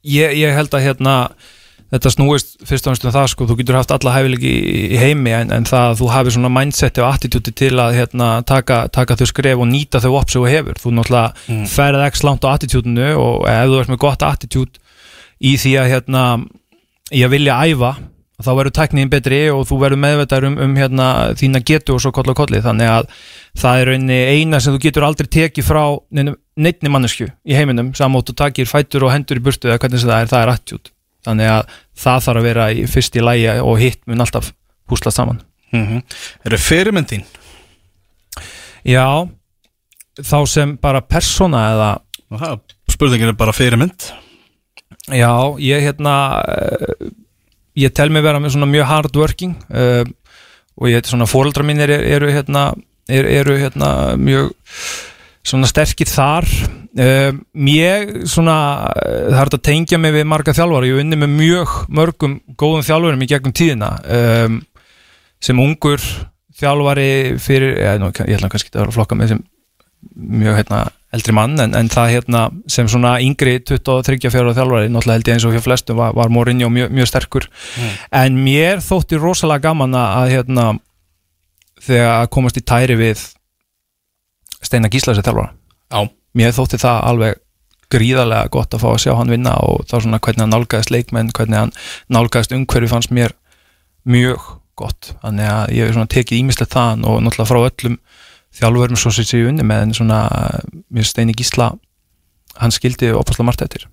ég, 0.02 0.34
ég 0.41 0.54
held 0.58 0.74
að 0.74 0.86
hérna 0.88 1.16
þetta 1.94 2.12
snúist 2.14 2.56
fyrst 2.66 2.88
og 2.88 2.96
næst 2.96 3.06
um 3.06 3.14
það 3.14 3.28
sko, 3.32 3.48
þú 3.50 3.58
getur 3.60 3.78
haft 3.78 3.91
alla 3.94 4.14
hæfileiki 4.16 4.52
í, 4.52 4.86
í 4.96 5.02
heimi 5.02 5.34
en, 5.38 5.52
en 5.54 5.68
það 5.70 5.89
að 5.91 6.00
þú 6.00 6.08
hafið 6.14 6.36
svona 6.38 6.54
mindseti 6.54 7.04
og 7.04 7.10
attitúti 7.10 7.54
til 7.64 7.74
að 7.82 7.98
hérna, 8.00 8.30
taka, 8.50 8.80
taka 8.94 9.18
þau 9.20 9.28
skref 9.30 9.62
og 9.62 9.70
nýta 9.70 10.02
þau 10.02 10.16
upp 10.18 10.34
sem 10.34 10.41
þú 10.41 10.50
hefur, 10.50 10.80
þú 10.82 10.96
náttúrulega 10.98 11.52
mm. 11.54 11.68
ferð 11.74 12.08
ekki 12.08 12.26
langt 12.28 12.48
á 12.48 12.54
attitútinu 12.54 13.12
og 13.20 13.46
ef 13.52 13.70
þú 13.70 13.84
ert 13.84 13.94
með 13.94 14.02
gott 14.08 14.26
attitút 14.26 14.82
í 15.44 15.54
því 15.62 15.76
að 15.84 15.91
hérna, 15.94 16.24
að 17.14 17.36
vilja 17.36 17.60
æfa 17.68 17.94
þá 18.44 18.50
verður 18.58 18.74
tekníðin 18.76 19.12
betri 19.12 19.39
og 19.54 19.62
þú 19.70 19.78
verður 19.84 20.02
meðvetar 20.04 20.48
um, 20.48 20.58
um 20.66 20.74
hérna, 20.76 21.08
þína 21.39 21.62
getu 21.64 21.96
og 21.96 22.02
svo 22.04 22.12
koll 22.16 22.32
og 22.34 22.36
kolli. 22.36 22.60
Þannig 22.64 22.89
að 22.91 23.12
það 23.62 23.84
er 23.84 23.91
eina 24.34 24.60
sem 24.60 24.74
þú 24.76 24.82
getur 24.84 25.06
aldrei 25.08 25.30
tekið 25.32 25.68
frá 25.68 25.84
neittni 26.12 26.91
mannesku 26.91 27.30
í 27.30 27.56
heiminum 27.56 27.94
samótt 27.98 28.34
og 28.34 28.39
takir 28.41 28.68
fætur 28.68 29.08
og 29.08 29.14
hendur 29.14 29.39
í 29.39 29.46
burtu 29.46 29.70
eða 29.70 29.80
hvernig 29.86 30.04
það 30.04 30.18
er, 30.18 30.32
það 30.34 30.41
er 30.41 30.54
attitút 30.58 30.94
þannig 31.24 31.52
að 31.54 31.76
það 31.98 32.28
þarf 32.28 32.41
að 32.41 32.48
vera 32.50 32.68
í 32.74 32.86
fyrst 32.89 33.16
í 33.16 33.24
lægi 33.24 33.58
og 33.62 33.80
hitt 33.80 34.02
mun 34.08 34.22
alltaf 34.26 34.54
húslað 34.91 35.18
saman 35.20 35.41
Mm 35.74 35.86
-hmm. 35.88 36.02
Er 36.46 36.52
það 36.52 36.60
fyrirmyndin? 36.62 37.24
Já, 38.86 39.30
þá 40.22 40.46
sem 40.48 40.78
bara 40.78 41.02
persóna 41.02 41.62
eða 41.72 42.00
Aha, 42.32 42.60
spurningin 42.89 43.28
er 43.28 43.34
bara 43.34 43.52
fyrirmynd 43.52 44.12
Já, 45.10 45.58
ég 45.60 45.82
hérna 45.82 46.44
uh, 46.48 47.10
ég 47.76 47.94
tel 47.94 48.10
mig 48.10 48.24
vera 48.24 48.39
með 48.39 48.54
svona 48.54 48.70
mjög 48.70 48.86
hard 48.86 49.16
working 49.16 49.56
uh, 49.70 50.06
og 50.78 50.88
ég 50.88 50.94
heit 50.94 51.10
svona 51.10 51.26
fóreldra 51.26 51.64
mínir 51.64 51.89
eru, 51.89 52.30
hérna 52.32 52.74
eru, 53.10 53.30
eru 53.30 53.58
hérna 53.58 54.16
mjög 54.16 54.54
svona 55.44 55.70
sterkir 55.70 56.10
þar. 56.10 56.50
Uh, 56.94 57.32
mér 57.54 58.06
svona 58.30 58.58
það 58.94 59.39
er 59.41 59.56
að 59.58 59.64
tengja 59.66 60.00
mig 60.02 60.14
við 60.16 60.28
marga 60.30 60.56
þjálfara. 60.56 60.89
Ég 60.89 61.02
unni 61.04 61.20
með 61.20 61.34
mjög 61.39 61.80
mörgum 61.89 62.38
góðum 62.60 62.86
þjálfurum 62.86 63.26
í 63.26 63.32
gegnum 63.32 63.56
tíðina. 63.58 63.96
Um, 64.04 64.62
sem 65.44 65.60
ungur 65.60 66.04
þjálfari 66.60 67.39
fyrir, 67.41 67.80
ég, 67.82 68.00
nú, 68.02 68.12
ég 68.14 68.38
ætla 68.38 68.52
kannski 68.52 68.72
að 68.72 68.84
vera 68.84 68.94
að 68.94 68.98
flokka 68.98 69.18
með 69.18 69.34
sem 69.34 69.41
mjög 70.14 70.58
hérna, 70.60 70.80
eldri 71.16 71.36
mann 71.36 71.60
en, 71.64 71.76
en 71.78 71.89
það 71.91 72.10
hérna, 72.12 72.41
sem 72.72 72.88
svona 72.91 73.16
yngri 73.24 73.58
23-24 73.64 74.56
þjálfari, 74.58 74.89
náttúrulega 74.91 75.20
held 75.20 75.30
ég 75.30 75.38
eins 75.38 75.46
og 75.48 75.56
hjá 75.56 75.64
flestum 75.64 76.00
var, 76.00 76.16
var 76.18 76.34
Mourinho 76.34 76.70
mjög, 76.74 76.91
mjög 76.94 77.10
sterkur. 77.10 77.48
En 78.14 78.39
mér 78.44 78.84
þótti 78.84 79.20
rosalega 79.22 79.70
gaman 79.70 79.96
að 80.00 80.34
hérna, 80.36 80.68
þegar 81.84 82.12
að 82.18 82.32
komast 82.36 82.60
í 82.60 82.66
tæri 82.68 83.00
við 83.00 83.24
Steinar 84.64 84.91
Gísla 84.93 85.16
sér 85.18 85.26
þjálfara 85.28 85.51
Já, 85.93 86.09
mér 86.39 86.55
þótti 86.55 86.80
það 86.82 86.99
alveg 87.11 87.41
gríðarlega 87.93 88.49
gott 88.53 88.74
að 88.74 88.84
fá 88.84 88.89
að 88.93 89.01
sjá 89.03 89.14
hann 89.18 89.32
vinna 89.32 89.53
og 89.61 89.86
þá 89.89 89.95
svona 90.01 90.20
hvernig 90.24 90.45
hann 90.45 90.53
nálgæðist 90.53 90.93
leikmenn 90.93 91.32
hvernig 91.36 91.59
hann 91.59 91.74
nálgæðist 92.14 92.55
umhverfi 92.55 92.89
fannst 92.89 93.14
mér 93.14 93.36
mjög 94.09 94.47
gott. 94.80 95.14
Þannig 95.22 95.49
að 95.49 95.74
ég 95.78 95.88
hef 95.88 95.97
svona 95.97 96.11
tekið 96.11 96.39
ímislegt 96.39 96.74
þaðan 96.74 97.05
og 97.09 97.20
náttúrulega 97.22 97.49
frá 97.51 97.59
öllum 97.61 97.99
þjálfurum 98.57 98.99
svo 98.99 99.14
sér 99.14 99.30
sér 99.30 99.51
unni 99.51 99.66
með 99.68 99.86
en 99.88 99.95
svona 99.97 100.20
mér 100.93 101.07
steini 101.09 101.36
gísla 101.38 101.72
hann 102.61 102.74
skildi 102.74 103.14
opaslega 103.14 103.47
margt 103.47 103.64
eftir. 103.66 103.88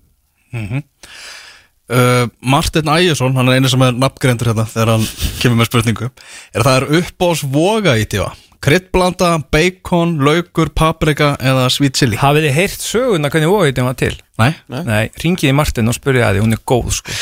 Uh, 1.91 2.25
Martin 2.39 2.87
Ægjesson, 2.87 3.35
hann 3.35 3.49
er 3.51 3.59
einu 3.59 3.69
sem 3.71 3.81
er 3.83 3.97
nafngreindur 3.99 4.51
hérna 4.51 4.65
þegar 4.69 4.93
hann 4.95 5.07
kemur 5.41 5.59
með 5.59 5.69
spurningu. 5.69 6.11
Er 6.55 6.65
það 6.65 6.77
er 6.77 7.01
uppbós 7.01 7.43
voga 7.51 7.97
í 7.99 8.05
tífa 8.09 8.31
kryddblanda, 8.61 9.29
bacon, 9.53 10.17
laukur, 10.21 10.69
paprika 10.77 11.31
eða 11.41 11.65
sweet 11.73 11.97
chili? 11.97 12.17
Hafið 12.21 12.45
þið 12.47 12.53
heyrt 12.59 12.83
söguna 12.85 13.31
hvernig 13.33 13.49
vóið 13.49 13.81
var 13.87 13.97
til? 13.97 14.13
Nei, 14.41 14.51
Nei, 14.69 15.03
ringiði 15.21 15.53
Martin 15.53 15.89
og 15.91 15.95
spurði 15.97 16.21
að 16.25 16.37
því, 16.37 16.43
hún 16.45 16.55
er 16.55 16.61
góð 16.69 16.87
sko. 16.97 17.15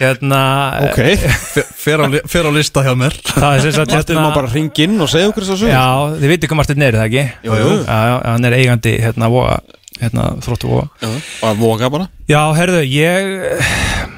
Hérna, 0.00 0.40
Ok, 0.88 0.98
Fer- 1.54 1.70
fer 1.84 2.02
á, 2.04 2.06
fer 2.28 2.48
á 2.48 2.50
lista 2.52 2.84
hjá 2.84 2.92
mér. 2.98 3.16
Það 3.28 3.48
er 3.54 3.64
sem 3.64 3.76
sagt 3.78 3.94
Martin 3.96 4.20
má 4.20 4.28
bara 4.34 4.50
ringa 4.52 4.84
inn 4.84 5.00
og 5.00 5.08
segja 5.12 5.30
okkur 5.30 5.46
þess 5.46 5.54
að 5.56 5.62
sögur 5.62 5.72
já, 5.76 5.86
þið 6.20 6.32
veitir 6.34 6.52
hvað 6.52 6.60
Martin 6.62 6.84
er, 6.84 6.92
er 6.92 7.00
það 7.00 7.08
ekki? 7.08 7.24
Jú, 7.48 7.56
jú. 7.62 7.70
Já, 7.86 7.96
já, 8.10 8.16
hann 8.32 8.48
er 8.50 8.58
eigandi 8.60 8.94
hérna, 9.04 9.30
voga, 9.32 9.56
hérna, 10.02 10.28
þróttu 10.44 10.72
voga. 10.72 10.88
Og 11.12 11.48
að 11.52 11.62
voga 11.64 11.92
bara. 11.96 12.08
Já, 12.28 12.42
herðu, 12.56 12.84
ég 12.92 14.15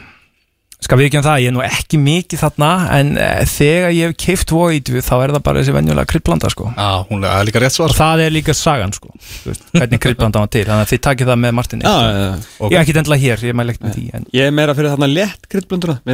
skal 0.85 0.99
við 1.01 1.09
ekki 1.09 1.19
um 1.19 1.25
það, 1.27 1.41
ég 1.43 1.51
er 1.51 1.55
nú 1.57 1.63
ekki 1.67 1.99
mikið 2.01 2.41
þarna 2.43 2.69
en 2.95 3.09
eh, 3.19 3.41
þegar 3.51 3.95
ég 3.97 4.11
hef 4.13 4.19
keift 4.23 4.53
Void 4.55 4.91
þá 5.03 5.15
er 5.25 5.33
það 5.35 5.43
bara 5.49 5.63
þessi 5.63 5.75
venjulega 5.75 6.11
kryddblanda 6.13 6.51
sko. 6.55 6.69
Já, 6.77 6.91
hún 7.09 7.27
er 7.27 7.49
líka 7.49 7.63
rétt 7.65 7.75
og 7.75 7.77
svar 7.81 7.97
það 7.99 8.23
er 8.27 8.35
líka 8.37 8.55
sagan 8.55 8.95
sko. 8.95 9.11
Veist, 9.49 9.67
hvernig 9.75 10.03
kryddblanda 10.05 10.45
var 10.45 10.53
til 10.55 10.63
þannig 10.69 10.87
að 10.87 10.93
þið 10.93 11.03
takið 11.09 11.33
það 11.33 11.41
með 11.43 11.57
Martini 11.59 11.83
Já, 11.89 11.91
sko. 11.91 12.07
já, 12.07 12.23
já. 12.23 12.47
Ok. 12.63 12.71
ég 12.71 12.79
er 12.79 12.85
ekki 12.87 12.97
endilega 13.03 13.25
hér, 13.25 13.45
ég 13.49 13.53
er 13.55 13.59
maður 13.59 13.71
leikt 13.73 13.85
með 13.89 13.99
því 13.99 14.07
en... 14.21 14.29
Ég 14.39 14.47
er 14.49 14.55
meira 14.61 14.77
fyrir 14.79 14.95
þarna 14.95 15.11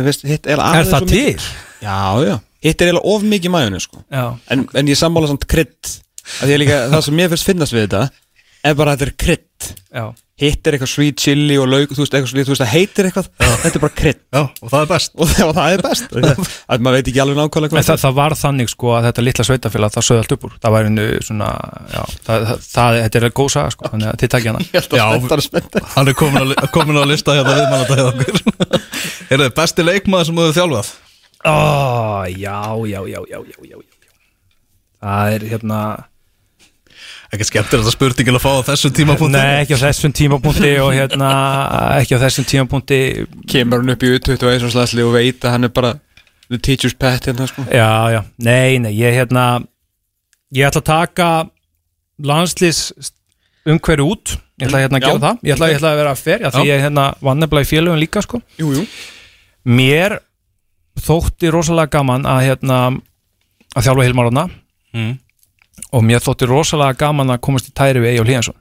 finnst 0.08 0.26
hitt 0.32 0.48
er 0.48 0.64
er 0.80 0.90
það 0.90 1.04
of 1.04 1.12
mikið- 1.12 1.44
til? 1.44 1.48
Já, 1.84 2.00
já 2.24 2.34
Hitt 2.64 2.80
er 2.80 2.88
eiginlega 2.88 3.12
of 3.12 3.24
mikið 3.28 3.52
mæjunni 3.52 3.80
sko 3.84 4.00
Já, 4.08 4.24
en, 4.54 4.66
en 4.80 4.88
ég 4.88 4.96
sammála 4.96 5.28
samt 5.28 5.44
ég 6.54 6.60
líka, 6.64 6.78
það 6.88 7.02
sem 7.04 7.18
mér 7.20 7.32
finnst 7.34 7.48
finnast 7.50 7.76
við 7.76 7.84
þetta 7.84 8.06
er 8.64 8.78
bara 8.78 8.94
að 8.94 9.02
þetta 9.02 9.10
er 9.10 9.18
krydd 9.20 9.66
já, 9.92 10.06
hitt 10.34 10.66
er 10.66 10.74
eitthvað 10.74 10.90
sweet 10.90 11.14
chili 11.22 11.54
og 11.62 11.68
lauk 11.70 11.92
þú 11.94 12.00
veist, 12.02 12.10
eitthvað 12.16 12.30
svolítið, 12.32 12.48
þú 12.48 12.52
veist, 12.54 12.62
það 12.64 12.72
heitir 12.74 13.06
eitthvað. 13.06 13.26
Þetta 13.38 13.78
er 13.78 13.82
bara 13.84 13.94
krydd. 14.00 14.18
Já, 14.34 14.40
og 14.42 14.66
það 14.72 14.80
er 14.80 14.88
best. 14.90 15.12
Og 15.22 15.28
það, 15.30 15.44
og 15.46 15.52
það 15.58 15.68
er 15.76 15.82
best. 15.84 16.08
Að 16.74 16.78
maður 16.82 16.96
veit 16.98 17.08
ekki 17.12 17.22
alveg 17.22 17.38
nákvæmlega 17.38 17.70
hvað 17.76 17.86
það, 17.90 18.00
það 18.04 18.14
var 18.18 18.32
þannig 18.40 18.68
sko 18.72 18.86
að 18.96 19.04
þetta 19.08 19.24
litla 19.28 19.44
sveitafélag 19.48 19.90
það 19.94 20.06
sögði 20.08 20.22
allt 20.24 20.34
upp 20.34 20.46
úr, 20.48 20.54
það 20.64 20.70
var 20.74 20.82
einu 20.90 21.04
svona 21.28 21.48
já, 21.94 22.02
það, 22.26 22.38
það, 22.48 22.58
það, 22.74 22.90
þetta 23.04 23.16
er 23.22 23.26
góð 23.40 23.50
saga 23.54 23.70
sko 23.76 23.82
þannig 23.92 24.08
að 24.10 24.16
þið 24.24 24.30
takið 24.34 24.50
hana. 24.50 24.60
Já, 24.74 24.80
þetta 25.14 25.36
er 25.38 25.44
spennt 25.46 25.72
hann 25.94 26.10
er 26.10 26.16
komin 26.18 26.42
á, 26.42 26.44
li- 26.50 26.58
komin 26.74 26.98
á 26.98 27.04
lista 27.06 27.30
hérna 27.38 27.54
viðmannata 27.60 27.94
hjá 28.00 28.06
okkur. 28.10 28.34
Er 29.30 29.38
það 29.44 29.54
besti 29.60 29.80
leikmaður 29.86 30.26
sem 30.30 30.38
þú 30.42 30.50
þjálfað? 30.58 30.88
Ó, 31.44 31.46
já, 32.34 32.58
já, 32.90 33.00
já, 33.04 33.20
já, 33.30 33.38
já, 33.38 33.58
já, 33.70 33.78
já. 33.78 33.86
Ekki 37.34 37.46
skemmtir 37.48 37.80
þetta 37.80 37.92
spurningin 37.94 38.38
að 38.38 38.44
fá 38.44 38.50
á 38.54 38.66
þessum 38.68 38.92
tímapunkti? 38.94 39.34
Nei, 39.34 39.64
ekki 39.64 39.74
á 39.74 39.80
þessum 39.80 40.12
tímapunkti 40.14 40.70
og 40.84 40.90
hérna 40.94 41.30
ekki 41.98 42.14
á 42.14 42.22
þessum 42.22 42.46
tímapunkti. 42.46 42.98
Kemur 43.50 43.82
hann 43.82 43.94
upp 43.94 44.04
í 44.06 44.12
21 44.14 44.70
slasli 44.70 45.02
og 45.02 45.16
veit 45.16 45.42
að 45.42 45.56
hann 45.56 45.66
er 45.66 45.72
bara 45.74 45.94
the 46.46 46.60
teacher's 46.60 46.94
pet 46.94 47.26
hérna 47.26 47.48
sko. 47.50 47.64
Já, 47.66 48.14
já, 48.14 48.20
nei, 48.38 48.78
nei, 48.84 48.92
ég 49.00 49.16
hérna 49.18 49.46
ég 50.54 50.68
ætla 50.68 50.84
að 50.84 50.90
taka 50.92 51.28
landslýs 52.22 52.84
umhverju 53.66 54.06
út. 54.14 54.36
Ég 54.60 54.68
ætla 54.68 54.84
hérna 54.84 55.00
að 55.00 55.08
gera 55.08 55.24
það. 55.24 55.42
Ég 55.42 55.56
ætla, 55.56 55.72
ég 55.72 55.80
ætla 55.80 55.90
að 55.90 56.00
vera 56.02 56.14
fer, 56.20 56.44
já, 56.44 56.52
því 56.54 56.68
ég 56.68 56.84
hérna 56.84 57.08
vann 57.24 57.42
nefnilega 57.42 57.66
í 57.66 57.72
félögum 57.72 58.02
líka 58.02 58.22
sko. 58.22 58.38
Jú, 58.60 58.70
jú. 58.76 58.86
Mér 59.64 60.20
þótti 61.02 61.50
rosalega 61.50 61.96
gaman 61.96 62.28
að 62.28 62.44
hérna 62.46 62.78
að 63.74 63.88
þjálfa 63.88 64.06
Hilmarona 64.06 64.44
mm. 64.94 65.14
Og 65.94 66.04
mér 66.06 66.22
þótti 66.24 66.48
rosalega 66.50 66.98
gaman 67.04 67.34
að 67.34 67.42
komast 67.46 67.70
í 67.70 67.74
tæri 67.76 68.02
við 68.02 68.14
Eyjól 68.14 68.28
Híðansson 68.30 68.56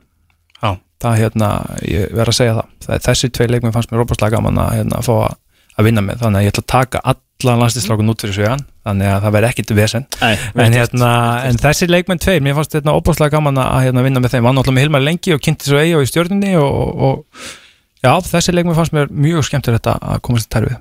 Já, 0.64 0.78
það 1.04 1.20
hérna, 1.20 1.50
ég 1.88 2.14
verð 2.16 2.34
að 2.34 2.40
segja 2.40 2.58
það, 2.60 2.74
það 2.86 3.06
þessi 3.08 3.32
tvei 3.36 3.48
leikmenn 3.52 3.76
fannst 3.76 3.92
mér 3.92 4.04
rópastlega 4.04 4.38
gaman 4.38 4.62
að, 4.64 4.76
hérna, 4.80 5.02
fá 5.06 5.14
að, 5.16 5.36
að 5.76 5.90
vinna 5.90 6.04
með, 6.06 6.22
þannig 6.24 6.40
að 6.40 6.46
ég 6.46 6.54
ætla 6.54 6.64
að 6.64 6.70
taka 6.74 7.02
allan 7.14 7.64
landslýstrákun 7.64 8.14
út 8.14 8.24
fyrir 8.24 8.38
svegan, 8.38 8.64
þannig 8.88 9.12
að 9.12 9.26
það 9.26 9.36
verði 9.36 9.50
ekkit 9.50 9.74
vesen, 9.78 10.06
en 10.24 10.78
hérna 10.78 11.10
en 11.50 11.60
þessi 11.60 11.90
leikmenn 11.90 12.24
tveir, 12.24 12.46
mér 12.46 12.56
fannst 12.60 12.78
hérna 12.78 12.96
óbúslega 12.96 13.36
gaman 13.36 13.60
að 13.60 13.90
hérna, 13.90 14.06
vinna 14.08 14.24
með 14.24 14.38
þeim, 14.38 14.48
hann 14.48 14.58
náttúrulega 14.62 14.78
með 14.78 14.88
Hilmar 14.88 15.04
lengi 15.04 15.36
og 15.36 15.44
kynnti 15.44 15.68
svo 15.68 15.82
eigi 15.82 15.98
og 16.00 16.06
í 16.06 16.10
stjórninni 16.14 16.56
og, 16.62 16.72
og, 16.72 17.04
og 17.10 18.06
já, 18.06 18.14
þessi 18.30 18.56
leikmenn 18.56 18.80
fannst 18.80 18.96
mér 18.96 19.12
mjög 19.12 19.50
skemmtur 19.50 19.76
þetta 19.76 19.98
að 20.00 20.24
komast 20.24 20.48
í 20.48 20.54
tærfið 20.56 20.80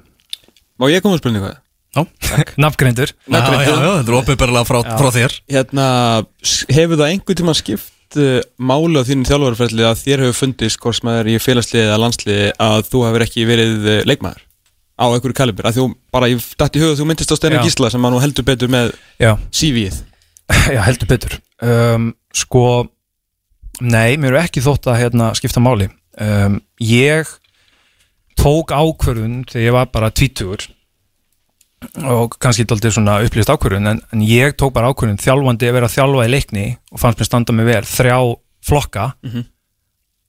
má 0.78 0.88
ég 0.90 1.02
koma 1.02 1.18
að 1.18 1.24
spurningu 1.24 1.52
nafngreindur, 2.56 3.10
já, 3.12 3.38
já, 3.38 3.56
já, 3.68 3.90
þetta 3.98 4.12
er 4.12 4.16
opinberlega 4.16 4.64
frá, 4.68 4.78
frá 4.96 5.10
þér. 5.12 5.34
Hérna, 5.52 5.88
hefur 6.72 6.96
það 6.96 7.10
einhvern 7.10 7.40
tíma 7.42 7.54
skipt 7.58 8.16
uh, 8.16 8.38
máli 8.56 8.96
á 8.96 9.04
þínum 9.04 9.28
þjálfarferðli 9.28 9.84
að 9.88 10.00
þér 10.00 10.24
hefur 10.24 10.38
fundist 10.38 10.80
hvort 10.80 11.10
er 11.12 11.28
í 11.28 11.36
félagsliði 11.42 11.84
eða 11.90 12.00
landsliði 12.00 12.48
að 12.64 12.88
þú 12.88 13.04
hefur 13.08 13.26
ekki 13.26 13.46
verið 13.48 13.76
uh, 13.84 14.00
leikmaður 14.08 14.40
á 15.02 15.04
einhverju 15.08 15.36
kalibur, 15.36 15.68
að 15.68 15.78
þú 15.80 15.86
bara, 16.14 16.30
ég 16.30 16.48
dætt 16.60 16.76
í 16.78 16.82
huga 16.82 16.96
þú 16.98 17.06
myndist 17.08 17.32
á 17.32 17.36
Steinar. 17.36 17.64
Gísla 17.66 17.90
sem 17.92 18.04
að 18.06 18.14
nú 18.14 18.22
heldur 18.22 18.46
betur 18.46 18.72
með 18.72 18.92
já, 19.20 19.32
CV-ið 19.50 20.00
já, 20.76 20.80
heldur 20.86 21.10
betur. 21.10 21.38
Um, 21.62 22.12
sko 22.36 22.66
nei, 23.82 24.18
mér 24.20 24.36
er 24.36 24.44
ekki 24.46 24.62
þótt 24.64 24.88
að 24.92 25.00
hérna, 25.02 25.32
skipta 25.38 25.62
máli. 25.64 25.88
Um, 26.20 26.60
ég 26.80 27.28
tók 28.38 28.72
ákvörðun 28.72 29.42
þegar 29.48 29.66
ég 29.66 29.76
var 29.76 29.90
bara 29.92 30.12
tvítugur 30.12 30.64
og 32.04 32.36
kannski 32.42 32.64
daldið 32.68 32.94
svona 32.96 33.18
upplýst 33.26 33.50
ákvörðun 33.52 33.90
en, 33.90 34.00
en 34.12 34.20
ég 34.26 34.54
tók 34.56 34.72
bara 34.76 34.90
ákvörðun 34.92 35.20
þjálfandi 35.22 35.68
að 35.68 35.76
vera 35.78 35.88
að 35.90 35.96
þjálfa 35.96 36.26
í 36.28 36.30
leikni 36.32 36.66
og 36.92 37.00
fannst 37.02 37.18
mér 37.22 37.28
standa 37.30 37.52
mig 37.56 37.66
vel 37.66 37.82
þrjá 37.84 38.18
flokka 38.68 39.12
Mhm. 39.22 39.44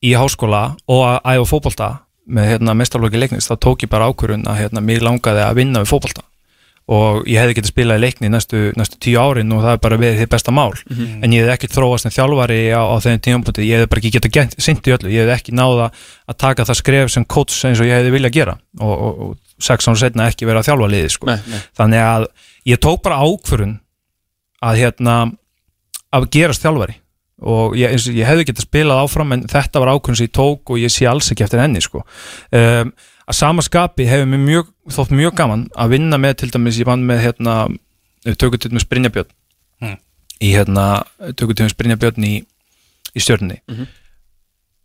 í 0.04 0.12
háskóla 0.20 0.76
og 0.88 1.01
að 1.08 1.20
æfa 1.38 1.45
fótbolta 1.47 1.89
með 2.28 2.47
hérna, 2.54 2.74
mestarlóki 2.76 3.20
leiknis 3.20 3.47
þá 3.47 3.56
tók 3.60 3.84
ég 3.86 3.89
bara 3.89 4.08
ákvörðun 4.12 4.45
að 4.47 4.60
hérna, 4.62 4.82
mér 4.82 5.01
langaði 5.04 5.43
að 5.43 5.56
vinna 5.56 5.80
við 5.84 5.91
fótbolta 5.93 6.24
og 6.92 7.28
ég 7.30 7.40
hefði 7.40 7.56
getið 7.60 7.72
spilað 7.72 8.00
í 8.00 8.04
leikni 8.04 8.30
næstu, 8.32 8.62
næstu 8.76 8.98
tíu 9.00 9.22
árin 9.22 9.54
og 9.56 9.62
það 9.64 9.76
er 9.76 9.84
bara 9.86 10.00
verið 10.02 10.18
þið 10.20 10.32
besta 10.34 10.52
mál 10.52 10.74
en 11.24 11.32
ég 11.32 11.46
hefði 11.46 11.54
ekki 11.54 11.70
þróast 11.72 12.10
en 12.10 12.16
þjálfari 12.16 12.58
á, 12.76 12.82
á 12.84 12.96
þeim 13.00 13.22
tímapunkti, 13.24 13.68
ég 13.70 13.80
hefði 13.80 13.92
bara 13.94 14.04
ekki 14.04 14.12
getið 14.18 14.90
í 14.92 14.96
öllu, 14.98 15.14
ég 15.14 15.24
hefði 15.24 15.36
ekki 15.38 15.56
náða 15.56 15.92
að 16.28 16.40
taka 16.44 16.66
það 16.68 16.80
skref 16.82 17.14
sem 17.14 17.26
coach 17.26 17.56
eins 17.64 17.80
og 17.80 17.88
ég 17.88 18.02
hefði 18.02 18.12
viljað 18.18 18.36
gera 18.36 18.58
og, 18.82 18.92
og, 18.92 19.22
og 19.24 19.64
sex 19.64 19.88
ára 19.88 20.02
setna 20.02 20.28
ekki 20.28 20.50
vera 20.50 20.60
að 20.60 20.68
þjálfa 20.72 20.90
liði 20.92 21.14
sko. 21.14 21.30
Nei, 21.30 21.40
nei. 21.48 21.62
þannig 21.78 22.04
að 22.04 22.28
ég 22.74 22.84
tók 22.84 23.00
bara 23.06 23.22
ákvörun 23.24 23.78
að 24.64 24.82
hérna 24.82 25.16
að 26.14 26.30
gerast 26.36 26.64
þjálfari 26.64 27.00
og 27.44 27.76
ég, 27.80 27.96
ég 28.14 28.28
hefði 28.28 28.48
getið 28.50 28.68
spilað 28.68 29.02
áfram 29.04 29.34
en 29.36 29.48
þetta 29.52 29.82
var 29.84 29.96
ákvörun 29.96 30.20
sem 30.20 30.30
ég 30.30 30.36
tók 30.36 30.74
og 30.74 30.80
ég 30.80 30.94
sé 30.94 31.08
alls 31.10 31.32
ekki 31.34 31.46
eftir 31.48 31.64
henni 31.64 31.82
sko. 31.84 32.04
um, 32.56 32.94
að 33.28 33.38
sama 33.38 33.61
skapi 33.65 34.05
hefur 34.09 34.28
mér 34.28 34.41
mjög, 34.43 34.69
þótt 34.91 35.11
mjög 35.15 35.36
gaman 35.39 35.67
að 35.80 35.89
vinna 35.95 36.17
með 36.19 36.36
til 36.41 36.49
dæmis, 36.53 36.80
ég 36.82 36.86
vann 36.89 37.05
með 37.07 37.21
hérna, 37.24 37.55
tökutum 38.38 38.71
með 38.78 38.88
Brynjabjörn 38.89 39.32
Mm. 39.84 39.97
í 40.41 40.53
hérna 40.53 41.03
tökutum 41.36 41.67
með 41.67 41.78
Brynjabjörn 41.78 42.24
í, 42.28 42.34
í 43.15 43.19
stjörnni 43.19 43.59
Mhm. 43.67 43.88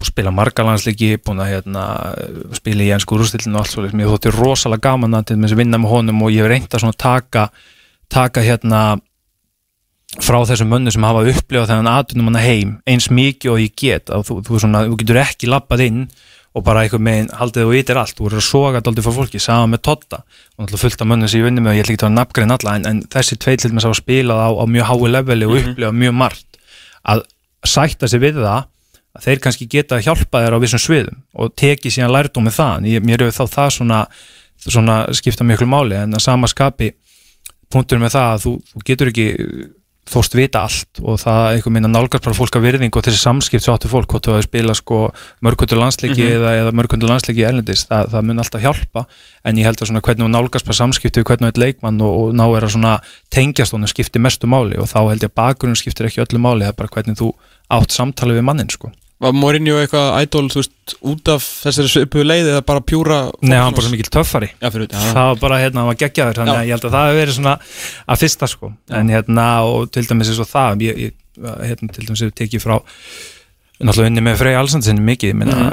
og 0.01 0.07
spila 0.07 0.31
marga 0.31 0.63
landsleiki 0.65 1.17
búin 1.19 1.41
að 1.43 1.51
hérna, 1.53 2.55
spila 2.55 2.83
í 2.83 2.93
ennsku 2.95 3.19
rústillinu 3.19 3.55
og 3.59 3.61
allt 3.65 3.71
svo 3.75 3.83
mér 3.83 4.11
þótti 4.13 4.31
rosalega 4.35 4.81
gaman 4.91 5.15
að 5.15 5.25
til 5.27 5.37
dæmis 5.37 5.57
vinna 5.57 5.79
með 5.79 5.89
honum 5.91 6.23
og 6.23 6.31
ég 6.31 6.43
hef 6.43 6.49
reynt 6.51 6.71
að 6.75 6.81
svona 6.81 6.97
taka 6.99 7.51
taka 8.09 8.41
hérna 8.41 9.01
frá 10.25 10.39
þessum 10.49 10.71
mönnu 10.73 10.91
sem 10.95 11.03
hafa 11.05 11.21
upplifað 11.29 11.69
þennan 11.69 11.91
aðtunum 11.93 12.31
hana 12.31 12.41
heim 12.43 12.71
eins 12.89 13.09
mikið 13.13 13.51
og 13.53 13.59
ég 13.61 13.75
get 13.77 14.07
að 14.15 14.25
þú, 14.25 14.39
þú, 14.47 14.61
svona, 14.63 14.85
þú 14.89 14.97
getur 15.03 15.21
ekki 15.21 15.51
lappað 15.53 15.83
inn 15.85 16.09
og 16.57 16.65
bara 16.65 16.85
einhver 16.85 17.03
megin 17.03 17.29
haldið 17.39 17.69
og 17.69 17.77
ytir 17.79 18.01
allt. 18.01 18.17
Þú 18.17 18.29
verður 18.29 18.41
að 18.41 18.47
soga 18.49 18.79
þetta 18.79 18.93
aldrei 18.93 19.05
frá 19.05 19.15
fólki, 19.19 19.43
sama 19.43 19.69
með 19.75 19.83
Totta 19.89 20.23
og 20.23 20.63
náttúrulega 20.63 20.83
fullt 20.85 21.05
af 21.05 21.11
mönnum 21.11 21.31
sem 21.31 21.43
ég 21.43 21.49
vinni 21.49 21.65
með 21.65 21.75
og 21.75 21.79
ég 21.79 21.85
ætla 21.85 21.95
ekki 21.95 22.09
að 22.09 22.15
nafngrein 22.17 22.55
alla 22.57 22.75
en, 22.79 22.89
en 22.89 23.03
þessi 23.13 23.39
tveit 23.39 23.63
til 23.63 23.71
þess 23.71 23.85
að 23.85 23.91
hafa 23.91 24.01
spilað 24.01 24.43
á, 24.43 24.49
á 24.57 24.65
mjög 24.73 24.89
hái 24.89 25.13
leveli 25.13 25.49
og 25.49 25.59
upplifað 25.61 26.01
mjög 26.03 26.17
margt. 26.23 26.61
Að 27.05 27.25
sætta 27.69 28.09
sig 28.09 28.23
við 28.25 28.41
það 28.41 28.67
að 29.19 29.27
þeir 29.27 29.43
kannski 29.45 29.69
geta 29.71 29.99
að 29.99 30.09
hjálpa 30.09 30.43
þér 30.45 30.57
á 30.57 30.63
vissum 30.63 30.83
sviðum 30.83 31.23
og 31.35 31.55
teki 31.59 31.93
síðan 31.93 32.15
lærdómið 32.15 32.57
það 32.59 32.89
ég, 32.93 33.05
mér 33.05 33.25
hefur 33.25 33.37
þá 33.39 33.57
það 33.57 33.71
svona, 33.79 34.01
svona 34.63 34.99
skipta 35.17 35.47
miklu 35.47 35.69
máli 35.71 35.99
en 35.99 36.15
að 36.15 36.25
sama 36.25 36.51
skapi 36.51 36.93
punktur 37.73 38.01
með 38.01 38.15
það 38.15 38.35
að 38.35 38.45
þú, 38.45 38.53
þú 38.71 38.85
getur 38.91 39.11
ekki 39.13 39.27
þóst 40.09 40.37
vita 40.37 40.63
allt 40.67 41.01
og 41.03 41.19
það 41.23 41.41
einhver 41.53 41.75
minna 41.75 41.91
nálgast 41.91 42.25
bara 42.25 42.37
fólk 42.37 42.59
að 42.59 42.67
virðing 42.67 42.97
og 42.97 43.05
þessi 43.07 43.21
samskipt 43.21 43.65
svo 43.65 43.75
áttu 43.77 43.91
fólk 43.91 44.11
hvort 44.13 44.27
þú 44.27 44.35
hefur 44.35 44.47
spila 44.49 44.77
sko 44.77 45.01
mörgundur 45.45 45.81
landsleiki 45.81 46.27
eða, 46.27 46.55
eða 46.63 46.75
mörgundur 46.77 47.13
landsleiki 47.13 47.45
erlendis 47.49 47.85
það, 47.89 48.13
það 48.15 48.29
mun 48.29 48.45
alltaf 48.45 48.65
hjálpa. 48.65 49.05
En 49.49 49.61
ég 49.61 49.69
held 49.69 49.83
að 49.83 49.91
svona 49.93 50.05
hvernig 50.05 50.27
þú 50.27 50.31
nálgast 50.35 50.69
bara 50.69 50.81
samskipti 50.81 51.23
við 51.23 51.29
hvernig 51.33 51.49
þú 51.49 51.53
ert 51.53 51.63
leikmann 51.65 52.01
og, 52.05 52.15
og 52.23 52.39
ná 52.39 52.47
er 52.47 52.69
að 52.69 52.75
svona 52.77 52.95
tengjast 53.35 53.77
honum 53.77 53.91
skipti 53.91 54.23
mestu 54.23 54.51
máli 54.51 54.81
og 54.81 54.89
þá 54.91 55.01
held 55.11 55.27
ég 55.27 55.33
að 55.33 55.37
bakgrunn 55.43 55.79
skiptir 55.79 56.09
ekki 56.09 56.25
öllu 56.25 56.43
máli 56.43 56.67
það 56.67 56.73
er 56.73 56.81
bara 56.83 56.95
hvernig 56.97 57.21
þú 57.21 57.35
átt 57.79 57.95
samtali 57.95 58.39
við 58.39 58.49
mannin 58.49 58.73
sko 58.73 58.93
Var 59.19 59.33
Mourinho 59.35 59.81
eitthvað 59.81 60.13
idol, 60.23 60.45
þú 60.53 60.61
veist, 60.61 60.93
út 61.11 61.31
af 61.33 61.47
þessari 61.65 61.91
svipu 61.91 62.23
leið 62.23 62.53
eða 62.53 62.61
bara 62.69 62.83
pjúra 62.87 63.17
Nei, 63.43 63.57
hann 63.59 63.73
var 63.73 63.79
bara 63.81 63.87
svo 63.89 63.95
mikil 63.97 64.13
töffari. 64.15 64.51
Já, 64.61 64.69
fyrir 64.69 64.87
þetta 64.87 65.01
það 65.17 65.31
var 65.31 65.41
bara, 65.43 65.59
hérna, 65.65 65.81
hann 65.83 65.91
var 65.91 65.99
geggjaður 65.99 66.39
þannig 66.39 66.55
Já. 66.55 66.59
að 66.61 66.69
ég 66.69 66.77
held 66.77 66.87
að 66.87 66.95
það 66.95 67.09
hefur 67.09 67.19
verið 67.19 67.39
svona 67.39 67.55
að 68.15 68.23
fyrsta 68.23 68.49
sko, 68.53 68.71
en 69.01 69.11
hérna, 69.11 69.49
og 69.67 69.91
til 69.97 70.05
dæmis 70.07 70.31
eins 70.31 70.43
og 70.45 70.51
það, 70.53 70.85
ég, 70.87 71.17
hérna, 71.43 71.91
til 71.97 72.07
dæmis 72.07 72.23
hefur 72.23 72.37
tekið 72.43 72.63
frá 72.63 72.77
náttúrulega 73.79 74.13
unni 74.13 74.25
með 74.27 74.39
Frey 74.41 74.59
Alsandsinni 74.59 75.03
mikið, 75.07 75.35
minna 75.39 75.73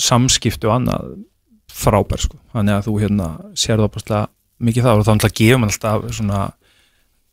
samskipti 0.00 0.68
og 0.68 0.78
annað 0.78 1.12
frábær 1.76 2.24
sko, 2.24 2.40
þannig 2.56 2.78
að 2.78 2.88
þú 2.88 2.96
hérna 3.02 3.28
sérðu 3.56 3.90
opastlega 3.90 4.26
mikið 4.64 4.88
það 4.88 5.02
og 5.02 5.04
þá 5.04 5.12
náttúrulega 5.12 5.38
gefur 5.40 5.60
mann 5.60 5.72
alltaf 5.72 6.08
svona 6.16 6.42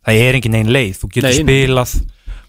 það 0.03 0.21
er 0.25 0.37
engin 0.39 0.57
einn 0.59 0.71
leið, 0.75 0.93
þú 0.99 1.09
getur 1.15 1.29
nei. 1.29 1.39
spilað 1.39 1.95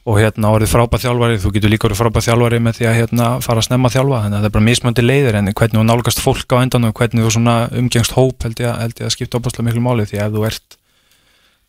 og 0.04 0.18
hérna 0.20 0.50
orðið 0.52 0.72
frábæð 0.74 1.04
þjálfari 1.06 1.40
þú 1.40 1.50
getur 1.54 1.72
líka 1.72 1.88
orðið 1.88 2.00
frábæð 2.02 2.26
þjálfari 2.26 2.60
með 2.60 2.78
því 2.78 2.88
að 2.90 2.96
hérna 2.98 3.28
fara 3.44 3.62
að 3.62 3.66
snemma 3.68 3.88
að 3.88 3.94
þjálfa, 3.96 4.20
þannig 4.24 4.36
að 4.36 4.42
það 4.42 4.48
er 4.50 4.54
bara 4.56 4.66
mismöndi 4.68 5.04
leiðir 5.04 5.38
en 5.38 5.52
hvernig 5.56 5.80
þú 5.80 5.84
nálgast 5.88 6.20
fólk 6.20 6.52
á 6.52 6.56
endan 6.60 6.88
og 6.90 6.96
hvernig 6.98 7.24
þú 7.24 7.32
svona 7.38 7.56
umgengst 7.72 8.16
hóp 8.18 8.44
held 8.44 8.60
ég, 8.60 8.80
held 8.82 9.00
ég 9.00 9.08
að 9.08 9.14
skipta 9.16 9.40
opaslega 9.40 9.68
miklu 9.70 9.84
máli 9.86 10.04
því 10.10 10.20
að 10.20 10.26
ef 10.28 10.36
þú 10.36 10.46
ert 10.50 10.78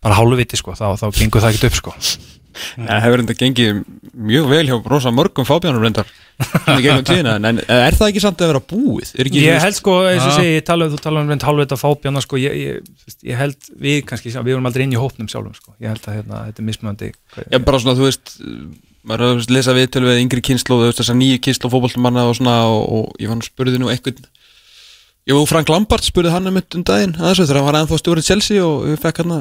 bara 0.04 0.20
hálfviti 0.20 0.60
sko, 0.60 0.76
þá, 0.76 0.88
þá 1.00 1.08
gengur 1.16 1.46
það 1.46 1.56
ekki 1.56 1.72
upp 1.72 1.80
sko 1.80 1.96
Það 2.76 3.02
hefur 3.06 3.24
enda 3.24 3.36
gengið 3.40 3.82
mjög 4.16 4.48
vel 4.52 4.64
hjá 4.70 4.78
rosa 4.92 5.12
mörgum 5.12 5.48
fábjánum 5.48 5.84
reyndar 5.84 6.08
gegnum 6.66 7.04
tíðina, 7.10 7.36
en 7.40 7.62
er 7.64 7.96
það 7.96 8.10
ekki 8.10 8.24
samt 8.24 8.42
að 8.44 8.52
vera 8.52 8.64
búið? 8.72 9.12
Ekki, 9.24 9.44
Ég 9.44 9.62
held 9.64 9.78
sko, 9.78 9.98
eins 10.10 10.24
og 10.24 10.34
segi, 10.36 10.56
ég 10.58 10.66
tala, 10.68 10.90
þú 10.92 11.00
tala 11.04 11.24
um 11.24 11.32
reynd 11.32 11.46
hálfvita 11.48 11.78
fábjana 11.80 12.24
sko, 12.24 12.40
ég, 12.42 12.58
ég, 12.60 13.14
ég 13.28 13.40
held 13.40 13.70
við 13.80 14.02
kannski, 14.10 14.34
við 14.36 14.56
vorum 14.56 14.68
aldrei 14.72 14.84
inn 14.88 14.96
í 14.96 15.00
hópnum 15.00 15.30
sjálfum 15.32 15.56
sko, 15.56 15.76
ég 15.84 15.94
held 15.94 16.10
að 16.10 16.20
hérna, 16.20 16.42
þetta 16.50 16.64
er 16.64 16.68
mismöndi 16.72 17.12
Já, 17.12 17.60
bara 17.60 17.82
svona, 17.84 17.96
þú 18.00 18.10
veist 18.10 18.36
maður 19.06 19.26
er 19.26 19.36
að 19.36 19.54
lesa 19.54 19.76
við 19.78 19.92
til 19.94 20.04
við 20.06 20.22
yngri 20.24 20.44
kynslu 20.50 20.80
þú 20.80 20.88
veist 20.90 21.02
þessar 21.02 21.20
nýju 21.20 21.42
kynslu 21.46 21.72
fótboltumanna 21.72 22.26
og 22.30 22.38
svona 22.40 22.56
og, 22.72 22.82
og 22.98 23.22
ég 23.22 23.32
fann 23.32 23.44
spurði 23.46 23.82
nú 23.82 23.92
einhvern 23.94 24.26
Jú, 25.26 25.40
Frank 25.50 25.70
Lampard 25.74 26.06
spurði 26.06 26.34
hann 26.34 26.50
um 26.52 26.58
eitt 26.60 26.76
um 26.78 26.84
daginn 26.86 27.16
að 27.18 27.32
þessu 27.32 27.48
þegar 27.48 27.60
hann 27.62 27.68
var 27.70 27.78
ennþá 27.80 27.98
stjórið 28.02 28.28
Chelsea 28.28 28.66
og 28.66 28.84
við 28.86 29.00
fekk 29.02 29.22
hann 29.24 29.36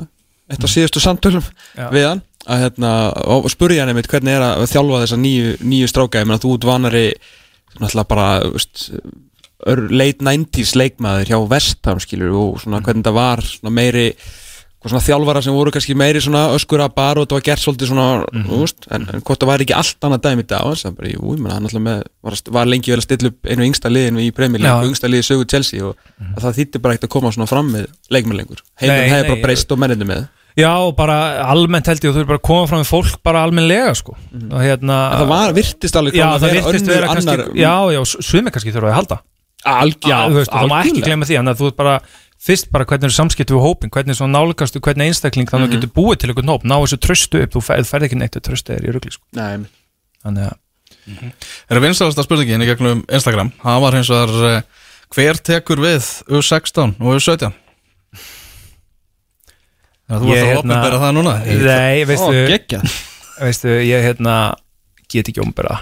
eitt 0.52 0.64
af 0.64 0.72
síðustu 0.72 1.02
samtölum 1.04 1.44
Já. 1.76 1.88
við 1.92 2.06
hann 2.08 2.22
að 2.44 2.64
hérna, 2.64 2.92
og 3.34 3.48
spurði 3.52 3.80
hann 3.80 3.92
einmitt 3.92 4.10
hvernig 4.10 4.36
er 4.36 4.44
að 4.44 4.66
þjálfa 4.72 5.02
þessa 5.04 5.20
nýju, 5.20 5.56
nýju 5.64 5.90
stráka. 5.90 6.22
Ég 6.22 6.28
meina 6.28 6.42
þú 6.42 6.56
út 6.58 6.68
vanari 6.68 7.06
náttúrulega 7.80 8.08
bara 8.10 8.28
veist, 8.54 8.88
late 9.64 10.24
90s 10.24 10.74
leikmaður 10.78 11.30
hjá 11.30 11.38
Vestham 11.50 12.00
skilur 12.02 12.34
og 12.36 12.58
svona 12.62 12.82
hvernig 12.84 13.06
það 13.06 13.16
var 13.16 13.44
svona 13.48 13.74
meiri 13.74 14.08
og 14.84 14.92
svona 14.92 15.00
þjálfara 15.00 15.40
sem 15.40 15.54
voru 15.56 15.72
kannski 15.72 15.94
meiri 15.96 16.20
svona 16.20 16.42
öskura 16.52 16.90
bar 16.92 17.16
og 17.16 17.24
þetta 17.24 17.36
var 17.38 17.44
gert 17.46 17.62
svolítið 17.62 17.88
svona 17.88 18.08
þú 18.28 18.58
veist, 18.60 18.84
en, 18.92 19.06
en 19.08 19.24
hvort 19.24 19.40
það 19.40 19.50
væri 19.50 19.64
ekki 19.64 19.76
allt 19.78 20.06
annað 20.06 20.24
dæmi 20.26 20.44
í 20.44 20.48
dag 20.50 20.66
það 20.68 20.90
er 20.90 20.96
bara, 20.98 21.12
jú, 21.14 21.22
ég 21.24 21.40
meina, 21.40 21.54
hann 21.56 21.68
alltaf 21.70 21.84
með 21.86 22.02
var, 22.28 22.36
var 22.58 22.68
lengi 22.68 22.92
vel 22.92 23.00
að 23.00 23.06
stilla 23.06 23.32
upp 23.32 23.48
einu 23.48 23.68
yngsta 23.70 23.92
liðinu 23.92 24.20
í 24.20 24.28
Já. 24.28 24.48
League, 24.50 24.90
yngsta 24.90 25.08
liði 25.08 25.28
sögu 25.30 25.48
Chelsea 25.48 25.88
og 25.88 25.96
að 26.34 26.44
það 26.44 26.58
þýtti 26.60 26.82
bara 26.84 26.98
ekkert 26.98 27.08
að 27.08 27.14
koma 27.16 27.32
svona 27.32 27.48
fram 27.48 27.72
með 27.72 27.88
leikmenn 28.12 28.42
lengur, 28.42 28.60
heiminn 28.82 29.08
nei, 29.08 29.24
bara 29.30 29.40
breyst 29.46 29.72
og 29.72 29.80
menninu 29.80 30.10
með 30.12 30.26
Já, 30.54 30.70
bara 30.94 31.16
almennt 31.50 31.88
held 31.90 32.04
ég 32.04 32.12
og 32.12 32.16
þú 32.16 32.22
er 32.22 32.28
bara 32.28 32.38
að 32.38 32.46
koma 32.46 32.66
fram 32.70 32.82
með 32.84 32.90
fólk 32.92 33.16
bara 33.26 33.42
almennlega 33.42 33.94
sko. 33.98 34.14
Og 34.14 34.60
hérna 34.62 34.98
en 35.10 35.22
það 35.24 35.30
var, 35.32 35.54
virtist 35.56 35.98
alveg 35.98 36.14
Já, 36.14 36.24
koma 36.24 36.34
að 36.36 36.44
það 36.44 36.52
vera 36.52 36.66
virtist 36.68 36.84
önnur 36.84 36.94
vera 36.94 37.08
kannski, 37.10 37.34
annar 37.34 37.58
já, 37.58 37.74
já, 37.96 38.00
sumi 38.30 38.54
kannski 38.54 38.74
þurfa 38.76 38.92
að 38.92 38.98
halda. 39.00 39.20
Alg, 39.74 39.98
já, 40.04 40.18
þú 40.28 40.38
veist, 40.38 40.52
það 40.52 40.70
má 40.70 40.76
ekki 40.84 41.04
glemma 41.08 41.26
því 41.26 41.38
þannig 41.40 41.54
að 41.54 41.62
þú 41.62 41.70
ert 41.72 41.78
bara, 41.80 41.94
fyrst 42.44 42.70
bara 42.70 42.86
hvernig 42.90 43.08
er 43.08 43.16
samskiptu 43.16 43.56
við 43.56 43.64
hópin, 43.64 43.92
hvernig 43.96 44.18
svona 44.18 44.38
nálgastu, 44.38 44.82
hvernig 44.84 45.10
einstakling 45.10 45.48
þannig 45.50 45.66
að 45.66 45.72
þú 45.72 45.78
getur 45.80 45.94
búið 45.96 46.20
til 46.20 46.30
einhvern 46.30 46.52
hóp, 46.52 46.66
ná 46.68 46.76
þessu 46.76 47.00
tröstu 47.00 47.40
upp 47.40 47.56
þú 47.56 47.64
ferð, 47.64 47.88
ferð 47.88 48.06
ekki 48.10 48.20
neitt, 48.20 48.36
tröstu 48.44 48.76
er 48.76 48.84
í 48.84 48.92
rugli 48.94 49.14
sko. 49.16 49.24
Nei, 49.40 49.64
þannig 50.20 50.50
að, 50.52 50.58
Er 51.04 51.76
það 51.76 51.84
vinsalasta 51.84 52.24
spurningin 52.24 52.64
í 52.64 52.68
gegnum 52.68 53.02
Instagram 53.12 53.50
Það 53.60 53.82
var 53.84 53.96
hins 53.98 54.10
vegar 54.12 54.32
uh, 54.48 54.86
Hver 55.14 55.40
tekur 55.44 55.82
við 55.84 56.06
U16 56.32 56.94
og 56.96 57.18
U17? 57.18 57.52
Það 60.10 60.20
þú 60.20 60.28
ert 60.34 60.44
að 60.44 60.50
hérna- 60.52 60.60
opinbera 60.60 61.00
það 61.00 61.12
núna. 61.16 61.34
Nei, 61.64 62.04
veistu 62.04 62.30
veistu, 63.40 63.68
ég 63.88 64.04
hérna 64.04 64.36
get 65.10 65.28
ekki 65.32 65.40
umbera 65.44 65.80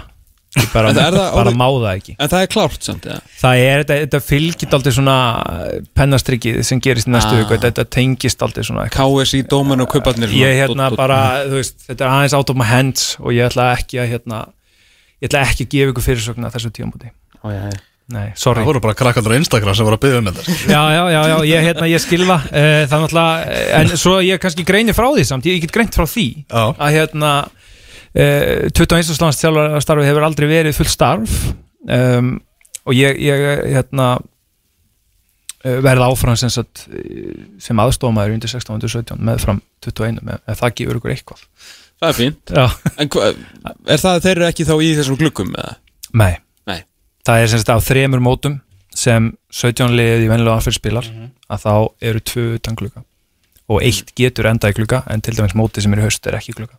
ég 0.53 0.67
bara, 0.69 0.91
bara 0.93 1.21
orðið- 1.33 1.55
má 1.57 1.65
það 1.65 1.95
ekki. 1.97 2.15
En 2.21 2.29
það 2.29 2.43
er 2.45 2.49
klárt 2.53 2.83
samt, 2.85 3.05
já. 3.09 3.15
Það 3.41 3.61
er, 3.65 3.83
þetta, 3.83 3.95
þetta 4.03 4.19
fylgit 4.21 4.73
aldrei 4.77 4.93
svona 4.93 5.15
pennastrykið 5.97 6.59
sem 6.67 6.81
gerist 6.83 7.07
í 7.09 7.11
næstu 7.13 7.33
Ah. 7.33 7.39
viku, 7.41 7.57
þetta, 7.63 7.85
tengist 7.89 8.43
aldrei 8.45 8.63
svona 8.67 8.85
KSI, 8.93 9.43
Dómen 9.49 9.81
og 9.81 9.89
Kauparnir 9.89 10.29
ég 10.29 10.53
hérna 10.61 10.91
bara, 10.95 11.43
þú 11.49 11.57
veist, 11.57 11.75
þetta 11.87 12.05
er 12.05 12.11
aðeins 12.13 12.33
out 12.37 12.49
of 12.53 12.55
my 12.59 12.65
hands 12.69 13.15
og 13.19 13.33
ég 13.33 13.49
ætla 13.49 13.71
ekki 13.77 13.97
að 14.03 14.11
hérna, 14.13 14.43
ég 15.23 15.29
ætla 15.29 15.41
ekki 15.47 15.65
að 15.65 15.69
gefa 15.73 15.91
ykkur 15.93 16.07
fyrirsögna 16.09 16.51
þessu 16.53 16.69
tímabúti 16.71 17.09
Ó, 17.43 17.49
já, 17.49 17.69
já. 17.73 17.79
Nei, 18.11 18.31
sorry 18.35 18.61
Það 18.61 18.69
voru 18.71 18.81
bara 18.83 18.97
krakkandur 18.99 19.35
á 19.35 19.39
Instagram 19.39 19.77
sem 19.77 19.87
voru 19.87 19.97
að 19.99 20.03
byggja 20.03 20.21
um 20.21 20.29
þetta 20.29 20.55
já, 20.73 20.81
já, 20.91 21.03
já, 21.13 21.21
já, 21.31 21.35
ég, 21.47 21.67
hérna, 21.69 21.89
ég 21.91 22.03
skilfa 22.03 22.37
uh, 22.43 22.83
það 22.83 22.95
er 22.97 23.03
náttúrulega, 23.05 23.59
en 23.79 23.93
svo 24.01 24.15
ég 24.25 24.41
kannski 24.43 24.65
greini 24.67 24.95
frá 24.95 25.07
því 25.13 25.27
samt, 25.29 25.47
ég 25.49 25.63
get 25.63 25.73
greint 25.75 25.95
frá 25.95 26.03
því 26.09 26.27
Já. 26.43 26.63
að 26.73 26.97
hérna 26.97 27.31
uh, 27.47 28.67
21. 28.75 29.15
starfi 29.85 30.09
hefur 30.09 30.27
aldrei 30.27 30.49
verið 30.51 30.77
full 30.77 30.91
starf 30.91 31.37
um, 31.87 32.35
og 32.83 32.97
ég, 32.97 33.19
ég 33.23 33.47
hérna 33.77 34.09
uh, 34.19 35.79
verð 35.83 36.07
áfram 36.09 36.37
sem, 36.39 36.51
sagt, 36.51 36.85
eh, 36.91 37.31
sem 37.63 37.79
aðstofmaður 37.79 38.35
undir 38.35 38.51
16 38.51 38.75
undir 38.75 38.91
17 38.91 39.23
með 39.23 39.43
fram 39.45 39.63
21 39.85 40.19
með, 40.27 40.43
ef 40.51 40.59
það 40.63 40.77
gefur 40.81 40.99
ykkur 41.01 41.15
eitthvað 41.15 41.47
Það 42.03 42.09
er 42.09 42.17
fínt 42.17 42.51
já, 42.51 42.65
En 42.99 43.11
hva, 43.13 43.29
er 43.87 44.01
það 44.01 44.17
að 44.17 44.25
þeir 44.25 44.33
eru 44.35 44.47
ekki 44.49 44.67
þá 44.67 44.73
í 44.75 44.89
þessum 44.97 45.19
gluggum? 45.21 45.53
eða? 45.55 45.75
Nei. 46.19 46.33
Það 47.27 47.41
er 47.43 47.51
sem 47.53 47.61
sagt 47.63 47.73
á 47.73 47.77
þremur 47.83 48.23
mótum 48.23 48.59
sem 48.93 49.31
17 49.53 49.95
liðið 49.97 50.25
í 50.27 50.29
vennilega 50.29 50.59
anfyrir 50.59 50.77
spilar 50.77 51.07
að 51.49 51.63
þá 51.65 51.73
eru 52.09 52.21
tvö 52.31 52.45
utan 52.59 52.77
glugga. 52.77 53.03
Og 53.71 53.81
eitt 53.81 54.11
getur 54.19 54.49
enda 54.51 54.69
í 54.69 54.75
glugga 54.77 55.03
en 55.09 55.21
til 55.23 55.33
dæmis 55.37 55.55
mótið 55.57 55.85
sem 55.87 55.93
er 55.95 56.03
í 56.03 56.07
haust 56.07 56.27
er 56.29 56.37
ekki 56.37 56.53
í 56.53 56.57
glugga. 56.59 56.77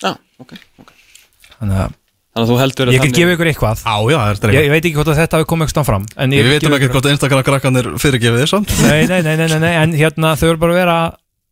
Já, 0.00 0.14
ok, 0.40 0.54
ok. 0.80 0.92
Þannig 1.60 1.82
að 1.86 1.96
Þannig 2.30 2.46
að 2.46 2.50
þú 2.52 2.56
heldur 2.60 2.88
að 2.90 2.94
ég 2.94 3.02
get 3.02 3.16
gefið 3.18 3.32
ykkur 3.34 3.48
eitthvað. 3.50 3.80
Já, 3.82 3.94
já, 4.14 4.18
það 4.38 4.44
er 4.46 4.52
ég, 4.54 4.66
ég 4.68 4.70
veit 4.70 4.84
ekki 4.86 4.96
hvort 5.00 5.08
að 5.10 5.16
þetta 5.18 5.38
hafi 5.40 5.46
komið 5.50 5.70
eitthvað 5.72 5.86
fram 5.88 6.04
en 6.14 6.30
Við 6.30 6.38
ég 6.38 6.52
veitum 6.54 6.76
ekki 6.76 6.86
ykkur- 6.86 6.94
hvort 6.94 7.08
Instagram 7.10 7.42
krakkanir 7.48 7.88
fyrirgefið 7.98 8.38
þið 8.44 8.50
samt. 8.52 8.74
Nei, 8.86 9.00
nei, 9.10 9.18
nei, 9.26 9.32
nei, 9.40 9.48
nei, 9.50 9.58
nei, 9.64 9.72
en 9.80 9.94
hérna 9.98 10.30
þau 10.38 10.46
eru 10.52 10.60
bara 10.62 10.76
að 10.76 10.78
vera 10.78 10.94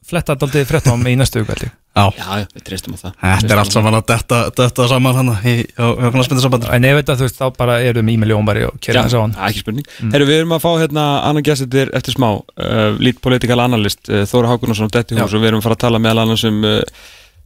fletta 0.06 0.36
daldið 0.38 0.68
fréttum 0.70 1.02
í 1.10 1.16
næstu 1.18 1.42
ég. 1.42 1.72
Já, 1.98 2.04
Já, 2.38 2.46
við 2.54 2.64
treystum 2.68 2.94
á 2.94 2.98
það. 3.02 3.12
Þetta 3.22 3.54
er 3.56 3.62
allt 3.62 3.74
saman 3.76 3.96
að 3.98 4.06
detta, 4.12 4.38
detta 4.60 4.88
saman 4.92 5.18
hann 5.18 5.30
í 5.42 5.54
knastmyndarsambandi 5.76 6.70
en 6.78 6.86
ef 6.88 6.98
þetta 7.00 7.16
þú 7.18 7.26
veist 7.28 7.38
þá 7.42 7.46
bara 7.58 7.78
erum 7.84 8.08
við 8.08 8.14
í 8.16 8.20
miljónbari 8.22 8.64
og 8.68 8.74
Já, 8.78 8.82
kera 8.88 9.04
þess 9.06 9.18
á 9.18 9.20
hann. 9.22 9.34
það 9.36 9.44
er 9.44 9.52
ekki 9.52 9.62
spurning. 9.64 9.86
Herru, 10.14 10.26
við 10.28 10.40
erum 10.42 10.54
að 10.56 10.64
fá 10.64 10.70
hérna 10.82 11.06
annan 11.28 11.46
gæst 11.46 11.66
eftir, 11.66 12.14
smá 12.14 12.28
uh, 12.38 12.98
Lít 13.02 13.20
political 13.24 13.60
analyst, 13.64 14.04
uh, 14.10 14.24
Þóra 14.28 14.52
Hákunarsson 14.54 14.92
Detti 14.94 15.18
hús 15.18 15.34
og 15.34 15.42
við 15.42 15.50
erum 15.52 15.62
að 15.62 15.68
fara 15.68 15.78
að 15.78 15.84
tala 15.86 16.02
meðal 16.02 16.22
annars 16.24 16.44
um 16.48 16.60
uh, 16.66 16.78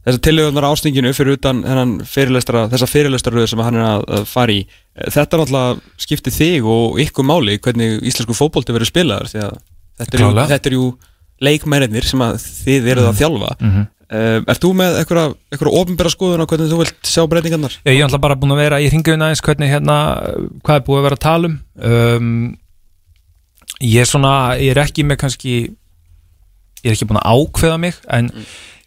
þessar 0.03 0.19
tillögurnar 0.27 0.67
ástinginu 0.67 1.13
fyrir 1.15 1.37
utan 1.37 1.63
fyrirlestra, 2.03 2.65
þessa 2.73 2.89
fyrirlestraröðu 2.91 3.47
sem 3.53 3.61
hann 3.63 3.77
er 3.79 3.85
að, 3.87 4.03
að 4.19 4.25
fara 4.27 4.51
í. 4.57 4.65
Uh, 4.97 5.07
Þetta 5.15 5.39
náttúrulega 5.39 6.03
skipti 6.03 6.33
þig 6.35 6.67
og 6.67 6.99
ykkur 7.05 7.27
máli 7.29 7.55
hvernig 7.63 8.01
íslensku 8.03 8.35
fótbolti 8.37 8.75
verður 8.75 8.91
spilaður 8.91 9.31
því 9.31 9.43
að 9.47 9.57
þetta 10.03 10.17
er 10.17 10.19
jú, 10.19 10.27
Klárlega. 10.27 10.47
þetta 10.53 10.69
er 10.69 10.77
jú 10.77 10.85
leikmennir 11.43 12.05
sem 12.07 12.21
að 12.23 12.35
þið 12.43 12.89
eruð 12.93 13.07
að 13.09 13.19
þjálfa. 13.23 13.51
Mhm. 13.59 13.79
uh, 13.79 13.89
Ert 14.13 14.61
þú 14.61 14.73
með 14.77 14.97
eitthvað, 15.01 15.35
ofinbæra 15.81 16.11
skoðun 16.13 16.43
á 16.43 16.49
hvernig 16.49 16.69
þú 16.69 16.81
vilt 16.83 17.07
sjá 17.09 17.23
breytingarnar? 17.29 17.77
Ég 17.87 17.97
er 17.97 18.05
alltaf 18.05 18.21
bara 18.21 18.37
búin 18.37 18.53
að 18.53 18.61
vera 18.61 18.81
í 18.83 18.89
ringuðin 18.93 19.25
aðeins 19.25 19.41
hvernig 19.45 19.71
hérna, 19.73 19.95
hvað 20.61 20.75
er 20.75 20.85
búið 20.85 20.99
að 20.99 21.07
vera 21.07 21.17
að 21.17 21.25
tala 21.27 21.49
um 21.49 21.57
um 21.83 22.57
ég 23.83 24.03
er 24.03 24.09
svona, 24.09 24.33
ég 24.61 24.73
er 24.73 24.83
ekki 24.83 25.05
með 25.07 25.21
kannski 25.23 25.55
ég 25.63 26.91
er 26.91 26.95
ekki 26.95 27.07
búin 27.09 27.21
að 27.21 27.39
ákveða 27.39 27.79
mig 27.81 27.99
en 28.11 28.29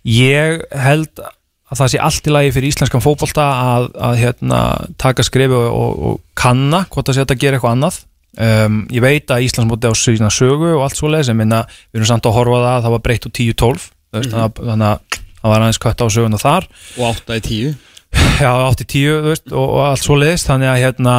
ég 0.07 0.63
held 0.71 1.25
að 1.67 1.81
það 1.81 1.93
sé 1.93 2.03
allt 2.07 2.29
í 2.29 2.35
lagi 2.35 2.53
fyrir 2.55 2.71
íslenskan 2.71 3.03
fótbolta 3.03 3.47
að, 3.75 3.89
að 4.09 4.21
hérna, 4.23 4.61
taka 5.01 5.25
skrifi 5.27 5.57
og, 5.57 5.67
og, 5.67 6.05
og 6.11 6.21
kanna 6.39 6.85
hvort 6.93 7.11
að 7.11 7.35
gera 7.35 7.59
eitthvað 7.59 7.75
annað 7.75 7.99
um, 8.39 8.79
ég 8.95 9.03
veit 9.03 9.33
að 9.33 9.49
Íslandsmóti 9.49 9.91
á 9.91 9.95
sína 9.99 10.31
sögu 10.33 10.77
og 10.77 10.87
allt 10.87 11.01
svo 11.01 11.11
leið 11.11 11.31
sem 11.31 11.41
minna, 11.41 11.65
við 11.91 12.01
erum 12.01 12.11
samt 12.13 12.29
að 12.29 12.39
horfa 12.39 12.61
á 12.61 12.65
það 12.67 12.73
að 12.77 12.87
það 12.87 12.97
var 12.97 13.05
breytt 13.09 13.29
úr 13.29 13.35
10-12 13.41 13.89
mm 14.17 14.23
-hmm. 14.23 14.61
þannig 14.63 14.89
að 14.93 15.06
það 15.47 15.53
var 15.55 15.65
aðeins 15.67 15.83
kött 15.83 16.03
á 16.03 16.07
söguna 16.11 16.41
þar. 16.43 16.67
Og 16.99 17.11
8 17.15 17.39
í 17.39 17.45
10 17.47 17.77
Já, 18.45 18.51
8-10 18.71 19.21
þú 19.23 19.31
veist, 19.31 19.47
og, 19.53 19.67
og 19.67 19.83
allt 19.87 20.03
svo 20.05 20.17
leiðist 20.19 20.49
þannig 20.51 20.71
að 20.73 20.83
hérna 20.85 21.15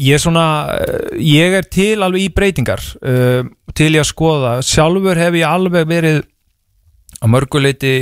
ég 0.00 0.16
er 0.16 0.22
svona, 0.22 0.46
eh, 0.74 1.18
ég 1.20 1.56
er 1.58 1.66
til 1.70 2.02
alveg 2.02 2.24
í 2.24 2.32
breytingar 2.34 2.82
uh, 3.04 3.44
til 3.76 3.90
ég 3.92 4.02
að 4.02 4.10
skoða. 4.10 4.54
Sjálfur 4.66 5.20
hef 5.20 5.38
ég 5.38 5.48
alveg 5.48 5.86
verið 5.90 6.22
að 7.20 7.32
mörguleiti 7.34 7.94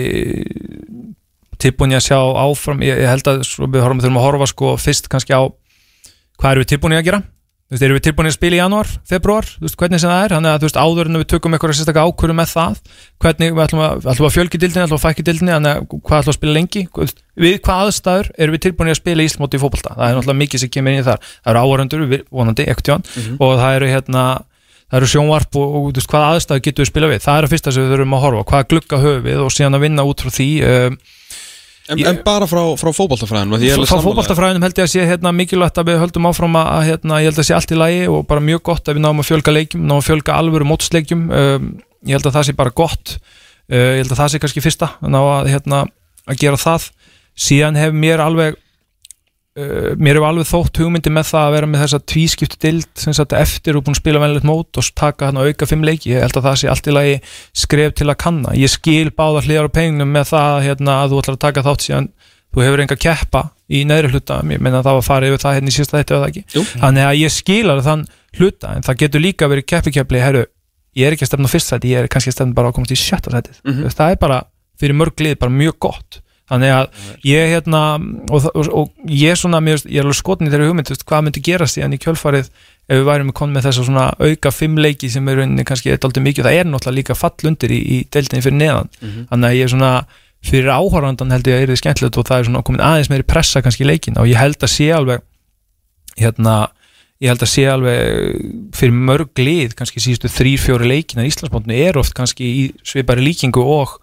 tilbúin 1.62 1.94
ég 1.94 2.02
að 2.02 2.08
sjá 2.08 2.18
áfram. 2.18 2.82
Ég, 2.86 3.02
ég 3.04 3.10
held 3.10 3.28
að 3.30 3.44
við 3.44 3.82
þurfum 3.82 4.18
að 4.18 4.26
horfa 4.26 4.48
sko 4.50 4.74
fyrst 4.80 5.10
kannski 5.12 5.36
á 5.36 5.42
hvað 6.40 6.50
erum 6.54 6.64
við 6.64 6.72
tilbúin 6.72 6.96
að 6.98 7.06
gera 7.10 7.22
þú 7.72 7.78
veist, 7.78 7.84
erum 7.86 7.96
við 7.96 8.04
tilbúin 8.04 8.28
að 8.28 8.34
spila 8.36 8.56
í 8.56 8.58
janúar, 8.60 8.88
februar 9.08 9.46
þú 9.48 9.64
veist, 9.64 9.76
hvernig 9.80 10.00
sem 10.02 10.10
það 10.12 10.24
er, 10.26 10.32
þannig 10.36 10.50
að 10.52 10.58
þú 10.60 10.68
veist, 10.68 10.80
áður 10.82 11.08
en 11.08 11.18
við 11.22 11.28
tökum 11.32 11.56
eitthvað 11.56 11.72
sérstaklega 11.78 12.12
ákvöru 12.12 12.36
með 12.36 12.50
það 12.52 12.74
hvernig 13.22 13.54
við 13.56 13.62
ætlum 13.64 13.82
að, 13.86 14.04
ætlum 14.12 14.28
að 14.28 14.34
fjölgi 14.36 14.60
dildinni, 14.60 14.84
ætlum 14.84 14.98
að 14.98 15.04
fækki 15.06 15.24
dildinni 15.24 15.54
þannig 15.56 15.72
að 15.72 15.86
hvað 16.04 16.18
ætlum 16.18 16.34
að 16.34 16.36
spila 16.36 16.56
lengi? 16.58 16.84
Við 17.32 17.58
hvað 17.64 17.84
aðstæður 17.86 18.30
erum 18.36 18.56
við 18.58 18.64
tilbúin 18.66 18.92
að 18.92 18.98
spila 19.00 19.24
í 19.24 19.30
Íslamóti 19.30 19.56
í 19.56 19.62
fótbolta, 19.62 19.94
það 19.96 20.04
er 20.04 20.18
náttúrulega 20.18 20.40
mikið 20.42 20.62
sem 20.62 20.72
kemur 20.76 20.92
inn 20.92 21.00
í 21.00 21.06
þar. 21.06 21.22
Það 21.40 21.52
eru 21.54 21.62
áhöröndur, 21.62 22.04
vonandi, 22.28 22.66
ekkert 22.68 22.92
jón 22.92 23.06
og 23.40 23.54
það 23.62 23.78
eru 23.78 23.88
hérna 23.88 24.24
það 24.92 24.98
eru 25.00 25.08
sjónvarp 25.08 25.56
og, 25.56 25.76
og 25.78 25.88
veist, 25.96 26.10
hvað 26.12 26.28
aðstæður 26.28 26.64
getum 26.66 26.84
við 26.84 26.90
spila 26.90 27.08
við? 27.08 27.22
Það 27.24 27.38
er 27.38 27.46
að 27.46 27.52
fyrsta 27.54 27.72
sem 27.72 27.86
við 27.86 27.94
þurfum 27.94 28.16
að 28.18 28.24
horfa, 28.26 28.42
hvað 28.50 28.66
glugga 28.68 28.98
höfum 29.00 29.22
við? 29.24 29.38
Og 29.40 29.54
síðan 29.56 29.78
að 29.78 29.84
vinna 29.86 30.04
út 30.04 30.20
frá 30.20 30.34
því 30.36 30.48
um, 30.68 30.98
En, 31.90 31.98
Ég- 31.98 32.06
en 32.06 32.20
bara 32.24 32.46
frá, 32.46 32.60
frá 32.78 32.90
alveg 32.94 33.58
Frá 33.82 33.96
sammála. 33.96 34.04
fótboltafræðinum 34.06 34.62
held 34.62 34.76
ég 34.78 34.84
að 34.86 34.92
sé 34.92 35.06
hérna, 35.08 35.32
mikilvægt 35.34 35.80
að 35.82 35.88
við 35.90 35.98
höldum 36.04 36.28
áfram 36.30 36.54
að 36.60 36.84
hérna, 36.86 37.18
ég 37.18 37.26
held 37.32 37.40
að 37.42 37.48
sé 37.48 37.54
allt 37.56 37.72
í 37.74 37.78
lagi 37.80 38.04
og 38.06 38.26
bara 38.30 38.40
mjög 38.40 38.62
gott 38.62 38.86
að 38.86 38.94
við 39.00 39.02
náum 39.02 39.18
að 39.18 39.28
fjölga 39.32 39.54
leikjum, 39.56 39.82
náum 39.90 39.98
að 39.98 40.06
fjölga 40.06 40.36
alvöru 40.38 40.68
mótsleikjum. 40.70 41.24
Um, 41.34 41.66
ég 42.06 42.14
held 42.14 42.26
að 42.30 42.36
það 42.38 42.46
sé 42.46 42.54
bara 42.62 42.70
gott. 42.70 43.16
Uh, 43.66 43.98
ég 43.98 44.02
held 44.04 44.14
að 44.14 44.20
það 44.22 44.30
sé 44.36 44.38
kannski 44.44 44.62
fyrsta 44.62 44.90
að 45.02 45.10
ná 45.10 45.20
að, 45.26 45.50
hérna, 45.56 45.82
að 46.30 46.38
gera 46.44 46.60
það. 46.62 46.86
Síðan 47.34 47.80
hef 47.82 47.92
mér 47.96 48.22
alveg 48.22 48.61
uh, 49.58 49.92
mér 50.00 50.18
hef 50.18 50.26
alveg 50.28 50.48
þótt 50.48 50.80
hugmyndi 50.82 51.12
með 51.12 51.26
það 51.32 51.46
að 51.48 51.54
vera 51.56 51.68
með 51.72 51.82
þessa 51.84 52.00
tvískiptu 52.12 52.58
dild 52.62 52.88
sem 53.02 53.16
sagt 53.16 53.32
eftir 53.36 53.76
og 53.78 53.84
búin 53.86 53.96
að 53.96 54.00
spila 54.02 54.22
venilegt 54.22 54.46
mót 54.48 54.80
og 54.80 54.90
taka 54.98 55.28
hann 55.30 55.40
auka 55.42 55.68
fimm 55.68 55.84
leiki, 55.86 56.12
ég 56.14 56.22
held 56.24 56.36
að 56.40 56.46
það 56.48 56.56
sé 56.62 56.70
allt 56.72 56.88
í 56.88 56.94
lagi 56.96 57.16
skref 57.64 57.94
til 58.00 58.08
að 58.08 58.18
kanna, 58.24 58.54
ég 58.56 58.72
skil 58.72 59.10
báða 59.12 59.42
hliðar 59.46 59.68
á 59.68 59.76
pengnum 59.76 60.12
með 60.14 60.30
það 60.32 60.62
hérna, 60.68 60.98
að 61.02 61.10
þú 61.14 61.20
ætlar 61.22 61.36
að 61.38 61.42
taka 61.46 61.66
þátt 61.68 61.86
síðan 61.88 62.08
þú 62.52 62.64
hefur 62.66 62.80
enga 62.84 62.96
keppa 63.00 63.42
í 63.72 63.84
neðri 63.88 64.10
hluta. 64.12 64.40
Ég 64.44 64.60
meina 64.60 64.82
það 64.84 64.98
var 64.98 65.04
farið 65.06 65.30
yfir 65.32 65.40
það 65.40 65.54
hérna 65.56 65.70
í 65.72 65.76
sísta 65.76 65.96
þetta 65.96 66.16
eða 66.18 66.26
ekki? 66.28 66.42
Jú. 66.52 66.62
þannig 66.82 67.06
að 67.08 67.14
ég 67.22 67.32
skilar 67.32 67.80
þann 67.86 68.02
hluta 68.36 68.72
en 68.76 68.84
það 68.84 68.98
getur 69.00 69.22
líka 69.24 69.48
verið 69.48 69.64
keppi-keppli 69.72 70.20
herru, 70.20 70.42
ég 70.96 71.06
er 71.08 71.16
ekki 71.16 71.24
að 71.24 71.30
stefna 71.32 71.48
fyrst 71.48 71.72
sæti 71.72 71.92
ég 71.94 72.02
er 72.04 72.08
kannski 72.12 72.28
að 72.32 72.36
stefna 72.36 72.56
bara 72.58 72.68
að 72.68 72.76
komast 72.76 72.92
í 72.92 72.98
sjötta 73.00 73.32
sætið 73.32 73.60
Mhm. 73.64 73.88
það 73.96 74.10
er 74.12 74.20
bara 74.20 74.38
fyrir 74.80 74.96
mörg 75.00 75.16
lið 75.24 75.38
bara 75.40 75.52
mjög 75.56 75.78
gott 75.80 76.20
þannig 76.50 76.72
að 76.74 76.86
ég 77.24 77.52
hérna 77.54 77.80
og, 78.30 78.46
og, 78.54 78.68
og 78.74 78.90
ég 79.08 79.36
svona, 79.38 79.60
mér, 79.64 79.78
ég 79.86 80.00
er 80.02 80.06
alveg 80.06 80.18
skotin 80.18 80.48
í 80.48 80.52
þeirri 80.52 80.66
hugmynd, 80.68 80.88
þú 80.90 80.94
veist, 80.96 81.04
hvað 81.08 81.22
myndi 81.28 81.42
gerast 81.46 81.78
síðan 81.78 81.94
í 81.96 82.00
kjölfarið 82.02 82.48
ef 82.88 82.98
við 82.98 83.06
værum 83.06 83.30
konum 83.32 83.54
með 83.56 83.68
þessa 83.68 83.84
svona 83.86 84.08
auka 84.18 84.50
fimm 84.52 84.76
leiki 84.82 85.08
sem 85.12 85.28
eru 85.32 85.44
inni 85.46 85.64
kannski 85.64 85.92
eitthvað 85.94 86.18
mikið, 86.26 86.44
það 86.48 86.58
er 86.58 86.68
náttúrulega 86.68 86.98
líka 86.98 87.14
fall 87.16 87.48
undir 87.52 87.70
í, 87.72 87.78
í 87.78 87.96
deildinni 88.12 88.42
fyrir 88.44 88.58
neðan, 88.58 88.90
Mhm. 89.00 89.24
þannig 89.30 89.48
að 89.48 89.56
ég 89.56 89.64
er 89.68 89.72
svona 89.76 89.92
fyrir 90.42 90.70
áhorfandan 90.74 91.30
held 91.30 91.46
ég 91.46 91.54
að 91.54 91.62
er 91.62 91.70
þið 91.72 91.80
skemmtilegt 91.84 92.18
og 92.18 92.26
það 92.26 92.38
er 92.42 92.46
svona 92.50 92.62
komin 92.66 92.80
aðeins 92.82 93.10
meiri 93.14 93.22
pressa 93.30 93.62
kannski 93.62 93.84
í 93.84 93.90
leikin 93.92 94.18
og 94.18 94.26
ég 94.26 94.36
held 94.42 94.58
að 94.58 94.72
sé 94.74 94.88
alveg 94.92 95.22
hérna, 96.18 96.56
ég 97.22 97.30
held 97.30 97.44
að 97.46 97.50
sé 97.52 97.64
alveg 97.70 98.72
fyrir 98.76 98.96
mörg 98.98 99.38
lið, 99.38 99.76
kannski 99.78 100.02
síðustu 100.02 100.28
þrýr, 100.32 100.58
fjóri 100.60 100.88
leikin 100.90 101.22
að 101.22 101.28
Íslandsbóndinu 101.30 101.78
er 101.86 101.98
oft 102.02 102.14
kannski 102.18 102.48
í 102.50 102.64
svipari 102.82 103.22
líkingu 103.24 103.62
og 103.62 103.94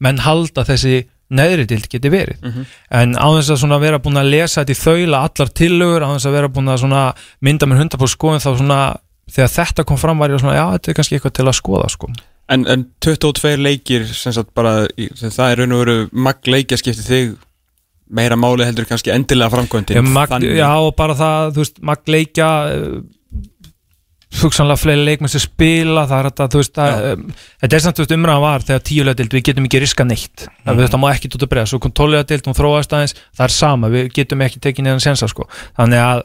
menn 0.00 0.22
halda 0.22 0.62
þessi 0.68 1.02
neðri 1.30 1.66
dild 1.70 1.86
geti 1.92 2.10
verið 2.10 2.40
Mhm. 2.42 2.64
en 2.90 3.14
á 3.14 3.26
þess 3.38 3.64
að 3.64 3.80
vera 3.80 3.98
búin 4.02 4.18
að 4.18 4.30
lesa 4.30 4.64
þetta 4.64 4.74
í 4.74 4.80
þaula 4.84 5.22
allar 5.28 5.52
tillögur, 5.54 6.02
á 6.02 6.08
þess 6.16 6.26
að 6.26 6.36
vera 6.38 6.48
búin 6.48 6.72
að 6.72 6.80
svona 6.82 7.04
mynda 7.40 7.66
með 7.70 7.84
100% 7.84 8.16
skoðum 8.16 8.42
þá 8.42 8.50
svona 8.58 8.80
þegar 9.30 9.52
þetta 9.54 9.84
kom 9.86 9.96
fram 10.00 10.18
var 10.18 10.30
ég 10.30 10.40
svona, 10.42 10.56
já, 10.58 10.66
þetta 10.74 10.90
er 10.90 10.94
kannski 10.98 11.16
eitthvað 11.18 11.36
til 11.38 11.46
að 11.46 11.58
skoða 11.60 11.90
sko. 11.92 12.08
En, 12.50 12.64
en 12.66 12.86
22 12.98 13.56
leikir 13.62 14.06
sem 14.10 14.32
sagt 14.34 14.50
bara, 14.58 14.88
sem 15.14 15.30
það 15.30 15.52
er 15.52 15.60
raun 15.62 15.72
og 15.76 15.84
veru 15.84 16.08
magg 16.12 16.42
leikja 16.50 16.76
skipti 16.80 17.04
þig 17.06 17.36
meira 18.10 18.34
máli 18.34 18.66
heldur 18.66 18.88
kannski 18.90 19.12
endilega 19.14 19.52
framkvæmdin 19.54 19.94
Já, 19.94 20.02
mag, 20.02 20.32
já, 20.42 20.66
og 20.82 20.96
bara 20.98 21.14
það, 21.14 21.52
þú 21.54 21.62
veist, 21.62 21.78
mag 21.86 21.98
leikja 22.10 22.48
uh, 22.74 22.96
hugsanlega 24.38 24.78
fleiri 24.78 25.06
leikmenn 25.06 25.32
sem 25.32 25.42
spila 25.42 26.04
það 26.06 26.20
er 26.20 26.28
þetta, 26.28 26.48
þú 26.52 26.60
veist, 26.60 26.74
það, 26.76 27.06
um, 27.10 27.24
þetta 27.62 27.78
er 27.78 27.84
samt 27.84 28.02
umræðan 28.16 28.44
var 28.44 28.66
þegar 28.68 28.84
tíulegadild, 28.86 29.34
við 29.34 29.46
getum 29.48 29.66
ekki 29.66 29.80
riska 29.82 30.06
neitt. 30.06 30.44
Mm. 30.62 30.82
þetta 30.84 31.00
má 31.02 31.08
ekki 31.10 31.32
tóta 31.32 31.48
breyða, 31.50 31.70
svo 31.72 31.80
kom 31.82 31.94
tólulegadild 31.98 32.46
hún 32.46 32.58
þróast 32.58 32.94
aðeins, 32.94 33.16
það 33.34 33.46
er 33.48 33.56
sama, 33.56 33.90
við 33.90 34.12
getum 34.20 34.46
ekki 34.46 34.62
tekið 34.62 34.86
neðan 34.86 35.02
sensa, 35.02 35.28
sko, 35.30 35.48
þannig 35.80 36.04
að 36.04 36.22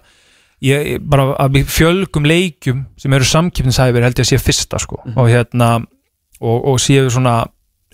ég, 0.69 0.93
bara 1.01 1.31
að 1.41 1.57
við 1.57 1.73
fjölgum 1.73 2.29
leikjum 2.29 2.85
sem 3.01 3.17
eru 3.17 3.27
samkipnishæfir 3.31 4.05
held 4.05 4.21
ég 4.21 4.27
að 4.27 4.31
sé 4.35 4.41
fyrsta, 4.41 4.81
sko, 4.85 5.01
og 5.15 5.31
hérna 5.31 5.73
og, 5.81 6.57
og 6.61 6.79
séu 6.83 7.09
svona 7.09 7.41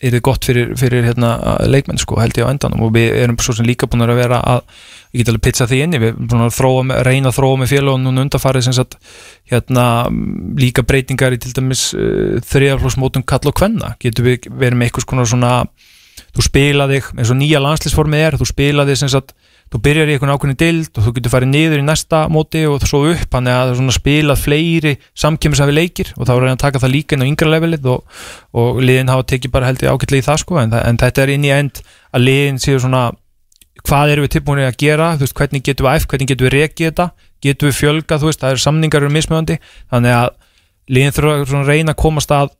er 0.01 0.15
þið 0.15 0.23
gott 0.25 0.47
fyrir, 0.47 0.71
fyrir 0.79 1.05
hérna, 1.05 1.35
leikmenn 1.69 1.99
sko, 2.01 2.17
held 2.21 2.37
ég 2.39 2.47
á 2.47 2.51
endanum. 2.51 2.87
Og 2.87 2.95
við 2.95 3.13
erum 3.21 3.37
svo 3.41 3.55
sem 3.57 3.67
líka 3.67 3.89
búin 3.89 4.05
að 4.05 4.17
vera 4.17 4.39
að 4.41 4.63
ég 5.11 5.21
get 5.21 5.31
alveg 5.31 5.45
pizza 5.45 5.67
því 5.69 5.81
inni, 5.85 6.01
við 6.01 6.13
erum 6.13 6.31
búin 6.31 6.93
að 6.95 7.05
reyna 7.05 7.29
að 7.31 7.37
þróa 7.37 7.59
með 7.61 7.71
félagun 7.75 8.05
núna 8.07 8.25
undarfarið 8.25 8.65
sem 8.67 8.75
sagt, 8.77 8.97
hérna, 9.51 9.85
líka 10.57 10.85
breytingar 10.87 11.35
í 11.35 11.41
til 11.41 11.53
dæmis 11.57 11.89
uh, 11.93 12.39
þriðarflóksmótum 12.49 13.25
kall 13.27 13.51
og 13.51 13.57
kvenna, 13.59 13.95
getur 14.01 14.29
við 14.29 14.49
verið 14.49 14.79
með 14.79 14.89
eitthvað 14.89 15.25
svona, 15.35 15.53
þú 16.31 16.47
spila 16.47 16.87
þig 16.89 17.11
eins 17.17 17.33
og 17.33 17.39
nýja 17.41 17.61
landslýsformið 17.61 18.25
er, 18.25 18.39
þú 18.39 18.47
spila 18.49 18.87
þig 18.87 19.01
sem 19.03 19.11
sagt, 19.11 19.35
þú 19.71 19.79
byrjar 19.85 20.09
í 20.09 20.15
einhvern 20.15 20.33
ákveðni 20.35 20.57
dild 20.59 20.97
og 20.99 21.05
þú 21.05 21.13
getur 21.15 21.31
farið 21.31 21.51
niður 21.53 21.79
í 21.79 21.85
næsta 21.87 22.25
móti 22.31 22.65
og 22.67 22.83
svo 22.83 23.05
upp, 23.13 23.37
að 23.37 23.47
það 23.47 23.71
er 23.71 23.79
svona 23.79 23.95
spilað 23.95 24.41
fleiri 24.41 24.93
samkjömmisafi 25.23 25.75
leikir 25.75 26.11
og 26.17 26.27
þá 26.27 26.33
er 26.35 26.47
að 26.49 26.59
taka 26.65 26.81
það 26.83 26.93
líka 26.97 27.15
inn 27.15 27.23
á 27.23 27.29
yngra 27.29 27.53
levelið 27.53 27.89
og, 27.93 28.19
og 28.51 28.81
liðin 28.83 29.11
hafa 29.13 29.27
tekið 29.31 29.55
bara 29.55 29.71
held 29.71 29.85
ég 29.85 29.95
ágætlega 29.95 30.25
í 30.25 30.27
það 30.27 30.41
sko 30.43 30.59
en, 30.59 30.75
en 30.75 31.01
þetta 31.01 31.23
er 31.23 31.33
inn 31.37 31.47
í 31.47 31.53
end 31.55 31.83
að 32.11 32.25
liðin 32.27 32.59
séu 32.61 32.83
svona 32.83 33.09
hvað 33.87 34.13
erum 34.13 34.27
við 34.27 34.33
tilbúinir 34.35 34.69
að 34.69 34.79
gera, 34.81 35.11
þú 35.15 35.25
veist, 35.25 35.37
hvernig 35.39 35.65
getum 35.65 35.87
við 35.87 35.95
æft, 35.95 36.09
hvernig 36.11 36.29
getum 36.29 36.47
við 36.47 36.55
rekið 36.57 36.89
þetta, 36.89 37.07
getum 37.41 37.69
við 37.69 37.77
fjölgað, 37.79 38.21
þú 38.21 38.29
veist, 38.29 38.41
það 38.41 38.55
eru 38.55 38.63
samningar 38.65 39.01
eru 39.01 39.13
mismöðandi, 39.15 39.57
þannig 39.93 40.17
að 40.17 40.29
liðin 40.91 41.15
þurfa 41.15 41.61
að 41.61 41.71
reyna 41.71 41.95
að 41.95 42.01
komast 42.03 42.33
að 42.35 42.51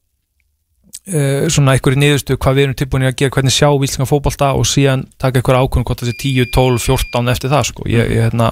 uh, 1.09 1.47
svona 1.51 1.75
einhverju 1.75 2.01
niðurstu 2.01 2.37
hvað 2.37 2.57
við 2.57 2.67
erum 2.67 2.77
tilbúinir 2.81 3.11
að 3.11 3.17
gera, 3.21 3.33
hvernig 3.37 3.55
sjá 3.55 3.69
víslinga 3.81 4.09
fótbolta 4.09 4.51
og 4.57 4.67
síðan 4.69 5.05
taka 5.21 5.41
einhverja 5.41 5.63
ákvörðum 5.65 5.87
hvort 5.89 6.03
það 6.03 6.11
sé 6.11 6.17
10, 6.25 6.51
12, 6.57 6.83
14 6.87 7.33
eftir 7.35 7.53
það 7.53 7.67
sko, 7.71 7.87
ég, 7.91 8.11
ég 8.15 8.27
hérna 8.27 8.51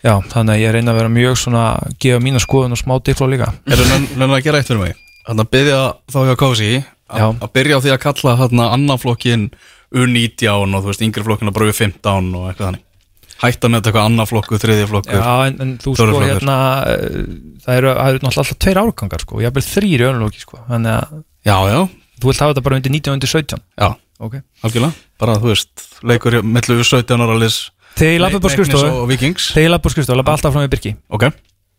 já, 0.00 0.14
þannig 0.32 0.54
að 0.54 0.62
ég 0.64 0.74
reyna 0.76 0.94
að 0.94 1.00
vera 1.02 1.12
mjög 1.16 1.38
svona 1.42 1.64
gefa 2.00 2.22
mína 2.24 2.40
skoðun 2.40 2.76
og 2.76 2.80
smá 2.80 2.94
diffló 3.04 3.28
líka. 3.30 3.50
Er 3.68 3.76
það 3.80 3.90
nefnilega 3.96 4.38
að 4.40 4.46
gera 4.48 4.62
eitt 4.62 4.70
fyrir 4.70 4.84
mig? 4.86 5.00
Þannig 5.26 5.44
að 5.44 5.50
byrja 5.56 5.80
þá 6.10 6.20
hjá 6.30 6.36
Kósi 6.40 6.70
Já. 6.70 7.26
að 7.26 7.42
að 7.44 7.50
byrja 7.58 7.76
á 7.76 7.82
því 7.84 7.90
að 7.92 8.02
kalla 8.06 8.36
hérna 8.40 8.68
annan 8.76 9.00
flokkin 9.02 9.48
U19 9.90 10.76
og 10.78 10.84
þú 10.84 10.88
veist 10.92 11.02
yngri 11.04 11.24
flokkina 11.26 11.52
bara 11.52 11.68
U15 11.72 12.30
og 12.38 12.46
eitthvað 12.48 12.68
þannig. 12.70 12.86
Hætta 13.40 13.68
með 13.72 13.80
þetta 13.80 13.88
eitthvað 13.90 14.06
annan 14.10 14.28
flokku, 14.28 14.58
þriðja 14.60 14.86
flokku 14.90 15.16
Já, 15.16 15.28
en, 15.48 15.54
en 15.64 15.70
þú 15.80 15.94
sko 15.96 16.06
flokkar. 16.10 16.26
hérna 16.30 16.56
uh, 16.84 17.30
það 17.64 17.78
eru, 17.80 17.92
það 17.96 18.10
eru 18.10 18.18
náttúrulega 18.20 18.42
alltaf 18.44 18.58
tveir 18.64 18.80
árgangar 18.82 19.24
sko, 19.24 19.40
ég 19.40 19.48
hafði 19.48 19.62
þrýr 19.68 20.04
í 20.04 20.08
önlóki 20.10 20.42
sko, 20.42 20.58
þannig 20.68 20.96
að 20.98 21.14
já, 21.46 21.56
já, 21.70 21.80
Þú 22.20 22.28
vilt 22.28 22.42
hafa 22.42 22.52
þetta 22.52 22.64
bara 22.66 22.76
undir 22.80 22.92
19 22.92 23.14
undir 23.16 23.30
17 23.32 23.60
Já, 23.80 23.90
Ok. 24.20 24.34
Algjörlega. 24.66 24.92
Bara, 25.20 25.36
þú 25.40 25.48
veist, 25.54 25.84
leikur 26.04 26.34
í 26.36 26.42
millu 26.44 26.82
17 26.84 27.24
ára 27.24 27.36
lis 27.40 27.60
Þegar 27.96 28.12
ég 28.12 28.20
lappa 28.20 28.40
upp 28.40 28.48
á 28.48 28.50
skrifstofu 28.52 28.90
og 29.00 29.06
Vikings 29.10 29.46
Þegar 29.54 29.64
ég 29.66 29.72
lappa 29.72 29.88
upp 29.88 29.90
á 29.90 29.94
skrifstofu, 29.94 30.18
lappa 30.20 30.34
alltaf 30.36 30.52
fram 30.54 30.66
með 30.66 30.74
Birki. 30.74 30.92
Ok. 31.08 31.24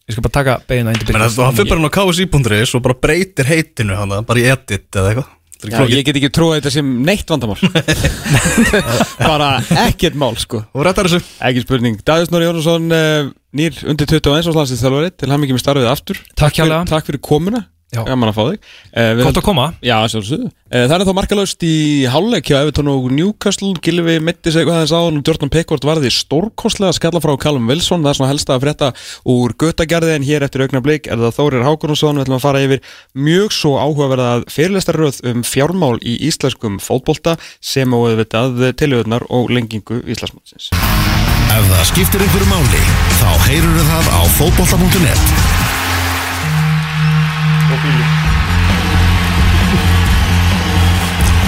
Ég 0.09 0.15
skal 0.15 0.25
bara 0.25 0.33
taka 0.39 0.55
beina 0.67 0.91
undir 0.95 1.05
Menn 1.05 1.21
Birki. 1.21 1.35
það 1.37 1.59
fyrir 1.59 1.69
bara 1.69 1.81
hann 1.81 1.91
á 1.91 1.97
KSI.is 1.97 2.73
og 2.75 2.83
bara 2.87 2.97
breytir 3.05 3.51
heitinu 3.51 3.99
hann 3.99 4.17
Bara 4.25 4.41
í 4.41 4.47
edit 4.49 4.89
eða 4.97 5.13
eitthvað. 5.13 5.29
Þetta 5.61 5.77
er 5.77 5.91
Já, 5.91 5.93
ég 5.93 6.05
get 6.07 6.17
ekki 6.17 6.29
trúið 6.33 6.55
þetta 6.57 6.71
sem 6.73 6.87
neitt 7.05 7.29
vandamál. 7.29 7.57
Bara 9.29 9.49
ekkert 9.83 10.15
mál 10.17 10.33
sko. 10.41 10.63
Og 10.73 10.85
rættar 10.87 11.05
þessu. 11.05 11.21
Ekki 11.45 11.61
spurning. 11.61 11.99
Davíð 12.01 12.31
Snorri 12.31 12.47
Jónsson 12.47 12.87
uh, 12.89 13.29
nýr 13.53 13.77
undir 13.85 14.09
21 14.09 14.49
og 14.49 14.55
slansins 14.57 14.81
þjálfari 14.81 15.11
til 15.13 15.29
hann 15.29 15.45
ekki 15.45 15.53
með 15.53 15.61
starfið 15.61 15.91
aftur. 15.91 16.21
Takk 16.33 16.55
fyrir, 16.57 16.63
hérlega. 16.65 16.89
Takk 16.89 17.11
fyrir 17.11 17.21
komuna. 17.29 17.61
Gaman 17.91 18.29
að 18.31 18.37
fá 18.37 18.43
þig. 18.47 18.67
Uh, 18.95 19.19
Gott 19.19 19.39
að 19.41 19.43
koma. 19.43 19.65
Já, 19.83 19.97
sjálfsögðu. 20.07 20.45
Eh, 20.71 20.85
Það 20.87 20.93
er 20.95 21.03
þá 21.09 21.15
markalöst 21.17 21.63
í 21.67 21.75
hálfleik 22.07 22.47
hjá 22.47 22.61
Evertón 22.61 22.87
og 22.87 23.09
Newcastle. 23.11 23.73
Gilvi 23.83 24.13
mitti 24.23 24.53
sig 24.53 24.61
eitthvað 24.61 24.77
aðeins 24.79 24.93
á 24.95 24.99
og 25.03 25.17
Jordan 25.27 25.51
Pickford 25.51 25.83
varði 25.83 26.11
stórkostlega 26.15 26.95
skalla 26.95 27.19
frá 27.19 27.33
Callum 27.43 27.67
Wilson. 27.67 28.05
Það 28.05 28.13
er 28.13 28.19
svona 28.21 28.29
helsta 28.31 28.55
að 28.55 28.63
frétta 28.63 28.91
úr 29.27 29.55
göttagerði 29.59 30.13
en 30.15 30.27
hér 30.29 30.45
eftir 30.47 30.63
augna 30.63 30.79
blik 30.85 31.09
er 31.11 31.19
það 31.19 31.35
Þórir 31.35 31.67
Hákonarsson 31.67 32.15
við 32.15 32.23
ætlum 32.23 32.37
að 32.39 32.45
fara 32.45 32.63
yfir 32.63 32.85
mjög 33.27 33.57
svo 33.57 33.73
áhugaverðað 33.83 34.47
fyrirlestarröð 34.55 35.19
um 35.33 35.43
fjármál 35.43 35.97
í 35.99 36.15
íslenskum 36.29 36.79
fótbolta 36.79 37.35
sem 37.59 37.91
og 37.91 38.07
auðvitað 38.07 38.71
tilhjóðnar 38.79 39.27
og 39.27 39.51
lengingu 39.51 39.99
Íslandsmótsins. 40.07 40.71
Ef 41.51 41.67
það 41.67 41.83
skiptir 41.91 42.23
einhverju 42.23 42.47
máli, 42.53 42.81
þá 43.19 43.29
heyrur 43.49 43.85
það 43.91 44.09
á 44.15 44.21
fótbolta.net. 44.39 45.70
Ég 47.81 47.89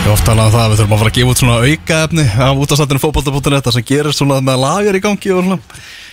hef 0.02 0.14
oft 0.16 0.26
talað 0.26 0.48
um 0.48 0.54
það 0.56 0.64
að 0.64 0.72
við 0.72 0.80
þurfum 0.80 0.96
að 0.96 1.02
fara 1.04 1.12
að 1.12 1.18
gefa 1.18 1.34
út 1.34 1.42
svona 1.42 1.58
aukaefni 1.62 2.24
af 2.46 2.62
útastættinu 2.64 3.02
fótbolta.net 3.04 3.68
það 3.68 3.76
sem 3.76 3.86
gerir 3.92 4.18
svona 4.18 4.40
með 4.42 4.58
lagar 4.64 4.98
í 4.98 5.02
gangi 5.04 5.30
og 5.36 5.46
svona. 5.46 5.60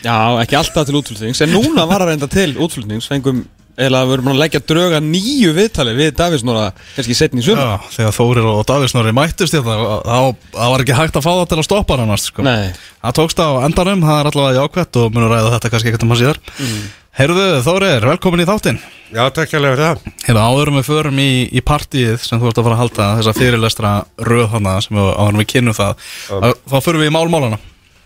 Já, 0.04 0.16
ekki 0.42 0.58
alltaf 0.60 0.84
til 0.90 0.98
útflutnings 1.00 1.40
en 1.46 1.54
núna 1.54 1.86
var 1.88 2.04
að 2.04 2.12
reynda 2.12 2.28
til 2.30 2.52
útflutnings. 2.60 3.08
Fengum 3.08 3.40
eða 3.80 4.02
við 4.04 4.14
erum 4.18 4.30
að 4.34 4.38
leggja 4.42 4.60
dröga 4.68 5.00
nýju 5.00 5.56
viðtali 5.56 5.96
við 5.96 6.12
Davís 6.20 6.44
Nóra 6.44 6.68
kannski 6.98 7.16
setni 7.16 7.40
í 7.40 7.46
sumar. 7.46 7.64
Já, 7.64 7.90
þegar 7.96 8.16
Þórir 8.18 8.48
og 8.52 8.62
Davís 8.68 8.92
Snorri 8.92 9.16
mættust 9.16 9.56
þetta 9.56 9.80
þá 10.04 10.18
það 10.52 10.72
var 10.74 10.84
ekki 10.84 10.98
hægt 11.00 11.16
að 11.16 11.24
fá 11.24 11.30
það 11.32 11.46
til 11.48 11.60
að 11.62 11.68
stoppa 11.70 11.96
hann 11.96 12.04
annars 12.04 12.28
sko. 12.28 12.44
Nei, 12.44 12.76
Það 13.00 13.16
tókst 13.16 13.40
á 13.40 13.48
endanum, 13.64 14.02
það 14.04 14.18
er 14.20 14.28
allavega 14.28 14.60
jákvætt 14.60 15.00
og 15.00 15.14
munur 15.16 15.32
ræða 15.32 15.54
þetta 15.54 15.70
kannski 15.72 15.88
ekkert 15.88 16.04
um 16.04 16.12
að 16.12 16.20
síðar 16.20 16.40
mm. 16.52 16.82
Heyrðu 17.18 17.46
Þórir, 17.66 18.04
velkomin 18.06 18.44
í 18.44 18.46
þáttin 18.46 18.76
Já, 19.10 19.24
takk 19.34 19.50
hérlega 19.50 19.74
fyrir 19.74 19.82
það. 19.82 20.18
Heyrðu, 20.28 20.42
áðurum 20.46 20.76
við 20.78 20.84
förum 20.86 21.16
í, 21.18 21.30
í 21.50 21.62
partíið 21.66 22.20
sem 22.22 22.38
þú 22.38 22.50
ert 22.50 22.60
að 22.60 22.66
fara 22.68 22.76
að 22.76 22.82
halda 22.84 23.08
þessa 23.18 23.32
fyrirlestra 23.34 23.90
röð 24.28 24.46
hana 24.52 24.74
sem 24.84 24.94
við, 24.94 25.08
áðurum 25.18 25.40
við 25.42 25.48
kynum 25.50 25.76
það 25.76 26.04
að, 26.38 26.54
þá 26.70 26.76
förum 26.86 27.02
við 27.02 27.10
í 27.10 27.14
málmálana 27.16 27.58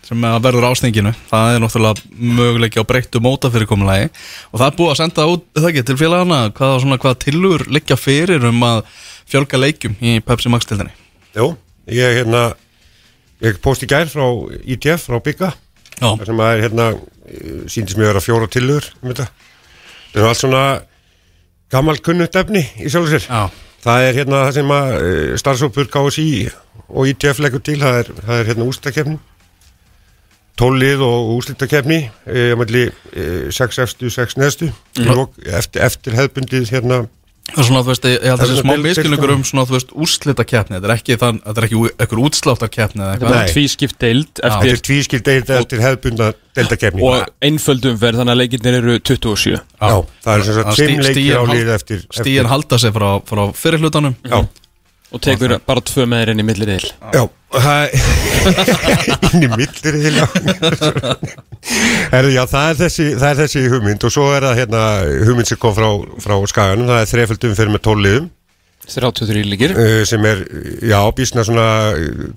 sem 0.05 0.25
að 0.29 0.39
verður 0.45 0.67
ástinginu 0.71 1.11
það 1.29 1.51
er 1.53 1.61
náttúrulega 1.63 2.25
möguleiki 2.39 2.81
á 2.81 2.89
breyttu 2.89 3.21
mótafyrirkomulagi 3.25 4.09
og 4.09 4.57
það 4.59 4.65
er 4.67 4.75
búið 4.79 4.91
að 4.95 4.99
senda 5.01 5.27
út 5.31 5.45
það 5.53 5.69
ekki 5.71 5.83
til 5.89 5.97
félagana 6.01 6.39
hvaða, 6.49 6.81
svona, 6.83 6.99
hvaða 7.01 7.19
tillur 7.25 7.65
liggja 7.73 7.97
fyrir 7.97 8.45
um 8.49 8.65
að 8.65 8.81
fjölga 9.29 9.61
leikjum 9.61 9.95
í 10.01 10.17
Pepsi 10.25 10.51
Max 10.53 10.69
tildinni 10.69 10.93
Jú, 11.37 11.51
ég 11.93 12.19
hérna, 12.21 12.43
ég 13.45 13.57
posti 13.61 13.89
gær 13.89 14.09
frá 14.09 14.25
ITF, 14.65 15.07
frá 15.09 15.17
Bygga, 15.25 15.49
Þar 15.99 16.25
sem 16.29 16.41
að 16.43 16.53
er 16.53 16.63
hérna, 16.65 16.87
síndist 17.71 17.99
mér 17.99 18.09
að 18.09 18.13
vera 18.13 18.23
fjóra 18.25 18.49
tillur 18.51 18.89
um 19.01 19.11
þetta. 19.11 19.29
Það 20.13 20.21
er 20.21 20.29
allt 20.29 20.41
svona 20.41 20.65
gammal 21.73 21.97
kunnugt 22.03 22.35
efni 22.39 22.63
í 22.79 22.91
sjálfu 22.91 23.15
sér. 23.15 23.27
já, 23.29 23.49
Það 23.85 24.07
er 24.07 24.17
hérna 24.17 24.41
það 24.47 24.55
sem 24.57 24.71
að 24.73 24.91
uh, 24.97 25.31
starfsópur 25.37 25.89
KSI 25.93 26.29
og 26.89 27.09
ITF 27.11 27.41
leggur 27.43 27.61
til, 27.65 27.77
það 27.81 27.99
er, 27.99 28.07
það 28.25 28.39
er 28.39 28.47
hérna 28.49 28.65
úslitakefni, 28.71 29.17
tólið 30.57 31.03
og 31.05 31.33
úslitakefni, 31.35 31.99
uh, 32.25 32.53
á 32.53 32.55
melli 32.57 32.87
uh, 32.89 33.51
6 33.53 33.81
efstu, 33.85 34.09
6 34.09 34.39
neðstu, 34.41 34.71
mm. 34.97 35.21
eftir, 35.53 35.85
eftir 35.85 36.17
hefðbundið 36.17 36.73
hérna, 36.73 37.03
það 37.05 37.11
svona, 37.53 37.81
þú 37.85 37.89
veist, 37.91 38.05
ég 38.09 38.23
held 38.25 38.39
að 38.39 38.41
Það 38.41 38.45
er 38.45 38.49
svona 38.49 38.63
smá 38.65 38.73
deild- 38.75 38.95
deildum. 39.05 39.35
um 39.35 39.43
svona, 39.43 39.65
þú 39.69 39.75
veist, 39.75 39.91
úrslita 39.93 40.43
keppni 40.49 40.75
þetta 40.79 40.89
er 40.89 40.93
ekki, 40.95 41.17
þann, 41.21 41.39
þetta 41.45 41.61
er 41.61 41.67
ekki 41.67 41.91
ekkur 42.05 42.21
útsláttar 42.25 42.69
keppni 42.73 43.01
eða 43.03 43.11
þetta 43.13 43.25
eitthvað. 43.25 43.35
var 43.35 43.53
tvískipt 43.53 43.97
deild 43.99 44.41
eftir 44.43 44.71
eftir 44.73 44.81
tvískild 44.89 45.23
deildi 45.29 45.53
eftir 45.59 45.79
hefðbundna 45.85 46.33
deildakefni. 46.55 47.01
og 47.05 47.29
einföldum 47.41 47.97
verð 48.01 48.17
þannig 48.23 48.33
að 48.35 48.41
leikirnir 48.41 48.73
eru 48.81 48.99
27 48.99 49.53
Já, 49.55 50.05
það 50.25 50.33
er 50.39 50.43
sem 50.43 50.53
sagt 50.53 50.67
Að 50.67 50.73
stí- 50.73 50.85
fimm 50.87 50.99
leikir 51.05 51.13
stigin 51.13 51.37
á 51.37 51.43
lið 51.53 51.69
eftir, 51.75 52.05
Stíin 52.11 52.45
halda 52.49 52.77
sig 52.79 52.91
frá, 52.93 53.09
frá 53.25 53.53
og 55.13 55.21
tekur 55.21 55.57
bara 55.65 55.81
tvö 55.85 56.05
með 56.09 56.23
þeir 56.23 56.33
inn 56.33 56.43
í 56.43 56.47
millir 56.47 56.71
eil 56.75 56.87
já 57.13 57.23
það- 57.55 57.91
inn 59.33 59.45
í 59.45 59.51
millir 59.53 59.95
Herðu, 62.13 62.31
já, 62.35 62.43
það 62.49 62.67
er 62.69 62.79
þessi 62.83 63.05
það 63.17 63.29
er 63.29 63.39
þessi 63.41 63.61
hugmynd 63.73 64.03
og 64.05 64.13
svo 64.13 64.25
er 64.35 64.45
það 64.45 64.59
hérna 64.61 64.81
hugmynd 65.27 65.49
sem 65.49 65.59
kom 65.61 65.73
frá, 65.73 65.87
frá 66.21 66.35
skaganum. 66.51 66.89
Það 66.91 66.99
er 67.01 67.09
þreföldum 67.09 67.55
fyrir 67.57 67.73
með 67.73 67.83
tólliðum. 67.87 68.27
33 68.85 69.41
líkir. 69.49 69.73
Uh, 69.73 70.03
sem 70.05 70.27
er, 70.29 70.43
já, 70.85 70.99
bísna 71.17 71.45
svona 71.47 71.65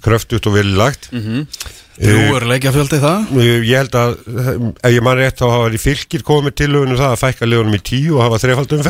kröftut 0.05 0.49
og 0.49 0.57
villagt 0.57 1.11
mm 1.13 1.21
-hmm. 1.21 1.45
Jú, 1.99 2.37
er 2.39 2.47
leikjafjöldi 2.47 3.01
það? 3.03 3.31
Ég 3.43 3.77
held 3.77 3.95
að, 3.99 4.13
ef 4.87 4.93
ég 4.95 5.03
man 5.03 5.19
rétt 5.19 5.41
þá 5.41 5.51
hafa 5.51 5.71
í 5.75 5.81
fylgir 5.83 6.23
komið 6.23 6.55
til 6.55 6.77
um 6.79 6.95
það 6.95 7.11
að 7.11 7.23
fækka 7.25 7.47
liðunum 7.47 7.75
í 7.75 7.83
tíu 7.83 8.17
og 8.17 8.23
hafa 8.23 8.39
þrefaldum 8.39 8.85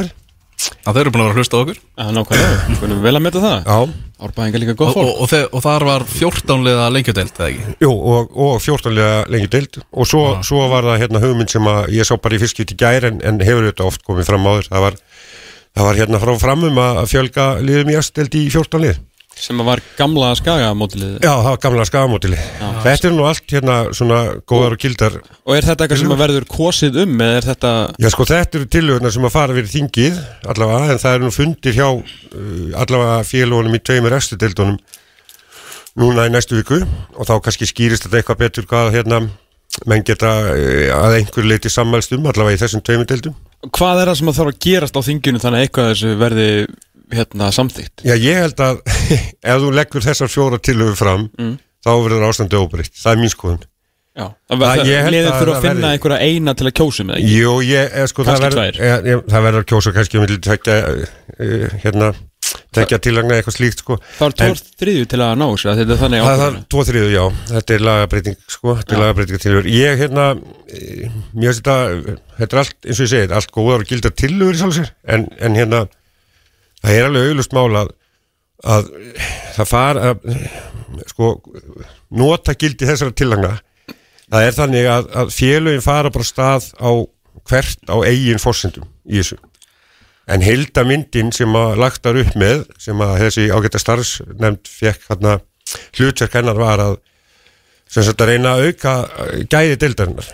Það 0.59 0.97
þeir 0.97 1.01
eru 1.05 1.11
búin 1.15 1.23
að 1.23 1.27
vera 1.29 1.35
að 1.35 1.39
hlusta 1.39 1.59
okkur. 1.63 1.77
Já, 1.79 2.05
nákvæmlega, 2.17 2.77
hvernig 2.81 3.03
vel 3.05 3.13
að 3.19 3.25
meta 3.29 3.43
það. 3.45 3.59
Já, 3.69 3.79
Árbæðingar 4.19 4.63
líka 4.65 4.73
og, 4.75 4.79
gott 4.81 4.89
og, 4.89 4.97
fólk. 4.99 5.19
og, 5.23 5.29
þe- 5.31 5.49
og 5.55 5.63
þar 5.63 5.85
var 5.87 6.05
14 6.11 6.65
liða 6.67 6.87
lengjudelt, 6.91 7.37
eða 7.39 7.51
ekki? 7.53 7.75
Jú, 7.85 7.91
og, 7.95 8.33
og 8.49 8.55
14 8.65 8.97
lega 8.97 9.21
lengi 9.31 9.51
deild 9.53 9.79
og 9.93 10.09
svo, 10.11 10.23
svo 10.43 10.65
var 10.73 10.89
það 10.89 10.99
hérna 11.05 11.21
hugmynd 11.23 11.53
sem 11.53 11.69
að 11.71 11.93
ég 11.95 12.09
sá 12.09 12.17
bara 12.19 12.35
í 12.35 12.41
fyrstskipt 12.43 12.75
í 12.75 12.79
gær 12.83 13.07
en, 13.07 13.21
en 13.23 13.39
hefur 13.47 13.69
þetta 13.71 13.87
oft 13.87 14.03
komið 14.09 14.27
fram 14.33 14.49
áður. 14.51 14.67
Það 14.73 14.85
var, 14.89 14.99
það 15.79 15.89
var 15.91 16.01
hérna 16.03 16.23
frá 16.25 16.33
framum 16.43 16.83
að 16.83 17.01
að 17.05 17.13
fjölga 17.15 17.47
liðum 17.63 17.93
í 17.95 17.99
östdeild 18.01 18.35
í 18.41 18.45
14 18.51 18.83
lið 18.89 18.99
sem 19.43 19.63
var 19.67 19.83
gamla 19.99 20.33
skagamótilið 20.39 21.19
Já, 21.23 21.31
það 21.31 21.49
var 21.49 21.61
gamla 21.65 21.87
skagamótili 21.89 22.41
Þetta 22.85 23.09
er 23.09 23.15
nú 23.15 23.27
allt 23.29 23.53
hérna 23.53 23.77
svona 23.97 24.19
góðar 24.49 24.77
og 24.77 24.83
gildar. 24.83 25.19
Og 25.49 25.57
er 25.57 25.67
þetta 25.67 25.85
eitthvað 25.85 26.01
sem 26.03 26.15
að 26.15 26.23
verður 26.23 26.47
kosið 26.51 27.01
um 27.05 27.25
eða 27.25 27.39
er 27.39 27.49
þetta 27.49 27.73
Já, 27.99 28.09
sko, 28.15 28.27
þetta 28.29 28.59
eru 28.61 28.69
tillögurnar 28.75 29.15
sem 29.15 29.27
að 29.29 29.35
fara 29.35 29.57
fyrir 29.57 29.73
þingið 29.73 30.21
allavega, 30.53 30.93
en 30.93 31.03
það 31.03 31.19
eru 31.19 31.27
nú 31.27 31.35
fundir 31.35 31.77
hjá 31.77 31.89
uh, 31.89 32.79
allavega 32.85 33.19
félagunum 33.27 33.77
í 33.79 33.83
tveimur 33.83 34.17
östudeildunum 34.19 34.79
núna 35.99 36.29
í 36.29 36.33
næstu 36.33 36.59
viku. 36.61 36.81
Og 37.19 37.29
þá 37.29 37.35
kannski 37.45 37.69
skýrist 37.69 38.07
þetta 38.07 38.21
eitthvað 38.21 38.43
betur 38.45 38.69
hvað 38.71 38.93
hérna 38.95 39.23
menn 39.89 40.07
geta 40.07 40.33
uh, 40.55 40.89
að 40.99 41.21
einhver 41.21 41.49
leiti 41.49 41.73
sammælst 41.73 42.15
um 42.17 42.31
allavega 42.31 42.59
í 42.59 42.63
þessum 42.63 42.85
tveimur 42.87 43.09
deildum. 43.11 43.39
Hvað 43.75 44.05
er 44.05 44.13
það 44.13 44.21
sem 44.21 44.31
að 44.31 44.37
þarf 44.39 44.53
að 44.53 44.61
gerast 44.69 44.99
á 44.99 45.03
þinginu 45.03 45.43
þannig 45.43 45.59
að 45.59 45.67
eitthvað 45.67 45.89
þessu 45.93 46.13
verði 46.21 46.51
hérna 47.15 47.49
samþýtt 47.55 48.05
Já, 48.07 48.15
ég 48.17 48.43
held 48.43 48.61
að 48.61 48.81
ef 49.53 49.65
þú 49.65 49.73
leggur 49.79 50.05
þessar 50.05 50.29
fjóra 50.33 50.59
tillögur 50.61 50.97
fram 50.99 51.29
þá 51.85 51.91
verður 52.05 52.29
ástandi 52.29 52.59
óbreytt, 52.59 52.95
það 52.99 53.13
er 53.15 53.21
mín 53.23 53.31
skoðun. 53.33 53.61
Já, 54.19 54.25
Það- 54.51 54.63
það, 54.65 54.81
ég 54.91 55.05
held 55.07 55.15
liðin 55.15 55.29
að 55.31 55.37
að 55.39 55.51
það 55.55 55.67
finna 55.69 55.91
einhverja 55.95 56.19
eina 56.27 56.55
til 56.59 56.67
að 56.67 56.73
kjósa 56.81 57.05
með 57.07 57.19
ekki? 57.21 57.35
Jú, 57.39 57.53
ég, 57.63 57.93
eh, 57.95 58.07
sko, 58.11 58.25
það 58.27 58.47
tvær. 58.51 58.81
ja, 58.83 58.97
ég, 59.07 59.21
það 59.31 59.45
verður 59.47 59.63
að 59.63 59.69
kjósa 59.71 59.93
kannski 59.95 60.19
um 60.19 60.25
milli 60.27 60.39
tekja 60.43 60.75
uh, 60.91 61.77
hérna, 61.85 62.09
tekja 62.75 62.99
tilagna 63.05 63.37
eitthvað 63.39 63.55
slíkt, 63.61 63.85
sko. 63.85 63.99
Það 64.19 64.25
var 64.25 64.35
En- 64.35 64.57
tór 64.59 64.63
þriðju 64.83 65.07
til 65.13 65.21
að 65.23 65.37
ná 65.39 65.47
þessu 65.53 65.71
að 65.71 65.79
þetta 65.85 65.95
er 65.95 66.01
þannig 66.03 66.25
Það 66.27 66.33
er 66.35 66.43
ákveðinu 66.43 66.67
tvo 66.75 66.85
þriðu, 66.91 67.13
já, 67.15 67.25
þetta 67.53 67.77
er 67.79 67.87
lagabreiting 67.89 68.39
sko, 68.57 68.75
þetta 68.81 68.97
er 68.97 69.03
lagabreiting 69.05 69.43
tilhör 69.47 69.71
Ég, 69.71 70.03
hérna, 70.03 70.27
eh, 70.67 71.15
mér 71.39 71.53
finnst 71.53 71.63
þetta 71.63 72.19
þetta 72.43 72.51
er 72.59 72.63
allt, 72.65 72.77
eins 72.89 72.99
og 72.99 73.07
ég 73.07 73.13
segi, 73.15 73.31
allt 73.39 73.55
góðar 73.55 73.87
og 73.87 73.93
gildar 73.95 74.17
tilhör 74.19 74.59
í 74.59 74.63
sjálfsér, 74.65 74.91
en, 75.15 75.29
en 75.39 75.55
hérna 75.63 75.85
það 76.83 76.95
er 76.95 77.09
alveg 77.09 77.31
auglust 77.33 77.57
mál 77.57 77.71
að 77.83 77.95
að 78.67 78.89
það 79.55 79.69
far 79.71 79.99
að, 80.03 80.25
sko, 81.13 81.29
nota 82.19 82.55
gildi 82.59 82.89
þessara 82.89 83.15
tillagna. 83.15 83.53
Það 84.29 84.47
er 84.47 84.57
þannig 84.57 84.89
að, 84.93 85.07
að 85.23 85.31
félögin 85.33 85.85
fara 85.85 86.11
bara 86.13 86.27
stað 86.27 86.73
á 86.83 86.91
hvert 87.49 87.87
á 87.89 87.97
eigin 88.03 88.43
fórsendum 88.43 88.89
í 89.09 89.21
þessu. 89.21 89.39
En 90.29 90.43
heildamyndin 90.45 91.31
sem 91.33 91.55
að 91.57 91.79
lagtar 91.81 92.19
upp 92.21 92.35
með 92.37 92.67
sem 92.83 92.99
að 93.01 93.15
þessi 93.23 93.47
ágæta 93.49 93.81
starfsnefnd 93.81 94.69
fekk 94.69 95.07
hérna 95.09 95.39
hlutverk 95.97 96.37
hennar 96.37 96.59
var 96.61 96.83
að 96.85 96.99
sem 97.89 98.05
sagt 98.05 98.21
að 98.21 98.35
reyna 98.35 98.57
að 98.59 98.67
auka 98.69 98.95
gæði 99.49 99.79
deildarinnar. 99.81 100.29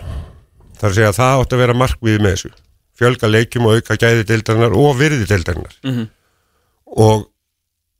Þar 0.75 0.89
að 0.89 0.97
segja 0.97 1.13
að 1.13 1.19
það 1.21 1.39
átti 1.39 1.55
að 1.55 1.63
vera 1.63 1.77
markmiði 1.79 2.23
með 2.25 2.35
þessu. 2.35 2.51
Fjölga 2.99 3.29
leikjum 3.31 3.69
og 3.69 3.77
auka 3.79 3.95
gæði 4.01 4.27
deildarinnar 4.27 4.75
og 4.75 4.97
virði 4.99 5.29
deildarinnar. 5.29 5.79
Mhm. 5.85 6.09
Og 6.95 7.25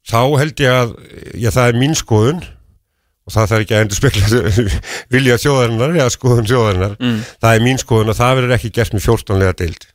þá 0.06 0.20
held 0.42 0.62
ég 0.64 0.76
að 0.76 0.94
já, 1.34 1.50
það 1.50 1.72
er 1.72 1.82
mín 1.82 1.98
skoðun. 1.98 2.46
Og 3.26 3.34
það 3.34 3.50
þarf 3.50 3.64
ekki 3.64 3.74
að 3.74 3.84
endur 3.84 3.98
spekla 3.98 4.70
vilja 5.16 5.40
þjóðarinnar 5.42 5.96
eða 5.98 6.14
skoðun 6.14 6.48
þjóðarinnar. 6.50 6.96
Mm. 7.02 7.20
það 7.42 7.58
er 7.58 7.66
mín 7.66 7.82
skoðun 7.82 8.14
og 8.14 8.18
það 8.20 8.40
verður 8.40 8.56
ekki 8.60 8.74
gert 8.76 8.94
með 8.94 9.08
14 9.08 9.42
lega 9.42 9.56
deild. 9.64 9.88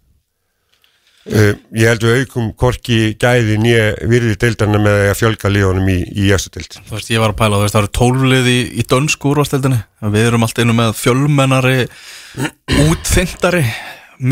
Uh, 1.30 1.52
ég 1.76 1.84
held 1.84 2.02
við 2.02 2.22
aukum 2.24 2.46
korki 2.58 2.98
gæði 3.20 3.58
nýja 3.60 3.82
virði 4.08 4.38
deildarna 4.40 4.80
með 4.82 5.02
að 5.10 5.18
fjölga 5.20 5.50
líðunum 5.52 5.90
í, 5.92 5.98
í 6.16 6.30
eftir 6.34 6.56
deild. 6.56 6.78
Þú 6.88 6.96
veist, 6.96 7.12
ég 7.12 7.22
var 7.22 7.34
að 7.34 7.38
pæla, 7.38 7.60
þú 7.60 7.66
veist, 7.66 7.76
það 7.76 7.84
eru 7.84 7.92
tólflið 8.00 8.50
í, 8.50 8.58
í 8.72 8.86
dönsku 8.90 9.30
úrvasteldinni 9.30 9.82
Við 10.16 10.26
erum 10.26 10.46
allt 10.48 10.62
einu 10.64 10.76
með 10.80 10.94
fjölmennari 10.98 11.76
útþyndari 12.88 13.66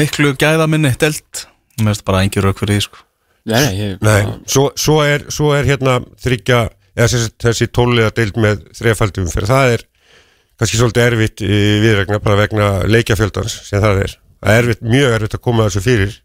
miklu 0.01 0.33
gæðaminni 0.41 0.97
deild. 0.99 1.45
Mér 1.79 1.93
finnst 1.93 2.09
bara 2.09 2.25
engin 2.25 2.49
rauk 2.49 2.65
fyrir 2.65 2.81
því, 2.81 2.89
sko 2.89 3.05
Nei, 3.49 3.69
ég, 3.79 3.97
Nei, 4.05 4.21
svo, 4.51 4.69
svo, 4.79 4.99
er, 5.07 5.25
svo 5.33 5.53
er 5.57 5.69
hérna 5.69 5.99
þryggja, 6.21 6.63
eða 6.97 7.09
þessi, 7.09 7.33
þessi 7.45 7.69
tóliða 7.73 8.13
deild 8.17 8.39
með 8.41 8.63
þrefaldum 8.77 9.29
fyrir 9.33 9.51
það 9.51 9.75
er 9.77 9.85
kannski 10.59 10.81
svolítið 10.81 11.05
erfitt 11.07 11.45
í 11.47 11.59
viðregna 11.85 12.19
bara 12.23 12.39
vegna 12.41 12.71
leikjafjöldans 12.91 13.61
sem 13.69 13.83
það 13.83 14.03
er. 14.05 14.17
Það 14.39 14.55
er 14.55 14.65
erfitt, 14.65 14.83
mjög 14.95 15.15
erfitt 15.17 15.37
að 15.39 15.45
koma 15.47 15.69
þessu 15.69 15.85
fyrir 15.85 16.17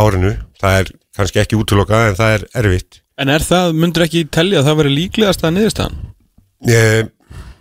árinu, 0.00 0.34
það 0.60 0.80
er 0.80 0.92
kannski 1.16 1.40
ekki 1.42 1.58
útlokað 1.58 2.10
en 2.10 2.18
það 2.18 2.34
er 2.36 2.44
erfitt. 2.62 3.00
En 3.20 3.32
er 3.32 3.44
það, 3.44 3.72
myndur 3.76 4.06
ekki 4.06 4.26
telja 4.32 4.60
að 4.60 4.68
það 4.68 4.78
veri 4.80 4.92
líklegast 4.96 5.42
að 5.44 5.56
niðurstaðan? 5.56 5.98
ég, 6.68 7.10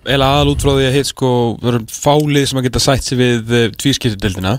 Eða 0.09 0.29
aðal 0.33 0.53
út 0.53 0.63
frá 0.63 0.71
því 0.71 0.85
að 0.87 0.95
heit 0.95 1.09
sko 1.09 1.29
fálið 1.91 2.45
sem 2.49 2.59
að 2.59 2.65
geta 2.69 2.81
sætt 2.81 3.05
sig 3.05 3.19
við 3.19 3.51
uh, 3.51 3.65
tvískiptildina 3.77 4.53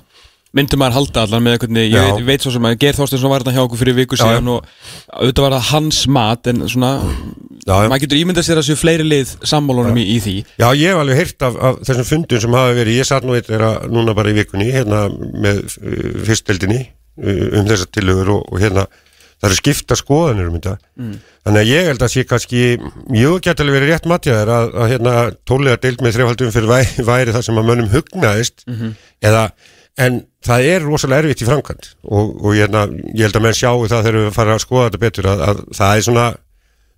myndum 0.57 0.81
maður 0.83 0.97
halda 0.99 1.25
allan 1.27 1.45
með 1.45 1.59
hvernig, 1.63 1.91
ég 1.93 1.95
Já. 1.95 2.07
veit, 2.09 2.25
veit 2.27 2.45
svo 2.45 2.53
sem 2.55 2.65
að 2.67 2.79
Geir 2.83 2.97
Þorsteinsson 2.99 3.31
var 3.31 3.45
þetta 3.45 3.55
hjá 3.55 3.63
okkur 3.63 3.81
fyrir 3.81 3.97
viku 4.01 4.19
Já, 4.19 4.23
síðan 4.25 4.51
og 4.51 4.71
auðvitað 5.15 5.45
var 5.47 5.55
það 5.57 5.69
hans 5.69 6.01
mat 6.11 6.51
en 6.51 6.65
svona, 6.73 6.91
já, 7.61 7.75
já. 7.75 7.91
maður 7.93 8.03
getur 8.05 8.21
ímyndað 8.21 8.49
sér 8.49 8.63
að 8.63 8.67
séu 8.67 8.81
fleiri 8.81 9.07
lið 9.07 9.35
sammálunum 9.53 10.01
í, 10.03 10.07
í 10.17 10.19
því. 10.25 10.35
Já, 10.59 10.67
ég 10.75 10.91
hef 10.91 11.03
alveg 11.05 11.21
heyrt 11.23 11.47
af, 11.47 11.61
af 11.69 11.79
þessum 11.87 12.09
fundum 12.09 12.43
sem 12.43 12.59
hafa 12.59 12.75
verið, 12.81 12.99
ég 12.99 13.11
satt 13.11 13.29
nú 13.29 13.39
eitt 13.39 13.53
núna 13.95 14.17
bara 14.19 14.33
í 14.33 14.39
vikunni, 14.41 14.73
hérna 14.75 15.05
með 15.15 15.63
uh, 15.63 16.03
fyrstdeldinni 16.27 16.83
uh, 16.83 17.47
um 17.61 17.71
þessar 17.71 17.95
tillögur 17.95 18.35
og, 18.41 18.51
og 18.51 18.65
hérna 18.65 18.89
það 19.41 19.49
eru 19.49 19.57
skipta 19.57 19.97
skoðanir 19.97 20.49
um 20.51 20.57
þetta. 20.59 20.75
Þannig 21.47 21.63
að 21.63 21.71
ég 21.71 21.87
held 21.89 22.03
að 22.05 22.11
sé 22.13 22.25
kannski 22.29 22.65
mjög 23.09 23.39
gæti 23.47 23.63
alveg 23.65 23.79
verið 23.79 23.93
rétt 23.95 24.09
matjaður 24.11 24.51
að, 24.53 24.73
að 24.83 24.91
hérna 24.93 25.15
tólega 25.49 25.79
deild 25.81 26.03
með 26.05 26.19
þrefaldum 26.19 26.53
fyrir 26.53 26.69
væ, 26.69 26.81
væri 27.09 27.33
það 27.33 27.47
sem 27.47 27.61
að 27.63 27.71
mönnum 27.71 27.89
hugnaðist 27.95 28.67
eða, 28.69 29.47
en 29.99 30.21
það 30.47 30.69
er 30.75 30.87
rosalega 30.87 31.25
erfitt 31.25 31.43
í 31.43 31.49
framkvæmt 31.49 31.91
og, 32.05 32.37
og 32.45 32.55
hérna, 32.55 32.87
ég 33.15 33.27
held 33.27 33.41
að 33.41 33.45
menn 33.47 33.59
sjáu 33.59 33.89
það 33.91 34.07
þegar 34.07 34.21
við 34.21 34.31
fara 34.37 34.55
að 34.55 34.63
skoða 34.65 34.87
þetta 34.87 35.03
betur 35.03 35.29
að, 35.33 35.43
að 35.49 35.65
það 35.77 35.97
er 35.97 36.07
svona 36.07 36.29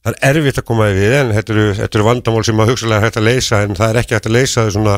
það 0.02 0.12
er 0.12 0.28
erfitt 0.30 0.60
að 0.60 0.68
koma 0.68 0.90
við 0.92 1.16
en 1.16 1.32
þetta 1.36 1.54
eru, 1.54 1.66
þetta 1.78 1.98
eru 1.98 2.06
vandamál 2.08 2.44
sem 2.46 2.62
að 2.62 2.70
hugsalega 2.72 3.00
er 3.00 3.06
hægt 3.06 3.18
að 3.20 3.28
leysa 3.28 3.60
en 3.62 3.76
það 3.78 3.88
er 3.88 4.00
ekki 4.02 4.16
hægt 4.16 4.30
að 4.30 4.36
leysa 4.36 4.64
þau 4.66 4.72
svona 4.76 4.96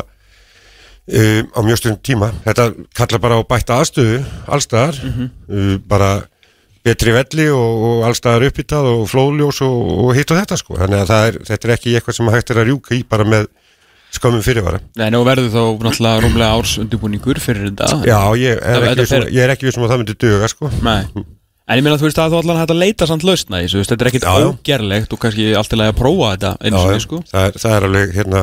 um, 1.04 1.50
á 1.52 1.60
mjög 1.64 1.80
stundum 1.80 2.04
tíma. 2.04 2.30
Þetta 2.44 2.68
kallar 2.96 3.24
bara 3.24 3.40
á 3.40 3.42
bætta 3.48 3.80
aðstöðu 3.80 4.22
allstaðar 4.56 5.00
uh, 5.04 5.74
bara 5.88 6.12
betri 6.84 7.14
velli 7.16 7.48
og, 7.52 7.84
og 7.88 8.06
allstaðar 8.08 8.48
upphittað 8.48 8.90
og 8.90 9.04
flóðljós 9.12 9.60
og, 9.64 9.92
og 10.04 10.16
hitt 10.16 10.32
og 10.32 10.40
þetta 10.40 10.60
sko. 10.60 10.78
Þannig 10.80 11.04
að 11.04 11.14
er, 11.18 11.38
þetta 11.50 11.68
er 11.68 11.76
ekki 11.76 11.94
eitthvað 11.96 12.18
sem 12.18 12.32
hægt 12.34 12.52
er 12.52 12.62
að 12.62 12.70
rjúka 12.70 12.96
í 12.96 13.04
bara 13.08 13.28
með 13.28 13.48
skömmum 14.18 14.42
fyrirvara 14.46 14.80
Nei, 15.00 15.06
nú 15.14 15.20
verður 15.26 15.48
þá 15.52 15.62
náttúrulega 15.86 16.24
rúmlega 16.24 16.50
árs 16.58 16.74
undirbúningur 16.82 17.40
fyrir 17.42 17.68
þetta. 17.70 17.88
Já, 18.08 18.18
ég 18.40 18.58
er, 18.60 18.86
ekki, 18.92 19.06
fer- 19.10 19.28
ég 19.34 19.44
er 19.46 19.52
ekki 19.54 19.68
vissum 19.68 19.84
að 19.86 19.94
það 19.94 20.02
myndi 20.04 20.16
duga 20.24 20.50
sko. 20.52 20.70
Nei. 20.86 21.00
En 21.64 21.78
ég 21.80 21.84
meina 21.86 21.96
þú 21.96 22.04
veist 22.10 22.18
að 22.20 22.34
þú 22.34 22.40
allan 22.42 22.58
hægt 22.60 22.72
að 22.74 22.80
leita 22.82 23.06
samt 23.08 23.22
lausna 23.24 23.62
í 23.62 23.68
þessu, 23.70 23.84
þetta 23.88 24.04
er 24.04 24.10
ekkit 24.10 24.26
ógerlegt 24.28 25.14
og 25.16 25.20
kannski 25.22 25.46
allt 25.56 25.72
í 25.72 25.78
lagi 25.80 25.94
að 25.94 26.00
prófa 26.02 26.32
þetta 26.34 26.50
eins 26.60 26.76
og 26.76 26.90
því 26.92 26.98
sko. 27.06 27.20
Það, 27.30 27.46
er, 27.48 27.56
það 27.62 27.76
er 27.78 27.86
alveg 27.88 28.12
hérna 28.18 28.42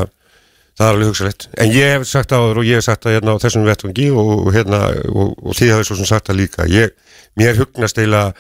það 0.79 0.87
er 0.87 0.95
alveg 0.95 1.11
hugsalegt 1.11 1.45
en 1.61 1.73
ég 1.75 1.91
hef 1.93 2.07
sagt 2.09 2.33
áður 2.33 2.61
og 2.63 2.65
ég 2.65 2.79
hef 2.79 2.87
sagt 2.87 3.03
það 3.05 3.15
hérna 3.19 3.35
á 3.37 3.41
þessum 3.43 3.67
vettvangi 3.67 4.07
og, 4.15 4.31
og 4.47 4.49
hérna 4.55 4.79
og, 5.11 5.35
og 5.37 5.57
þið 5.59 5.73
hafið 5.75 5.89
svo 5.91 5.99
sem 5.99 6.09
sagt 6.09 6.31
það 6.31 6.39
líka. 6.41 6.65
Ég, 6.71 6.95
mér 7.37 7.59
hugnast 7.61 8.01
eiginlega 8.01 8.33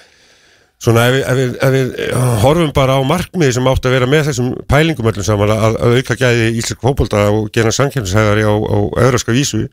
svona 0.81 1.03
ef 1.09 1.13
við, 1.13 1.21
ef, 1.25 1.37
við, 1.37 1.51
ef 1.61 1.75
við 1.75 1.91
uh, 2.09 2.31
horfum 2.41 2.71
bara 2.75 2.97
á 2.97 3.01
markmiði 3.05 3.57
sem 3.57 3.69
átt 3.69 3.85
að 3.85 3.95
vera 3.97 4.09
með 4.09 4.31
þessum 4.31 4.53
pælingum 4.71 5.11
öllum 5.11 5.27
saman 5.27 5.53
að, 5.53 5.77
að 5.77 5.99
auka 5.99 6.17
gæði 6.23 6.47
íslensk 6.57 6.81
fótbolta 6.81 7.27
og 7.29 7.51
gera 7.53 7.73
samkjæmsæðari 7.75 8.47
á, 8.49 8.53
á 8.57 8.77
öðraska 9.05 9.35
vísu 9.35 9.67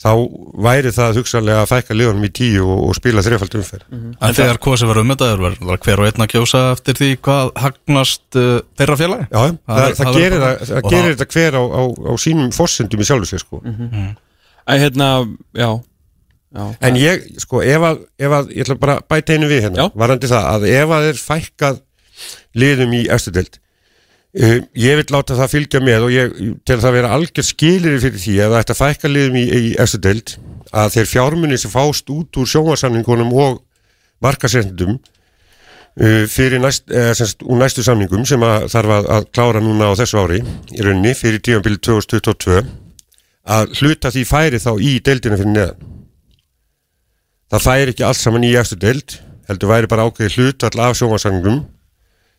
þá 0.00 0.12
væri 0.64 0.92
það 0.96 1.18
hugsalega 1.20 1.60
að 1.60 1.70
fækka 1.74 1.96
liðunum 1.96 2.24
í 2.24 2.30
tíu 2.32 2.62
og, 2.64 2.78
og 2.88 2.96
spila 2.96 3.24
þrefald 3.24 3.56
umferð. 3.58 3.82
En 3.92 4.36
þegar 4.36 4.60
kosið 4.64 4.88
var 4.88 5.00
um 5.02 5.12
þetta, 5.12 5.28
var, 5.42 5.56
var 5.70 5.82
hver 5.84 6.00
og 6.00 6.08
einn 6.08 6.24
að 6.24 6.30
kjósa 6.32 6.62
eftir 6.72 6.96
því 6.96 7.10
hvað 7.26 7.50
hagnast 7.60 8.38
uh, 8.40 8.54
þeirra 8.80 8.96
félagi? 8.96 9.26
Já, 9.28 9.42
það, 9.42 9.58
Það 9.66 9.82
það, 9.82 10.00
það 10.00 10.16
gerir, 10.16 10.46
er 10.46 10.88
gerir 10.94 11.14
þetta 11.18 11.28
hver 11.36 11.58
á, 11.60 11.62
á, 11.68 11.82
á 11.84 12.12
sínum 12.24 12.48
fossendum 12.56 13.04
í 13.04 13.08
sjálfu 13.10 13.28
sér 13.28 13.44
sko. 13.44 13.60
Æ, 13.60 14.72
hérna, 14.80 15.10
já, 15.56 15.68
já. 16.50 16.64
En 16.86 16.98
ég, 16.98 17.26
sko, 17.42 17.62
ef 17.62 17.86
að, 17.86 18.04
ef 18.18 18.36
að 18.40 18.52
ég 18.56 18.66
ætla 18.66 18.78
bara 18.82 18.98
að 18.98 19.08
bæta 19.12 19.36
einu 19.36 19.50
við 19.50 19.64
hérna, 19.66 19.88
varandi 19.94 20.30
það 20.30 20.48
að 20.54 20.68
ef 20.72 20.94
að 20.96 21.08
er 21.10 21.20
fækkað 21.24 21.82
liðum 22.58 22.94
í 22.98 23.02
eftir 23.12 23.36
deild 23.36 23.60
uh, 23.60 24.58
ég 24.84 25.00
vil 25.00 25.06
láta 25.14 25.38
það 25.38 25.52
fylgja 25.54 25.82
með 25.84 26.06
og 26.06 26.14
ég 26.14 26.34
til 26.66 26.80
það 26.82 26.96
vera 26.98 27.14
algjör 27.16 27.46
skilir 27.46 28.00
fyrir 28.02 28.24
því 28.24 28.36
að 28.46 28.74
fækka 28.78 29.10
liðum 29.10 29.38
í, 29.40 29.46
í 29.46 29.72
eftir 29.80 30.04
deild 30.08 30.34
að 30.70 30.92
þeir 30.96 31.10
fjármunni 31.14 31.58
sem 31.58 31.72
fást 31.72 32.10
út 32.14 32.38
úr 32.38 32.50
sjónvarsamningunum 32.50 33.32
og 33.34 33.62
markasendum 34.22 34.98
uh, 34.98 36.26
fyrir 36.30 36.60
næst, 36.62 36.86
eða, 36.90 37.14
semst, 37.18 37.46
úr 37.46 37.62
næstu 37.62 37.86
samningum 37.86 38.26
sem 38.28 38.42
að 38.46 38.68
þarf 38.74 38.96
að, 38.98 39.08
að 39.16 39.30
klára 39.34 39.64
núna 39.64 39.90
á 39.90 39.98
þessu 39.98 40.20
ári 40.22 40.42
í 40.42 40.84
rauninni 40.84 41.14
fyrir 41.18 41.42
tímanbili 41.42 41.80
2022 41.82 42.60
að 43.50 43.72
hluta 43.80 44.12
því 44.12 44.26
færi 44.28 44.60
þá 44.62 44.72
í 44.76 44.98
deildina 45.04 45.38
fyrir 45.40 45.54
neðan 45.54 45.96
það 47.50 47.66
færi 47.66 47.94
ekki 47.94 48.06
allt 48.06 48.20
saman 48.20 48.46
í 48.46 48.54
eftir 48.58 48.80
deild 48.80 49.18
heldur 49.50 49.72
væri 49.72 49.90
bara 49.90 50.06
ákveði 50.06 50.34
hlut 50.36 50.66
all 50.68 50.82
af 50.86 50.98
sjónvarsagnum 50.98 51.62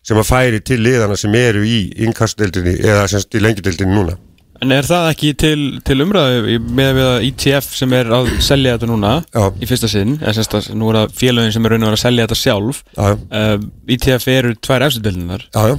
sem 0.07 0.17
að 0.17 0.29
færi 0.29 0.59
til 0.65 0.81
liðana 0.81 1.17
sem 1.19 1.33
eru 1.37 1.63
í 1.67 1.79
innkastdeildinni 2.07 2.79
eða 2.79 3.07
semst 3.11 3.35
í 3.35 3.43
lengjudeildinni 3.43 3.97
núna 3.97 4.17
En 4.61 4.69
er 4.69 4.85
það 4.85 5.07
ekki 5.09 5.29
til, 5.41 5.61
til 5.81 6.03
umræðu 6.03 6.59
með 6.61 6.91
við 6.93 7.07
að 7.07 7.23
ITF 7.31 7.71
sem 7.73 7.95
er 7.97 8.11
að 8.13 8.27
selja 8.45 8.75
þetta 8.75 8.89
núna 8.91 9.13
Já. 9.33 9.47
í 9.57 9.69
fyrsta 9.69 9.89
sinn, 9.89 10.11
eða 10.19 10.35
semst 10.37 10.53
að 10.59 10.67
nú 10.77 10.91
er 10.91 10.99
það 10.99 11.15
félögin 11.17 11.55
sem 11.55 11.65
er 11.65 11.73
raun 11.73 11.81
og 11.81 11.89
vera 11.89 11.97
að 11.97 12.03
selja 12.03 12.27
þetta 12.27 12.37
sjálf 12.43 12.83
Já, 12.91 13.01
já, 13.01 13.15
uh, 13.41 13.65
ITF 13.97 14.29
eru 14.35 14.53
tvær 14.61 14.85
já, 14.85 15.63
já. 15.73 15.75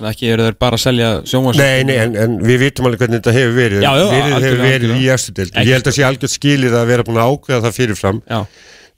En 0.00 0.08
ekki 0.10 0.30
eru 0.34 0.46
þeir 0.48 0.56
bara 0.64 0.78
að 0.78 0.82
selja 0.84 1.08
sjónvars 1.30 1.58
Nei, 1.60 1.84
nei, 1.86 1.96
en, 2.02 2.16
en 2.24 2.36
við 2.42 2.58
vitum 2.64 2.88
alveg 2.88 3.04
hvernig 3.04 3.20
þetta 3.22 3.34
hefur 3.36 3.54
verið. 3.58 3.82
Já, 3.84 3.90
já, 3.94 4.04
Verið 4.10 4.24
hefur 4.24 4.36
algjörlega, 4.38 4.68
verið 4.68 4.88
í 4.88 4.92
algjörlega. 4.94 5.14
eftir 5.20 5.36
deild. 5.38 5.52
Ekki 5.54 5.68
Ég 5.70 5.78
held 5.78 5.90
að 5.90 5.96
sé 5.98 6.06
algjörð 6.08 6.32
skilið 6.34 6.76
að 6.80 6.86
vera 6.90 7.06
búin 7.06 7.20
að 7.22 7.32
ákveða 7.34 7.62
það 7.68 7.76
fyrirfram. 7.80 8.22
Já, 8.30 8.40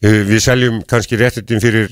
Uh, 0.05 0.19
Við 0.29 0.41
seljum 0.45 0.75
kannski 0.85 1.17
réttindin 1.17 1.61
fyrir 1.65 1.87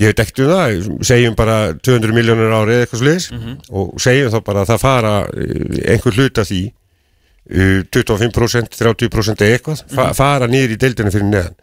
ég 0.00 0.08
veit 0.08 0.20
ekkert 0.22 0.38
um 0.40 0.46
það, 0.48 0.86
segjum 1.04 1.34
bara 1.36 1.56
200 1.76 2.14
miljónur 2.16 2.54
ári 2.56 2.72
eða 2.78 2.86
eitthvað 2.86 3.02
sliðis 3.02 3.26
og 3.68 3.90
segjum 4.00 4.30
þá 4.32 4.38
bara 4.46 4.62
að 4.64 4.70
það 4.72 4.80
fara 4.80 5.10
uh, 5.28 5.76
einhver 5.92 6.16
hlut 6.16 6.40
af 6.40 6.48
því 6.48 6.60
uh, 7.52 7.82
25%, 7.92 8.80
30% 8.80 9.44
eða 9.44 9.58
eitthvað 9.58 9.82
fa 9.92 10.06
fara 10.16 10.48
niður 10.48 10.72
í 10.72 10.78
deildina 10.86 11.12
fyrir 11.12 11.28
neðan 11.28 11.54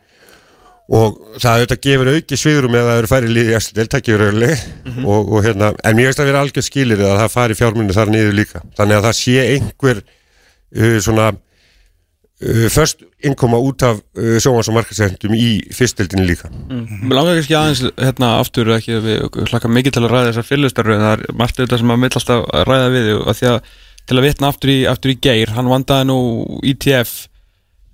og 0.91 1.19
það 1.39 1.61
auðvitað 1.61 1.83
gefur 1.85 2.09
auki 2.11 2.37
sviðrum 2.39 2.73
eða 2.75 2.89
það 2.89 2.97
eru 3.01 3.09
færi 3.11 3.29
liði 3.31 3.53
í 3.53 3.57
eftir 3.57 3.91
það 3.91 4.01
gefur 4.07 4.23
auðvitað 4.25 5.05
og, 5.05 5.29
og 5.29 5.45
hérna, 5.45 5.69
en 5.87 5.95
mér 5.97 6.09
veist 6.09 6.19
að 6.23 6.31
vera 6.31 6.41
algjör 6.43 6.65
skilir 6.67 7.03
að 7.05 7.21
það 7.21 7.31
fari 7.35 7.57
fjármunni 7.59 7.95
þar 7.95 8.11
niður 8.11 8.35
líka. 8.41 8.63
Þannig 8.79 8.97
að 8.97 9.07
það 9.07 9.15
sé 9.21 9.45
einhver 9.53 10.01
uh, 10.01 10.97
svona 11.05 11.29
uh, 11.31 12.67
först 12.75 13.05
innkoma 13.23 13.61
út 13.63 13.85
af 13.87 14.01
uh, 14.19 14.35
sjónvans 14.43 14.71
og 14.73 14.77
markasendum 14.81 15.37
í 15.37 15.47
fyrstdeldinu 15.77 16.27
líka. 16.27 16.51
Mér 16.51 17.15
langar 17.15 17.39
kannski 17.39 17.57
aðeins 17.61 17.85
hérna 17.95 18.33
aftur 18.41 18.73
ekki 18.75 18.99
að 18.99 19.07
við 19.07 19.47
hlaka 19.53 19.71
mikið 19.71 19.95
til 19.95 20.03
að 20.03 20.11
ræða 20.17 20.35
þessar 20.41 20.91
en 20.97 21.07
það 21.07 21.15
er 21.15 21.25
margt 21.39 21.63
auðvitað 21.63 21.83
sem 21.85 21.95
að 21.95 22.03
mill 22.03 22.13
alltaf 22.19 22.45
að 22.51 22.67
ræða 22.67 22.93
við 22.97 23.11
og 23.15 23.31
að 23.31 23.39
því 23.39 23.51
að 23.53 23.73
til 24.11 24.17
að 24.17 24.25
vitna 24.25 24.49
aftur 24.51 24.71
í, 24.73 24.79
aftur 24.89 25.13
í 25.13 25.19
geir 25.23 25.53
hann 25.55 25.69
vandaði 25.71 26.07
nú 26.09 26.21
ITF 26.67 27.30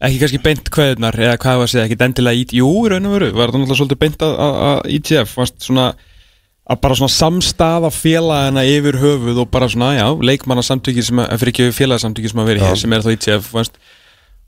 ekki 0.05 0.19
kannski 0.21 0.41
beint 0.43 0.69
kveðunar 0.73 1.17
eða 1.17 1.37
hvað 1.41 1.61
var 1.61 1.67
að 1.67 1.71
segja, 1.73 1.85
ekki 1.87 1.97
endilega 2.05 2.41
IT, 2.43 2.53
jú, 2.59 2.69
raun 2.91 3.09
og 3.09 3.15
veru 3.17 3.29
var 3.33 3.49
það 3.49 3.63
náttúrulega 3.63 3.79
svolítið 3.81 4.01
beint 4.03 4.25
að, 4.27 4.33
ITF 4.97 5.33
fannst 5.33 5.57
svona 5.65 5.87
að 6.67 6.81
bara 6.83 6.97
svona 6.99 7.15
samstaða 7.15 7.89
félagana 7.95 8.65
yfir 8.67 8.99
höfuð 9.01 9.37
og 9.43 9.47
bara 9.53 9.69
svona, 9.71 9.93
já, 9.97 10.07
leikmanna 10.29 10.65
samtöki 10.67 11.05
sem 11.05 11.21
fyrir 11.39 11.53
ekki 11.53 11.69
félagsamtöki 11.75 12.29
sem 12.33 12.43
að 12.43 12.51
vera 12.51 12.67
hér 12.67 12.81
sem 12.81 12.93
er 12.93 13.05
þá 13.05 13.11
ITF, 13.15 13.49
fannst 13.55 13.79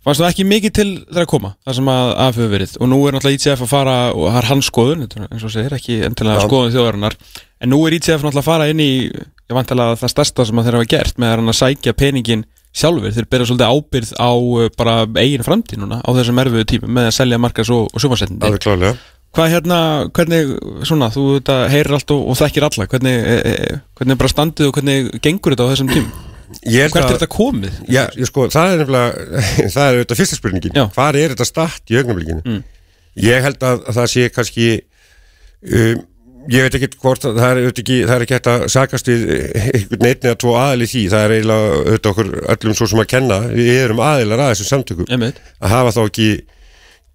fannst 0.04 0.22
það 0.22 0.30
ekki 0.30 0.46
mikið 0.48 0.72
til 0.76 0.90
þegar 1.10 1.26
að 1.26 1.32
koma 1.34 1.50
það 1.66 1.78
sem 1.80 1.90
að 1.92 2.12
af 2.26 2.38
hefur 2.38 2.54
verið? 2.54 2.76
Og 2.80 2.92
nú 2.92 3.00
er 3.04 3.16
náttúrulega 3.16 3.40
ITF 3.40 3.66
að 3.66 3.72
fara 3.72 3.96
og 4.14 4.24
það 4.30 4.40
er 4.42 4.50
hans 4.52 4.70
skoðun 4.70 5.04
eins 5.26 5.44
og 5.48 5.54
segir 5.56 5.76
ekki 5.76 5.96
endilega 6.08 6.40
Já. 6.40 6.46
skoðun 6.48 6.76
þjóðarinnar. 6.76 7.18
En 7.60 7.74
nú 7.74 7.80
er 7.88 7.96
ITF 7.98 8.22
náttúrulega 8.24 8.44
að 8.46 8.48
fara 8.48 8.70
inn 8.72 8.84
í 8.84 8.92
ég 9.10 9.58
vantilega 9.58 9.98
sjálfur 12.76 13.14
þeir 13.16 13.30
bera 13.30 13.48
svolítið 13.50 13.72
ábyrð 13.74 14.12
á 14.22 14.32
uh, 14.32 14.68
bara 14.78 14.98
eigin 15.18 15.46
framtíð 15.46 15.82
núna 15.84 16.02
á 16.06 16.10
þessum 16.14 16.42
erfiðu 16.44 16.68
tímum 16.70 16.94
með 16.98 17.10
að 17.10 17.16
selja 17.18 17.42
markas 17.42 17.72
og, 17.74 17.90
og 17.90 18.04
klálega 18.62 18.94
hvað 19.36 19.52
hérna, 19.54 19.80
hvernig 20.16 20.54
svona, 20.90 21.12
þú 21.14 21.26
þetta 21.36 21.58
heyrir 21.70 21.98
allt 22.00 22.14
og, 22.16 22.26
og 22.32 22.38
þekkir 22.40 22.66
alla 22.66 22.88
hvernig, 22.90 23.20
e, 23.20 23.36
e, 23.38 23.80
hvernig 24.00 24.16
er 24.16 24.22
bara 24.24 24.32
standið 24.32 24.70
og 24.70 24.78
hvernig 24.78 25.10
gengur 25.22 25.54
þetta 25.54 25.68
á 25.70 25.72
þessum 25.74 25.92
tímum 25.94 26.28
hvert 26.50 26.98
er 27.04 27.12
þetta 27.14 27.30
komið? 27.30 27.76
Já, 27.94 28.02
ég 28.18 28.30
sko, 28.30 28.48
það 28.50 28.72
er 28.72 28.80
nefnilega 28.82 29.42
það 29.76 29.84
er 29.84 29.98
auðvitað 30.00 30.22
fyrsta 30.22 30.40
spurningin 30.40 30.80
Já. 30.80 30.86
Hvar 30.96 31.20
er 31.20 31.36
þetta 31.36 31.46
start 31.46 31.94
í 31.94 32.00
augnablikinu? 32.00 32.42
Mm. 32.42 32.64
ég 33.22 33.46
held 33.46 33.66
að, 33.70 33.84
að 33.86 34.00
það 34.00 34.10
sé 34.16 34.30
kannski 34.34 34.70
um, 34.80 36.02
ég 36.48 36.66
veit 36.66 36.78
ekki 36.78 36.90
hvort 37.02 37.26
að 37.28 37.40
það 37.42 37.50
er, 37.52 37.72
ekki, 37.72 37.98
það 38.06 38.14
er 38.16 38.24
ekki 38.26 38.36
hægt 38.38 38.52
að 38.52 38.64
sakast 38.74 39.10
við 39.10 39.26
einhvern 39.60 40.06
neitt 40.06 40.28
eða 40.28 40.40
tvo 40.44 40.54
aðil 40.60 40.86
í 40.86 40.92
því. 40.92 41.04
Það 41.14 41.26
er 41.26 41.34
eiginlega 41.36 41.74
auðvitað 41.80 42.14
okkur 42.14 42.32
öllum 42.56 42.78
svo 42.78 42.88
sem 42.92 43.04
að 43.04 43.10
kenna. 43.16 43.42
Við 43.52 43.74
erum 43.74 44.02
aðilar 44.06 44.46
að 44.46 44.54
þessum 44.54 44.72
samtökum. 44.72 45.10
Einmitt. 45.12 45.44
að 45.60 45.76
hafa 45.76 45.96
þá 45.98 46.02
ekki 46.06 46.30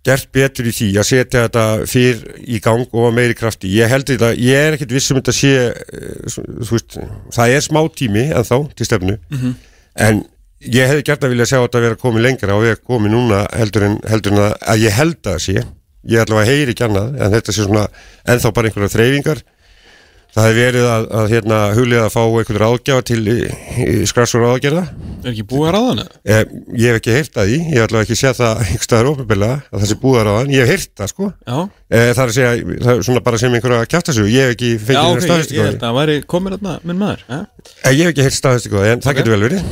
gert 0.05 0.28
betur 0.36 0.68
í 0.68 0.74
því 0.76 0.90
að 1.01 1.09
setja 1.09 1.46
þetta 1.46 1.64
fyrr 1.88 2.24
í 2.44 2.60
gang 2.64 2.84
og 2.84 3.09
að 3.09 3.16
meiri 3.16 3.36
krafti. 3.38 3.70
Ég 3.72 3.88
held 3.88 4.10
þetta, 4.10 4.34
ég 4.36 4.66
er 4.68 4.76
ekkit 4.76 4.92
viss 4.92 5.12
um 5.14 5.20
þetta 5.20 5.34
sé 5.36 5.55
eh, 5.72 6.36
veist, 6.68 6.98
það 7.32 7.55
er 7.56 7.64
smá 7.64 7.80
tími 7.96 8.26
en 8.28 8.44
þá 8.44 8.56
til 8.76 8.88
stefnu. 8.90 9.16
En 9.94 10.20
ég 10.60 10.90
hefði 10.90 11.06
gert 11.09 11.24
að 11.24 11.34
vilja 11.34 11.48
sjá 11.48 11.59
þetta 11.62 11.82
vera 11.86 12.01
komið 12.01 12.26
lengra 12.26 12.56
og 12.56 12.64
við 12.64 12.74
erum 12.74 12.84
komið 12.92 13.14
núna 13.16 13.40
heldur 13.56 13.88
en, 13.88 13.96
heldur 14.09 14.36
en 14.36 14.44
að, 14.44 14.52
að 14.74 14.84
ég 14.84 14.98
held 14.98 15.32
að 15.32 15.40
sé 15.46 15.64
ég 16.10 16.22
allavega 16.24 16.51
heyri 16.51 16.74
ekki 16.74 16.86
annað 16.89 17.18
en 17.18 17.35
þetta 17.35 17.55
sé 17.55 17.66
svona 17.66 17.89
ennþá 18.28 18.55
bara 18.56 18.70
einhverja 18.70 18.94
þreyfingar 18.94 19.43
það 20.35 20.48
hefði 20.48 20.62
verið 20.64 20.86
að, 20.90 21.05
að 21.14 21.32
hérna, 21.32 21.59
huglið 21.78 22.01
að 22.02 22.12
fá 22.14 22.22
einhvern 22.24 22.60
ráðgjafa 22.64 23.05
til 23.10 23.20
skrassur 24.10 24.43
ráðgerða 24.43 24.85
Er 25.24 25.31
ekki 25.31 25.44
búið 25.48 25.68
að 25.68 25.74
ráða 25.76 25.90
hana? 25.90 26.05
Eh, 26.26 26.40
ég 26.76 26.90
hef 26.90 26.98
ekki 26.98 27.14
heyrt 27.14 27.39
að 27.40 27.51
því, 27.51 27.59
ég 27.72 27.86
allavega 27.86 28.05
ekki 28.05 28.18
séð 28.18 28.40
það 28.40 28.62
einhver 28.64 28.85
staðar 28.85 29.10
ópennilega 29.12 29.55
að 29.70 29.78
það 29.78 29.89
sé 29.89 29.98
búðar 30.02 30.28
á 30.28 30.32
þann, 30.35 30.52
ég 30.52 30.64
hef 30.64 30.72
heyrt 30.74 30.93
það 31.01 31.10
sko. 31.14 31.28
Já, 31.32 31.56
eh, 31.94 32.10
það 32.10 32.22
er 32.24 32.32
að 32.32 32.36
segja, 32.36 32.52
það 32.85 32.93
er 32.93 33.06
svona 33.09 33.24
bara 33.28 33.40
sem 33.40 33.56
einhverja 33.56 33.89
kjáttasögu, 33.94 34.32
ég 34.35 34.44
hef 34.44 34.55
ekki 34.59 34.72
fengið 34.85 35.09
ok, 35.09 35.22
okay, 35.22 35.39
ég, 35.39 35.55
ég 35.55 35.68
held 35.70 35.78
að 35.78 35.86
það 35.86 35.98
væri 36.01 36.18
komin 36.35 36.56
þarna 36.59 36.74
minn 36.85 37.01
maður? 37.01 37.24
Eh, 37.31 37.94
ég 37.94 38.02
hef 38.05 38.12
ekki 38.12 38.26
heyrt 38.28 38.51
því, 38.66 38.85
en 38.90 39.05
það 39.06 39.14
Ok. 39.14 39.20
getur 39.22 39.36
vel 39.39 39.47
verið 39.48 39.64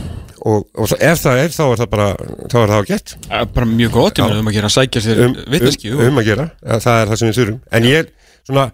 og, 0.42 0.64
og 0.74 0.94
ef 0.98 1.22
það 1.22 1.42
er, 1.42 1.52
þá 1.54 1.64
er 1.64 1.82
það 1.82 1.90
bara 1.92 2.08
þá 2.20 2.56
er 2.62 2.72
það 2.72 2.78
á 2.78 2.84
gett 2.92 3.16
Bara 3.56 3.68
mjög 3.72 3.98
gott, 3.98 4.16
ég 4.18 4.22
Já. 4.22 4.28
meina 4.28 4.44
um 4.44 4.50
að 4.50 4.56
gera 4.58 4.70
að 4.70 4.76
sækja 4.78 5.04
sér 5.04 5.26
um, 5.26 5.36
vitneski 5.54 5.92
um, 5.92 6.06
um 6.08 6.22
að 6.22 6.32
gera, 6.32 6.48
það 6.62 7.02
er 7.02 7.12
það 7.12 7.20
sem 7.20 7.30
við 7.30 7.38
þurfum 7.40 7.60
en 7.78 7.90
ég, 7.90 8.10
svona 8.48 8.66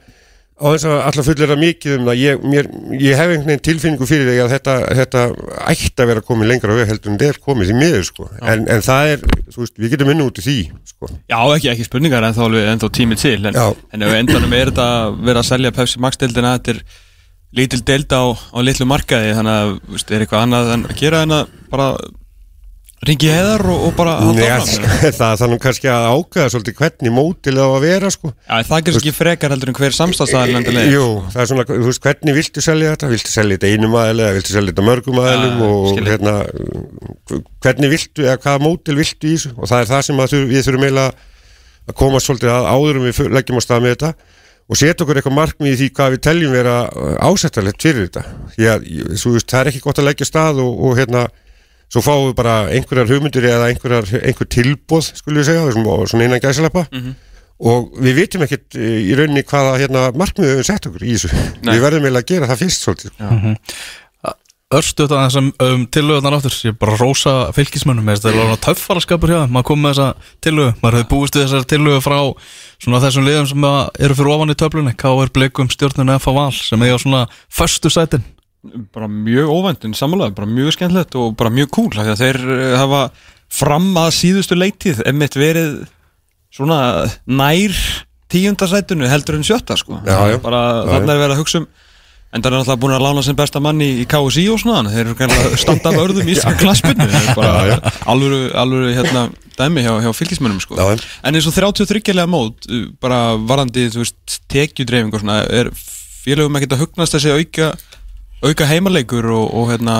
á 0.59 0.67
þess 0.75 0.87
að 0.89 1.01
alltaf 1.07 1.27
fullir 1.29 1.53
að 1.55 1.61
mikið 1.63 1.93
um 1.95 2.09
það 2.09 2.17
ég, 2.19 2.47
mér, 2.51 2.69
ég 2.99 3.19
hef 3.19 3.31
einhvern 3.31 3.47
veginn 3.47 3.65
tilfinningu 3.69 4.09
fyrir 4.11 4.27
því 4.27 4.39
að 4.43 4.55
þetta, 4.57 4.75
þetta 4.99 5.25
ætti 5.71 6.03
að 6.03 6.11
vera 6.11 6.25
komið 6.27 6.51
lengra 6.51 6.79
veg 6.79 6.91
heldur 6.91 7.13
en 7.13 7.21
þetta 7.21 7.37
er 7.37 7.41
komið 7.45 7.71
því 7.71 7.77
miður 7.79 8.07
sko. 8.09 8.27
en, 8.43 8.65
en 8.75 8.83
það 8.83 9.13
er, 9.13 9.23
þú 9.55 9.63
veist, 9.63 9.77
við 9.79 9.95
getum 9.95 10.11
unni 10.15 10.27
út 10.27 10.41
í 10.43 10.47
því 10.49 10.57
sko. 10.91 11.11
Já, 11.31 11.39
ekki, 11.55 11.71
ekki 11.75 11.87
spurningar 11.87 12.27
en 12.27 12.35
þá 12.35 12.43
alveg 12.49 12.71
ennþá 12.73 12.91
tími 12.99 13.19
til 13.23 13.37
en, 13.39 13.55
Já. 13.55 13.69
en 13.95 14.07
ef 14.09 14.17
endanum 14.19 14.57
er 14.59 14.73
þetta 14.73 14.89
verið 15.21 15.43
að 15.45 15.49
selja 15.53 15.75
Pepsi 15.79 16.03
Max 16.03 16.19
deildina 16.19 16.57
þetta 16.59 16.75
er 16.75 16.83
lítil 17.57 17.81
deild 17.87 18.13
á, 18.13 18.23
á 18.29 18.59
litlu 18.61 18.87
markaði 18.89 19.35
þannig 19.39 19.59
að 19.59 19.75
veist, 19.95 20.11
er 20.13 20.25
eitthvað 20.25 20.47
annað 20.47 20.73
en 20.75 20.89
að 20.89 20.97
gera 21.01 21.23
en 21.25 21.37
að 21.39 21.53
bara 21.73 21.87
ringi 23.07 23.29
heiðar 23.31 23.63
og, 23.71 23.83
og 23.87 23.93
bara 23.95 24.17
halda 24.19 24.47
áfram 24.57 24.85
það, 24.91 25.13
það 25.15 25.31
er 25.31 25.41
þannig 25.41 25.61
kannski 25.63 25.91
að 25.93 26.07
ákveða 26.13 26.53
svolítið 26.53 26.77
hvernig 26.81 27.15
mótil 27.15 27.55
á 27.55 27.67
að 27.69 27.85
vera 27.85 28.11
sko. 28.11 28.33
Já, 28.35 28.55
það 28.67 28.75
er 28.79 28.85
kannski 28.89 29.13
frekar 29.15 29.55
heldur 29.55 29.71
en 29.73 29.79
hver 29.79 29.97
samstæðstæðal 29.97 30.59
endilega 30.59 30.93
Jú, 30.93 31.05
það 31.31 31.45
er 31.45 31.51
svona, 31.53 31.67
þú 31.71 31.87
veist, 31.87 32.03
hvernig 32.09 32.39
viltu 32.41 32.65
selja 32.67 32.95
þetta? 32.97 33.11
Viltu 33.15 33.33
selja 33.33 33.59
þetta 33.59 33.71
einum 33.73 33.97
aðeili 34.03 34.27
eða 34.27 34.37
viltu 34.41 34.55
selja 34.57 34.75
þetta 34.75 34.87
mörgum 34.89 35.21
aðeilum 35.23 35.63
Já, 35.63 35.69
og 35.69 35.87
skil 35.93 36.03
ég. 36.03 36.11
hérna 36.17 36.35
hvernig 37.65 37.95
viltu, 37.95 38.27
eða 38.27 38.41
hvaða 38.43 38.65
mótil 38.67 38.99
viltu 38.99 39.31
í 39.31 39.37
þessu? 39.37 39.55
Og 39.55 39.71
það 39.71 39.85
er 39.85 39.93
það 39.93 40.05
sem 40.09 40.25
við 40.51 40.67
þurfum 40.67 40.89
eiginlega 40.89 41.29
að 41.89 41.97
koma 42.03 42.21
svolítið 42.21 42.53
að 42.53 42.69
áður 42.75 42.99
um 42.99 43.07
við 43.07 43.23
leggjum 43.39 43.63
á 43.63 43.65
stað 43.65 43.87
með 43.87 43.95
þetta 43.95 44.13
og 44.69 44.77
setja 44.77 45.05
okkur 45.05 45.21
eitthvað 45.21 45.37
markmið 45.39 45.75
í 45.75 45.77
því 45.81 45.91
hvað 45.97 46.15
við 46.15 46.25
teljum 46.27 46.55
vera 46.55 46.75
ásættalegt 47.25 47.85
fyrir 47.85 48.09
þetta. 48.09 48.25
Því 48.55 48.71
að, 48.73 48.89
veist, 49.09 49.49
það 49.49 49.61
er 49.61 49.71
ekki 49.73 49.85
gott 49.85 50.01
að 50.03 50.11
leggja 50.11 50.29
stað 50.29 50.61
og, 50.65 50.83
og 50.89 50.99
hérna 50.99 51.29
svo 51.89 52.03
fáum 52.05 52.27
við 52.27 52.35
bara 52.37 52.57
einhverjar 52.75 53.09
hugmyndir 53.09 53.49
eða 53.49 53.71
einhverjar, 53.73 54.11
einhver 54.21 54.51
tilbóð, 54.53 55.09
skulum 55.23 55.41
við 55.41 55.49
segja, 55.49 55.65
þessum, 55.71 55.89
og 55.95 56.05
svona 56.11 56.29
innan 56.29 56.43
gæsalappa. 56.45 56.85
Og 57.59 57.89
við 58.05 58.21
vitum 58.21 58.45
ekkert 58.45 58.77
eh, 58.79 59.01
í 59.09 59.17
rauninni 59.19 59.43
hvaða 59.43 59.79
hérna, 59.81 60.03
markmið 60.15 60.47
við 60.47 60.53
höfum 60.53 60.69
sett 60.69 60.91
okkur 60.91 61.07
í 61.07 61.17
þessu. 61.17 61.31
Nei. 61.65 61.73
við 61.73 61.81
verðum 61.87 62.05
eiginlega 62.05 62.27
að 62.27 62.29
gera 62.35 62.51
það 62.53 62.61
fyrst 62.67 62.85
svolítið 62.85 63.17
sko. 63.17 63.65
Örstuðt 64.69 65.15
að 65.17 65.23
þessum 65.23 65.47
um, 65.65 65.85
tillögunar 65.89 66.35
áttur 66.37 66.53
Ég 66.67 66.75
bara 66.77 66.97
rósa 67.01 67.31
fylgismönnum. 67.57 68.11
Það 68.21 68.35
er 68.35 68.41
alveg 68.43 68.59
töffaraskapur 68.67 69.31
hjá 69.33 69.39
þeim 69.41 69.55
Maður 69.57 69.67
kom 69.71 69.81
með 69.81 69.95
þessa 69.95 70.33
tillögu. 70.45 70.75
Maður 70.83 70.97
hefði 70.99 71.09
búist 71.15 71.39
við 71.39 71.47
þessar 71.47 71.65
tillögu 71.73 72.03
frá 72.05 72.19
Svona 72.79 73.01
þessum 73.03 73.27
liðum 73.27 73.49
sem 73.51 73.65
eru 74.07 74.15
fyrir 74.15 74.33
ofan 74.37 74.55
í 74.55 74.59
töflunni 74.59 74.97
K.R. 74.99 75.33
Blikum, 75.35 75.71
stjórnun 75.73 76.15
F.A. 76.15 76.35
Val 76.37 76.53
Sem 76.55 76.83
eiga 76.87 76.99
svona 77.03 77.25
föstu 77.51 77.91
sætin 77.91 78.23
bara 78.93 79.07
mjög 79.09 79.49
óvænt 79.49 79.85
en 79.87 79.95
samanlega, 79.95 80.35
bara 80.35 80.49
mjög 80.51 80.75
skemmtilegt 80.75 81.15
og 81.19 81.37
bara 81.39 81.51
mjög 81.51 81.71
cool, 81.77 81.93
af 81.95 82.05
því 82.05 82.15
að 82.15 82.23
þeir 82.23 82.39
eh, 82.57 82.75
hafa 82.79 83.03
fram 83.49 83.87
að 83.97 84.11
síðustu 84.17 84.59
leiktíð 84.59 85.03
emitt 85.09 85.37
verið 85.39 85.77
svona 86.53 87.07
nær 87.25 87.77
tíundasætunu 88.33 89.09
heldur 89.09 89.39
en 89.39 89.47
sjötta 89.47 89.77
sko 89.79 90.01
Já, 90.05 90.19
já. 90.35 90.39
bara 90.43 90.63
Já, 90.83 90.91
þarna 90.93 91.15
er 91.15 91.23
verið 91.23 91.37
að 91.37 91.41
hugsa 91.43 91.63
um 91.63 91.69
en 92.29 92.43
það 92.45 92.49
er 92.51 92.55
náttúrulega 92.59 92.81
búin 92.83 92.95
að 92.95 93.05
lána 93.07 93.23
sem 93.25 93.37
besta 93.39 93.61
manni 93.65 93.89
í 94.03 94.07
KSI 94.09 94.45
og 94.53 94.61
svona, 94.61 94.83
að 94.85 94.97
þeir 94.97 95.05
eru 95.07 95.19
kannski 95.19 95.61
standa 95.63 95.93
af 95.93 96.01
örðum 96.03 96.29
í 96.29 96.37
er 96.37 97.29
bara 97.39 97.79
alvöru, 98.13 98.41
alvöru 98.53 98.91
hérna 98.97 99.23
dæmi 99.59 99.85
hjá, 99.87 99.95
hjá 100.05 100.11
fylgismönnum 100.15 100.61
sko. 100.63 100.77
Já, 100.79 100.99
en 101.25 101.39
eins 101.39 101.49
og 101.49 101.57
33 101.57 102.27
mót 102.31 102.69
uh, 102.69 102.85
bara 103.01 103.37
varandi, 103.41 103.89
tekjudreifing 104.53 105.15
og 105.17 105.25
svona, 105.25 105.41
er 105.49 105.73
félögum 106.25 106.61
ekkert 106.61 106.77
að 106.77 106.85
hugnast 106.85 107.17
þessi 107.17 107.33
auka, 107.33 107.73
auka 108.45 108.69
heimaleikur 108.69 109.31
og, 109.33 109.49
og 109.49 109.73
hérna 109.73 109.97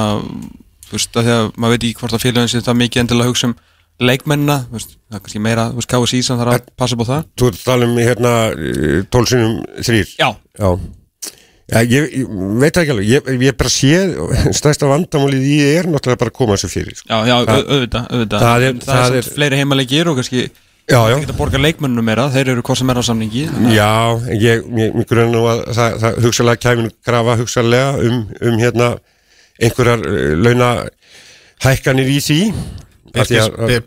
þú 0.89 0.99
veist, 0.99 1.17
að 1.17 1.27
því 1.31 1.35
að 1.39 1.51
maður 1.57 1.75
veit 1.75 1.89
ekki 1.89 2.03
hvort 2.03 2.19
að 2.19 2.25
félögum 2.27 2.53
sé 2.53 2.63
það 2.65 2.81
mikið 2.85 3.05
endilega 3.05 3.29
að 3.29 3.33
hugsa 3.33 3.51
um 3.51 3.57
leikmennina 3.99 4.61
það 4.71 5.17
er 5.17 5.23
kannski 5.25 5.43
meira, 5.43 5.67
KSI 5.91 6.21
sem 6.23 6.39
þarf 6.39 6.55
að 6.55 6.69
passa 6.79 6.95
á 6.95 7.05
það. 7.09 7.27
þú 7.41 7.49
ert 7.51 7.59
að 7.59 7.67
tala 7.67 7.89
um 7.89 7.97
hérna 7.99 8.33
tólsunum 9.11 9.57
þrýr 9.83 10.13
Já, 10.21 10.29
Já, 10.55 10.69
Já 11.69 11.83
ég, 11.85 12.07
ég 12.17 12.29
veit 12.63 12.79
ekki 12.81 12.93
alveg, 12.95 13.09
ég, 13.13 13.27
ég 13.45 13.57
bara 13.61 13.69
sé 13.73 13.91
stærsta 14.57 14.89
vandamálið 14.89 15.43
í 15.45 15.57
er 15.69 15.89
náttúrulega 15.93 16.23
bara 16.23 16.33
að 16.33 16.39
koma 16.39 16.57
þessu 16.57 16.71
fyrir 16.73 16.97
sko. 16.97 17.09
já, 17.11 17.19
já, 17.29 17.35
au- 17.37 17.67
auðvitað, 17.67 18.07
auðvitað. 18.09 18.41
það 18.47 18.65
er- 18.69 18.79
það, 18.87 19.03
það 19.03 19.19
er, 19.19 19.29
fleiri 19.37 19.59
heimaleikir 19.61 20.09
og 20.13 20.17
kannski 20.23 20.47
Já, 20.89 21.03
já, 21.13 21.19
geta 21.21 21.35
borga 21.37 21.59
leikmennunum 21.61 22.07
meira, 22.09 22.31
þeir 22.33 22.49
eru 22.55 22.63
hvað 22.65 22.79
sem 22.81 22.89
er 22.95 22.97
á 22.97 23.05
samningi 23.05 23.43
já, 23.77 23.89
ég, 24.33 24.63
ég, 24.81 24.95
ég 24.97 25.09
grunna 25.11 25.35
nú 25.35 25.43
að 25.51 25.59
það, 25.77 25.99
það 26.01 26.17
hugsalega 26.25 26.63
kæmin 26.65 26.89
grafa 27.05 27.35
hugsalega 27.43 27.91
um, 28.09 28.23
um 28.49 28.57
hérna 28.63 28.89
einhverjar 29.61 30.07
uh, 30.09 30.33
launa 30.41 30.71
hækkanir 31.67 32.09
í 32.09 32.17
því 32.25 32.39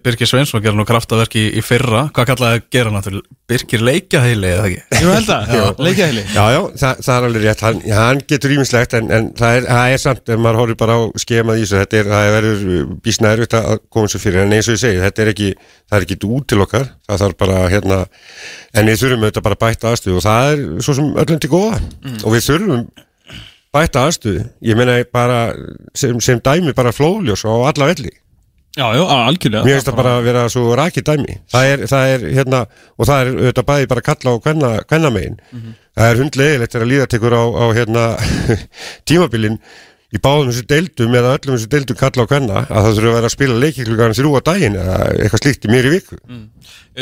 Birgir, 0.02 0.30
Sveinsson 0.30 0.64
gerði 0.64 0.80
nú 0.80 0.86
kraftaverki 0.88 1.42
í, 1.42 1.52
í 1.60 1.64
fyrra. 1.66 2.08
Hvað 2.16 2.28
kallaði 2.34 2.60
að 2.60 2.68
gera 2.76 2.94
náttúrulega 2.94 3.40
Birgir 3.52 3.82
leikjaheili 3.84 4.48
eða 4.48 4.68
ekki? 4.70 5.02
Jú, 5.02 5.10
held 5.12 5.32
að, 5.36 5.82
leikjaheili 5.84 6.22
Já, 6.32 6.44
já, 6.54 6.60
það, 6.80 7.02
það 7.08 7.16
er 7.16 7.28
alveg 7.28 7.46
rétt, 7.46 7.64
hann, 7.66 7.82
hann 7.98 8.22
getur 8.30 8.54
ímislegt 8.56 8.96
en, 8.96 9.10
en 9.12 9.28
það, 9.38 9.58
er, 9.58 9.68
það 9.68 9.96
er 9.96 10.02
samt, 10.06 10.32
ef 10.32 10.42
maður 10.42 10.60
horfir 10.62 10.80
bara 10.80 10.96
á 10.96 11.02
skemað 11.24 11.60
í 11.60 11.66
þessu, 11.66 11.80
þetta 11.82 12.00
er, 12.00 12.10
það 12.14 12.30
verður 12.38 12.64
bísna 13.08 13.34
erfitt 13.36 13.58
að 13.60 13.84
koma 13.92 14.12
sér 14.14 14.24
fyrir, 14.24 14.46
en 14.46 14.56
eins 14.56 14.70
og 14.70 14.78
ég 14.78 14.84
segi, 14.86 15.04
þetta 15.04 15.26
er 15.26 15.34
ekki, 15.34 15.52
það 15.92 15.98
er 16.00 16.08
ekki 16.08 16.32
út 16.32 16.48
til 16.48 16.64
okkar, 16.64 16.90
það 17.10 17.24
þarf 17.26 17.40
bara, 17.44 17.60
hérna, 17.74 18.00
en 18.72 18.92
við 18.92 19.04
þurfum 19.04 19.28
auðvitað 19.28 19.48
bara 19.50 19.60
að 19.60 19.64
bæta 19.66 19.92
aðstöðu 19.92 20.22
og 20.22 20.26
það 20.30 20.52
er 20.54 20.66
svo 20.88 20.98
sem 20.98 21.14
öllum 21.26 21.44
til 21.44 21.52
góða. 21.52 21.82
Og 22.22 22.36
við 22.38 22.48
þurfum 22.48 22.88
bæta 23.76 24.08
aðstöðu, 24.08 24.48
ég 24.68 24.80
meina 24.80 24.98
bara 25.12 25.44
sem, 25.98 26.16
sem 26.24 26.40
dæmi 26.44 26.76
bara 26.78 26.96
flóðljós 26.96 27.44
á 27.48 27.52
alla 27.52 27.92
velli 27.92 28.16
Já, 28.72 28.86
já, 28.96 29.04
algjörlega. 29.04 29.66
Mér 29.68 29.78
finnst 29.78 29.90
það 29.90 29.98
bara 30.00 30.16
að 30.16 30.26
vera 30.30 30.48
svo 30.54 30.76
rakið 30.80 31.08
dæmi. 31.10 31.38
Það 31.52 31.72
er, 31.74 31.82
það 31.92 32.12
er 32.14 32.22
hérna 32.38 32.62
og 32.96 33.10
það 33.10 33.22
er 33.22 33.32
auðvitað 33.34 33.70
bæði 33.72 33.90
bara 33.92 34.04
kalla 34.06 34.32
á 34.32 34.36
hvenna, 34.46 34.70
hvenna 34.88 35.12
megin 35.12 35.40
það 35.98 36.10
er 36.10 36.20
hundlegilegt 36.22 36.76
þegar 36.76 36.90
líða 36.90 37.08
tekur 37.12 37.36
á, 37.36 37.44
á 37.44 37.66
hérna 37.76 38.04
tímabilin 39.08 39.58
í 40.12 40.20
báðum 40.20 40.50
þessu 40.52 40.66
deildum 40.68 41.14
eða 41.16 41.36
öllum 41.38 41.56
þessu 41.56 41.70
deildum 41.72 42.00
kalla 42.00 42.26
á 42.28 42.32
hvenna 42.32 42.64
að 42.64 42.86
það 42.86 42.96
þurfa 42.98 43.12
að 43.12 43.18
vera 43.18 43.30
að 43.30 43.36
spila 43.36 43.60
leikiklugan 43.64 44.16
þrjú 44.18 44.32
á 44.36 44.42
daginn 44.48 44.80
eða 44.80 44.96
eitthvað 45.14 45.44
slíkt 45.44 45.68
í 45.68 45.72
mér 45.72 45.88
í 45.88 45.94
viku 45.96 46.20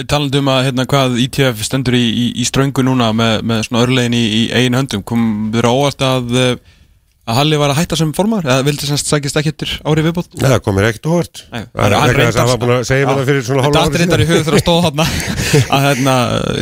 Talandi 0.09 0.41
um 0.43 0.51
að 0.53 0.65
hérna, 0.67 0.85
hvað 0.89 1.15
ITF 1.23 1.63
stendur 1.65 1.97
í, 1.97 2.03
í, 2.05 2.25
í 2.37 2.45
ströngu 2.45 2.85
núna 2.85 3.09
með, 3.17 3.39
með 3.49 3.63
svona 3.65 3.85
örlegin 3.87 4.17
í, 4.17 4.21
í 4.21 4.43
einu 4.53 4.77
höndum 4.77 5.01
kom 5.01 5.23
á 5.49 5.71
óvart 5.71 6.05
að, 6.05 6.35
eh, 6.37 6.77
að 7.29 7.37
Halli 7.37 7.57
var 7.61 7.71
að 7.73 7.79
hætta 7.79 7.97
sem 7.99 8.11
formar 8.17 8.47
eða 8.47 8.63
vildi 8.65 8.87
semst 8.89 9.09
sækist 9.11 9.37
ekki 9.39 9.51
eftir 9.53 9.71
ári 9.85 10.03
viðbót? 10.05 10.31
Nei, 10.39 10.47
það 10.49 10.61
komir 10.65 10.87
ekkert 10.89 11.09
óvart. 11.11 11.41
Það 11.49 11.95
er 11.95 12.19
þess 12.19 12.39
að 12.41 12.49
var 12.49 12.61
búin 12.63 12.73
að 12.73 12.85
segja 12.89 13.07
mér 13.09 13.19
það 13.19 13.29
fyrir 13.29 13.43
svona 13.47 13.65
hálfa 13.65 13.75
Þetta 13.75 13.89
ári 13.89 13.99
er 13.99 14.03
reyndar 14.03 14.23
í 14.23 14.27
hug 14.29 14.39
þegar 14.39 14.57
að 14.57 14.63
stóða 14.63 14.85
þarna. 14.87 15.05
Að 15.75 15.85
hérna, 15.85 16.15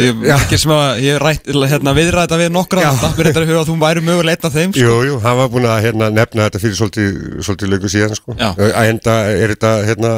ég, 0.03 0.25
ekki 0.37 0.59
sem 0.61 0.73
að 0.75 1.01
ég 1.03 1.21
rætt, 1.23 1.51
hérna, 1.73 1.93
viðræða 1.97 2.39
við 2.41 2.51
nokkra 2.55 2.83
þetta 2.87 3.11
er 3.11 3.27
reyndar 3.29 3.45
í 3.45 3.49
hug 3.51 3.59
að 3.61 3.69
þú 3.71 3.77
væri 3.83 4.03
mögulega 4.07 4.37
einn 4.37 4.49
af 4.49 4.57
þeim 4.57 4.75
sko. 4.75 4.97
Jú, 5.07 5.19
hann 5.23 5.39
var 5.41 5.53
búin 5.53 5.67
að 5.67 5.79
hérna, 5.87 6.09
nefna 6.13 6.47
þetta 6.47 6.61
fyrir 6.63 6.77
svolítið, 6.81 7.17
svolítið 7.47 7.73
lögu 7.73 7.91
síðan 7.93 8.19
sko. 8.19 8.37
Að 8.37 8.91
enda 8.91 9.17
er 9.31 9.55
þetta 9.55 9.73
hérna, 9.87 10.13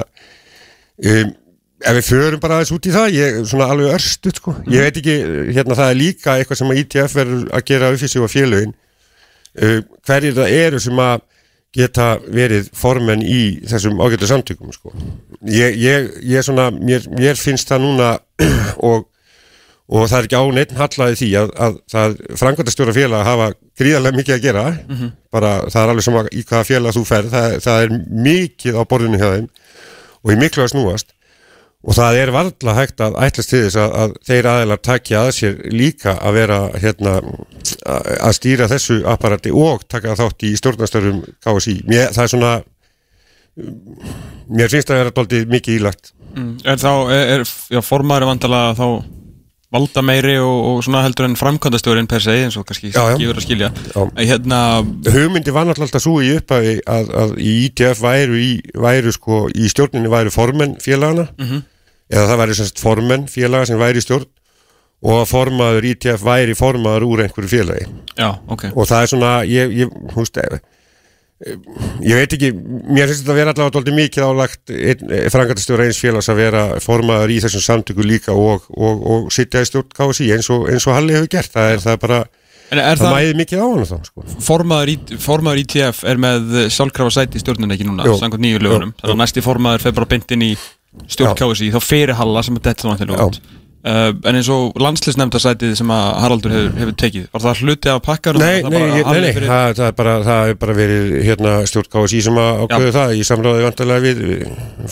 um, 1.14 1.32
ef 1.80 1.98
við 2.00 2.10
förum 2.10 2.44
bara 2.44 2.60
aðeins 2.60 2.74
út 2.76 2.90
í 2.90 2.94
það 2.94 3.16
ég, 3.16 3.40
svona 3.48 3.70
alveg 3.74 3.96
örstuð 3.96 4.42
sko. 4.42 4.56
ég 4.68 4.86
veit 4.86 5.00
ekki, 5.00 5.18
hérna 5.56 5.78
það 5.80 5.94
er 5.94 6.00
líka 6.00 6.36
eitthvað 6.36 6.60
sem 6.62 6.74
að 6.74 6.82
ITF 6.84 7.16
verður 7.16 7.46
að 7.56 7.66
gera 7.72 7.92
upp 7.94 8.02
fyrir 8.02 8.14
sig 8.14 8.26
og 8.26 8.34
félögin. 8.34 8.74
uh, 8.76 8.89
hverjir 9.56 10.38
það 10.38 10.56
eru 10.60 10.82
sem 10.84 11.02
að 11.04 11.26
geta 11.76 12.16
verið 12.34 12.72
formenn 12.74 13.22
í 13.22 13.60
þessum 13.70 14.02
ágættu 14.02 14.30
samtökum 14.30 14.74
sko. 14.74 14.94
ég, 15.46 15.78
ég, 15.78 16.10
ég 16.26 16.46
svona 16.46 16.70
mér, 16.74 17.06
mér 17.14 17.38
finnst 17.38 17.70
það 17.70 17.84
núna 17.86 18.10
og, 18.90 19.06
og 19.90 20.08
það 20.10 20.18
er 20.18 20.30
ekki 20.30 20.42
á 20.42 20.46
neitt 20.58 20.74
hallaði 20.78 21.20
því 21.22 21.30
að, 21.44 21.54
að 21.68 21.78
það 21.94 22.18
frangvæntastjóra 22.42 22.96
félag 22.98 23.28
hafa 23.28 23.52
gríðarlega 23.80 24.18
mikið 24.18 24.36
að 24.36 24.48
gera. 24.48 24.66
Bara 25.32 25.54
það 25.70 25.82
er 25.84 25.94
alveg 25.94 26.08
sama 26.08 26.26
í 26.34 26.44
hvaða 26.44 26.70
félag 26.72 26.98
þú 26.98 27.06
ferð 27.12 27.38
það, 27.38 27.56
það 27.68 27.86
er 27.86 27.96
mikið 28.30 28.82
á 28.82 28.84
borðinu 28.90 29.22
hjá 29.22 29.30
þeim 29.36 29.48
og 30.20 30.34
í 30.34 30.40
miklu 30.42 30.66
að 30.66 30.74
snúast 30.74 31.14
og 31.80 31.96
það 31.96 32.18
er 32.20 32.32
varla 32.36 32.76
hægt 32.76 33.04
að 33.04 33.16
ætlast 33.24 33.54
til 33.54 33.62
þess 33.66 33.80
að, 33.80 33.94
að 34.02 34.16
þeir 34.28 34.50
aðeinar 34.52 34.82
takja 34.84 35.22
að 35.24 35.30
sér 35.38 35.62
líka 35.72 36.16
að 36.18 36.36
vera 36.36 36.58
hérna 36.76 37.14
að 38.20 38.34
stýra 38.36 38.68
þessu 38.72 39.00
apparati 39.08 39.54
og 39.56 39.86
taka 39.88 40.18
þátt 40.20 40.48
í 40.50 40.52
stjórnastörum 40.60 41.22
KSI 41.46 41.78
mér, 41.88 42.12
það 42.16 42.26
er 42.26 42.34
svona 42.34 42.52
mér 44.50 44.72
finnst 44.72 44.90
það 44.90 44.96
að 44.98 45.02
vera 45.04 45.16
doldið 45.20 45.54
mikið 45.56 45.80
ílagt. 45.80 46.12
Er 46.68 46.78
þá, 46.80 46.92
er, 47.16 47.24
er 47.40 47.48
já, 47.48 47.82
formaður 47.84 48.30
vandala 48.30 48.62
þá 48.78 48.86
valda 49.74 50.02
meiri 50.02 50.36
og, 50.42 50.60
og 50.70 50.80
svona 50.86 51.04
heldur 51.06 51.28
en 51.28 51.36
framkvæmdastjórin 51.38 52.08
per 52.10 52.24
se 52.26 52.34
eins 52.44 52.58
og 52.58 52.66
kannski 52.66 52.90
verið 52.96 53.36
að 53.38 53.46
skilja. 53.46 53.70
Hérna, 54.18 54.60
hugmyndi 55.14 55.54
var 55.54 55.68
náttúrulega 55.70 55.90
alltaf 55.92 56.02
svo 56.06 56.16
í 56.26 56.32
upphafi 56.40 56.80
að, 56.90 57.12
að 57.22 57.36
í 57.38 57.52
ITF 57.68 58.02
væru, 58.02 58.40
í, 58.42 58.50
væru 58.74 59.14
sko, 59.14 59.44
í 59.54 59.70
stjórninni 59.70 60.10
væru 60.10 60.34
formenn 60.34 60.74
félagana 60.82 61.28
eða 62.10 62.26
það 62.32 62.42
væri 62.42 62.58
semst 62.58 62.82
formenn 62.82 63.28
félaga 63.30 63.70
sem 63.70 63.78
væri 63.80 64.02
í 64.02 64.06
stjórn 64.08 64.26
og 65.06 65.22
að 65.22 65.30
formaður 65.32 65.86
ITF 65.94 66.24
væri 66.26 66.56
formaður 66.58 67.06
úr 67.08 67.22
einhverju 67.28 67.50
félagi. 67.54 67.86
Já, 68.18 68.34
ok. 68.52 68.66
Og 68.74 68.90
það 68.90 69.02
er 69.06 69.12
svona, 69.14 69.30
ég, 69.48 69.78
ég 69.86 69.94
húst, 70.18 70.36
ég 71.40 72.18
veit 72.20 72.34
ekki 72.36 72.50
mér 72.52 73.08
finnst 73.08 73.22
þetta 73.24 73.32
að 73.32 73.38
vera 73.40 73.54
allavega 73.54 73.76
doldið 73.78 73.96
mikið 73.96 74.26
álagt 74.28 74.74
frangatastjóra 75.32 75.86
eins 75.88 76.00
félags 76.04 76.28
að 76.32 76.42
vera 76.42 76.64
formaður 76.84 77.32
í 77.32 77.38
þessum 77.46 77.64
samtöku 77.64 78.04
líka 78.04 78.36
og, 78.36 78.66
og, 78.76 79.06
og 79.14 79.30
sitja 79.32 79.64
í 79.64 79.70
stjórn 79.70 79.88
KSI 79.96 80.28
eins 80.36 80.50
og, 80.52 80.68
eins 80.72 80.88
og 80.90 80.98
Halli 80.98 81.16
hefur 81.16 81.32
gert, 81.38 81.54
það 81.56 81.76
er 81.76 81.86
það 81.86 82.02
bara 82.04 82.20
En 82.70 82.78
er 82.78 83.00
það 83.00 83.06
það, 83.08 83.16
mæði 83.16 83.38
mikið 83.40 83.62
á 83.64 83.66
hann 83.66 83.88
þá 83.90 83.96
sko. 84.06 84.26
formaður, 84.46 84.92
í, 84.92 84.98
formaður 85.24 85.62
ITF 85.64 86.04
er 86.12 86.20
með 86.22 86.52
sjálfkrafa 86.76 87.14
sæti 87.16 87.40
í 87.40 87.42
stjórnun 87.42 87.74
ekki 87.74 87.88
núna, 87.88 88.06
Jú. 88.06 88.20
samkvæmt 88.20 88.44
nýju 88.46 88.60
lögunum 88.62 88.92
Jú. 88.92 89.00
þannig 89.00 89.16
að 89.16 89.22
næsti 89.24 89.46
formaður 89.48 89.86
fer 89.88 89.96
bara 89.98 90.10
beint 90.12 90.36
inn 90.36 90.44
í 90.46 90.52
stjórn. 91.10 91.34
KSI, 91.40 91.72
þá 91.74 91.80
fyrir 91.82 92.20
Halla 92.20 92.44
sem 92.46 92.60
er 92.60 92.68
dett 92.68 92.84
þá 92.84 92.94
út 93.26 93.42
uh, 93.86 94.12
en 94.30 94.36
eins 94.40 94.50
og 94.52 94.76
landslisnefndarsætið 94.84 95.76
sem 95.80 95.92
að 95.96 96.08
Haraldur 96.24 96.54
hefur, 96.56 96.72
hefur 96.82 96.96
tekið, 97.04 97.28
var 97.34 97.44
það 97.46 97.62
hluti 97.64 97.92
af 97.94 98.02
pakkarum 98.06 98.42
Nei, 98.44 98.62
Það 98.64 98.74
nei, 98.76 98.80
nei, 98.80 99.22
nei 99.24 99.34
fyrir- 99.36 99.52
það, 99.52 99.74
það, 99.80 99.86
er 99.92 99.96
bara, 100.00 100.16
það 100.28 100.52
er 100.54 100.58
bara 100.64 100.76
verið 100.80 101.14
hérna, 101.28 101.54
stjórn 101.72 101.92
KSI 101.96 102.22
sem 102.28 102.40
að 102.44 102.64
ákveðu 102.66 102.96
það 102.98 103.14
í 103.16 103.24
samráði 103.30 103.68
vantarlega 103.68 104.06
við 104.08 104.24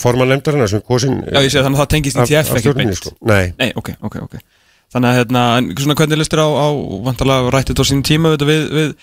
forman 0.03 0.31
nefndarinnar 0.35 0.71
sem 0.71 0.83
kosin 0.87 1.17
Já, 1.27 1.39
ég 1.41 1.51
segi 1.51 1.63
þannig 1.65 1.77
að 1.79 1.83
það 1.83 1.91
tengist 1.95 2.21
ITF 2.23 2.55
ekki 2.61 2.75
beint. 2.79 2.95
sko. 3.01 3.15
Nei, 3.27 3.53
Nei, 3.59 3.71
ok, 3.75 3.93
ok, 4.07 4.17
ok. 4.27 4.39
Þannig 4.93 5.09
að 5.11 5.17
hérna, 5.19 5.41
svona 5.83 5.95
hvernig 5.99 6.21
listir 6.21 6.39
á, 6.39 6.47
á 6.47 6.67
vantarlega 7.03 7.51
rættið 7.51 7.81
á 7.81 7.85
sínum 7.89 8.05
tíma 8.07 8.31
við, 8.37 8.45
við, 8.47 8.61
við 8.77 8.93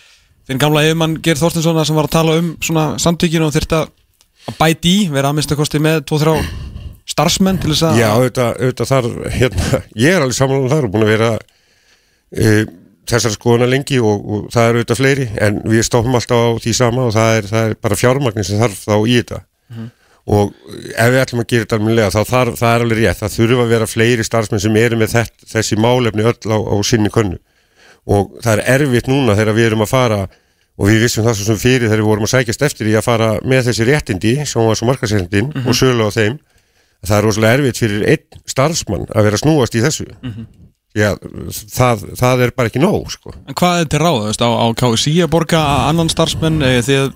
þinn 0.49 0.61
gamla 0.63 0.85
yfirmann 0.87 1.19
Geir 1.25 1.37
Þorstinsson 1.41 1.85
sem 1.85 1.97
var 1.99 2.09
að 2.09 2.15
tala 2.17 2.39
um 2.41 2.55
svona 2.65 2.87
samtökinu 3.05 3.51
og 3.51 3.53
þyrfti 3.53 3.77
að 3.83 4.57
bæti 4.61 4.95
í, 4.95 5.05
vera 5.13 5.29
að 5.29 5.37
minnsta 5.39 5.57
kosti 5.61 5.81
með 5.85 6.03
2-3 6.09 6.35
starfsmenn 7.09 7.61
til 7.61 7.73
þess 7.73 7.89
að 7.89 7.99
já, 8.01 8.07
auðvitað, 8.13 8.55
auðvitað 8.61 8.91
þar 8.91 9.11
hérna, 9.35 9.81
ég 10.05 10.15
er 10.15 10.25
alveg 10.25 10.39
samanlega 10.39 10.73
þar 10.73 10.87
og 10.87 10.95
búin 10.95 11.05
að 11.05 11.13
vera 11.13 11.33
e, 12.33 12.53
þessar 13.11 13.35
skoðuna 13.35 13.69
lengi 13.69 13.99
og, 14.01 14.23
og 14.25 14.47
það 14.55 14.71
eru 14.71 14.81
auðvitað 14.81 15.01
fleiri 15.01 15.27
en 15.47 15.59
við 15.69 15.85
stoppum 15.85 16.17
alltaf 16.19 16.47
á 16.49 16.51
því 16.65 16.77
sama 16.79 17.09
og 17.09 17.13
það 17.17 17.41
er, 17.41 17.51
það 17.51 17.69
er 17.69 17.77
bara 17.87 17.99
fjármagnin 18.01 18.49
sem 18.49 18.63
þarf 18.63 18.87
þá 18.87 18.97
í 18.97 19.19
þetta. 19.19 19.43
Og 20.25 20.55
ef 20.97 21.11
við 21.13 21.21
ætlum 21.21 21.43
að 21.43 21.51
gera 21.51 21.67
þetta 21.67 21.77
almennilega 21.77 22.13
þá 22.15 22.31
þarf, 22.31 22.55
það 22.57 22.71
er 22.75 22.85
alveg 22.87 23.01
rétt, 23.03 23.19
það 23.19 23.35
þurfa 23.35 23.65
að 23.67 23.75
vera 23.75 23.89
fleiri 23.91 24.25
starfsmenn 24.25 24.63
sem 24.65 24.79
eru 24.81 24.97
með 24.97 25.11
þett, 25.19 25.35
þessi 25.51 25.77
málefni 25.77 26.25
öll 26.25 26.49
á, 26.49 26.59
á 26.65 26.77
sinni 26.89 27.13
könnu. 27.13 27.37
Og 28.09 28.39
það 28.41 28.63
er 28.63 28.65
erfitt 28.79 29.11
núna 29.13 29.37
þegar 29.37 29.59
við 29.59 29.69
erum 29.69 29.85
að 29.85 29.93
fara 29.93 30.23
og 30.75 30.89
við 30.89 31.05
vissum 31.05 31.27
það 31.29 31.37
svo 31.39 31.51
sem 31.51 31.61
fyrir 31.61 31.91
þegar 31.91 32.01
við 32.01 32.09
vorum 32.09 32.27
að 32.27 32.33
sækjast 32.33 32.65
eftir 32.67 32.89
í 32.89 32.97
að 32.97 33.05
fara 33.05 33.29
með 33.45 33.69
þessi 33.69 33.87
réttindi 33.91 34.33
sem 34.49 34.65
var 34.65 34.81
svo 34.81 34.89
markasérndin 34.89 35.53
og 35.61 35.77
sölu 35.77 36.09
á 36.09 36.11
þeim 36.17 36.41
það 37.05 37.17
er 37.17 37.27
rosalega 37.29 37.59
erfitt 37.59 37.81
fyrir 37.83 38.07
einn 38.13 38.45
starfsmann 38.51 39.09
að 39.11 39.29
vera 39.29 39.41
snúast 39.41 39.79
í 39.79 39.83
þessu 39.85 40.09
Já, 40.95 41.09
það, 41.75 42.03
það 42.15 42.43
er 42.45 42.51
bara 42.55 42.71
ekki 42.71 42.79
nóg 42.79 43.09
sko. 43.11 43.33
En 43.51 43.57
hvað 43.59 43.81
er 43.81 43.89
til 43.91 43.99
ráð, 43.99 44.29
á, 44.39 44.47
á 44.47 44.67
KSI 44.79 45.15
að 45.25 45.33
borga 45.33 45.63
annan 45.89 46.11
starfsmenn 46.13 46.63
eða 46.63 46.85
því 46.87 46.99
að, 47.01 47.09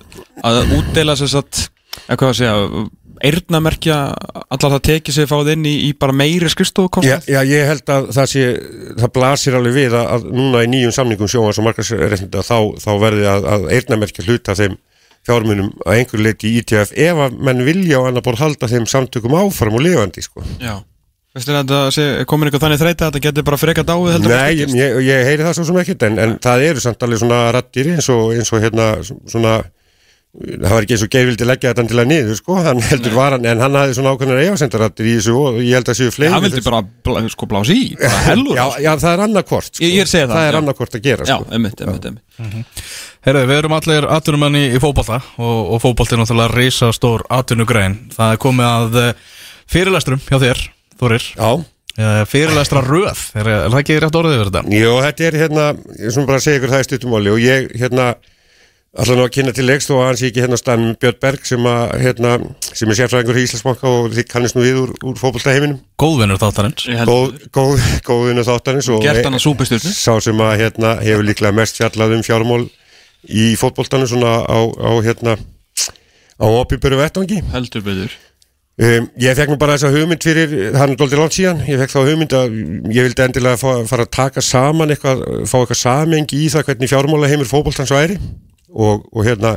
að 0.49 0.73
útdeila 0.75 1.15
sér 1.15 1.31
satt, 1.31 1.61
eða 2.01 2.17
hvað 2.19 2.33
að 2.33 2.35
segja, 2.41 2.81
eyrnamerkja 3.29 3.99
allar 4.51 4.73
það 4.75 4.83
tekið 4.89 5.15
sér 5.15 5.29
fáið 5.31 5.53
inn 5.53 5.63
í, 5.67 5.73
í 5.87 5.93
bara 5.99 6.15
meiri 6.15 6.47
já, 6.47 6.53
skrifstofukostnað? 6.57 7.31
já, 7.31 7.39
ég 7.47 7.71
held 7.71 7.93
að 7.95 8.11
það 8.15 8.29
sé 8.33 8.43
það 8.99 9.13
blasir 9.15 9.57
alveg 9.59 9.75
við 9.75 9.95
að, 9.99 10.11
að 10.15 10.27
núna 10.41 10.63
í 10.63 10.69
nýjum 10.71 10.95
samningum 10.95 11.31
sjónvans 11.31 11.59
og 11.59 11.67
markasréttinda 11.67 12.43
þá, 12.43 12.57
þá 12.83 12.91
verði 12.99 13.27
að, 13.31 13.49
að 13.55 13.67
eirnamerkja 13.75 14.27
hluta 14.27 14.55
þeim 14.59 14.77
fjármunum 15.27 15.71
að 15.85 15.97
einhver 15.97 16.23
leiti 16.23 16.51
í 16.51 16.61
ITF 16.61 16.93
ef 16.93 17.23
að 17.25 17.39
menn 17.47 17.65
vilja 17.67 17.99
á 17.99 18.07
annar 18.09 18.25
bór 18.25 18.39
halda 18.39 18.69
þeim 18.71 18.87
samtökum 18.89 19.35
áfram 19.39 19.77
og 19.79 19.83
lifandi 19.85 20.23
sko. 20.25 20.45
Já. 20.61 20.79
Veistu 21.35 21.53
að 21.53 21.69
það 21.69 22.23
komin 22.29 22.49
eitthvað 22.49 22.63
þannig 22.65 22.79
þreita 22.81 23.05
að 23.05 23.11
þetta 23.11 23.25
getur 23.27 23.45
bara 23.45 23.57
freka 23.61 23.83
dáið 23.85 24.13
heldur 24.15 24.31
Nei, 24.33 24.63
ég, 24.79 24.95
ég 25.05 25.27
heyri 25.27 25.45
það 25.45 25.57
svo 25.59 25.65
sem 25.67 25.77
ekkert 25.83 26.05
en, 26.07 26.15
en 26.23 26.31
það 26.41 26.63
eru 26.65 26.81
samt 26.81 27.05
alveg 27.05 27.21
svona 27.21 27.41
rattir 27.53 27.91
eins 27.93 28.07
og, 28.09 28.31
eins 28.33 28.49
og 28.49 28.63
hérna 28.63 28.87
svona 29.05 29.59
það 30.29 30.69
var 30.75 30.85
ekki 30.85 30.93
eins 30.93 31.03
og 31.05 31.09
Geir 31.13 31.25
vildi 31.25 31.45
leggja 31.49 31.71
þetta 31.73 31.85
til 31.89 31.99
að 32.03 32.07
niður 32.11 32.35
sko, 32.37 32.57
hann 32.61 32.81
heldur 32.85 33.15
var 33.17 33.33
hann 33.33 33.47
en 33.49 33.61
hann 33.63 33.77
hafði 33.79 33.95
svona 33.97 34.11
ákveðnar 34.13 34.41
eigasendarattir 34.43 35.07
í 35.09 35.13
þessu 35.17 35.33
og 35.39 35.57
ég 35.65 35.73
held 35.79 35.89
að 35.89 35.97
séu 35.97 36.13
fleiri 36.13 36.33
Hann 36.35 36.43
vildi 36.45 36.61
bara 36.67 36.81
bla, 36.85 37.23
sko 37.33 37.47
blási 37.49 37.77
í, 37.79 37.87
bara 37.97 38.19
hellur 38.29 38.59
já, 38.59 38.65
já, 38.85 38.91
það 39.01 39.15
er 39.15 39.23
annarkort 39.25 39.71
sko. 39.73 39.83
Ég- 39.87 39.95
ég 39.97 40.11
segja 40.11 40.27
það, 40.29 40.35
það 40.37 40.45
er 40.51 40.53
já. 40.53 40.59
annarkort 40.61 40.99
að 40.99 41.03
gera 41.09 41.25
Já, 41.25 41.33
sko. 41.39 41.49
emmitt, 41.57 41.81
emmitt, 41.87 42.05
emmitt 42.11 42.85
Herðu, 43.25 43.41
við 43.49 43.57
erum 43.63 43.75
allir 43.79 44.07
atvinnumenn 44.19 44.59
í, 44.61 44.63
fótbolta 44.85 45.17
og, 45.41 45.57
og 45.75 45.81
fótbolti 45.83 46.15
er 46.15 46.21
náttúrulega 46.21 46.53
reysa 46.55 46.87
stór 46.95 47.25
atvinnugrein. 47.35 47.97
Það 48.15 48.31
er 48.35 48.39
komið 48.45 48.69
að 48.69 48.95
uh, 49.01 49.09
fyrirlesturum 49.73 50.21
hjá 50.29 50.37
þér, 50.45 50.63
Þorir. 51.01 51.25
Já, 51.35 51.51
Uh, 51.99 52.21
fyrirlestra 52.31 52.79
röð, 52.85 53.17
er, 53.35 53.47
er 53.51 53.71
það 53.73 53.79
ekki 53.81 53.95
rétt 53.99 54.15
orðið 54.15 54.35
yfir 54.37 54.49
þetta? 54.53 54.61
Jó, 54.71 54.91
þetta 55.03 55.23
er 55.27 55.35
hérna, 55.41 55.63
sem 58.89 59.13
bara 59.13 59.21
að 59.21 59.27
og 59.27 59.33
kynna 59.35 59.51
til 59.53 59.65
leiks 59.67 59.85
þó 59.85 59.91
að 59.99 60.07
hans 60.07 60.21
ekki 60.25 60.41
hérna 60.41 60.57
stann 60.57 60.85
Björn 60.97 61.17
Berg 61.21 61.43
sem 61.45 61.65
að 61.69 61.91
hérna, 62.01 62.31
sem 62.65 62.89
er 62.89 62.97
sérfræðingur 62.97 63.37
í 63.37 63.43
Íslandsbanka 63.45 63.85
og 63.89 64.15
þið 64.15 64.25
kannist 64.31 64.57
nú 64.57 64.63
við 64.65 64.79
úr, 64.81 64.93
úr 65.05 65.19
fótboltaheiminum. 65.19 65.77
Góðvinnur 66.01 66.41
þáttarins. 66.41 66.87
Góð, 67.05 67.35
góð, 67.53 67.83
góðinu 68.07 68.45
þáttanins 68.47 68.89
og 68.89 69.05
súpistjörnu 69.45 69.93
sá 69.93 70.15
sem 70.25 70.41
að 70.41 70.55
hérna 70.63 70.95
hefur 71.03 71.29
líklega 71.29 71.53
mest 71.59 71.77
fjallað 71.77 72.17
um 72.17 72.25
fjármál 72.25 72.65
í 73.29 73.45
fótboltanu 73.61 74.09
svona 74.09 74.41
á, 74.49 74.57
á 74.57 74.91
hérna 75.05 75.37
á 75.37 76.45
opiböru 76.49 76.97
vettvangi. 76.97 77.43
Heldur 77.53 77.85
betur. 77.85 78.17
Um, 78.79 79.09
ég 79.19 79.35
fekk 79.35 79.51
nú 79.51 79.59
bara 79.59 79.75
þessa 79.75 79.91
hugmynd 79.91 80.23
fyrir, 80.23 80.51
hann 80.79 80.93
er 80.93 80.97
doldið 80.97 81.19
langt 81.19 81.35
síðan, 81.35 81.65
ég 81.67 81.81
fekk 81.81 81.91
þá 81.91 81.97
hugmynd 81.99 82.35
að 82.37 82.53
ég 82.95 83.09
vildi 83.09 83.25
endilega 83.25 83.59
fá, 83.59 83.73
fara 83.89 84.05
að 84.07 84.13
taka 84.15 84.41
saman 84.41 84.93
eitthvað, 84.95 85.25
fá 85.51 85.57
eitthvað 85.59 85.81
samengi 85.81 86.39
í 86.39 86.47
það 86.53 86.69
hvernig 86.69 86.93
fjármála 86.93 87.27
heimur 87.27 87.49
fótboltans 87.51 87.91
væri 87.91 88.15
og, 88.73 89.07
og 89.13 89.25
hérna, 89.27 89.55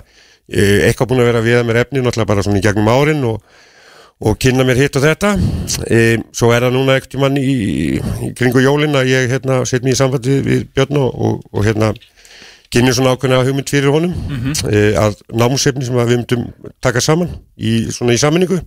eh, 0.48 0.86
eitthvað 0.88 1.12
búin 1.12 1.22
að 1.22 1.28
vera 1.30 1.42
að 1.42 1.50
viða 1.50 1.66
mér 1.68 1.82
efni, 1.82 2.02
náttúrulega 2.02 2.30
bara 2.32 2.46
svona 2.46 2.60
í 2.60 2.64
gegnum 2.64 2.90
árin 2.92 3.24
og, 3.28 3.42
og 4.22 4.38
kynna 4.42 4.66
mér 4.68 4.82
hitt 4.82 4.98
og 4.98 5.04
þetta. 5.06 5.34
Um, 5.36 6.26
svo 6.36 6.52
er 6.54 6.66
það 6.66 6.76
núna 6.76 6.98
ekkert 7.00 7.38
í, 7.40 7.56
í 8.28 8.32
kringu 8.38 8.62
jólin 8.62 8.98
að 8.98 9.12
ég 9.12 9.30
hérna 9.32 9.62
set 9.68 9.84
mér 9.84 9.96
í 9.96 9.98
sambandi 9.98 10.40
við, 10.46 10.68
Björn 10.76 11.00
og, 11.02 11.10
og, 11.12 11.40
og 11.52 11.66
hérna 11.66 11.92
kynni 12.72 12.94
svona 12.96 13.16
ákveðna 13.16 13.42
hugmynd 13.44 13.68
fyrir 13.68 13.92
honum 13.92 14.14
mm 14.14 14.54
að 14.96 15.18
námsefni 15.28 15.84
sem 15.84 15.96
við 15.98 16.14
myndum 16.14 16.46
taka 16.80 17.02
saman 17.04 17.34
í, 17.56 17.90
svona 17.92 18.14
í 18.14 18.20
saminningu 18.20 18.62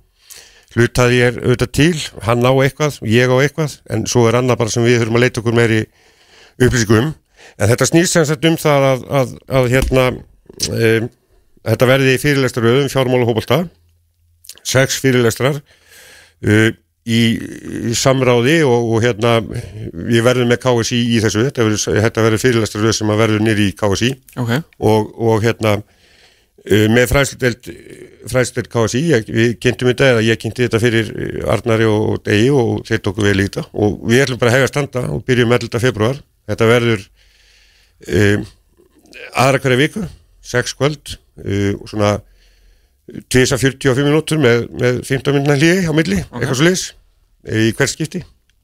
hlutaði 0.75 1.21
ég 1.21 1.37
auðvitað 1.39 1.71
til, 1.75 1.99
hann 2.25 2.43
á 2.43 2.51
eitthvað, 2.51 2.99
ég 3.07 3.31
á 3.31 3.35
eitthvað, 3.39 3.77
en 3.91 4.05
svo 4.11 4.25
er 4.27 4.39
annað 4.39 4.59
bara 4.61 4.73
sem 4.73 4.85
við 4.85 4.99
þurfum 5.01 5.19
að 5.19 5.23
leita 5.23 5.41
okkur 5.41 5.55
meiri 5.55 5.81
upplýsingum. 6.59 7.11
En 7.55 7.71
þetta 7.71 7.87
snýst 7.87 8.17
sem 8.17 8.25
sagt 8.27 8.47
um 8.49 8.57
það 8.59 8.87
að, 8.89 9.05
að, 9.19 9.35
að 9.59 9.69
hérna, 9.71 10.05
um, 10.69 11.09
þetta 11.65 11.89
verði 11.89 12.15
fyrirlestaröðum 12.21 12.91
fjármál 12.91 13.23
og 13.23 13.31
hópolta, 13.31 13.63
sex 14.65 14.99
fyrirlestrar 15.03 15.59
uh, 15.59 16.69
í, 17.05 17.21
í 17.91 17.95
samráði 17.97 18.59
og, 18.67 18.93
og 18.95 19.03
hérna, 19.05 19.37
við 19.93 20.23
verðum 20.25 20.53
með 20.53 20.63
KSI 20.65 21.01
í 21.15 21.19
þessu, 21.23 21.49
þetta 21.49 21.67
verður, 22.25 22.41
fyrirlestaröð 22.41 22.97
sem 22.99 23.13
að 23.13 23.21
verður 23.25 23.45
nýri 23.45 23.69
í 23.71 23.75
KSI 23.77 24.15
Ok, 24.41 24.55
og, 24.79 25.11
og 25.29 25.45
hérna 25.45 25.77
uh, 25.79 26.87
með 26.93 27.09
fræðsludeld 27.13 28.69
KSI, 28.73 29.03
ég, 29.11 29.29
við 29.29 29.57
kynntum 29.61 29.91
þetta 29.91 30.13
eða 30.13 30.25
ég 30.25 30.41
kynnti 30.41 30.65
þetta 30.67 30.81
fyrir 30.81 31.11
Arnari 31.53 31.89
og, 31.89 32.21
Degi 32.25 32.49
og 32.53 32.85
þeir 32.87 33.03
tóku 33.05 33.25
vel 33.25 33.37
í 33.37 33.47
þetta. 33.47 33.67
Og 33.77 33.99
við 34.09 34.25
ætlum 34.25 34.41
bara 34.41 34.55
að 34.55 34.65
að 34.65 34.73
standa 34.73 35.07
og 35.13 35.25
byrjum 35.27 35.53
11. 35.57 35.81
februar 35.83 36.21
þetta 36.49 36.69
verður 36.69 37.05
um, 38.11 38.45
aðra 39.45 39.61
hverja 39.63 39.81
viku 39.81 40.05
sex 40.45 40.75
kvöld 40.77 41.17
uh, 41.17 41.73
og 41.79 41.89
svona 41.91 42.15
245 43.29 44.05
minútur 44.05 44.39
með, 44.41 44.63
með 44.73 45.03
15 45.05 45.35
minna 45.35 45.57
hlýi 45.59 45.85
á 45.85 45.93
milli, 45.93 46.23
eitthvað 46.23 46.55
svo 46.57 46.65
leis 46.65 46.87
í 47.45 47.69
hvert 47.77 47.91
skipti. 47.91 48.23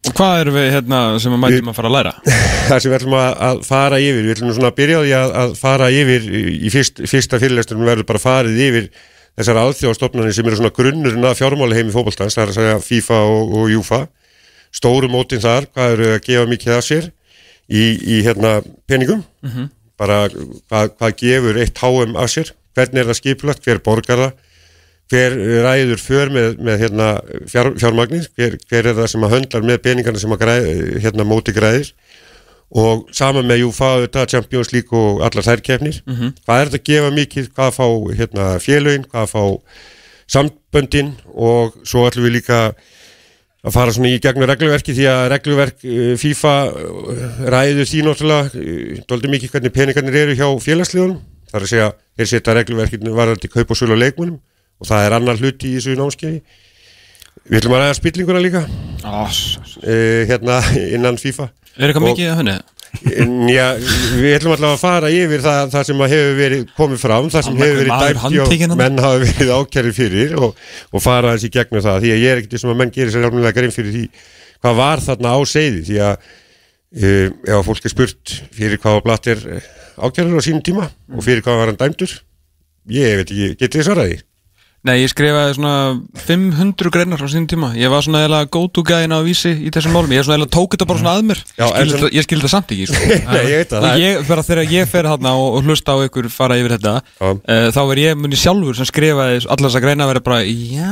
Og 0.09 0.15
Hvað 0.17 0.39
erum 0.41 0.55
við 0.57 0.71
hérna 0.73 0.99
sem 1.21 1.33
að 1.35 1.41
mætum 1.43 1.67
að 1.69 1.75
fara 1.77 1.89
að 1.91 1.95
læra? 1.99 2.13
það 2.71 2.79
sem 2.81 2.89
við 2.89 2.97
ætlum 2.97 3.15
að, 3.19 3.33
að 3.47 3.59
fara 3.67 3.99
yfir 4.01 4.23
við 4.25 4.33
ætlum 4.33 4.53
svona 4.57 4.71
að 4.71 4.77
byrja 4.79 4.97
á 4.97 5.01
því 5.03 5.11
að, 5.19 5.33
að 5.43 5.51
fara 5.59 5.89
yfir 5.93 6.25
í 6.33 6.71
fyrst, 6.73 7.03
fyrsta 7.11 7.39
fyrirlestunum 7.43 7.85
verður 7.85 8.07
bara 8.09 8.23
farið 8.23 8.63
yfir 8.65 8.87
þessar 9.37 9.59
alþjóðastofnarnir 9.61 10.35
sem 10.35 10.49
eru 10.49 10.57
svona 10.57 10.73
grunnurinn 10.75 11.27
að 11.29 11.37
fjármáli 11.37 11.77
heimi 11.77 11.93
fótboltans, 11.93 12.33
það 12.35 12.43
er 12.43 12.51
að 12.51 12.57
segja 12.57 12.79
FIFA 12.87 13.19
og, 13.29 13.53
og 13.61 13.69
Júfa. 13.75 14.01
Stóru 14.73 15.11
mótin 15.11 15.43
þar, 15.43 15.69
hvað 15.69 15.93
eru 15.93 16.09
að 16.15 16.25
gefa 16.25 16.49
mikið 16.49 16.73
af 16.79 16.87
sér 16.87 17.07
í, 17.69 17.85
í 18.01 18.19
hérna 18.25 18.57
peningum 18.89 19.21
bara 20.02 20.23
hvað, 20.32 20.95
hvað 20.98 21.19
gefur 21.19 21.60
eitt 21.61 21.82
háum 21.82 22.18
af 22.18 22.32
sér? 22.34 22.56
Hvernig 22.78 23.03
er 23.03 23.11
það 23.11 23.19
skipulagt, 23.19 23.64
hver 23.68 23.82
borgar 23.86 24.26
það? 24.26 24.48
Hver 25.11 25.34
ræður 25.65 25.99
för 25.99 26.32
með, 26.32 26.60
með 26.64 26.84
hérna, 26.86 27.07
fjár, 27.52 27.73
fjármagnir, 27.82 28.28
hver, 28.40 28.57
hver 28.72 28.88
er 28.88 28.95
það 29.02 29.10
sem 29.11 29.26
að 29.28 29.34
höndlar 29.36 29.65
með 29.68 29.82
peningana 29.84 30.22
sem 30.22 30.32
að 30.32 30.44
græð, 30.45 30.68
hérna, 31.03 31.26
móti 31.28 31.56
græðir? 31.56 31.91
Og 32.72 33.10
saman 33.11 33.49
með 33.49 33.65
Júfa, 33.65 33.90
þetta, 34.06 34.23
Champions 34.32 34.72
League 34.72 34.95
og 34.95 35.19
allar 35.28 35.44
þær 35.44 35.64
kefnir, 35.68 35.98
hvað 36.45 36.61
er 36.61 36.69
þetta 36.72 36.80
að 36.80 36.86
gefa 36.88 37.10
mikið, 37.18 37.49
hvað 37.57 37.73
fá 37.76 37.88
hérna, 38.22 38.45
félögin, 38.64 39.03
hvað 39.11 39.28
fá 39.34 39.44
samböndin? 40.32 41.11
Og 41.36 41.76
svo 41.84 42.06
ætlum 42.07 42.30
við 42.30 42.38
líka 42.40 42.61
að 43.61 43.75
fara 43.75 43.93
svona 43.93 44.09
í 44.09 44.21
gegnum 44.21 44.47
regluverki 44.49 44.95
því 44.97 45.05
að 45.11 45.25
regluverk 45.35 45.85
uh, 45.85 46.13
FIFA 46.21 46.53
uh, 46.71 47.43
ræður 47.53 47.89
því 47.91 48.01
náttúrulega 48.07 48.63
uh, 48.63 49.03
doldi 49.09 49.31
mikið 49.35 49.53
hvernig 49.53 49.75
peningarnir 49.75 50.19
eru 50.23 50.38
hjá 50.39 50.47
félagsliðunum. 50.65 51.19
Það 51.51 51.59
er 51.59 51.67
að 51.67 51.71
segja, 51.73 51.91
þeir 52.17 52.31
setja 52.31 52.57
regluverkinu 52.57 53.13
varðandi 53.15 53.51
kaup 53.51 53.73
og 53.73 53.77
sölu 53.77 53.97
á 53.99 54.01
leikmunum 54.01 54.39
og 54.81 54.89
það 54.89 55.05
er 55.05 55.15
annar 55.17 55.41
hluti 55.41 55.69
í 55.69 55.77
þessu 55.77 55.97
námskeiði. 55.99 56.41
Við 57.51 57.59
ætlum 57.59 57.75
að 57.77 57.83
ræða 57.83 57.97
spillinguna 57.99 58.43
líka. 58.43 58.61
Ah, 59.05 59.29
uh, 59.29 60.21
hérna 60.29 60.61
innan 60.95 61.21
FIFA. 61.21 61.51
Er 61.77 61.91
eitthvað 61.91 62.07
mikið 62.09 62.31
að 62.31 62.39
henni? 62.41 62.57
Já, 63.51 63.65
við 64.19 64.34
ætlum 64.35 64.53
alltaf 64.53 64.73
að 64.73 64.81
fara 64.81 65.09
yfir 65.15 65.41
það, 65.41 65.69
það 65.72 65.85
sem 65.88 66.01
hefur 66.11 66.34
verið 66.38 66.63
komið 66.76 66.99
fram, 67.01 67.30
það 67.31 67.45
sem 67.47 67.59
hefur 67.61 67.80
verið 67.80 68.18
dæmt 68.19 68.73
og 68.73 68.77
menn 68.81 69.01
hafa 69.01 69.22
verið 69.23 69.53
ákjæri 69.55 69.93
fyrir 69.95 70.34
og, 70.38 70.59
og 70.91 71.03
fara 71.03 71.35
þessi 71.38 71.51
gegnum 71.55 71.84
það, 71.85 71.99
því 72.03 72.11
að 72.11 72.22
ég 72.22 72.34
er 72.34 72.41
ekkert 72.41 72.63
sem 72.63 72.73
að 72.73 72.80
menn 72.81 72.93
gerir 72.93 73.13
sér 73.15 73.27
alveg 73.30 73.57
grein 73.57 73.76
fyrir 73.76 73.95
því 73.95 74.03
hvað 74.61 74.81
var 74.81 75.03
þarna 75.07 75.34
á 75.34 75.39
seiði, 75.49 75.85
því 75.88 76.01
að 76.07 76.27
uh, 76.27 77.30
ef 77.31 77.55
að 77.57 77.63
fólk 77.69 77.88
er 77.88 77.95
spurt 77.95 78.35
fyrir 78.59 78.84
hvað 78.84 78.99
blatt 79.07 79.31
er 79.31 79.45
ákjærið 80.01 80.35
á 80.38 80.47
sínum 80.49 80.65
tíma 80.68 80.89
og 80.91 81.23
fyrir 81.26 81.45
hvað 81.47 81.61
var 81.61 81.72
hann 81.72 81.80
dæmdur, 81.80 82.18
ég 82.91 83.22
veit 83.22 83.31
ekki, 83.31 83.53
getið 83.55 83.80
þið 83.80 83.88
svaraði? 83.88 84.19
Nei, 84.81 84.95
ég 85.03 85.11
skrifaði 85.11 85.53
svona 85.59 85.71
500 86.25 86.89
greinar 86.89 87.21
á 87.21 87.27
sínum 87.29 87.45
tíma. 87.45 87.67
Ég 87.77 87.91
var 87.93 88.01
svona 88.01 88.23
eða 88.25 88.39
go 88.49 88.63
to 88.73 88.81
gæðin 88.81 89.13
á 89.13 89.21
vísi 89.21 89.51
í 89.53 89.69
þessum 89.69 89.93
málum. 89.93 90.09
Ég 90.15 90.25
svona 90.25 90.39
eða 90.41 90.47
tók 90.55 90.73
þetta 90.73 90.87
bara 90.89 91.01
svona 91.03 91.13
að 91.19 91.27
mér. 91.29 91.41
Já, 91.53 91.67
Ég 91.67 91.69
skil 91.69 91.81
en 91.81 91.85
þetta- 91.91 91.99
svona- 92.01 92.15
Ég 92.17 92.25
skil 92.25 92.39
þetta 92.41 92.49
samt 92.55 92.73
ekki 92.73 92.87
sko. 92.89 93.01
Nei, 93.35 93.43
ég 93.45 93.57
veit 93.61 93.69
það, 93.69 93.77
Og 93.77 93.85
það 93.85 94.01
ég, 94.01 94.23
bara 94.31 94.45
þegar 94.47 94.73
ég 94.73 94.89
fer 94.89 95.09
hérna 95.11 95.33
og, 95.37 95.47
og 95.59 95.69
hlusta 95.69 95.93
á 95.93 95.97
ykkur 96.07 96.29
fara 96.33 96.57
yfir 96.57 96.73
þetta 96.77 96.95
uh, 97.21 97.69
Þá 97.77 97.81
er 97.93 98.01
ég 98.07 98.17
muni 98.25 98.41
sjálfur 98.41 98.79
sem 98.81 98.89
skrifaði 98.89 99.45
allar 99.45 99.69
þess 99.69 99.77
að 99.77 99.85
greina 99.85 100.07
að 100.07 100.11
vera 100.15 100.25
bara 100.25 100.41
Já, 100.49 100.91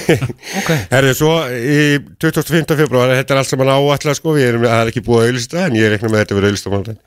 ok. 0.62 0.70
Herðu, 0.94 1.14
svo 1.18 1.32
í 1.50 1.78
25. 2.22 2.76
februar, 2.78 3.10
þetta 3.18 3.34
er 3.34 3.42
allt 3.42 3.50
sem 3.50 3.58
hann 3.66 3.74
áallega 3.74 4.14
sko, 4.14 4.36
við 4.38 4.52
erum, 4.52 4.66
það 4.70 4.82
er 4.86 4.92
ekki 4.94 5.02
búið 5.06 5.22
að 5.24 5.30
auðlista 5.32 5.64
en 5.66 5.78
ég 5.82 5.90
reikna 5.96 6.12
með 6.14 6.22
þetta 6.22 6.38
verið 6.38 6.52
auðlista 6.54 6.72
mánudaginn. 6.76 7.00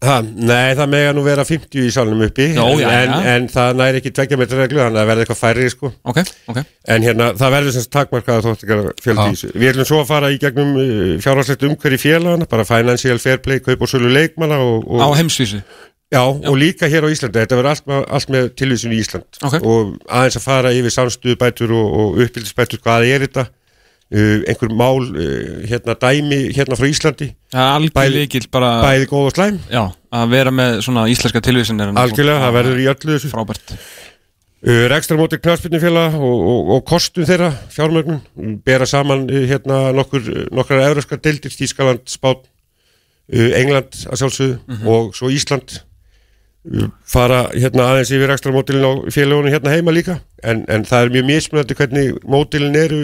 En 0.00 0.08
þú 0.08 0.40
kemur 0.40 0.40
það 0.40 0.40
bara 0.40 0.40
vantilega 0.40 0.40
20 0.40 0.40
inn 0.40 0.40
eða 0.40 0.40
ekki? 0.40 0.40
Ha, 0.40 0.46
nei, 0.48 0.74
það 0.78 0.88
mega 0.94 1.12
nú 1.12 1.22
vera 1.26 1.44
50 1.44 1.82
í 1.84 1.90
salnum 1.92 2.22
uppi 2.24 2.46
Já, 2.54 2.62
já, 2.80 2.88
en, 2.88 3.10
já. 3.10 3.34
en 3.34 3.48
það 3.52 3.74
næri 3.80 3.98
ekki 4.00 4.12
tveggja 4.16 4.38
metra 4.40 4.60
reglu 4.62 4.80
þannig 4.80 4.96
að 4.96 5.00
það 5.02 5.10
verði 5.10 5.24
eitthvað 5.26 5.40
færri 5.40 5.66
sko. 5.74 5.90
Ok, 6.08 6.20
ok 6.54 6.60
en 6.94 7.04
hérna, 7.04 7.26
það 7.36 7.52
verður 7.56 7.74
sem 7.76 7.84
sagt 7.84 7.92
takmarkaða 7.98 8.54
í 8.54 9.34
þessu. 9.36 9.50
Við 9.60 9.68
ætlum 9.74 9.88
svo 9.90 10.00
að 10.00 10.08
fara 10.08 10.30
í 10.32 10.38
gegnum 10.40 10.72
uh, 10.80 11.20
fjárhagslegt 11.20 11.66
umhverju 11.68 12.00
félagana 12.00 12.48
bara 12.50 12.64
financial 12.64 13.18
fair 13.20 13.38
play, 13.44 13.60
kaup 13.60 13.84
og 13.84 13.92
sölu 13.92 14.08
leikmanna 14.14 14.58
og, 14.64 14.88
Á 14.88 15.04
og, 15.10 15.16
heimsvísu 15.20 15.60
já, 16.10 16.22
og 16.24 16.56
líka 16.58 16.88
hér 16.90 17.04
á 17.06 17.12
Íslandi 17.12 17.38
þetta 17.44 17.60
verður 17.60 17.70
allt, 17.70 17.84
með- 17.86 18.08
allt 18.16 18.32
með 18.34 18.48
tilvísun 18.58 18.96
í 18.96 18.98
Ísland 19.04 19.38
Ok. 19.46 19.60
og 19.62 19.92
aðeins 20.08 20.40
að 20.40 20.46
fara 20.48 20.72
yfir 20.74 20.90
samstuðu 20.96 21.36
bætur 21.38 21.70
og, 21.76 21.92
og 22.00 22.18
uppbyldisbætur 22.24 22.80
hvað 22.82 23.06
er 23.12 23.26
þetta 23.28 23.44
einhver 24.10 24.72
mál 24.74 25.04
uh, 25.06 25.62
hérna 25.70 25.94
dæmi 26.02 26.38
hérna 26.56 26.74
frá 26.78 26.88
Íslandi. 26.90 27.28
Bæði- 27.94 28.48
bara 28.50 28.70
bæði 28.82 29.06
góð 29.10 29.28
og 29.28 29.34
slæm. 29.36 29.58
Já, 29.70 29.82
að 30.12 30.32
vera 30.34 30.50
með 30.54 30.80
svona 30.86 31.04
íslenska 31.12 31.42
tilvísin 31.46 31.78
er 31.84 31.92
algjörlega, 31.94 32.40
það 32.42 32.56
verður 32.58 32.80
í 32.82 32.88
öllu 32.90 33.12
þessu. 33.16 33.30
Frábært. 33.34 33.74
Uh, 34.60 34.86
Rekstramóti 34.92 35.38
knarspilnufélag 35.40 36.16
og, 36.20 36.40
og, 36.52 36.72
og 36.76 36.82
kostun 36.90 37.28
þeirra, 37.28 37.52
fjármögnun. 37.72 38.18
Um, 38.36 38.56
bera 38.66 38.86
saman 38.90 39.28
hérna 39.30 39.92
nokkur 39.96 40.26
nokkrar 40.50 40.88
euróskar 40.90 41.22
deildir, 41.22 41.54
Þískaland, 41.54 42.02
Spán 42.10 42.42
uh, 42.42 43.52
England 43.56 43.94
að 44.10 44.20
sjálfsögðu 44.24 44.58
og 44.90 45.14
svo 45.16 45.30
Ísland 45.32 45.78
fara 47.08 47.46
hérna 47.54 47.86
aðeins 47.90 48.12
yfir 48.12 48.28
rekstramótilin 48.28 48.84
á 48.84 48.92
félagunum 49.12 49.52
hérna 49.52 49.72
heima 49.72 49.94
líka. 49.96 50.18
En, 50.44 50.64
en 50.68 50.84
það 50.88 51.06
er 51.06 51.12
mjög 51.16 51.26
mismunandi 51.30 51.76
hvernig 51.78 52.22
mótilin 52.28 52.76
eru, 52.76 53.02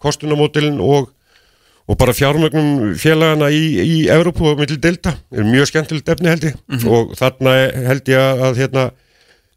kostunamótilin 0.00 0.80
og 0.80 1.10
og 1.90 1.98
bara 1.98 2.14
fjármögnum 2.14 2.92
félagana 2.96 3.48
í, 3.50 3.62
í 3.82 3.96
Evrópu 4.12 4.46
og 4.52 4.60
milli 4.60 4.78
delta, 4.80 5.16
er 5.34 5.46
mjög 5.46 5.66
skemmtilegt 5.72 6.12
efni 6.14 6.30
held 6.30 6.44
ég. 6.46 6.58
Og 6.86 7.10
þarna 7.18 7.54
held 7.88 8.10
ég 8.12 8.44
að 8.46 8.60
hérna 8.62 8.84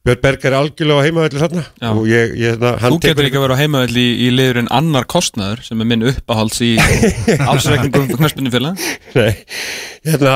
Björn 0.05 0.19
Berg 0.21 0.43
er 0.45 0.53
algjörlega 0.53 1.01
á 1.01 1.05
heimavelli 1.07 1.39
þarna. 1.41 1.61
Og 1.89 2.03
ég, 2.05 2.35
ég 2.37 2.61
hann 2.61 2.93
Þú 2.93 2.99
getur 3.01 3.25
ekki 3.25 3.39
að 3.39 3.45
vera 3.47 3.55
á 3.57 3.61
heimavelli 3.63 4.03
í, 4.05 4.11
í 4.27 4.29
liðurinn 4.37 4.67
annar 4.69 5.07
kostnaður 5.09 5.63
sem 5.65 5.79
er 5.81 5.87
minn 5.89 6.05
uppáhalds 6.11 6.59
í 6.61 6.75
ásreikningum 7.49 8.11
knarspinni 8.13 8.51
félag 8.53 8.77
Nei, 9.15 9.31
hérna 10.05 10.35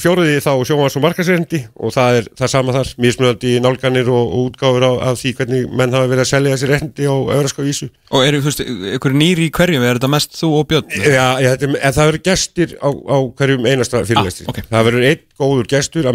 fjóruði 0.00 0.38
þá 0.40 0.50
sjómas 0.64 0.96
og 0.96 1.04
markasrendi 1.04 1.60
og 1.76 1.92
það 1.92 2.20
er 2.22 2.30
það 2.40 2.48
sama 2.54 2.72
þar, 2.78 2.88
mismunandi 3.04 3.52
nálganir 3.60 4.08
og, 4.08 4.24
og 4.24 4.48
útgáfur 4.48 4.86
á, 4.88 4.92
af 5.10 5.20
því 5.20 5.34
hvernig 5.42 5.68
menn 5.76 5.92
hafa 5.92 6.08
verið 6.08 6.24
að 6.24 6.30
selja 6.32 6.54
þessi 6.56 6.70
rendi 6.72 7.04
á 7.04 7.16
öðraska 7.36 7.66
vísu. 7.66 7.90
Og 8.08 8.24
eru, 8.24 8.40
þú 8.40 8.48
veist, 8.48 8.64
ykkur 8.96 9.12
nýri 9.20 9.50
í 9.50 9.52
hverjum, 9.52 9.84
er 9.84 10.00
þetta 10.00 10.12
mest 10.16 10.32
þú 10.40 10.48
og 10.62 10.68
Björn? 10.72 10.88
Já, 10.96 11.26
ég, 11.44 11.50
þetta, 11.58 11.66
en 11.76 11.96
það 11.98 12.08
verður 12.08 12.24
gestir 12.30 12.72
á, 12.80 12.88
á 12.88 13.16
hverjum 13.36 13.68
einasta 13.68 14.00
fyrirlesti 14.08 14.48
Ah, 14.48 14.50
ok. 14.54 14.58
það 14.72 14.88
verður 14.88 15.08
einn 15.10 15.22
góður 15.38 15.66
gestur, 15.68 16.08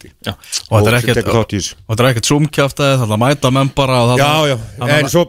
kvöldi 0.00 0.10
Já, 0.26 0.32
Og 0.70 0.80
þetta 0.80 0.90
er 0.90 0.98
ekkert 0.98 1.16
er 2.04 2.10
ekkert 2.10 2.28
zoomkjaftaði, 2.30 2.98
það 3.00 3.06
er 3.06 3.14
að 3.16 3.22
mæta 3.22 3.50
menn 3.54 3.70
bara 3.76 3.98
og 4.02 4.12
Já, 4.20 4.32
já, 4.50 4.56
en 4.98 5.08
svo 5.12 5.24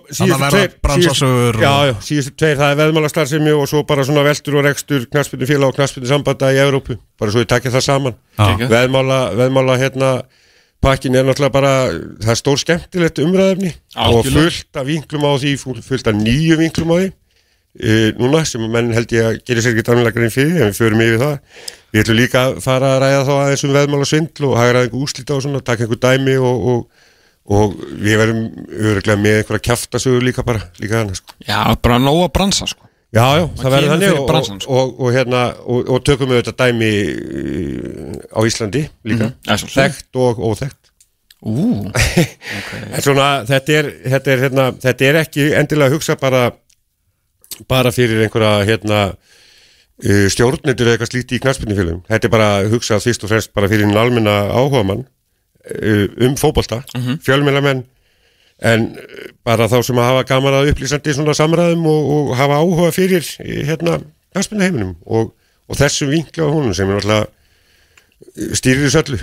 síðustu 2.02 2.36
tveir 2.42 2.58
það 2.62 2.74
er 2.74 2.80
veðmálastarfsemi 2.82 3.56
og 3.56 3.68
svo 3.72 3.84
bara 3.88 4.06
svona 4.08 4.24
veldur 4.28 4.60
og 4.62 4.66
rekstur 4.68 5.08
knaspinu 5.12 5.50
félag 5.50 5.72
og 5.72 5.76
knaspinu 5.80 6.08
sambanda 6.10 6.52
í 6.54 6.60
Evrópu. 6.62 6.98
Bara 7.20 7.32
svo 7.34 7.44
ég 7.44 7.50
takja 7.52 7.72
það 7.74 7.86
saman. 7.88 8.16
Veðmála, 8.72 9.20
veðmála 9.40 9.78
hérna 9.82 10.12
pakkin 10.82 11.16
er 11.16 11.26
náttúrulega 11.28 11.54
bara 11.54 11.74
það 12.24 12.32
er 12.34 12.40
stór 12.40 12.58
skemmtilegt 12.62 13.20
umræðefni 13.22 13.74
og 14.02 14.26
fullt 14.26 14.80
af 14.82 14.88
vinklum 14.88 15.26
á 15.30 15.34
því 15.38 15.52
full- 15.62 15.82
fullt 15.86 16.08
af 16.10 16.16
nýju 16.18 16.58
vinklum 16.58 16.90
á 16.90 16.96
því 16.98 17.12
uh, 17.80 18.10
núna 18.20 18.44
sem 18.48 18.64
menn 18.74 18.92
held 18.96 19.16
ég 19.16 19.30
að 19.30 19.40
gera 19.48 19.64
sér 19.64 19.80
ekki 19.80 20.12
grein 20.18 20.34
fyrir 20.34 20.60
en 20.60 20.72
við 20.74 20.82
förum 20.82 21.06
yfir 21.06 21.22
það 21.22 21.38
við 21.92 22.04
ætlum 22.04 22.20
líka 22.20 22.44
að 22.48 22.60
fara 22.66 22.94
að 22.96 23.02
ræða 23.06 23.24
þá 23.28 23.34
aðeins 23.38 23.66
um 23.68 23.74
veðmála 23.78 24.10
svindl 24.10 24.50
og 24.50 24.60
hagra 24.60 24.84
einhver 24.86 25.08
úslita 25.08 25.36
og 25.36 25.44
svona 25.46 25.64
taka 25.64 25.88
einhver 25.88 26.02
dæmi 26.02 26.38
og, 26.40 26.70
og, 26.74 27.10
og 27.52 27.76
við 27.92 28.22
verum 28.22 28.46
öruglega 28.70 29.20
með 29.20 29.42
einhverja 29.42 29.68
kjaftasögur 29.70 30.24
líka 30.28 30.46
bara 30.48 30.64
líka 30.80 31.02
þannig 31.02 31.20
sko. 31.20 31.36
já 31.48 31.60
bara 31.82 32.00
nóg 32.00 32.24
að 32.28 32.34
bransa 32.40 32.70
sko 32.72 32.88
Já, 33.12 33.26
já, 33.36 33.44
það 33.60 33.74
verður 33.74 33.90
þannig 33.92 34.14
og, 34.16 34.22
bransann, 34.30 34.60
og, 34.62 34.64
sko. 34.64 34.76
og, 34.80 34.92
og, 35.04 35.10
hérna, 35.12 35.40
og, 35.68 35.90
og 35.92 36.04
tökum 36.08 36.30
við 36.32 36.46
þetta 36.46 36.54
dæmi 36.62 36.92
uh, 37.12 38.14
á 38.32 38.40
Íslandi 38.48 38.86
líka, 39.04 39.28
Já, 39.44 39.58
sjálfsögðu. 39.58 39.82
þekkt 39.82 40.20
og 40.24 40.40
óþekkt 40.48 40.78
Ú, 41.42 41.56
En 42.94 43.04
svona, 43.04 43.28
þetta 43.50 43.76
er, 43.82 43.90
þetta, 44.14 44.32
er, 44.32 44.44
hérna, 44.46 44.68
þetta 44.86 45.08
er 45.10 45.20
ekki 45.26 45.50
endilega 45.60 45.90
að 45.90 45.96
hugsa 45.98 46.16
bara 46.22 46.46
bara 47.70 47.92
fyrir 47.96 48.24
einhverja 48.26 48.66
hérna, 48.68 49.00
uh, 49.12 50.28
stjórnendur 50.34 50.88
eða 50.88 50.98
eitthvað 50.98 51.12
slíti 51.14 51.38
í 51.38 51.44
knarspinnifélum 51.44 52.04
þetta 52.10 52.28
er 52.28 52.34
bara 52.34 52.52
að 52.60 52.76
hugsa 52.76 53.00
fyrst 53.04 53.26
og 53.26 53.34
fremst 53.34 53.54
bara 53.58 53.70
fyrir 53.72 53.88
en 53.88 53.98
almenna 53.98 54.38
áhugamann 54.52 55.06
uh, 55.06 56.06
um 56.28 56.38
fótbolta, 56.38 56.84
mm 56.96 57.02
-hmm. 57.02 57.84
en 58.62 58.88
uh, 58.94 59.28
bara 59.44 59.68
þá 59.68 59.82
sem 59.84 59.98
að 59.98 60.10
hafa 60.10 60.24
gaman 60.24 60.54
að 60.54 60.72
upplýsandi 60.72 61.14
svona 61.14 61.34
samræðum 61.34 61.86
og, 61.86 62.10
og 62.16 62.36
hafa 62.38 62.62
áhuga 62.62 62.92
fyrir 62.92 63.26
eh, 63.40 63.66
hérna 63.66 64.00
knarspinniheiminum 64.32 64.96
og, 65.06 65.34
og 65.68 65.78
þessum 65.78 66.10
vinkla 66.10 66.46
á 66.46 66.54
húnum 66.54 66.74
sem 66.74 66.90
er 66.90 66.96
alltaf 66.96 67.28
stýrir 68.56 68.88
þessu 68.88 69.02
öllu. 69.02 69.20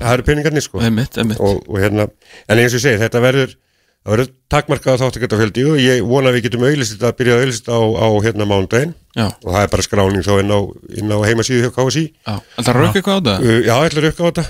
Það 0.00 0.12
eru 0.12 0.26
peningarnir 0.26 0.64
sko. 0.64 0.80
Einmitt, 0.84 1.18
einmitt. 1.20 1.40
Og, 1.40 1.62
og 1.68 1.80
hérna, 1.80 2.08
en 2.48 2.60
eins 2.60 2.72
og 2.72 2.80
ég 2.80 2.84
segi, 2.86 3.00
þetta 3.02 3.22
verður 3.24 3.54
það 4.04 4.12
verður 4.14 4.28
takmarkað 4.52 4.98
þáttakjöndafjöldi 5.00 5.62
og 5.70 5.78
ég 5.80 6.02
vona 6.08 6.28
að 6.30 6.36
við 6.36 6.44
getum 6.48 6.66
auðlist 6.68 7.04
að 7.08 7.14
byrja 7.20 7.36
að 7.36 7.42
auðlist 7.44 7.70
á, 7.72 7.78
á 7.80 8.08
hérna 8.26 8.46
mándaginn 8.50 8.92
og 9.16 9.48
það 9.54 9.62
er 9.62 9.70
bara 9.72 9.86
skráning 9.86 10.26
þá 10.26 10.32
inn 10.42 10.52
á, 10.52 10.60
inn 11.00 11.14
á 11.14 11.18
heimasíðu 11.24 11.62
hjá 11.64 11.72
KSI 11.78 12.04
það 12.68 12.76
rauka 12.78 13.00
eitthvað 13.00 13.16
á 13.16 13.22
það? 13.24 13.48
uh, 13.48 13.58
Já, 13.64 13.74
ég 13.74 13.88
ætlum 13.88 14.04
að 14.04 14.06
rukka 14.10 14.22
á 14.22 14.28
þetta. 14.28 14.44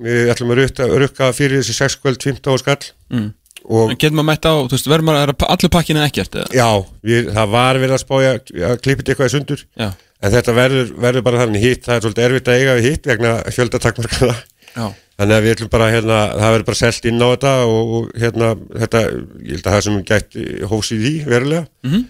Við 0.00 0.30
ætlum 0.32 0.54
að 0.54 0.62
rukka 1.02 1.30
fyrir 1.36 1.60
þessi 1.60 1.76
6 1.76 1.98
kvöld 2.00 2.22
15 2.24 2.54
á 2.54 2.56
skall. 2.62 2.84
Mm. 3.12 3.26
og 3.68 3.90
Getur 3.96 4.14
maður 4.16 4.28
mætt 4.30 4.46
á, 4.48 4.52
þú 4.64 4.76
veist, 4.76 4.86
verður 4.88 5.08
maður, 5.10 5.32
er 5.34 5.48
allur 5.52 5.72
pakkinu 5.74 6.04
ekkert 6.06 6.38
eða? 6.40 6.54
já, 6.56 6.68
við, 7.04 7.32
það 7.36 7.50
var 7.52 7.80
verið 7.82 7.96
að 7.98 8.04
spája 8.04 8.30
að 8.38 8.78
þetta 8.86 9.12
eitthvað 9.12 9.28
í 9.28 9.34
sundur. 9.34 9.64
Já, 9.76 9.90
en 10.20 10.32
þetta 10.36 10.54
verður, 10.56 10.94
verður 11.04 11.26
bara 11.26 11.42
þannig 11.42 11.66
hitt 11.66 11.84
það 11.84 11.96
er 11.98 12.06
svolítið 12.06 12.26
erfitt 12.30 12.48
að 12.48 12.62
eiga 12.62 12.78
við 12.78 12.88
hitt 12.88 13.10
vegna 13.10 13.34
fjöldatakmarkana 13.58 14.38
já, 14.76 14.86
þannig 15.20 15.36
að 15.36 15.44
við 15.44 15.54
ætlum 15.56 15.70
bara 15.72 15.90
hérna, 15.92 16.20
það 16.36 16.54
verður 16.54 16.66
bara 16.70 16.80
selt 16.80 17.10
inn 17.10 17.20
á 17.22 17.28
þetta 17.28 17.52
og, 17.66 17.92
og 17.98 18.08
hérna, 18.22 18.48
þetta 18.84 19.02
ég 19.10 19.52
held 19.56 19.66
að 19.66 19.76
það 19.76 19.84
sem 19.86 20.00
gætt 20.10 20.40
hófs 20.70 20.90
í 20.94 20.98
því 21.02 21.14
verulega. 21.28 21.66
Mhm. 21.86 22.08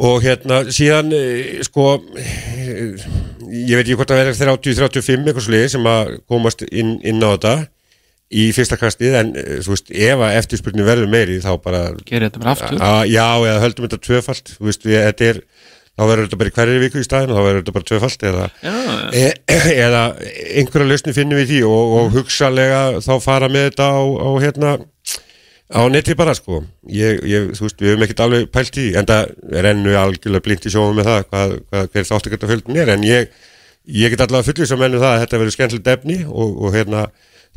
og 0.00 0.22
hérna 0.24 0.62
síðan 0.72 1.10
eh, 1.12 1.58
sko 1.66 1.88
eh, 2.16 2.94
ég 3.50 3.74
veit 3.76 3.82
ekki 3.84 3.98
hvort 3.98 4.12
það 4.12 4.22
verður 4.22 4.38
30-35 4.62 5.26
eitthvað 5.26 5.44
sliði 5.48 5.68
sem 5.74 5.88
að 5.90 6.14
komast 6.30 6.62
inn, 6.70 6.94
inn 7.04 7.20
á 7.20 7.28
þetta 7.34 7.54
í 8.30 8.44
fyrsta 8.54 8.78
kastið 8.78 9.16
en 9.18 9.32
eh, 9.36 9.58
þú 9.64 9.74
veist, 9.74 9.90
ef 9.90 10.22
að 10.22 10.36
eftirspurning 10.38 10.86
verður 10.86 11.10
meiri 11.10 11.40
þá 11.42 11.50
bara 11.64 11.82
gerir 12.06 12.28
þetta 12.28 12.42
bara 12.44 12.54
aftur? 12.54 12.78
A, 12.80 13.02
já, 13.10 13.26
eða 13.42 13.62
höldum 13.64 13.88
þetta 13.88 14.00
tvöfalt 14.06 14.52
þú 14.54 14.68
veist, 14.70 14.86
við, 14.86 15.00
þetta 15.08 15.28
er 15.32 15.42
þá 16.00 16.04
verður 16.08 16.26
þetta 16.26 16.38
bara 16.40 16.50
í 16.50 16.54
hverju 16.56 16.80
viku 16.80 17.00
í 17.00 17.04
staðin 17.04 17.32
og 17.32 17.36
þá 17.36 17.44
verður 17.44 17.60
þetta 17.60 17.74
bara 17.76 17.88
tvöfalt 17.90 18.22
eða, 18.30 18.46
e, 19.12 19.24
eða 19.74 20.04
einhverja 20.56 20.88
lausni 20.88 21.16
finnum 21.16 21.40
við 21.42 21.50
því 21.50 21.58
og, 21.68 21.92
og 21.98 22.14
hugsalega 22.14 22.80
þá 23.04 23.12
fara 23.20 23.50
með 23.52 23.66
þetta 23.68 23.90
á, 23.92 24.00
á 24.00 24.30
hérna 24.40 24.72
á 25.70 25.80
neti 25.92 26.16
bara 26.18 26.34
sko. 26.34 26.64
Ég, 26.90 27.20
ég, 27.30 27.50
þú 27.54 27.66
veist, 27.66 27.78
við 27.78 27.92
höfum 27.92 28.06
ekkert 28.06 28.24
alveg 28.24 28.48
pælt 28.50 28.80
í 28.80 28.88
en 28.98 29.06
það 29.06 29.34
rennu 29.66 29.96
algjörlega 30.00 30.46
blind 30.46 30.66
í 30.66 30.72
sjóma 30.72 30.96
með 30.96 31.10
það 31.10 31.26
hvað, 31.28 31.56
hvað 31.70 31.90
hver 31.92 32.08
þáttakert 32.08 32.46
að 32.46 32.54
fjöldin 32.54 32.80
er 32.80 32.94
en 32.96 33.06
ég, 33.06 33.34
ég 34.00 34.14
get 34.14 34.24
allavega 34.24 34.48
fullið 34.48 34.70
sem 34.72 34.86
ennum 34.86 35.04
það 35.04 35.12
að 35.12 35.26
þetta 35.26 35.42
verður 35.42 35.56
skemmtilegt 35.58 35.92
efni 35.94 36.22
og, 36.26 36.56
og 36.56 36.74
hérna 36.74 37.04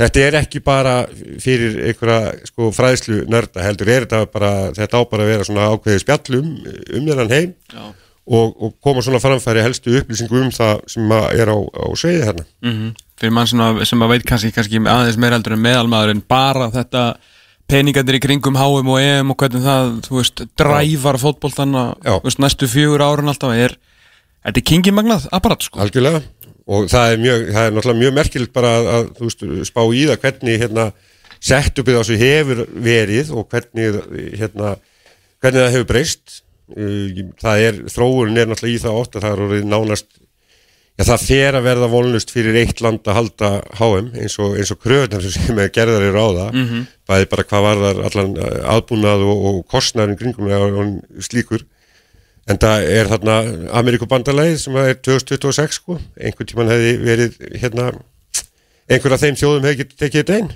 þetta 0.01 0.23
er 0.27 0.37
ekki 0.41 0.61
bara 0.65 0.93
fyrir 1.41 1.79
einhverja 1.89 2.47
sko 2.49 2.69
fræðslu 2.73 3.23
nörda 3.29 3.65
heldur 3.65 3.91
er 3.93 4.07
þetta 4.07 4.23
bara, 4.33 4.53
þetta 4.77 5.01
á 5.01 5.09
bara 5.09 5.25
að 5.25 5.33
vera 5.33 5.49
svona 5.49 5.67
ákveðið 5.73 6.05
spjallum 6.05 6.49
um 6.63 7.11
þennan 7.11 7.33
heim 7.33 7.53
Já. 7.73 7.83
Og, 8.23 8.53
og 8.55 8.75
koma 8.83 9.03
svona 9.03 9.21
framfæri 9.23 9.63
helstu 9.65 9.97
upplýsingu 9.99 10.41
um 10.45 10.51
það 10.53 10.83
sem 10.93 11.11
er 11.11 11.51
á, 11.51 11.57
á 11.59 11.85
sveiði 11.99 12.27
hérna 12.29 12.45
mm 12.63 12.93
Fyrir 13.23 13.31
mann 13.31 13.47
svona, 13.47 13.85
sem 13.85 14.01
að 14.03 14.09
veit 14.09 14.23
kannski, 14.27 14.49
kannski 14.51 14.79
aðeins 14.89 15.19
meira 15.21 15.37
heldur 15.37 15.53
en 15.55 15.61
meðalmaður 15.63 16.11
en 16.11 16.21
bara 16.27 16.65
þetta 16.73 17.03
peningarnir 17.69 18.17
í 18.17 18.21
kringum 18.23 18.57
HM 18.57 18.89
og 18.89 18.99
EM 18.99 19.31
og 19.31 19.37
hvernig 19.39 19.63
það, 19.63 19.91
þú 20.07 20.17
veist, 20.17 20.43
dræfar 20.59 21.19
fótboltanna, 21.21 21.83
Já. 22.01 22.17
þú 22.17 22.27
veist, 22.27 22.41
næstu 22.43 22.67
fjögur 22.67 23.03
árun 23.05 23.31
alltaf 23.31 23.53
er, 23.55 23.77
þetta 24.43 24.59
er 24.59 24.67
kingimagnað 24.71 25.27
apparat, 25.31 25.63
sko. 25.69 25.79
algjörlega 25.85 26.23
og 26.73 26.89
það 26.91 27.13
er, 27.13 27.21
mjög, 27.23 27.45
það 27.53 27.67
er 27.69 27.75
náttúrulega 27.77 28.01
mjög 28.01 28.15
merkilegt 28.17 28.53
bara 28.55 28.73
að, 28.75 28.89
að 28.97 29.07
þú 29.19 29.29
veist, 29.29 29.45
spá 29.69 29.81
í 29.83 30.03
það 30.09 30.21
hvernig 30.25 30.61
hérna 30.65 30.87
settupið 31.43 31.99
á 31.99 32.01
þessu 32.01 32.19
hefur 32.21 32.63
verið 32.89 33.31
og 33.35 33.47
hvernig 33.51 34.01
hérna 34.39 34.75
hvernig 35.43 35.59
það 35.59 35.73
hefur 35.75 35.89
breyst 35.89 36.37
það 36.73 37.63
er, 37.67 37.79
þróunin 37.93 38.41
er 38.41 38.49
náttúrulega 38.49 38.77
í 38.77 38.83
það 38.83 38.99
ótt 38.99 39.17
að 39.17 39.25
það 39.25 39.33
er 39.35 39.43
orðið 39.47 39.65
nánast 39.69 40.07
já 40.93 41.03
það 41.07 41.25
fer 41.25 41.57
að 41.57 41.67
verða 41.67 41.89
volnust 41.89 42.33
fyrir 42.33 42.57
eitt 42.61 42.81
land 42.85 43.07
að 43.09 43.17
halda 43.17 43.51
HM 43.79 44.09
eins 44.21 44.37
og, 44.41 44.57
og 44.61 44.81
kröðunar 44.83 45.25
sem 45.33 45.61
er 45.61 45.71
gerðar 45.73 46.07
eru 46.09 46.21
á 46.21 46.29
það. 46.37 46.57
Mhm. 46.61 46.83
bæði 47.09 47.29
bara 47.31 47.45
hvað 47.49 47.67
varðar 47.67 48.01
allan 48.09 48.35
uh, 48.37 48.57
aðbúnað 48.75 49.25
og, 49.27 49.45
og 49.49 49.61
kostnærin 49.73 50.19
kringum 50.19 50.51
og, 50.53 50.91
slíkur. 51.25 51.65
En 52.47 52.59
það 52.59 52.89
er 52.91 53.09
þarna 53.09 53.35
Amerikubandalæði 53.79 54.57
sem 54.59 54.77
er 54.81 54.97
2026 54.99 55.79
sko. 55.79 55.97
Einhvern 56.19 56.49
tíman 56.49 56.71
hefði 56.73 56.97
verið 56.99 57.37
hérna 57.61 57.91
einhver 58.91 59.15
af 59.15 59.23
þeim 59.23 59.39
þjóðum 59.39 59.67
hefði 59.69 59.87
tekið 59.95 60.19
þetta 60.19 60.37
einn 60.39 60.51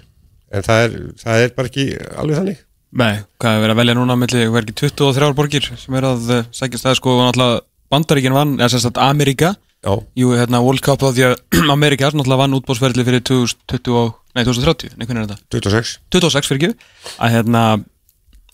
en 0.51 0.63
það 0.63 0.83
er, 0.85 0.95
það 1.19 1.43
er 1.43 1.53
bara 1.55 1.71
ekki 1.71 1.85
alveg 2.15 2.39
þannig 2.41 2.63
Nei, 2.97 3.17
hvað 3.41 3.57
er 3.57 3.63
verið 3.65 3.73
að 3.75 3.79
velja 3.81 3.95
núna 3.97 4.15
melli, 4.15 4.43
er 4.47 4.61
ekki 4.61 4.75
23 4.87 5.33
borgir 5.35 5.65
sem 5.75 5.97
er 5.99 6.05
að 6.07 6.29
uh, 6.31 6.45
sækja 6.55 6.79
stæði, 6.79 6.99
sko, 7.01 7.17
og 7.17 7.25
náttúrulega 7.27 7.59
Bandaríkin 7.91 8.35
vann, 8.35 8.55
eða 8.59 8.69
sem 8.73 8.81
sagt 8.83 8.97
Amerika, 8.99 9.53
já, 9.83 9.91
jú, 10.19 10.31
hérna, 10.35 10.59
World 10.63 10.83
Cup 10.83 11.03
á 11.03 11.11
því 11.11 11.25
að 11.27 11.35
Amerika 11.75 12.09
náttúrulega 12.11 12.41
vann 12.45 12.55
útbóðsferðli 12.57 13.05
fyrir 13.07 13.23
2020, 13.27 13.93
og- 13.99 14.15
nei, 14.35 14.43
2030, 14.47 14.95
nei, 14.95 15.05
hvernig 15.07 15.23
er 15.23 15.29
þetta? 15.33 15.47
26 15.59 15.93
26 16.15 16.51
fyrir 16.51 16.63
ekki 16.63 16.73
að 17.19 17.35
hérna 17.35 17.63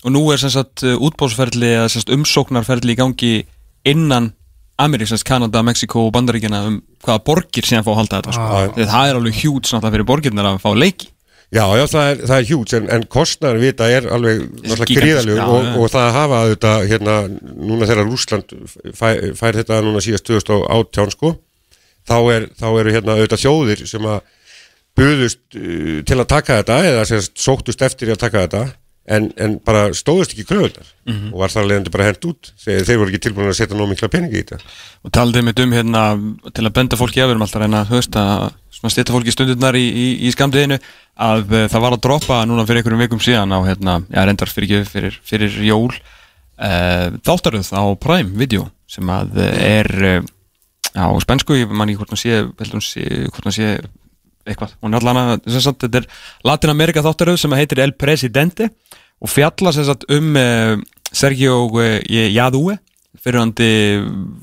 og 0.03 0.11
nú 0.11 0.23
er 0.33 0.41
sem 0.41 0.51
sagt 0.51 0.83
útbóðsferðli 0.83 1.69
eða 1.77 1.89
sem 1.93 2.03
sagt 2.03 2.13
umsóknarferðli 2.17 2.97
í 2.97 2.99
gangi 2.99 3.33
innan 3.87 4.33
Amerík, 4.81 5.07
sem 5.07 5.19
sagt 5.21 5.29
Kanada, 5.29 5.61
Mexiko 5.63 6.07
og 6.07 6.13
Bandaríkina 6.15 6.63
um 6.67 6.79
hvaða 7.05 7.21
borgir 7.29 7.63
síðan 7.67 7.85
fá 7.85 7.91
að 7.93 7.99
halda 8.01 8.19
þetta 8.19 8.33
sko. 8.33 8.47
Ah. 8.57 8.71
Það 8.73 9.09
er 9.11 9.19
alveg 9.19 9.35
hjút 9.37 9.69
Já, 11.53 11.63
já, 11.77 11.83
það 11.85 12.07
er, 12.09 12.21
það 12.23 12.35
er 12.35 12.45
hjút, 12.49 12.73
en, 12.77 12.85
en 12.95 13.03
kostnæður 13.13 13.59
vita 13.61 13.87
er 13.93 14.07
alveg 14.15 14.39
náttúrulega 14.63 15.35
já, 15.37 15.43
og, 15.45 15.67
og 15.83 15.91
það 15.93 16.07
hafa 16.15 16.39
þetta 16.49 16.71
hérna, 16.89 17.17
núna 17.69 17.89
þegar 17.89 18.07
Rúsland 18.09 18.55
fær, 18.97 19.19
fær 19.37 19.59
þetta 19.59 19.81
núna 19.85 20.01
síðast 20.01 20.25
2018 20.31 21.13
sko, 21.13 21.35
þá, 22.09 22.15
er, 22.33 22.47
þá 22.57 22.67
eru 22.71 22.95
hérna 22.95 23.17
auðvitað 23.19 23.43
þjóðir 23.43 23.83
sem 23.91 24.07
að 24.09 24.23
buðust 24.97 25.43
uh, 25.59 25.99
til 26.09 26.17
að 26.19 26.31
taka 26.33 26.57
þetta 26.61 26.79
eða 26.89 27.05
sem 27.09 27.21
sagt, 27.27 27.37
sóttust 27.45 27.85
eftir 27.85 28.13
að 28.13 28.23
taka 28.25 28.47
þetta 28.47 28.63
en, 29.05 29.31
en 29.35 29.57
bara 29.65 29.89
stóðust 29.91 30.31
ekki 30.35 30.45
kröðunar 30.47 30.89
Mhm. 31.03 31.33
og 31.33 31.39
var 31.41 31.51
þar 31.51 31.65
leiðandi 31.67 31.91
bara 31.91 32.05
hent 32.07 32.25
út. 32.29 32.51
Þeir, 32.63 32.85
þeir 32.87 32.97
voru 33.01 33.11
ekki 33.11 33.19
tilbúin 33.25 33.49
að 33.51 33.57
setja 33.57 33.75
nóg 33.75 33.89
mikla 33.91 34.07
peningi 34.07 34.37
í 34.39 34.43
þetta. 34.47 34.59
Og 35.03 35.11
talaði 35.11 35.41
mitt 35.43 35.59
um 35.59 35.73
hérna 35.75 36.03
til 36.55 36.63
að 36.63 36.73
benda 36.77 36.95
fólki 36.95 37.19
við 37.19 37.33
erum 37.33 37.41
alltaf 37.43 37.59
að 37.59 37.65
reyna 37.65 37.81
veist 37.89 38.15
að 38.15 38.53
stýta 38.93 39.11
fólki 39.15 39.31
stundurnar 39.35 39.75
í, 39.75 39.83
í, 39.83 40.05
í 40.27 40.31
skamdiðinu 40.31 40.77
að 41.19 41.51
uh, 41.51 41.65
það 41.67 41.83
var 41.83 41.95
að 41.97 42.01
droppa 42.07 42.37
núna 42.47 42.63
fyrir 42.67 42.79
einhverjum 42.81 43.03
vikum 43.03 43.19
síðan 43.23 43.51
á 43.51 43.59
hérna, 43.67 43.97
já 44.07 44.23
reyndar 44.23 44.51
fyrir 44.51 44.85
fyrir, 44.87 45.19
fyrir 45.27 45.59
jól. 45.67 45.91
Uh, 46.55 47.11
þáttaröð 47.27 47.73
á 47.75 47.83
Prime 47.99 48.31
Video 48.39 48.69
sem 48.87 49.07
að 49.11 49.35
uh, 49.39 49.51
er 49.67 49.91
uh, 50.21 50.23
á 50.95 51.07
spensku, 51.19 51.55
ég 51.59 51.67
man 51.71 51.89
ekki 51.91 51.99
hvort 51.99 52.13
hún 52.15 52.21
sé 52.23 52.39
hvort 52.47 53.43
hún 53.49 53.55
sé 53.55 53.69
eitthvað, 54.47 54.73
hún 54.83 54.93
er 54.97 54.99
allan 55.03 55.19
að, 55.37 55.45
þetta 55.85 56.01
er 56.01 56.07
Latin 56.47 56.73
Amerika 56.73 57.03
þáttaröð 57.05 57.37
sem 57.43 57.55
heitir 57.57 57.79
El 57.83 57.93
Presidente 57.99 58.69
og 59.23 59.31
fjalla 59.31 59.71
sem 59.75 59.85
sagt 59.87 60.03
um 60.11 60.33
uh, 60.35 60.75
Sergio 61.15 61.67
uh, 61.71 61.99
Jadue 62.33 62.75
fyrirhandi 63.23 63.69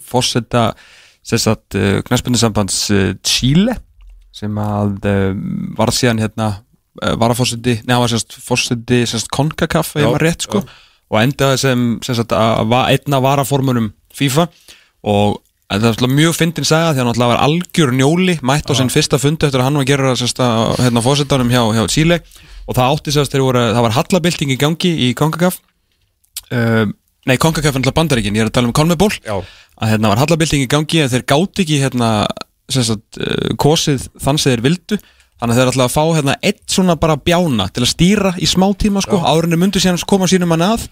fórseta 0.06 0.70
sem 1.26 1.40
sagt 1.42 1.76
uh, 1.76 1.98
knæspundisambands 2.06 2.78
uh, 2.94 3.10
Chile 3.26 3.76
sem 4.32 4.56
að 4.62 4.94
var 5.76 5.90
síðan 5.92 6.22
hérna 6.22 6.46
uh, 7.02 7.14
varafórseti, 7.20 7.80
neða 7.84 8.04
var 8.06 8.12
sérst 8.14 8.38
fórseti 8.46 9.02
sérst 9.10 9.28
ef 9.98 10.04
Já, 10.06 10.06
maður 10.08 10.24
rétt 10.28 10.46
sko 10.46 10.62
já. 10.62 10.70
og 11.10 11.18
endaði 11.20 11.58
sem, 11.60 11.84
sem 12.06 12.16
sagt, 12.22 12.32
að 12.32 12.68
va- 12.70 12.86
einn 12.94 13.16
af 13.18 13.24
varaformunum 13.26 13.90
FIFA 14.16 14.46
og 15.10 15.40
það 15.78 15.84
er 15.86 15.92
alltaf 15.92 16.10
mjög 16.10 16.34
fyndin 16.34 16.66
saga 16.66 16.92
því 16.94 17.02
að 17.02 17.08
hann 17.08 17.30
var 17.30 17.42
algjör 17.44 17.92
njóli 17.94 18.36
mætt 18.46 18.70
á 18.70 18.74
sinn 18.74 18.90
fyrsta 18.90 19.20
fundi 19.22 19.46
eftir 19.46 19.62
að 19.62 19.68
hann 19.68 19.78
var 19.78 19.84
að 19.84 19.90
gera 19.92 20.14
sérst, 20.18 20.40
að, 20.42 20.72
hérna 20.82 21.02
fórsetanum 21.04 21.52
hjá, 21.52 21.60
hjá 21.76 21.84
Chile. 21.94 22.18
Og 22.66 22.74
það 22.74 22.94
átti 22.96 23.14
sérst 23.14 23.34
þegar 23.34 23.46
voru, 23.46 23.62
það 23.76 23.86
var 23.86 23.94
hallabilding 23.94 24.50
í 24.50 24.58
gangi 24.58 24.90
í 25.06 25.10
CONCACAF. 25.18 25.60
Uh, 26.50 26.90
nei 27.30 27.36
CONCACAF 27.38 27.70
er 27.76 27.82
alltaf 27.82 27.96
bandaríkin, 28.00 28.34
ég 28.34 28.46
er 28.46 28.50
að 28.50 28.56
tala 28.58 28.70
um 28.70 28.74
CONMEBOL 28.74 29.12
að 29.30 29.92
hérna 29.92 30.10
var 30.10 30.22
hallabilding 30.24 30.66
í 30.66 30.70
gangi 30.70 31.04
en 31.04 31.12
þeir 31.12 31.26
gátt 31.30 31.62
ekki 31.62 31.78
hérna 31.84 32.10
sagt, 32.70 33.20
uh, 33.22 33.54
kosið 33.60 34.08
þann 34.18 34.42
sem 34.42 34.56
þeir 34.56 34.64
vildu. 34.66 34.98
Þannig 35.40 35.54
að 35.54 35.60
þeir 35.60 35.70
ætla 35.70 35.86
að 35.86 35.94
fá 35.94 36.02
hérna 36.18 36.34
eitt 36.44 36.64
svona 36.68 36.98
bara 37.00 37.16
bjána 37.16 37.70
til 37.72 37.86
að 37.86 37.92
stýra 37.94 38.34
í 38.36 38.48
smá 38.50 38.66
tíma 38.76 39.00
sko, 39.06 39.22
árinni 39.22 39.56
myndu 39.56 39.80
síðan 39.80 40.02
koma 40.10 40.28
sínum 40.28 40.50
hann 40.52 40.66
að 40.66 40.90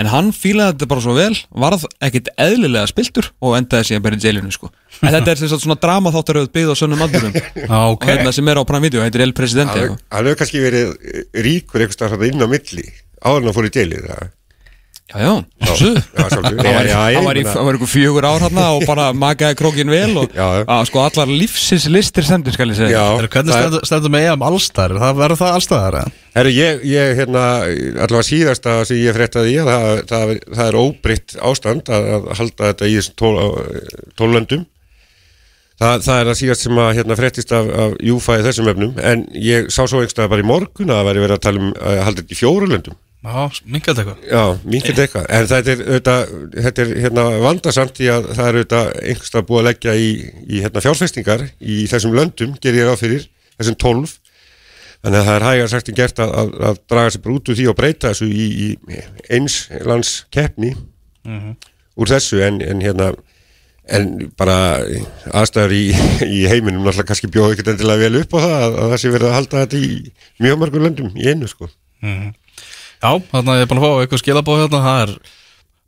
en 0.00 0.10
hann 0.10 0.30
fílaði 0.34 0.74
þetta 0.74 0.88
bara 0.90 1.04
svo 1.04 1.14
vel 1.16 1.34
varð 1.64 1.84
ekkit 2.04 2.30
eðlilega 2.40 2.90
spiltur 2.90 3.30
og 3.44 3.56
endaði 3.58 3.90
síðan 3.90 4.04
bara 4.06 4.18
í 4.18 4.24
jailinu 4.24 4.54
sko. 4.54 4.70
En 5.00 5.14
þetta 5.14 5.34
er 5.34 5.42
sem 5.42 5.50
sagt 5.52 5.64
svona 5.64 5.78
drama 5.80 6.12
þáttaröð 6.14 6.50
byggð 6.54 6.74
á 6.74 6.76
sönnum 6.78 7.04
aldurum 7.06 7.34
Já, 7.34 7.78
og 7.78 7.96
ok. 7.96 8.08
Hérna 8.10 8.34
sem 8.34 8.50
er 8.50 8.60
á 8.60 8.62
Prime 8.66 8.88
Video, 8.88 9.04
heitir 9.06 9.24
El 9.24 9.34
Presidente 9.36 9.78
hann 9.78 9.98
hann 10.10 10.30
hefur 10.30 10.40
kannski 10.42 10.62
verið 10.62 10.94
ríkur 11.46 11.86
þarna 11.94 12.30
inn 12.30 12.42
á 12.42 12.48
milli 12.50 12.88
áður 13.24 13.44
en 13.44 13.50
að 13.52 13.56
fór 13.58 13.68
í 13.70 13.74
deilið 13.74 14.08
það 14.10 14.32
Já, 15.12 15.20
já. 15.20 15.32
Hann 16.24 17.26
var, 17.26 17.36
ég 17.36 17.48
ykkur 17.76 17.90
fjögur 17.92 18.24
ár 18.24 18.40
hann 18.46 18.56
og 18.62 18.84
bara 18.88 19.10
makaði 19.12 19.58
krókin 19.58 19.90
vel 19.92 20.16
og 20.22 20.32
Já, 20.32 20.46
já. 20.58 20.64
að 20.64 20.86
sko 20.88 21.02
allar 21.04 21.28
lífsins 21.28 21.84
listir 21.92 22.24
sendur 22.26 22.56
skal 22.56 22.72
ég 22.72 22.78
segja 22.78 22.96
Já, 22.96 23.04
Hvernig 23.20 23.52
það 23.52 23.58
er- 23.58 23.66
stendur, 23.66 23.84
stendur 23.90 24.14
með 24.14 24.26
EM 24.30 24.44
allstæður? 24.48 24.96
Það 25.04 25.20
verður 25.20 25.40
það 25.42 25.58
allstæðar 25.58 25.98
eða? 26.00 26.12
Herru, 26.34 26.54
ég, 26.56 26.84
ég, 26.88 27.12
hérna, 27.20 27.44
allavega 28.06 28.28
síðasta 28.30 28.76
sem 28.88 29.02
ég 29.04 29.14
fréttaði 29.18 29.52
í, 29.52 29.58
það, 29.68 29.88
það, 30.10 30.34
það 30.56 30.66
er 30.72 30.80
óbritt 30.80 31.36
ástand 31.52 31.92
að, 31.94 32.08
að 32.16 32.28
halda 32.40 32.70
þetta 32.72 32.88
í 32.90 32.96
þessum 32.98 33.18
tól, 33.20 33.36
tólöndum. 34.18 34.64
Það, 35.78 36.02
það 36.06 36.20
er 36.22 36.28
að 36.32 36.38
síðast 36.40 36.64
sem 36.64 36.78
að 36.80 36.92
hérna 36.96 37.16
fréttist 37.18 37.52
af, 37.54 37.70
af 37.84 37.94
Júfa 38.08 38.40
í 38.40 38.44
þessum 38.46 38.68
efnum, 38.72 38.92
en 39.02 39.24
ég 39.36 39.68
sá 39.74 39.82
svo 39.84 40.00
einhverstað 40.00 40.30
bara 40.32 40.42
í 40.44 40.46
morgun 40.48 40.90
að 40.94 41.00
það 41.00 41.08
væri 41.12 41.24
verið 41.28 41.36
að 41.38 41.44
tala 41.48 41.62
um 41.64 41.72
að 41.74 42.02
halda 42.08 42.22
þetta 42.24 42.34
í 42.36 42.38
fjórulöndum. 42.40 42.98
Já, 43.24 43.60
minkað 43.64 44.00
eitthvað. 44.02 44.24
Já, 44.28 44.42
minkið 44.68 44.98
eitthvað, 45.04 45.26
en 45.32 45.46
þetta 45.48 45.72
er, 45.72 45.82
auðvitað, 45.84 46.34
þetta 46.66 46.82
er 46.84 46.90
hérna 47.04 47.22
vandasamt 47.40 48.00
í 48.04 48.08
að 48.12 48.26
það 48.34 48.48
er 48.50 48.58
auðvitað 48.58 48.90
einhverstað 49.00 49.46
búið 49.48 49.62
að 49.62 49.68
leggja 49.70 49.94
í, 49.96 50.10
í 50.44 50.60
hérna 50.64 50.82
fjárfestingar 50.84 51.44
í 51.60 51.78
þessum 51.88 52.16
löndum, 52.18 52.52
ger 52.60 52.76
ég 52.76 52.90
ráð 52.90 53.00
fyrir, 53.00 53.28
þessum 53.56 53.78
tólf. 53.80 54.18
þannig 55.04 55.20
að 55.20 55.28
það 55.28 55.36
er 55.38 55.46
hægar 55.48 55.70
sagt 55.72 55.88
en 55.88 55.96
gert 55.98 56.20
að, 56.24 56.34
að, 56.40 56.52
að 56.68 56.82
draga 56.92 57.14
sér 57.14 57.32
út 57.34 57.48
úr 57.48 57.58
því 57.58 57.68
og 57.72 57.78
breyta 57.80 58.12
þessu 58.12 58.28
í, 58.28 58.46
í 58.64 59.00
eins 59.36 59.56
lands 59.84 60.12
keppni 60.32 60.74
úr 61.96 62.08
þessu. 62.12 62.40
En, 62.44 62.60
en 62.64 62.80
hérna 62.84 63.10
en 63.88 64.30
bara 64.36 64.54
aðstæður 65.32 65.74
í, 65.76 65.82
í 66.28 66.44
heiminum 66.48 66.84
náttúrulega 66.84 67.08
kannski 67.10 67.28
bjóðu 67.32 67.52
ekkert 67.56 67.72
endilega 67.74 68.04
vel 68.08 68.20
upp 68.22 68.32
á 68.36 68.38
það 68.40 68.54
að, 68.60 68.78
að 68.84 68.88
það 68.94 69.00
sé 69.02 69.10
verið 69.12 69.28
að 69.28 69.36
halda 69.38 69.64
þetta 69.64 69.80
í 69.80 69.90
mjög 70.44 70.60
mörgum 70.62 70.86
löndum 70.86 71.10
í 71.20 71.28
einu 71.28 71.48
sko 71.48 71.68
Já, 73.04 73.12
þarna 73.30 73.58
ég 73.58 73.66
er 73.66 73.70
búin 73.70 73.82
að 73.82 73.86
fá 73.86 74.02
eitthvað 74.02 74.24
skilabóð 74.24 74.64
hérna. 74.64 74.82
Það 74.88 75.04
er 75.04 75.14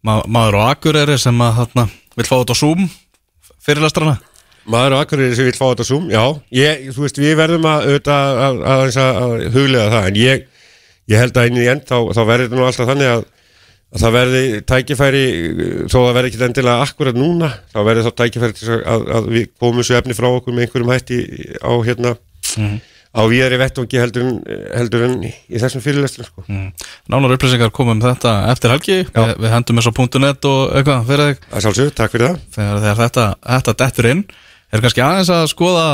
ma 0.06 0.20
maður 0.28 0.60
og 0.60 0.70
akureyri 0.74 1.18
sem 1.18 1.42
að 1.42 1.60
þarna 1.62 1.88
vil 2.16 2.28
fá 2.28 2.34
þetta 2.36 2.56
á 2.56 2.60
Zoom 2.60 2.88
fyrirlestrana. 3.66 4.16
Maður 4.66 4.96
og 4.96 5.04
Akureyri 5.04 5.36
sem 5.38 5.46
vil 5.46 5.54
fá 5.54 5.68
þetta 5.68 5.86
Zoom, 5.86 6.08
já, 6.10 6.22
ég, 6.54 6.88
þú 6.94 7.04
veist, 7.04 7.20
við 7.22 7.36
verðum 7.38 7.68
að, 7.70 7.84
að, 7.94 8.10
að, 8.10 8.60
að, 8.72 8.98
að 8.98 9.44
huglega 9.54 9.92
það, 9.92 10.08
en 10.10 10.18
ég, 10.18 10.44
ég 11.12 11.22
held 11.22 11.38
að 11.38 11.50
inn 11.50 11.60
í 11.62 11.68
end 11.70 11.84
þá, 11.86 11.96
þá 12.10 12.22
verður 12.22 12.48
þetta 12.48 12.58
nú 12.58 12.66
alltaf 12.66 12.90
þannig 12.90 13.12
að, 13.12 13.22
að 13.94 14.02
það 14.02 14.16
verði 14.16 14.42
tækifæri, 14.72 15.22
þó 15.86 15.96
það 15.96 16.10
verði 16.18 16.32
ekki 16.32 16.42
endilega 16.48 16.88
akkurat 16.88 17.20
núna, 17.20 17.52
þá 17.70 17.78
verður 17.86 18.08
þá 18.08 18.18
tækifæri 18.22 18.58
til 18.58 18.72
að, 18.80 19.06
að 19.20 19.30
við 19.36 19.46
komum 19.54 19.80
þessu 19.82 19.98
efni 20.00 20.18
frá 20.18 20.28
okkur 20.32 20.56
með 20.56 20.66
einhverjum 20.66 20.92
hætti 20.96 21.20
á 21.62 21.72
hérna, 21.86 22.14
á 23.16 23.22
víðari 23.32 23.58
vettvangi 23.60 24.00
heldur 24.02 24.26
heldur 24.76 25.04
en 25.06 25.14
í 25.24 25.60
þessum 25.60 25.82
fyrirlestum, 25.84 26.26
sko. 26.28 26.44
Nánar 27.08 27.36
upplýsingar 27.36 27.72
komum 27.74 27.96
um 27.96 28.02
þetta 28.04 28.34
eftir 28.52 28.74
helgi. 28.74 28.98
Vi, 29.08 29.26
Við 29.40 29.54
hendum 29.54 29.80
þessu 29.80 29.92
á 29.96 30.18
.net 30.20 30.48
og 30.50 30.74
eitthvað 30.76 31.06
fyrir 31.08 31.30
þig. 31.30 31.46
Það 31.54 31.64
sjálfsög, 31.66 31.92
takk 31.96 32.14
fyrir 32.16 32.28
það. 32.28 32.42
þegar, 32.56 32.82
þegar 32.84 33.00
þetta, 33.02 33.26
þetta 33.54 33.76
dettur 33.84 34.10
inn 34.12 34.24
er 34.72 34.82
kannski 34.84 35.04
aðeins 35.04 35.32
að 35.32 35.46
skoða 35.52 35.86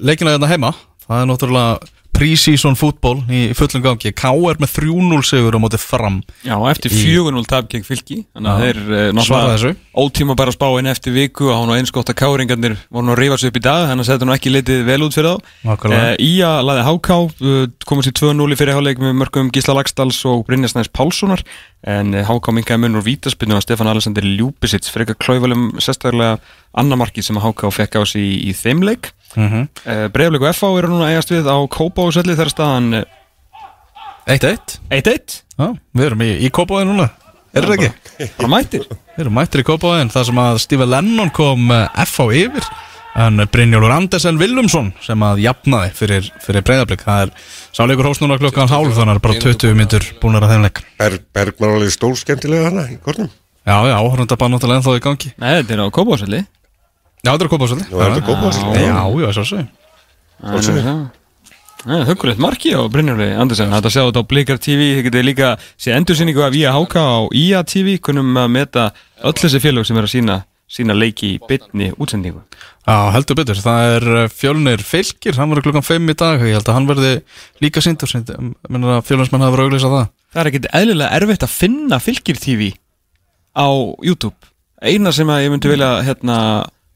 leikina 0.00 0.36
þetta 0.36 0.52
heima. 0.52 0.72
Það 1.06 1.22
er 1.24 1.30
náttúrulega 1.30 1.90
pre-season 2.16 2.76
fútból 2.78 3.20
í 3.32 3.50
fullum 3.56 3.82
gangi. 3.84 4.10
K.R. 4.16 4.58
með 4.60 4.72
3-0 4.76 5.20
sigur 5.26 5.56
á 5.56 5.60
móti 5.62 5.78
fram 5.80 6.20
Já, 6.44 6.54
eftir 6.70 6.92
4-0 6.92 7.44
tap 7.48 7.68
gegn 7.72 7.86
fylki. 7.86 8.18
Þannig 8.36 8.50
að 8.50 8.64
þeir 8.64 9.22
Svara 9.24 9.54
þessu. 9.54 9.72
ótíma 10.04 10.36
bara 10.38 10.52
spá 10.54 10.66
inn 10.80 10.90
eftir 10.90 11.14
viku 11.16 11.48
og 11.48 11.54
hann 11.56 11.72
var 11.72 11.80
eins 11.80 11.92
gott 11.94 12.10
að 12.12 12.18
káringarnir 12.20 12.76
voru 12.90 13.06
nú 13.08 13.14
að 13.14 13.20
rífa 13.22 13.38
sig 13.40 13.52
upp 13.52 13.60
í 13.60 13.64
dag 13.64 13.86
þannig 13.90 14.06
að 14.06 14.12
þetta 14.14 14.28
nú 14.28 14.34
ekki 14.36 14.52
litið 14.54 14.84
vel 14.88 15.00
út 15.06 15.16
fyrir 15.16 15.36
þá. 15.36 15.52
Uh, 15.90 16.14
Ía 16.26 16.52
laði 16.66 16.86
Háká 16.88 17.18
uh, 17.24 17.60
komast 17.88 18.10
í 18.10 18.14
2-0 18.20 18.48
í 18.52 18.58
fyrirháleik 18.60 19.00
með 19.02 19.16
mörgum 19.22 19.52
Gísla 19.54 19.76
Lagstals 19.78 20.20
og 20.28 20.44
Brynjarsnæs 20.48 20.92
Pálssonar. 20.94 21.44
En 21.88 22.12
uh, 22.14 22.24
Háká 22.28 22.52
minkaði 22.56 22.84
munur 22.84 23.06
vítaspinnu 23.06 23.56
að 23.56 23.64
Stefán 23.68 23.90
Alexander 23.92 24.26
Ljúbisits 24.26 24.92
fyrir 24.92 25.08
eitthvað 25.08 25.22
klauvalum 25.24 25.70
sérstaklega 25.80 26.36
annamarki 26.78 27.24
sem 27.24 27.38
Háká 27.40 27.70
fekk 27.74 27.98
á 27.98 28.02
sig 28.06 28.22
í, 28.22 28.34
í 28.50 28.56
þeim 28.56 28.84
leik 28.86 29.12
mm 29.36 29.48
-hmm. 29.48 29.68
uh, 29.86 30.06
Breiðleik 30.14 30.42
og 30.42 30.54
FH 30.54 30.72
eru 30.78 30.92
núna 30.92 31.10
eigast 31.10 31.30
við 31.30 31.46
á 31.46 31.56
Kópáuselli 31.70 32.36
þegar 32.36 32.52
staðan 32.54 32.94
uh, 33.02 33.04
1-1 34.26 34.78
1-1 34.90 35.40
Já, 35.60 35.66
við 35.92 36.06
erum 36.06 36.22
í, 36.24 36.30
í 36.40 36.48
Kópáði 36.54 36.86
núna. 36.88 37.10
Er 37.52 37.66
það 37.66 37.74
ekki? 37.74 38.28
bara 38.38 38.48
mættir. 38.48 38.84
Við 38.88 39.24
erum 39.24 39.34
mættir 39.36 39.60
í 39.60 39.66
Kópáðin 39.66 40.12
þar 40.12 40.28
sem 40.28 40.38
að 40.40 40.60
Steve 40.62 40.86
Lennon 40.88 41.32
kom 41.34 41.72
uh, 41.74 41.88
F 42.06 42.20
á 42.22 42.26
yfir 42.30 42.68
en 43.20 43.42
Brynjólfur 43.50 43.92
Andersen 43.92 44.38
Willumsson 44.38 44.92
sem 45.02 45.22
að 45.26 45.42
jafnaði 45.42 45.90
fyrir, 45.98 46.28
fyrir 46.44 46.62
breyðablík 46.62 47.02
það 47.02 47.24
er 47.24 47.32
sáleikur 47.74 48.06
hóst 48.06 48.22
núna 48.22 48.38
klukkan 48.38 48.70
hálf 48.70 48.94
þannig 48.94 49.02
að 49.02 49.10
það 49.10 49.16
er 49.16 49.24
bara 49.26 49.42
20 49.44 49.76
myndur 49.80 50.06
búinir 50.22 50.46
að 50.46 50.54
þeim 50.54 50.66
leik. 50.68 50.82
Berg, 51.02 51.26
Bergman 51.34 51.72
var 51.72 51.80
alveg 51.80 51.96
stór 51.96 52.16
skemmtilega 52.20 52.70
hana 52.70 52.86
í 52.86 52.96
kornum. 53.02 53.28
Já, 53.66 53.76
já, 53.90 53.96
áhörnda 53.98 54.38
bara 54.40 54.54
náttúrulega 54.54 54.80
ennþá 54.80 54.96
í 54.96 55.04
gangi. 55.04 55.34
Nei, 55.42 55.50
þetta 55.58 55.76
er 55.76 55.84
á 55.84 55.96
Kópáuselli 55.98 56.44
Já, 57.20 57.30
þetta 57.30 57.46
er 57.46 57.52
Kópáðsvöldi 57.52 57.88
Nú 57.90 58.00
er 58.00 58.12
þetta 58.14 58.26
Kópavogshælli. 58.28 58.84
Já, 58.84 59.00
já, 59.20 59.32
svo 59.36 59.44
svo 59.48 61.08
Það 61.80 61.96
er 61.96 62.08
hugulegt 62.10 62.40
marki 62.44 62.74
á 62.76 62.80
Brynjóli 62.92 63.30
Andersen. 63.40 63.70
Þetta 63.72 63.90
sjá 63.92 64.02
þetta 64.02 64.20
á 64.20 64.28
Blikar 64.28 64.58
TV 64.60 64.88
Þið 64.98 65.06
getið 65.06 65.22
líka 65.24 65.50
séð 65.80 65.94
endursýningu 65.96 66.42
af 66.44 66.56
IA 66.58 66.74
HK 66.76 66.96
á 67.00 67.20
IA 67.32 67.62
TV 67.64 67.94
Kunnum 68.04 68.36
að 68.36 68.50
meta 68.52 68.90
öll 69.24 69.32
þessi 69.32 69.62
félög 69.64 69.88
sem 69.88 69.96
er 69.96 70.04
að 70.04 70.12
sína 70.12 70.36
sína 70.70 70.94
leiki 70.94 71.34
í 71.34 71.38
bytni 71.42 71.90
útsendingu. 71.98 72.44
Já, 72.86 73.10
heldur 73.14 73.38
betur, 73.40 73.58
það 73.58 73.94
er 73.96 74.06
uh, 74.12 74.26
fjölnir 74.30 74.84
fylgir, 74.86 75.34
hann 75.38 75.50
verður 75.50 75.66
klukkan 75.66 75.86
5 75.86 76.12
í 76.12 76.16
dag. 76.20 76.44
Ég 76.46 76.58
held 76.58 76.70
að 76.70 76.76
hann 76.78 76.86
verði 76.90 77.10
líka 77.64 77.82
að 77.82 79.08
fjölninsmenn 79.08 79.42
hafa 79.42 79.56
verið 79.56 79.64
að 79.64 79.66
auglýsa 79.66 79.90
það. 79.94 80.06
Það 80.30 80.42
er 80.42 80.50
ekkit 80.52 80.68
eðlilega 80.78 81.18
erfitt 81.18 81.46
að 81.46 81.56
finna 81.56 81.98
Fylgir 81.98 82.38
TV 82.38 82.70
á 83.58 83.68
YouTube. 84.06 84.36
Eina 84.80 85.12
sem 85.12 85.28
að 85.32 85.42
ég 85.44 85.52
myndi 85.52 85.72
vilja 85.72 85.90
hérna, 86.06 86.36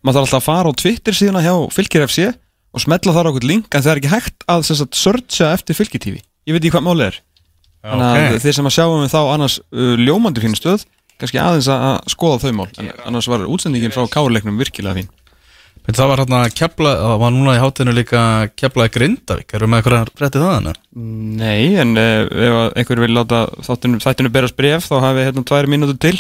maður 0.05 0.21
þarf 0.21 0.27
alltaf 0.29 0.41
að 0.41 0.49
fara 0.49 0.73
á 0.73 0.81
Twitter 0.85 1.17
síðan 1.17 1.45
hjá 1.45 1.55
Fylgir 1.75 2.07
FC 2.07 2.29
og 2.75 2.83
smetla 2.83 3.15
þar 3.17 3.31
okkur 3.33 3.49
link 3.49 3.71
en 3.73 3.85
það 3.85 3.93
er 3.93 4.03
ekki 4.03 4.13
hægt 4.13 4.47
að 4.51 4.67
sagt, 4.69 4.99
searcha 4.99 5.53
eftir 5.55 5.79
Fylgir 5.79 6.03
TV 6.03 6.21
Ég 6.45 6.53
veit 6.53 6.61
ekki 6.61 6.75
hvað 6.75 6.85
málið 6.85 7.07
er. 7.07 7.23
Þannig 7.85 8.07
að 8.07 8.19
ok. 8.19 8.43
þeir 8.45 8.57
sem 8.57 8.69
að 8.69 8.75
sjáum 8.77 9.03
við 9.03 9.13
þá 9.13 9.21
annars 9.23 9.59
uh, 9.61 9.93
ljómandi 10.01 10.45
fín 10.45 10.57
stöð 10.57 10.87
kannski 11.21 11.41
aðeins 11.41 11.69
að 11.73 12.11
skoða 12.13 12.41
þau 12.43 12.57
mál. 12.59 12.71
En 12.81 12.91
annars 13.09 13.29
var 13.31 13.45
útsendingin 13.49 13.95
frá 13.95 14.05
kárleiknum 14.13 14.59
virkilega 14.61 14.99
fín. 14.99 15.11
Men 15.85 15.97
það 15.99 16.11
var 16.11 16.21
hérna 16.23 16.41
kepla, 16.57 16.93
það 16.97 17.19
var 17.21 17.33
núna 17.35 17.55
í 17.57 17.61
hátinu 17.61 17.93
líka 17.93 18.21
keplaði 18.57 18.93
Grindavík, 18.95 19.51
við 19.53 19.67
með 19.69 19.83
eitthvað 19.83 20.13
frétti 20.17 20.41
það 20.41 20.55
hana? 20.55 20.73
Nei, 21.41 21.77
en 21.81 21.93
uh, 22.01 22.25
ef 22.25 22.57
einhver 22.81 23.03
vil 23.05 23.13
láta 23.13 23.43
þáttinu, 23.67 24.01
þættinu 24.05 24.33
berast 24.33 24.57
bref 24.57 24.89
þá 24.89 24.95
hafi 25.05 25.27
hérna 25.29 25.45
tvær 25.49 25.69
mínútur 25.69 26.01
til 26.01 26.15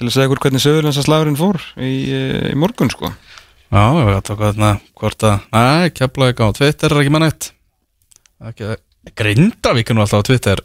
til 0.00 0.08
að 0.08 0.14
segja 0.14 0.28
ykkur 0.30 0.42
hvernig 0.46 0.64
sögurlensa 0.64 1.04
fór 1.38 1.60
í, 1.76 1.92
uh, 2.08 2.46
í 2.50 2.56
morgun 2.58 2.92
sko. 2.92 3.12
Já, 3.70 3.82
ég 4.00 4.06
veit 4.08 4.30
hvað 4.32 4.46
hérna, 4.48 4.70
hvort 4.98 5.26
að, 5.28 5.42
næ, 5.52 5.90
keplaði 5.94 6.34
á 6.42 6.56
Twitter 6.56 6.94
er 6.94 7.02
ekki 7.04 7.12
með 7.14 7.26
ekki, 8.50 8.70
Grindavík 9.20 9.92
er 9.92 9.96
nú 9.96 10.02
alltaf 10.02 10.24
á 10.24 10.28
Twitter. 10.28 10.64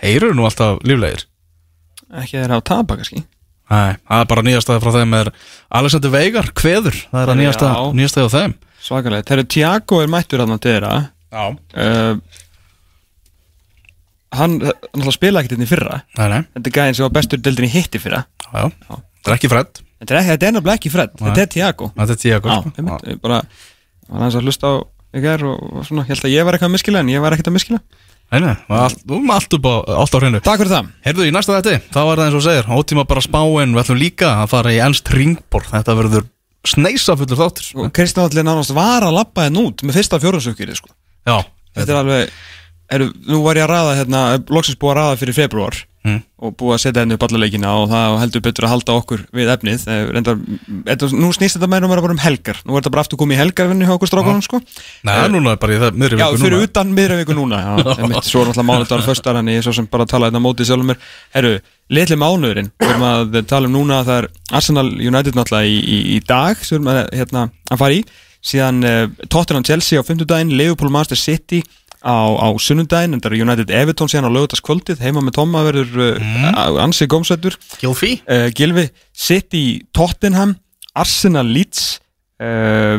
Heyrur 0.00 0.34
nú 0.34 0.48
alltaf 0.48 0.80
líflegir? 0.82 1.26
Ekki 2.10 2.40
þeirra 2.40 2.58
á 2.58 2.68
tapa 2.72 2.96
kannski. 2.98 3.22
Nei, 3.70 3.94
það 4.02 4.24
er 4.24 4.28
bara 4.32 4.44
nýjastæði 4.48 4.82
frá 4.82 4.92
þeim 4.96 5.16
er 5.20 5.30
Alexander 5.78 6.12
Veigar, 6.16 6.50
kveður. 6.58 6.96
Það 7.12 7.22
er 7.22 7.32
að 7.32 7.40
nýjastæði 8.00 8.26
á 8.26 8.34
þeim. 8.34 8.56
Svakalega, 8.80 9.26
þegar 9.28 9.48
Tiago 9.54 10.00
er 10.02 10.10
mættur 10.10 10.42
að 10.42 10.54
þeirra 10.64 10.94
Já. 11.30 11.44
Uh, 11.78 12.40
hann 14.36 14.58
náttúrulega 14.60 15.16
spila 15.16 15.42
ekkert 15.42 15.56
inn 15.56 15.66
í 15.66 15.70
fyrra. 15.70 16.00
Nei, 16.18 16.26
nei, 16.32 16.40
þetta 16.56 16.70
er 16.70 16.76
gæðin 16.78 16.98
sem 16.98 17.06
var 17.06 17.14
bestur 17.16 17.40
deildin 17.42 17.66
í 17.66 17.72
hitti 17.72 18.02
fyrra. 18.02 18.24
Já, 18.46 18.68
já. 18.68 19.00
Það 19.20 19.32
er 19.32 19.36
ekki 19.36 19.50
fredd, 19.52 19.80
þetta 20.00 20.16
er, 20.16 20.28
þetta 20.30 20.52
nefnilega 20.54 20.78
ekki 20.78 20.92
Fred, 20.92 21.16
þetta 21.20 21.42
er 21.42 21.50
Tiago 21.52 21.90
þetta 21.96 22.14
er 22.16 22.20
Já, 22.40 22.60
einmitt, 22.80 23.02
ég 23.10 23.18
bara 23.20 23.40
var 24.08 24.22
aðeins 24.22 24.38
að 24.38 24.46
hlusta 24.48 24.70
á 24.70 24.74
ykkur 25.20 25.44
og, 25.50 25.82
svona, 25.86 26.06
ég 26.06 26.14
held 26.14 26.24
að 26.24 26.32
ég 26.32 26.46
var 26.46 26.56
eitthvað 26.56 26.70
að 26.70 26.74
miskila 26.76 27.02
en 27.02 27.10
ég 27.12 27.22
var 27.22 27.36
ekkert 27.36 27.50
að 27.50 27.56
miskila. 27.58 27.80
Nei, 28.30 28.38
nei, 28.44 28.54
þú 28.70 29.16
erum 29.16 29.32
allt 29.34 29.56
upp 29.58 29.66
á, 29.66 29.74
allt 30.00 30.14
á 30.14 30.18
hreinu. 30.22 30.40
Takk 30.46 30.62
fyrir 30.62 30.72
það. 30.72 30.90
Heyrðu, 31.04 31.26
í 31.26 31.32
næsta 31.34 31.56
þetta, 31.58 31.80
þá 31.90 32.00
er 32.00 32.20
það 32.20 32.24
eins 32.26 32.36
og 32.38 32.44
segir 32.46 32.70
Ótíma 32.78 33.04
bara 33.10 33.24
spáin, 33.26 33.74
við 33.74 33.82
ætlum 33.82 33.98
líka 34.00 34.30
að 34.38 34.52
fara 34.52 34.74
í 34.74 34.78
ennst 34.86 35.10
ringbor 35.10 35.66
Þetta 35.66 35.96
verður 35.98 36.28
sneisa 36.70 37.16
fullur 37.18 37.40
þáttur 37.40 37.90
Kristján 37.96 38.28
Allir 38.28 38.46
nánast 38.46 38.74
var 38.76 39.06
að 39.06 39.16
labba 39.16 39.48
henn 39.48 39.58
út 39.58 39.82
með 39.82 39.98
fyrsta 39.98 40.20
fjórðansökjur 40.22 40.78
sko. 40.78 40.92
Já, 41.26 41.40
þetta 41.74 41.94
er 41.96 42.00
alveg 42.04 42.34
er, 42.90 43.06
nú 43.30 43.42
var 43.44 43.60
ég 43.60 43.66
að 43.66 43.72
raða 43.74 43.96
hérna, 44.00 44.24
loksins 44.50 44.78
búið 44.80 44.94
að 44.94 45.00
raða 45.02 45.20
fyrir 45.22 45.38
februar 45.42 45.84
Mm. 46.00 46.22
og 46.40 46.54
búið 46.56 46.72
að 46.72 46.78
setja 46.80 47.02
henni 47.02 47.12
upp 47.18 47.24
alla 47.26 47.38
leikina 47.42 47.70
og 47.76 47.90
það 47.90 48.14
heldur 48.22 48.40
betur 48.46 48.64
að 48.64 48.70
halda 48.72 48.92
okkur 48.96 49.24
við 49.36 49.50
efnið. 49.52 49.82
Eh, 49.84 50.04
reyndar, 50.14 50.38
þetta, 50.86 51.08
nú 51.12 51.28
snýst 51.36 51.58
þetta 51.58 51.68
meira 51.68 51.84
um 51.84 51.90
að 51.90 51.92
vera 51.92 52.04
bara 52.06 52.14
um 52.16 52.22
helgar. 52.22 52.60
Nú 52.64 52.72
er 52.72 52.80
þetta 52.80 52.92
bara 52.94 53.02
aftur 53.04 53.18
komið 53.20 53.36
í 53.36 53.40
helgarvinni 53.42 53.84
hjá 53.84 53.92
okkur 53.98 54.08
strákunum 54.08 54.40
sko. 54.46 54.62
Nei, 55.04 55.10
það 55.12 55.26
er 55.26 55.34
núna 55.34 55.52
bara 55.60 55.74
í 55.76 55.82
það 55.82 55.98
miðri 56.00 56.16
Já, 56.22 56.24
viku 56.30 56.40
fyrir 56.40 56.56
núna. 56.56 56.68
utan 56.70 56.94
miðra 56.96 57.18
viku 57.20 57.36
núna 57.36 57.58
já, 57.60 57.74
einmitt, 58.00 58.30
Svo 58.30 58.40
er 58.40 58.48
náttúrulega 58.48 58.68
mánudagur 58.70 59.04
föstar 59.10 59.40
en 59.42 59.50
ég 59.52 59.60
er 59.60 59.66
svo 59.68 59.74
sem 59.76 59.90
bara 59.92 60.06
að 60.08 60.12
tala 60.14 60.30
þetta 60.30 60.42
mótið 60.46 60.70
sjálfum 60.70 60.88
mér. 60.88 61.04
Herru, 61.36 61.52
litli 61.92 62.18
mánuðurinn 62.24 62.72
Við 62.80 62.94
erum 62.94 63.06
að 63.10 63.38
tala 63.52 63.68
um 63.68 63.76
núna 63.76 64.00
að 64.00 64.08
það 64.08 64.22
er 64.22 64.30
Arsenal 64.56 64.88
United 64.96 65.36
náttúrulega 65.36 65.68
í, 65.68 65.76
í, 65.84 66.00
í 66.16 66.18
dag 66.24 66.64
sem 66.64 66.80
við 66.80 66.80
erum 66.80 66.92
að, 66.96 67.12
hérna, 67.20 67.44
að 67.76 68.00
Síðan 68.40 68.78
uh, 68.88 69.02
Tottenham 69.28 69.66
Chelsea 69.68 70.00
á 70.00 70.02
fimmtudaginn 70.02 70.54
Liverpool 70.56 70.88
Manchester 70.88 71.20
City 71.20 71.58
á, 72.00 72.16
á 72.40 72.48
sunnudaginn 72.60 73.16
en 73.16 73.22
það 73.22 73.34
er 73.34 73.44
United 73.44 73.72
Everton 73.74 74.10
síðan 74.10 74.30
á 74.32 74.36
lögutaskvöldið 74.36 75.02
heima 75.04 75.22
með 75.24 75.36
Tomma 75.38 75.64
verður 75.66 76.00
uh, 76.16 76.82
ansi 76.84 77.08
gómsættur 77.10 77.58
Gilfi 77.80 78.16
uh, 78.24 78.48
Gilvi 78.56 78.88
City 79.12 79.82
Tottenham 79.96 80.56
Arsenal 80.96 81.46
Leeds 81.48 82.00
uh, 82.40 82.96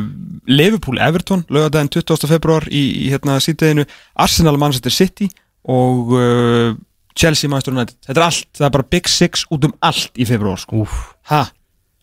Liverpool 0.49 1.01
Everton 1.01 1.43
lögadaginn 1.49 1.91
20. 1.97 2.29
februar 2.29 2.67
í, 2.69 2.83
í 3.07 3.09
hérna 3.13 3.39
síðdeginnu 3.41 3.87
Arsenal 4.21 4.57
Manchester 4.61 4.93
City 4.93 5.29
og 5.69 6.15
uh, 6.17 6.71
Chelsea 7.17 7.49
Manchester 7.51 7.75
United. 7.75 7.97
Þetta 8.05 8.21
er 8.21 8.25
allt, 8.25 8.47
það 8.55 8.65
er 8.67 8.73
bara 8.77 8.89
Big 8.95 9.09
Six 9.11 9.45
út 9.51 9.67
um 9.67 9.73
allt 9.83 10.15
í 10.15 10.25
februar 10.29 10.61
sko. 10.61 10.85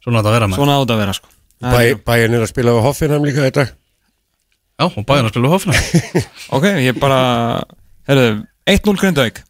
Svona 0.05 0.20
þetta 0.20 0.31
að 0.31 0.37
vera 0.37 0.49
með 0.51 0.61
svona 0.61 0.79
átt 0.79 0.95
að 0.95 1.01
vera 1.03 1.15
sko. 1.16 1.31
Bæ, 1.59 1.81
bæin 2.07 2.37
er 2.37 2.45
að 2.45 2.51
spila 2.53 2.75
á 2.77 2.85
Hoffenheim 2.85 3.25
líka 3.27 3.47
þetta 3.49 3.65
Já, 4.79 4.87
og 4.87 5.05
bæðin 5.05 5.27
að 5.27 5.35
spila 5.35 5.53
hófna 5.53 5.75
ok, 6.57 6.67
ég 6.85 6.99
bara 7.03 7.21
herru, 8.07 8.45
1-0 8.69 9.01
Grindavík. 9.01 9.43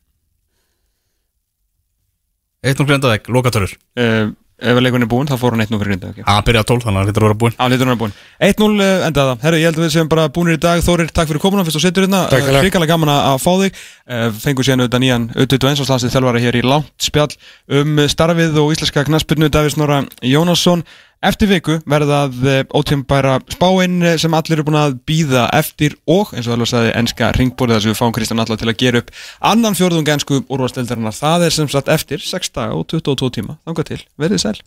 1-0 2.66 2.88
grindaðeg, 2.88 3.28
lokatörur 3.30 3.70
uh, 3.70 4.30
ef 4.58 4.78
leikurinn 4.82 5.06
er 5.06 5.10
búinn, 5.10 5.28
þá 5.30 5.36
fór 5.38 5.54
hann 5.54 5.62
1-0 5.62 5.78
fyrir 5.78 5.92
Grindavík 5.92 6.16
já. 6.18 6.24
Að 6.32 6.40
byrja 6.48 6.62
að 6.64 6.70
12 6.72 6.84
þannig 6.84 6.98
að 6.98 7.04
það 7.04 7.10
lítur 7.10 7.22
að 7.22 7.28
vera 7.28 7.38
búinn. 7.42 7.54
Á, 7.54 7.64
litur 7.70 7.86
hann 7.86 7.94
er 7.94 8.00
búinn. 8.00 8.14
1-0 8.48 8.82
eh, 8.82 9.04
endaði 9.06 9.30
það. 9.30 9.44
Herru, 9.44 9.60
ég 9.60 9.68
held 9.68 9.78
að 9.78 9.84
við 9.84 9.92
séum 9.94 10.10
bara 10.10 10.24
búinir 10.34 10.58
í 10.58 10.60
dag. 10.64 10.82
Þórir, 10.82 11.12
takk 11.14 11.30
fyrir 11.30 11.42
komuna 11.44 11.64
fyrst 11.68 11.78
og 11.78 11.84
setur 11.84 12.06
hérna. 12.08 12.24
Hérlega. 12.32 12.64
Ríkala 12.66 12.88
gaman 12.90 13.12
að 13.14 13.20
að 13.28 13.38
fá 13.44 13.50
þig. 13.62 13.78
Eh, 14.10 14.24
Fengu 14.42 14.66
síðan 14.66 14.82
auðvitað 14.82 15.04
nýjan 15.04 15.28
auðvitað 15.36 15.70
eins 15.70 15.84
og 15.84 15.90
slansið 15.92 16.14
þjálfara 16.16 16.42
hér 16.42 16.58
í 16.58 16.64
langt 16.66 17.06
spjall 17.06 17.30
um 17.78 18.02
starfið 18.10 18.58
og 18.64 18.74
íslenska 18.74 19.06
knaspinu 19.06 19.52
Davís 19.54 19.78
Nora 19.78 20.00
Jónasson 20.26 20.82
Eftir 21.18 21.48
viku 21.50 21.80
verða 21.82 22.28
það 22.30 22.68
ótímbæra 22.78 23.40
spáinn 23.50 24.04
eh, 24.06 24.14
sem 24.22 24.34
allir 24.38 24.54
eru 24.54 24.68
búin 24.68 24.78
að 24.78 25.00
býða 25.08 25.48
eftir 25.58 25.96
og 26.06 26.30
eins 26.30 26.46
og 26.46 26.54
það 26.54 26.70
sagði 26.70 26.92
enska 27.00 27.32
ringbórið 27.34 27.74
þar 27.74 27.84
sem 27.84 27.90
við 27.94 27.98
fáum 27.98 28.14
Kristján 28.14 28.44
Alla 28.44 28.60
til 28.60 28.70
að 28.70 28.78
gera 28.84 29.02
upp 29.02 29.10
annan 29.50 29.74
fjórðung 29.74 30.14
ensku 30.14 30.44
úrvarstildarinnar 30.46 31.18
það 31.18 31.48
er 31.48 31.58
sem 31.58 31.74
sagt 31.74 31.90
eftir 31.90 32.22
6 32.22 32.54
daga 32.54 32.78
og 32.78 32.86
22 32.94 33.34
tíma. 33.34 33.58
Þangað 33.66 33.90
til, 33.90 34.02
verið 34.14 34.44
sæl 34.44 34.60